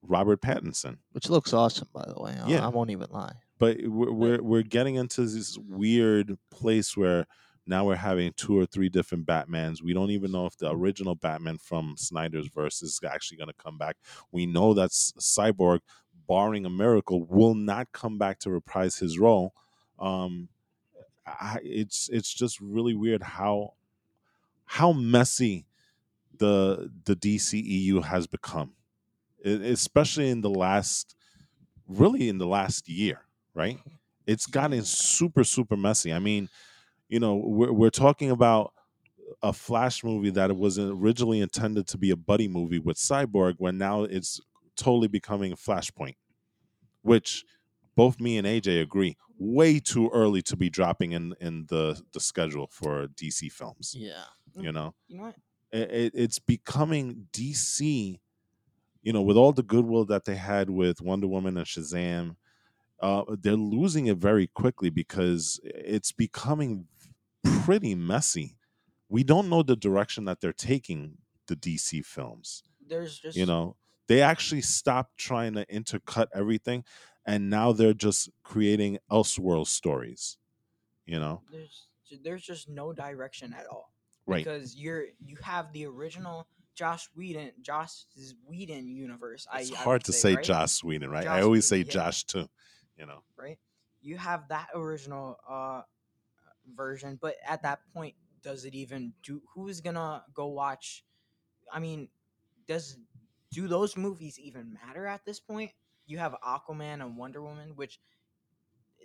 Robert 0.03 0.41
Pattinson. 0.41 0.97
which 1.13 1.29
looks 1.29 1.53
awesome, 1.53 1.89
by 1.93 2.05
the 2.07 2.21
way. 2.21 2.35
I- 2.43 2.49
Yeah. 2.49 2.65
I 2.65 2.69
won't 2.69 2.91
even 2.91 3.09
lie. 3.11 3.35
but 3.59 3.77
we're 3.87 4.13
we're, 4.13 4.43
we're 4.43 4.63
getting 4.63 4.95
into 4.95 5.27
this 5.27 5.59
weird 5.59 6.39
place 6.51 6.97
where 6.97 7.27
now 7.67 7.87
we're 7.87 7.97
having 7.97 8.33
two 8.37 8.59
or 8.59 8.67
three 8.67 8.89
different 8.89 9.27
Batmans. 9.27 9.83
We 9.83 9.93
don't 9.95 10.11
even 10.11 10.33
know 10.33 10.47
if 10.47 10.57
the 10.57 10.71
original 10.71 11.15
Batman 11.15 11.59
from 11.59 11.95
Snyder's 11.97 12.49
verse 12.49 12.83
is 12.83 13.01
actually 13.07 13.39
going 13.39 13.49
to 13.49 13.55
come 13.55 13.79
back. 13.79 13.97
We 14.33 14.47
know 14.47 14.75
that 14.75 14.91
Cyborg, 14.91 15.81
barring 16.29 16.67
a 16.67 16.71
miracle, 16.71 17.25
will 17.25 17.55
not 17.55 17.93
come 17.93 18.19
back 18.19 18.39
to 18.41 18.51
reprise 18.51 18.97
his 18.99 19.19
role. 19.19 19.55
Um, 19.99 20.49
I, 21.27 21.59
it's 21.63 22.09
it's 22.13 22.33
just 22.35 22.61
really 22.61 22.95
weird 22.95 23.23
how 23.23 23.75
how 24.67 24.93
messy 24.93 25.67
the 26.39 26.91
the 27.05 27.17
DCEU 27.17 28.05
has 28.05 28.27
become, 28.27 28.73
e- 29.45 29.71
especially 29.71 30.31
in 30.31 30.41
the 30.43 30.51
last, 30.51 31.17
really 31.89 32.29
in 32.29 32.39
the 32.39 32.47
last 32.47 32.89
year, 32.89 33.23
right? 33.55 33.79
It's 34.27 34.47
gotten 34.47 34.85
super 34.85 35.45
super 35.45 35.77
messy. 35.77 36.13
I 36.13 36.19
mean, 36.19 36.49
you 37.09 37.21
know, 37.21 37.37
we're 37.37 37.73
we're 37.73 37.91
talking 37.91 38.31
about 38.31 38.73
a 39.43 39.53
Flash 39.53 40.05
movie 40.05 40.31
that 40.31 40.57
was 40.57 40.79
originally 40.79 41.41
intended 41.41 41.87
to 41.89 41.99
be 41.99 42.11
a 42.11 42.17
buddy 42.17 42.49
movie 42.49 42.79
with 42.79 42.97
Cyborg, 42.97 43.55
when 43.59 43.79
now 43.79 44.05
it's 44.05 44.41
totally 44.77 45.09
becoming 45.09 45.53
a 45.53 45.57
Flashpoint, 45.57 46.17
which 47.03 47.45
both 47.95 48.21
me 48.21 48.39
and 48.39 48.47
AJ 48.47 48.83
agree 48.83 49.17
way 49.39 49.81
too 49.81 50.11
early 50.13 50.43
to 50.43 50.57
be 50.57 50.71
dropping 50.71 51.13
in 51.13 51.35
in 51.41 51.67
the 51.69 52.01
the 52.13 52.21
schedule 52.21 52.69
for 52.71 53.07
DC 53.09 53.51
films. 53.53 53.95
Yeah. 53.97 54.25
You 54.57 54.73
know, 54.73 54.95
You 55.09 55.17
know 55.19 55.25
what? 55.25 55.37
it, 55.73 55.91
it, 55.91 56.13
it's 56.15 56.39
becoming 56.39 57.27
DC. 57.33 58.21
You 59.03 59.13
know, 59.13 59.23
with 59.23 59.37
all 59.37 59.53
the 59.53 59.63
goodwill 59.63 60.07
that 60.07 60.25
they 60.25 60.37
had 60.37 60.71
with 60.71 61.03
Wonder 61.03 61.27
Woman 61.27 61.59
and 61.59 61.67
Shazam, 61.67 62.37
uh, 63.01 63.25
they're 63.41 63.55
losing 63.55 64.07
it 64.07 64.17
very 64.17 64.47
quickly 64.47 64.89
because 64.89 65.61
it's 65.65 66.11
becoming 66.13 66.87
pretty 67.45 67.95
messy. 67.95 68.57
We 69.09 69.23
don't 69.25 69.49
know 69.49 69.63
the 69.63 69.77
direction 69.77 70.25
that 70.25 70.41
they're 70.41 70.53
taking 70.53 71.19
the 71.47 71.57
DC 71.57 72.05
films. 72.05 72.63
There's 72.87 73.19
just 73.19 73.37
You 73.37 73.47
know, 73.47 73.77
they 74.09 74.23
actually 74.23 74.63
stopped 74.63 75.17
trying 75.17 75.55
to 75.55 75.65
intercut 75.67 76.27
everything, 76.35 76.85
and 77.27 77.49
now 77.51 77.73
they're 77.73 77.95
just 77.95 78.31
creating 78.43 78.99
elseworld 79.11 79.67
stories. 79.67 80.39
You 81.07 81.21
know, 81.21 81.43
there's 81.51 81.87
there's 82.23 82.43
just 82.43 82.69
no 82.69 82.93
direction 82.93 83.55
at 83.59 83.67
all. 83.67 83.93
right? 84.27 84.45
Because 84.45 84.77
you're 84.77 85.05
you 85.25 85.37
have 85.43 85.73
the 85.73 85.87
original 85.87 86.49
Josh 86.75 87.09
Whedon 87.15 87.53
Josh 87.61 88.07
Whedon 88.49 88.89
universe. 88.89 89.47
It's 89.55 89.73
I 89.73 89.77
hard 89.77 90.01
would 90.01 90.05
to 90.05 90.13
say 90.13 90.35
right? 90.35 90.45
Joss 90.45 90.83
Whedon, 90.83 91.11
right? 91.11 91.27
I 91.27 91.37
Joss 91.37 91.45
always 91.45 91.69
say 91.69 91.79
Whedon, 91.79 91.89
yeah. 91.89 91.93
Josh 92.05 92.25
too. 92.25 92.49
You 92.99 93.07
know, 93.07 93.23
right? 93.37 93.59
You 94.01 94.17
have 94.19 94.49
that 94.49 94.69
original 94.75 95.37
uh 95.49 95.83
version, 96.75 97.19
but 97.21 97.37
at 97.47 97.63
that 97.63 97.81
point, 97.95 98.15
does 98.43 98.65
it 98.65 98.75
even 98.75 99.13
do? 99.23 99.43
Who's 99.55 99.81
gonna 99.81 100.23
go 100.35 100.47
watch? 100.49 101.05
I 101.73 101.81
mean, 101.81 102.09
does 102.67 102.99
do 103.51 103.69
those 103.69 103.97
movies 103.97 104.39
even 104.39 104.77
matter 104.87 105.07
at 105.07 105.25
this 105.25 105.41
point? 105.41 105.71
You 106.07 106.19
have 106.19 106.37
Aquaman 106.47 107.01
and 107.01 107.17
Wonder 107.17 107.43
Woman, 107.43 107.73
which 107.75 107.99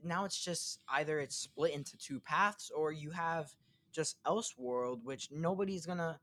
now 0.04 0.26
it's 0.26 0.44
just 0.44 0.80
either 0.90 1.20
it's 1.20 1.36
split 1.36 1.74
into 1.74 1.98
two 1.98 2.20
paths, 2.20 2.72
or 2.76 2.92
you 2.92 3.12
have 3.12 3.50
just 3.92 4.22
Elseworld, 4.24 5.04
which 5.04 5.30
nobody's 5.32 5.86
gonna. 5.86 6.20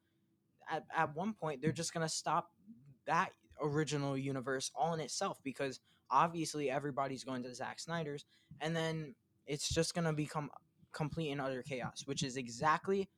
At, 0.68 0.84
at 0.94 1.14
one 1.14 1.32
point, 1.32 1.62
they're 1.62 1.72
just 1.72 1.94
gonna 1.94 2.08
stop 2.08 2.50
that 3.06 3.30
original 3.62 4.16
universe 4.18 4.70
all 4.74 4.92
in 4.94 5.00
itself 5.00 5.38
because 5.42 5.80
obviously 6.10 6.70
everybody's 6.70 7.24
going 7.24 7.42
to 7.44 7.54
Zack 7.54 7.80
Snyder's, 7.80 8.24
and 8.60 8.76
then 8.76 9.14
it's 9.46 9.68
just 9.68 9.94
gonna 9.94 10.12
become 10.12 10.50
complete 10.96 11.30
and 11.30 11.42
utter 11.42 11.62
chaos, 11.62 12.02
which 12.06 12.22
is 12.22 12.38
exactly 12.38 13.08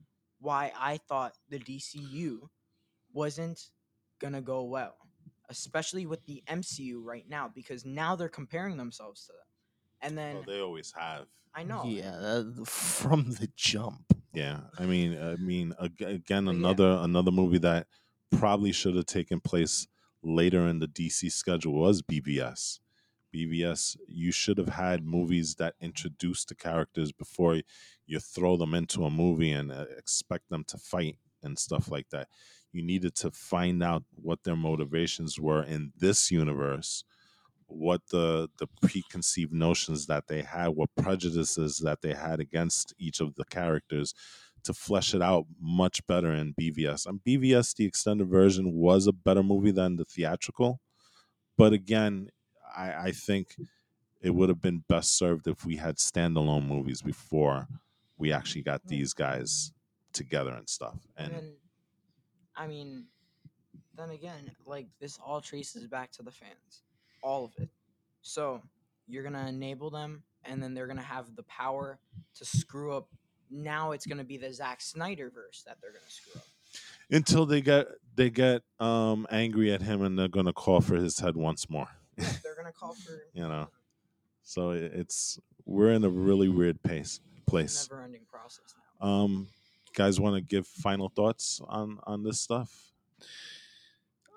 why 0.41 0.73
I 0.77 0.97
thought 0.97 1.35
the 1.49 1.61
DCU 1.61 2.49
wasn't 3.13 3.71
gonna 4.21 4.43
go 4.43 4.65
well, 4.65 4.97
especially 5.49 6.05
with 6.05 6.25
the 6.27 6.43
MCU 6.49 7.01
right 7.03 7.25
now, 7.29 7.49
because 7.55 7.85
now 7.85 8.17
they're 8.17 8.29
comparing 8.29 8.77
themselves 8.77 9.27
to 9.27 9.33
them, 9.33 9.47
and 10.03 10.19
then 10.19 10.35
well, 10.35 10.45
they 10.47 10.61
always 10.61 10.93
have. 10.99 11.27
I 11.55 11.63
know, 11.63 11.85
Yeah, 11.85 12.11
that, 12.11 12.67
from 12.67 13.31
the 13.31 13.49
jump. 13.57 14.13
Yeah, 14.35 14.61
I 14.79 14.85
mean, 14.85 15.17
I 15.21 15.37
mean, 15.37 15.73
again, 15.79 16.45
But 16.45 16.53
yeah. 16.53 16.59
another 16.59 16.99
another 17.01 17.31
movie 17.31 17.59
that 17.59 17.87
probably 18.33 18.73
should 18.73 18.97
have 18.97 19.07
taken 19.07 19.41
place 19.41 19.87
later 20.23 20.67
in 20.67 20.81
the 20.81 20.89
DC 20.89 21.31
schedule 21.33 21.75
was 21.75 22.03
BVS. 22.03 22.81
BVS, 23.35 23.97
you 24.07 24.33
should 24.33 24.59
have 24.59 24.69
had 24.71 25.05
movies 25.05 25.57
that 25.57 25.75
introduce 25.81 26.45
the 26.45 26.55
characters 26.55 27.13
before 27.13 27.61
you 28.07 28.21
throw 28.21 28.57
them 28.57 28.75
into 28.75 29.05
a 29.05 29.11
movie 29.11 29.51
and 29.51 29.71
uh, 29.71 29.87
expect 29.97 30.49
them 30.49 30.65
to 30.69 30.79
fight 30.79 31.19
and 31.43 31.59
stuff 31.59 31.91
like 31.91 32.09
that. 32.11 32.29
You 32.73 32.83
needed 32.83 33.15
to 33.17 33.31
find 33.31 33.83
out 33.83 34.05
what 34.15 34.45
their 34.45 34.57
motivations 34.57 35.41
were 35.41 35.63
in 35.63 35.93
this 35.97 36.31
universe, 36.31 37.05
what 37.67 38.03
the 38.11 38.49
the 38.59 38.67
preconceived 38.83 39.53
notions 39.53 40.07
that 40.07 40.27
they 40.29 40.43
had, 40.43 40.69
what 40.69 40.91
prejudices 40.97 41.79
that 41.79 42.03
they 42.03 42.15
had 42.15 42.41
against 42.41 42.95
each 42.99 43.21
of 43.21 43.35
the 43.37 43.45
characters 43.45 44.15
to 44.65 44.75
flesh 44.75 45.15
it 45.15 45.23
out 45.23 45.47
much 45.61 46.07
better 46.07 46.33
in 46.33 46.55
BVS. 46.55 47.07
And 47.07 47.21
BVS, 47.27 47.75
the 47.75 47.87
extended 47.87 48.29
version, 48.29 48.73
was 48.73 49.07
a 49.07 49.13
better 49.13 49.43
movie 49.43 49.71
than 49.71 49.97
the 49.97 50.05
theatrical. 50.05 50.81
But 51.57 51.73
again, 51.73 52.29
I, 52.77 53.05
I 53.07 53.13
think 53.13 53.57
it 54.21 54.31
would 54.31 54.49
have 54.49 54.61
been 54.61 54.85
best 54.89 55.17
served 55.17 55.47
if 55.47 55.65
we 55.65 55.77
had 55.77 55.97
standalone 55.97 56.67
movies 56.67 57.03
before 57.03 57.69
we 58.17 58.33
actually 58.33 58.63
got 58.63 58.87
these 58.87 59.15
guys 59.15 59.73
together 60.13 60.53
and 60.53 60.69
stuff. 60.69 60.97
And 61.17 61.33
And 61.33 61.37
then, 61.37 61.53
I 62.57 62.67
mean, 62.67 63.05
then 63.97 64.11
again, 64.11 64.51
like 64.67 64.89
this 65.01 65.19
all 65.25 65.41
traces 65.41 65.87
back 65.87 66.11
to 66.13 66.23
the 66.23 66.31
fans, 66.33 66.83
all 67.23 67.45
of 67.45 67.53
it. 67.59 67.69
So 68.23 68.63
you're 69.07 69.23
gonna 69.23 69.47
enable 69.47 69.91
them, 69.91 70.23
and 70.45 70.63
then 70.63 70.75
they're 70.75 70.87
gonna 70.89 71.01
have 71.03 71.35
the 71.37 71.45
power 71.45 71.99
to 72.37 72.45
screw 72.45 72.93
up. 72.97 73.09
Now 73.51 73.93
it's 73.93 74.07
gonna 74.07 74.25
be 74.25 74.37
the 74.37 74.53
Zack 74.53 74.81
Snyder 74.81 75.31
verse 75.31 75.63
that 75.67 75.79
they're 75.81 75.93
gonna 75.93 76.05
screw 76.09 76.33
up. 76.41 76.47
until 77.11 77.47
they 77.47 77.61
get 77.61 77.87
they 78.17 78.29
get 78.31 78.63
um 78.81 79.27
angry 79.31 79.73
at 79.73 79.81
him 79.81 80.03
and 80.03 80.19
they're 80.19 80.29
gonna 80.29 80.53
call 80.53 80.81
for 80.81 80.97
his 80.97 81.19
head 81.21 81.37
once 81.37 81.71
more. 81.71 81.89
Yeah, 82.69 82.73
gonna 82.83 82.93
call 82.93 82.95
for 82.95 83.23
You 83.35 83.49
know. 83.49 83.69
So 84.43 84.71
it's 84.71 85.39
we're 85.65 85.93
in 85.93 86.05
a 86.05 86.09
really 86.09 86.49
weird 86.49 86.83
pace 86.83 87.21
place. 87.47 87.89
never 87.91 88.03
ending 88.03 88.23
process 88.31 88.75
now. 89.01 89.07
Um 89.07 89.49
guys 89.95 90.21
want 90.21 90.37
to 90.37 90.41
give 90.41 90.67
final 90.67 91.09
thoughts 91.09 91.61
on 91.69 91.99
on 92.05 92.23
this 92.23 92.41
stuff? 92.41 92.93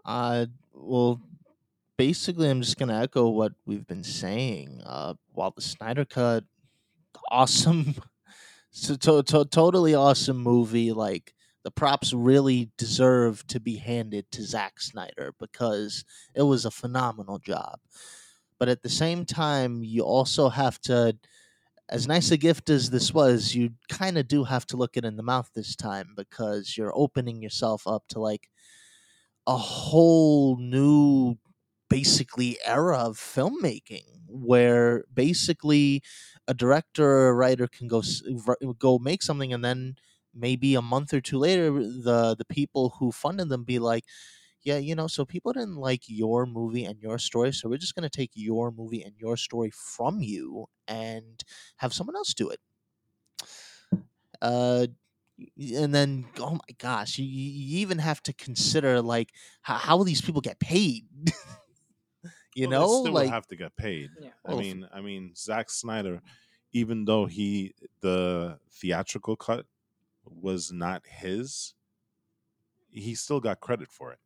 Uh, 0.03 0.47
well, 0.73 1.21
basically, 1.97 2.49
I'm 2.49 2.61
just 2.61 2.77
gonna 2.77 2.99
echo 3.01 3.29
what 3.29 3.53
we've 3.65 3.85
been 3.85 4.03
saying. 4.03 4.81
Uh, 4.85 5.13
while 5.33 5.51
the 5.51 5.61
Snyder 5.61 6.05
Cut, 6.05 6.43
awesome, 7.29 7.95
so 8.71 8.95
to- 8.95 9.23
to- 9.23 9.45
totally 9.45 9.93
awesome 9.93 10.37
movie. 10.37 10.91
Like 10.91 11.33
the 11.63 11.71
props 11.71 12.13
really 12.13 12.71
deserve 12.77 13.45
to 13.47 13.59
be 13.59 13.75
handed 13.75 14.31
to 14.31 14.43
Zack 14.43 14.79
Snyder 14.81 15.33
because 15.39 16.03
it 16.33 16.41
was 16.43 16.65
a 16.65 16.71
phenomenal 16.71 17.37
job. 17.37 17.79
But 18.61 18.69
at 18.69 18.83
the 18.83 18.89
same 18.89 19.25
time, 19.25 19.83
you 19.83 20.03
also 20.03 20.49
have 20.49 20.79
to. 20.83 21.17
As 21.89 22.07
nice 22.07 22.31
a 22.31 22.37
gift 22.37 22.69
as 22.69 22.89
this 22.91 23.13
was, 23.13 23.55
you 23.55 23.71
kind 23.89 24.17
of 24.17 24.27
do 24.27 24.45
have 24.45 24.65
to 24.67 24.77
look 24.77 24.97
it 24.97 25.05
in 25.05 25.17
the 25.17 25.23
mouth 25.23 25.51
this 25.55 25.75
time 25.75 26.13
because 26.17 26.77
you're 26.77 26.93
opening 26.97 27.41
yourself 27.41 27.87
up 27.87 28.07
to 28.09 28.19
like 28.19 28.49
a 29.47 29.57
whole 29.57 30.57
new 30.57 31.35
basically 31.89 32.57
era 32.65 32.97
of 32.99 33.17
filmmaking 33.17 34.05
where 34.27 35.03
basically 35.13 36.01
a 36.47 36.53
director 36.53 37.05
or 37.05 37.29
a 37.29 37.33
writer 37.33 37.67
can 37.67 37.87
go 37.87 38.01
go 38.79 38.97
make 38.97 39.21
something 39.21 39.51
and 39.51 39.63
then 39.65 39.95
maybe 40.33 40.75
a 40.75 40.81
month 40.81 41.13
or 41.13 41.19
two 41.19 41.37
later 41.37 41.71
the 41.73 42.35
the 42.37 42.45
people 42.45 42.95
who 42.99 43.11
funded 43.11 43.49
them 43.49 43.65
be 43.65 43.77
like 43.79 44.05
yeah 44.63 44.77
you 44.77 44.95
know 44.95 45.07
so 45.07 45.25
people 45.25 45.53
didn't 45.53 45.75
like 45.75 46.03
your 46.07 46.45
movie 46.45 46.85
and 46.85 46.99
your 47.01 47.17
story 47.17 47.51
so 47.51 47.69
we're 47.69 47.77
just 47.77 47.95
going 47.95 48.07
to 48.07 48.17
take 48.17 48.31
your 48.33 48.71
movie 48.71 49.03
and 49.03 49.15
your 49.17 49.37
story 49.37 49.71
from 49.71 50.21
you 50.21 50.67
and 50.87 51.43
have 51.77 51.93
someone 51.93 52.15
else 52.15 52.33
do 52.33 52.49
it 52.49 52.59
uh 54.41 54.87
and 55.57 55.93
then 55.93 56.27
oh 56.39 56.53
my 56.53 56.75
gosh 56.77 57.17
you, 57.17 57.25
you 57.25 57.51
you 57.51 57.79
even 57.79 57.97
have 57.97 58.21
to 58.21 58.33
consider 58.33 59.01
like 59.01 59.31
how, 59.61 59.75
how 59.75 60.03
these 60.03 60.21
people 60.21 60.41
get 60.41 60.59
paid 60.59 61.07
you 62.55 62.67
Well, 62.67 62.77
they 62.77 62.85
know 62.85 62.87
still 62.87 63.13
like 63.13 63.29
have 63.29 63.47
to 63.47 63.55
get 63.55 63.75
paid. 63.75 64.11
Yeah. 64.19 64.31
I 64.45 64.55
mean, 64.55 64.87
I 64.91 65.01
mean, 65.01 65.33
Zack 65.35 65.69
Snyder, 65.69 66.21
even 66.73 67.05
though 67.05 67.25
he 67.25 67.73
the 68.01 68.59
theatrical 68.69 69.35
cut 69.35 69.65
was 70.25 70.71
not 70.71 71.05
his, 71.07 71.73
he 72.89 73.15
still 73.15 73.39
got 73.39 73.59
credit 73.59 73.89
for 73.91 74.11
it. 74.11 74.19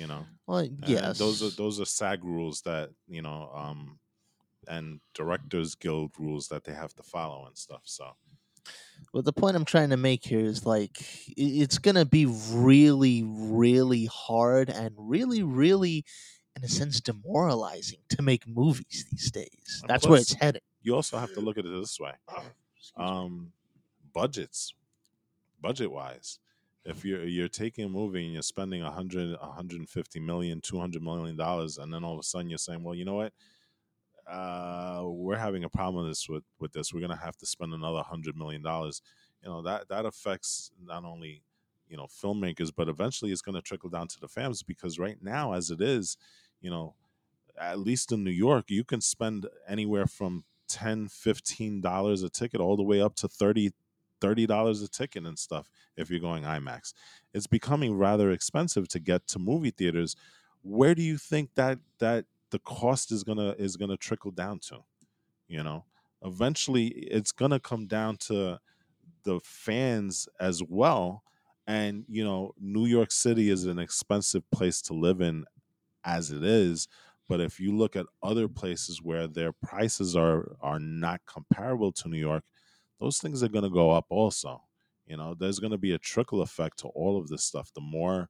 You 0.00 0.06
know, 0.06 0.26
well 0.46 0.66
And 0.82 1.18
those 1.18 1.42
are 1.42 1.50
those 1.50 1.78
are 1.78 1.84
SAG 1.84 2.24
rules 2.24 2.62
that 2.62 2.90
you 3.06 3.20
know, 3.20 3.50
um, 3.54 3.98
and 4.66 5.00
Directors 5.14 5.74
Guild 5.74 6.12
rules 6.18 6.48
that 6.48 6.64
they 6.64 6.72
have 6.72 6.94
to 6.96 7.02
follow 7.02 7.46
and 7.46 7.58
stuff. 7.58 7.82
So 7.84 8.12
But 9.12 9.26
the 9.26 9.32
point 9.32 9.56
I'm 9.56 9.66
trying 9.66 9.90
to 9.90 9.98
make 9.98 10.24
here 10.24 10.40
is 10.40 10.64
like 10.64 10.98
it's 11.36 11.78
gonna 11.78 12.06
be 12.06 12.26
really, 12.26 13.22
really 13.24 14.06
hard 14.06 14.70
and 14.70 14.94
really, 14.96 15.42
really 15.42 16.04
in 16.56 16.64
a 16.64 16.68
sense, 16.68 17.00
demoralizing 17.00 18.00
to 18.10 18.22
make 18.22 18.46
movies 18.46 19.06
these 19.10 19.30
days. 19.30 19.78
And 19.82 19.90
That's 19.90 20.06
where 20.06 20.20
it's 20.20 20.32
headed. 20.32 20.62
You 20.82 20.94
also 20.94 21.18
have 21.18 21.34
to 21.34 21.40
look 21.40 21.58
at 21.58 21.66
it 21.66 21.70
this 21.80 21.98
way. 22.00 22.14
Um 22.96 23.52
budgets 24.12 24.74
budget 25.60 25.90
wise 25.92 26.38
if 26.84 27.04
you're 27.04 27.24
you're 27.24 27.48
taking 27.48 27.84
a 27.84 27.88
movie 27.88 28.24
and 28.24 28.32
you're 28.32 28.42
spending 28.42 28.82
100 28.82 29.38
150 29.38 30.20
million 30.20 30.60
200 30.60 31.02
million 31.02 31.36
dollars 31.36 31.78
and 31.78 31.92
then 31.92 32.04
all 32.04 32.14
of 32.14 32.20
a 32.20 32.22
sudden 32.22 32.48
you're 32.48 32.58
saying 32.58 32.82
well 32.82 32.94
you 32.94 33.04
know 33.04 33.16
what? 33.16 33.32
Uh 34.26 35.02
we're 35.06 35.36
having 35.36 35.64
a 35.64 35.68
problem 35.68 36.04
with 36.04 36.12
this 36.12 36.28
with, 36.28 36.44
with 36.58 36.72
this. 36.72 36.92
We're 36.92 37.00
gonna 37.00 37.16
have 37.16 37.36
to 37.38 37.46
spend 37.46 37.72
another 37.74 37.96
100 37.96 38.36
million 38.36 38.62
dollars. 38.62 39.02
You 39.42 39.50
know 39.50 39.62
that 39.62 39.88
that 39.88 40.06
affects 40.06 40.70
not 40.82 41.04
only 41.04 41.42
you 41.90 41.96
know 41.96 42.06
filmmakers 42.06 42.70
but 42.74 42.88
eventually 42.88 43.32
it's 43.32 43.42
going 43.42 43.56
to 43.56 43.60
trickle 43.60 43.90
down 43.90 44.06
to 44.08 44.20
the 44.20 44.28
fans 44.28 44.62
because 44.62 44.98
right 44.98 45.18
now 45.20 45.52
as 45.52 45.70
it 45.70 45.82
is 45.82 46.16
you 46.60 46.70
know 46.70 46.94
at 47.60 47.80
least 47.80 48.12
in 48.12 48.24
new 48.24 48.30
york 48.30 48.70
you 48.70 48.84
can 48.84 49.00
spend 49.00 49.46
anywhere 49.68 50.06
from 50.06 50.44
10 50.68 51.08
15 51.08 51.80
dollars 51.80 52.22
a 52.22 52.30
ticket 52.30 52.60
all 52.60 52.76
the 52.76 52.82
way 52.82 53.02
up 53.02 53.16
to 53.16 53.28
30 53.28 53.72
30 54.20 54.46
dollars 54.46 54.82
a 54.82 54.88
ticket 54.88 55.26
and 55.26 55.38
stuff 55.38 55.70
if 55.96 56.10
you're 56.10 56.20
going 56.20 56.44
imax. 56.44 56.92
It's 57.34 57.46
becoming 57.46 57.96
rather 57.96 58.30
expensive 58.30 58.88
to 58.88 59.00
get 59.00 59.26
to 59.28 59.38
movie 59.38 59.70
theaters. 59.70 60.16
Where 60.62 60.94
do 60.94 61.02
you 61.02 61.18
think 61.18 61.54
that 61.54 61.78
that 61.98 62.26
the 62.50 62.58
cost 62.58 63.12
is 63.12 63.24
gonna 63.24 63.54
is 63.58 63.76
gonna 63.76 63.96
trickle 63.96 64.30
down 64.30 64.60
to? 64.60 64.80
You 65.48 65.62
know 65.62 65.86
eventually 66.22 66.88
it's 66.88 67.32
gonna 67.32 67.60
come 67.60 67.86
down 67.86 68.16
to 68.18 68.60
the 69.24 69.40
fans 69.40 70.28
as 70.40 70.62
well. 70.62 71.24
And 71.66 72.04
you 72.08 72.24
know 72.24 72.54
new 72.58 72.86
york 72.86 73.12
city 73.12 73.50
is 73.50 73.66
an 73.66 73.78
expensive 73.78 74.48
place 74.50 74.82
to 74.82 74.94
live 74.94 75.20
in 75.20 75.44
as 76.04 76.30
it 76.32 76.44
is 76.44 76.88
but 77.28 77.40
if 77.40 77.60
you 77.60 77.76
look 77.76 77.96
at 77.96 78.06
other 78.22 78.48
places 78.48 79.02
where 79.02 79.26
their 79.28 79.52
prices 79.52 80.16
are 80.16 80.56
are 80.60 80.80
not 80.80 81.20
comparable 81.26 81.92
to 81.92 82.08
new 82.08 82.18
york 82.18 82.44
those 83.00 83.18
things 83.18 83.42
are 83.42 83.48
going 83.48 83.64
to 83.64 83.70
go 83.70 83.90
up 83.90 84.06
also 84.10 84.62
you 85.10 85.16
know 85.16 85.34
there's 85.34 85.58
going 85.58 85.72
to 85.72 85.78
be 85.78 85.92
a 85.92 85.98
trickle 85.98 86.40
effect 86.40 86.78
to 86.78 86.88
all 86.88 87.18
of 87.18 87.28
this 87.28 87.42
stuff. 87.42 87.72
The 87.74 87.80
more 87.80 88.28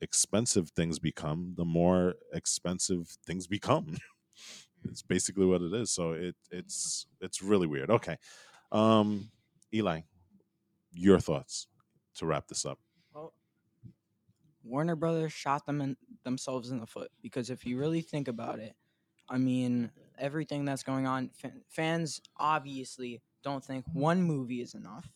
expensive 0.00 0.70
things 0.70 0.98
become 0.98 1.54
the 1.56 1.64
more 1.64 2.14
expensive 2.32 3.16
things 3.26 3.46
become. 3.46 3.98
It's 4.84 5.02
basically 5.02 5.46
what 5.46 5.62
it 5.62 5.72
is 5.74 5.92
so 5.92 6.10
it 6.10 6.34
it's 6.50 7.06
it's 7.20 7.40
really 7.40 7.68
weird. 7.68 7.88
Okay 7.88 8.16
um 8.72 9.30
eli 9.72 10.00
your 10.90 11.20
thoughts 11.20 11.68
to 12.16 12.26
wrap 12.26 12.48
this 12.48 12.66
up. 12.66 12.80
Well, 13.14 13.32
Warner 14.64 14.96
Brothers 14.96 15.32
shot 15.32 15.66
them 15.66 15.80
in, 15.80 15.96
themselves 16.24 16.70
in 16.70 16.80
the 16.80 16.86
foot 16.86 17.12
because 17.22 17.48
if 17.48 17.64
you 17.64 17.78
really 17.78 18.00
think 18.00 18.26
about 18.26 18.58
it, 18.58 18.74
I 19.28 19.38
mean, 19.38 19.92
everything 20.18 20.64
that's 20.64 20.82
going 20.82 21.06
on, 21.06 21.30
fa- 21.32 21.52
fans 21.68 22.20
obviously 22.36 23.22
don't 23.42 23.64
think 23.64 23.84
mm-hmm. 23.86 24.00
one 24.00 24.22
movie 24.22 24.60
is 24.60 24.74
enough 24.74 25.08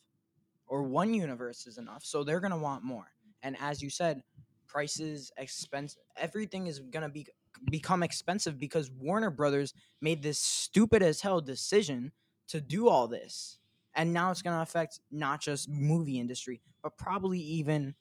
or 0.66 0.82
one 0.82 1.14
universe 1.14 1.66
is 1.66 1.78
enough, 1.78 2.04
so 2.04 2.24
they're 2.24 2.40
gonna 2.40 2.58
want 2.58 2.82
more. 2.82 3.06
And 3.42 3.56
as 3.60 3.82
you 3.82 3.90
said, 3.90 4.22
prices, 4.66 5.30
expense, 5.36 5.96
everything 6.16 6.66
is 6.66 6.80
gonna 6.80 7.08
be 7.08 7.26
become 7.70 8.02
expensive 8.02 8.58
because 8.58 8.90
Warner 8.90 9.30
Brothers 9.30 9.72
made 10.00 10.22
this 10.22 10.38
stupid 10.38 11.02
as 11.02 11.22
hell 11.22 11.40
decision 11.40 12.12
to 12.48 12.60
do 12.60 12.88
all 12.88 13.08
this. 13.08 13.58
And 13.94 14.12
now 14.12 14.30
it's 14.30 14.42
going 14.42 14.54
to 14.54 14.60
affect 14.60 15.00
not 15.10 15.40
just 15.40 15.70
movie 15.70 16.20
industry 16.20 16.60
but 16.86 16.96
probably 16.96 17.40
even 17.40 17.96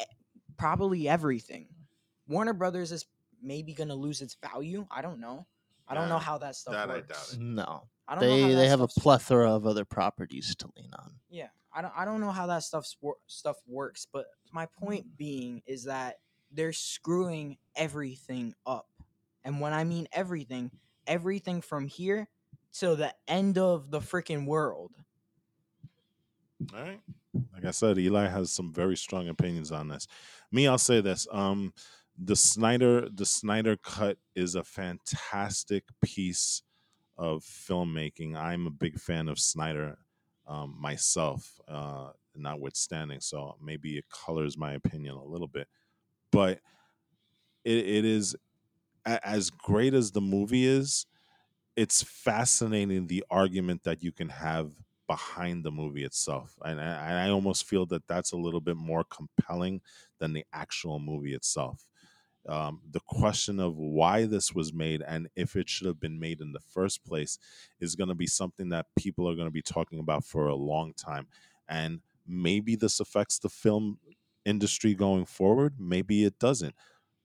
e- 0.00 0.04
probably 0.56 1.06
everything. 1.06 1.68
Warner 2.26 2.54
brothers 2.54 2.90
is 2.90 3.04
maybe 3.42 3.74
going 3.74 3.88
to 3.88 3.94
lose 3.94 4.22
its 4.22 4.34
value 4.34 4.86
i 4.90 5.02
don't 5.02 5.20
know. 5.20 5.46
I 5.86 5.94
don't 5.94 6.08
know 6.08 6.18
how 6.18 6.38
that 6.38 6.56
stuff 6.56 6.72
that 6.72 6.88
I 6.88 6.94
works. 6.94 7.32
doubt 7.32 7.38
it. 7.38 7.42
no, 7.42 7.82
I 8.10 8.16
don't 8.16 8.24
know 8.24 8.42
how 8.42 8.48
they 8.48 8.54
they 8.56 8.68
have 8.68 8.80
a 8.80 8.88
stuff's- 8.88 9.02
plethora 9.02 9.50
of 9.52 9.66
other 9.66 9.84
properties 9.84 10.54
to 10.56 10.68
lean 10.76 10.90
on. 10.98 11.12
yeah 11.30 11.48
i 11.72 11.80
don't 11.80 11.92
i 11.96 12.04
don't 12.04 12.20
know 12.20 12.32
how 12.32 12.46
that 12.48 12.64
stuff's 12.64 12.96
wor- 13.00 13.16
stuff 13.28 13.56
works 13.68 14.06
but 14.12 14.26
my 14.52 14.66
point 14.66 15.06
being 15.16 15.62
is 15.66 15.84
that 15.84 16.16
they're 16.52 16.72
screwing 16.72 17.56
everything 17.76 18.52
up 18.66 18.88
and 19.44 19.60
when 19.60 19.72
i 19.72 19.84
mean 19.84 20.08
everything 20.12 20.70
everything 21.06 21.60
from 21.60 21.86
here 21.86 22.28
till 22.72 22.96
the 22.96 23.14
end 23.28 23.56
of 23.58 23.90
the 23.92 24.00
freaking 24.00 24.44
world 24.46 24.90
All 26.74 26.82
right. 26.82 27.00
Like 27.54 27.64
I 27.64 27.70
said, 27.70 27.96
Eli 27.98 28.26
has 28.26 28.50
some 28.50 28.72
very 28.72 28.96
strong 28.96 29.28
opinions 29.28 29.70
on 29.72 29.86
this. 29.88 30.06
Me, 30.50 30.66
I'll 30.66 30.78
say 30.78 31.00
this. 31.00 31.26
Um 31.32 31.72
the 32.22 32.34
Snyder 32.36 33.08
the 33.08 33.24
Snyder 33.24 33.76
cut 33.76 34.18
is 34.34 34.56
a 34.56 34.64
fantastic 34.64 35.84
piece 36.02 36.62
of 37.20 37.44
filmmaking. 37.44 38.34
I'm 38.34 38.66
a 38.66 38.70
big 38.70 38.98
fan 38.98 39.28
of 39.28 39.38
Snyder 39.38 39.98
um, 40.46 40.76
myself, 40.80 41.60
uh, 41.68 42.12
notwithstanding. 42.34 43.20
So 43.20 43.56
maybe 43.62 43.98
it 43.98 44.06
colors 44.08 44.56
my 44.58 44.72
opinion 44.72 45.16
a 45.16 45.24
little 45.24 45.46
bit. 45.46 45.68
But 46.32 46.60
it, 47.64 47.78
it 47.78 48.04
is 48.04 48.36
as 49.06 49.50
great 49.50 49.94
as 49.94 50.12
the 50.12 50.20
movie 50.20 50.66
is, 50.66 51.06
it's 51.76 52.02
fascinating 52.02 53.06
the 53.08 53.24
argument 53.30 53.84
that 53.84 54.02
you 54.02 54.12
can 54.12 54.30
have 54.30 54.72
behind 55.08 55.64
the 55.64 55.72
movie 55.72 56.04
itself 56.04 56.58
and 56.64 56.80
I, 56.80 57.26
I 57.26 57.30
almost 57.30 57.66
feel 57.66 57.86
that 57.86 58.06
that's 58.08 58.32
a 58.32 58.38
little 58.38 58.60
bit 58.60 58.76
more 58.76 59.04
compelling 59.04 59.82
than 60.18 60.34
the 60.34 60.46
actual 60.52 61.00
movie 61.00 61.34
itself 61.34 61.89
um, 62.48 62.80
the 62.90 63.00
question 63.00 63.60
of 63.60 63.76
why 63.76 64.24
this 64.24 64.54
was 64.54 64.72
made 64.72 65.02
and 65.02 65.28
if 65.36 65.56
it 65.56 65.68
should 65.68 65.86
have 65.86 66.00
been 66.00 66.18
made 66.18 66.40
in 66.40 66.52
the 66.52 66.60
first 66.60 67.04
place 67.04 67.38
is 67.80 67.94
going 67.94 68.08
to 68.08 68.14
be 68.14 68.26
something 68.26 68.70
that 68.70 68.86
people 68.98 69.28
are 69.28 69.34
going 69.34 69.46
to 69.46 69.52
be 69.52 69.62
talking 69.62 69.98
about 69.98 70.24
for 70.24 70.48
a 70.48 70.54
long 70.54 70.94
time. 70.94 71.26
And 71.68 72.00
maybe 72.26 72.76
this 72.76 73.00
affects 73.00 73.38
the 73.38 73.48
film 73.48 73.98
industry 74.44 74.94
going 74.94 75.26
forward 75.26 75.74
maybe 75.78 76.24
it 76.24 76.38
doesn't. 76.38 76.74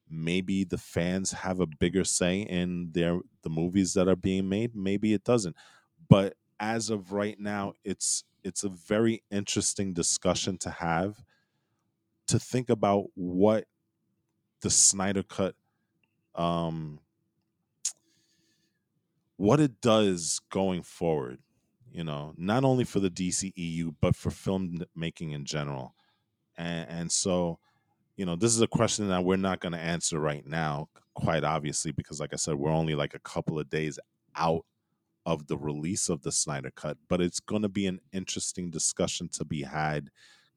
Maybe 0.10 0.64
the 0.66 0.78
fans 0.78 1.32
have 1.32 1.60
a 1.60 1.66
bigger 1.66 2.04
say 2.04 2.42
in 2.42 2.92
their 2.92 3.20
the 3.42 3.50
movies 3.50 3.94
that 3.94 4.08
are 4.08 4.18
being 4.18 4.50
made 4.50 4.76
maybe 4.76 5.14
it 5.14 5.24
doesn't. 5.24 5.56
But 6.10 6.36
as 6.60 6.90
of 6.90 7.14
right 7.14 7.40
now 7.40 7.74
it's 7.84 8.26
it's 8.44 8.64
a 8.64 8.70
very 8.70 9.24
interesting 9.32 9.94
discussion 9.94 10.58
to 10.60 10.70
have 10.70 11.24
to 12.28 12.38
think 12.38 12.70
about 12.70 13.06
what 13.16 13.66
the 14.66 14.72
Snyder 14.72 15.22
cut 15.22 15.54
um 16.34 17.00
what 19.38 19.60
it 19.60 19.80
does 19.80 20.42
going 20.50 20.82
forward 20.82 21.38
you 21.92 22.04
know 22.04 22.34
not 22.36 22.64
only 22.64 22.84
for 22.84 23.00
the 23.00 23.12
DCEU 23.12 23.94
but 24.02 24.16
for 24.16 24.32
filmmaking 24.32 25.34
in 25.34 25.46
general. 25.46 25.94
And 26.58 26.90
and 26.90 27.12
so 27.12 27.60
you 28.18 28.26
know 28.26 28.36
this 28.36 28.56
is 28.56 28.62
a 28.62 28.68
question 28.68 29.08
that 29.10 29.24
we're 29.24 29.36
not 29.36 29.60
going 29.60 29.74
to 29.74 29.80
answer 29.80 30.20
right 30.20 30.48
now 30.48 30.90
quite 31.14 31.44
obviously 31.44 31.92
because 31.92 32.20
like 32.20 32.34
I 32.34 32.38
said 32.38 32.56
we're 32.56 32.72
only 32.72 32.96
like 32.96 33.14
a 33.14 33.20
couple 33.20 33.60
of 33.60 33.70
days 33.70 34.00
out 34.36 34.66
of 35.28 35.46
the 35.46 35.58
release 35.58 36.10
of 36.10 36.24
the 36.24 36.32
Snyder 36.32 36.72
cut 36.76 36.98
but 37.08 37.22
it's 37.22 37.40
going 37.40 37.62
to 37.62 37.70
be 37.70 37.86
an 37.86 38.00
interesting 38.12 38.72
discussion 38.72 39.30
to 39.34 39.46
be 39.46 39.62
had 39.62 40.10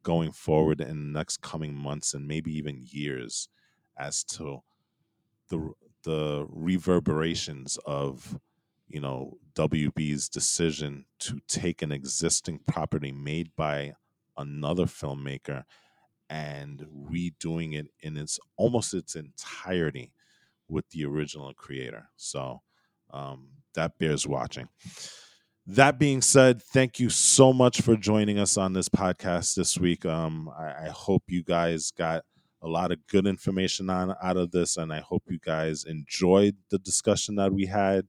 going 0.02 0.32
forward 0.32 0.80
in 0.80 1.12
the 1.12 1.18
next 1.18 1.43
coming 1.43 1.74
months 1.74 2.14
and 2.14 2.26
maybe 2.26 2.56
even 2.56 2.80
years 2.89 3.51
as 3.99 4.25
to 4.25 4.62
the 5.49 5.73
the 6.05 6.47
reverberations 6.49 7.79
of 7.85 8.39
you 8.89 9.01
know 9.01 9.39
WB's 9.55 10.29
decision 10.29 11.05
to 11.19 11.41
take 11.49 11.83
an 11.83 11.93
existing 11.93 12.61
property 12.66 13.12
made 13.12 13.51
by 13.57 13.93
another 14.37 14.85
filmmaker 14.85 15.65
and 16.31 16.87
redoing 17.11 17.75
it 17.75 17.89
in 18.01 18.16
its 18.16 18.39
almost 18.57 18.95
its 18.95 19.16
entirety 19.16 20.12
with 20.69 20.89
the 20.91 21.05
original 21.05 21.53
creator. 21.55 22.09
So 22.16 22.62
um, 23.11 23.49
that 23.75 23.99
bears 23.99 24.27
watching. 24.27 24.69
That 25.66 25.99
being 25.99 26.23
said, 26.23 26.62
thank 26.62 26.99
you 26.99 27.11
so 27.11 27.53
much 27.53 27.83
for 27.83 27.97
joining 27.97 28.39
us 28.39 28.57
on 28.57 28.73
this 28.73 28.89
podcast 28.89 29.55
this 29.55 29.79
week. 29.79 30.07
Um, 30.07 30.51
I, 30.59 30.87
I 30.87 30.89
hope 30.89 31.25
you 31.27 31.43
guys 31.43 31.91
got 31.91 32.25
a 32.60 32.68
lot 32.68 32.93
of 32.93 33.06
good 33.06 33.26
information 33.26 33.89
on 33.90 34.14
out 34.22 34.36
of 34.36 34.51
this, 34.51 34.76
and 34.76 34.93
I 34.93 35.01
hope 35.01 35.24
you 35.28 35.39
guys 35.39 35.85
enjoyed 35.85 36.56
the 36.70 36.78
discussion 36.78 37.36
that 37.36 37.52
we 37.52 37.66
had, 37.66 38.06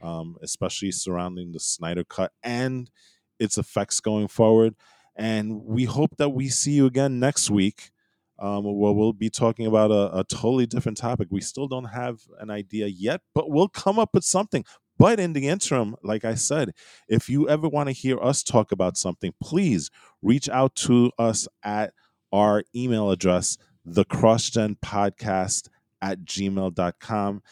um, 0.00 0.36
especially 0.42 0.92
surrounding 0.92 1.52
the 1.52 1.60
Snyder 1.60 2.04
Cut 2.04 2.32
and 2.42 2.90
its 3.38 3.58
effects 3.58 4.00
going 4.00 4.28
forward. 4.28 4.74
And 5.16 5.64
we 5.64 5.84
hope 5.84 6.16
that 6.16 6.30
we 6.30 6.48
see 6.48 6.72
you 6.72 6.86
again 6.86 7.18
next 7.18 7.50
week, 7.50 7.90
um, 8.38 8.64
where 8.64 8.92
we'll 8.92 9.12
be 9.12 9.28
talking 9.28 9.66
about 9.66 9.90
a, 9.90 10.20
a 10.20 10.24
totally 10.24 10.66
different 10.66 10.96
topic. 10.96 11.28
We 11.30 11.42
still 11.42 11.68
don't 11.68 11.84
have 11.86 12.20
an 12.38 12.50
idea 12.50 12.86
yet, 12.86 13.20
but 13.34 13.50
we'll 13.50 13.68
come 13.68 13.98
up 13.98 14.10
with 14.14 14.24
something. 14.24 14.64
But 14.98 15.18
in 15.18 15.32
the 15.32 15.48
interim, 15.48 15.96
like 16.02 16.24
I 16.24 16.34
said, 16.34 16.72
if 17.08 17.28
you 17.28 17.48
ever 17.48 17.68
want 17.68 17.88
to 17.88 17.92
hear 17.92 18.18
us 18.20 18.42
talk 18.42 18.70
about 18.70 18.98
something, 18.98 19.32
please 19.42 19.90
reach 20.22 20.48
out 20.48 20.74
to 20.76 21.10
us 21.18 21.48
at 21.62 21.92
our 22.32 22.64
email 22.76 23.10
address, 23.10 23.56
the 23.90 24.04
crossgen 24.04 24.76
podcast 24.78 25.68
at 26.00 26.20
gmail.com. 26.20 27.42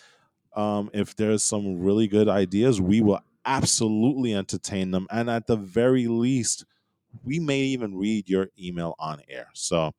Um, 0.55 0.91
if 0.93 1.17
there's 1.17 1.43
some 1.43 1.81
really 1.81 2.07
good 2.07 2.29
ideas, 2.29 2.81
we 2.81 3.01
will 3.01 3.21
absolutely 3.45 4.35
entertain 4.35 4.91
them. 4.93 5.07
And 5.11 5.29
at 5.29 5.47
the 5.47 5.57
very 5.57 6.07
least, 6.07 6.65
we 7.25 7.39
may 7.39 7.61
even 7.61 7.97
read 7.97 8.29
your 8.29 8.49
email 8.59 8.95
on 8.99 9.21
air. 9.29 9.49
So, 9.53 9.93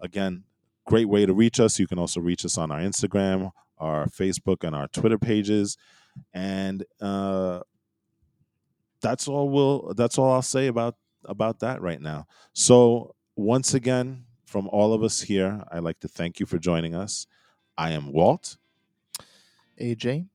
again, 0.00 0.44
great 0.86 1.08
way 1.08 1.26
to 1.26 1.34
reach 1.34 1.60
us. 1.60 1.78
You 1.78 1.86
can 1.86 1.98
also 1.98 2.20
reach 2.20 2.44
us 2.44 2.56
on 2.56 2.70
our 2.70 2.80
Instagram, 2.80 3.50
our 3.78 4.06
Facebook, 4.06 4.64
and 4.64 4.74
our 4.74 4.88
Twitter 4.88 5.18
pages. 5.18 5.76
And 6.32 6.84
uh, 7.00 7.60
that's 9.02 9.28
all 9.28 9.50
we'll 9.50 9.92
that's 9.94 10.16
all 10.16 10.32
I'll 10.32 10.42
say 10.42 10.68
about 10.68 10.96
about 11.24 11.60
that 11.60 11.82
right 11.82 12.00
now. 12.00 12.26
So 12.52 13.14
once 13.36 13.74
again, 13.74 14.24
from 14.54 14.68
all 14.68 14.94
of 14.94 15.02
us 15.02 15.20
here, 15.20 15.64
I'd 15.72 15.82
like 15.82 15.98
to 15.98 16.06
thank 16.06 16.38
you 16.38 16.46
for 16.46 16.60
joining 16.60 16.94
us. 16.94 17.26
I 17.76 17.90
am 17.90 18.12
Walt. 18.12 18.56
AJ. 19.80 20.28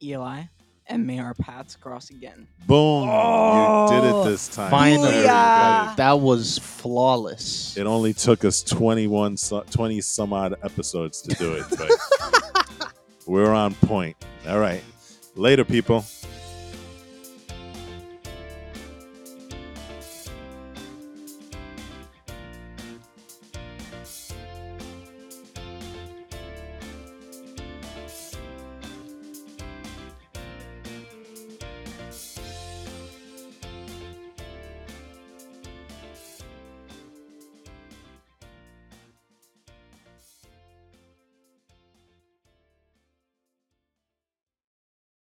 Eli, 0.00 0.42
and 0.86 1.04
may 1.04 1.18
our 1.18 1.34
paths 1.34 1.74
cross 1.74 2.10
again. 2.10 2.46
Boom! 2.68 3.08
you 3.08 3.88
did 3.90 4.04
it 4.04 4.14
Oh, 4.14 4.24
this 4.24 4.46
time. 4.46 4.70
Finally, 4.70 5.10
Very 5.10 5.24
that 5.24 6.20
was 6.20 6.58
flawless. 6.58 7.76
It 7.76 7.88
only 7.88 8.12
took 8.12 8.44
us 8.44 8.62
21, 8.62 9.34
20 9.68 10.00
some 10.00 10.32
odd 10.32 10.54
episodes 10.62 11.20
to 11.22 11.34
do 11.34 11.54
it, 11.54 11.64
but 11.76 12.92
we're 13.26 13.52
on 13.52 13.74
point. 13.74 14.16
All 14.46 14.60
right. 14.60 14.84
Later, 15.34 15.64
people. 15.64 16.04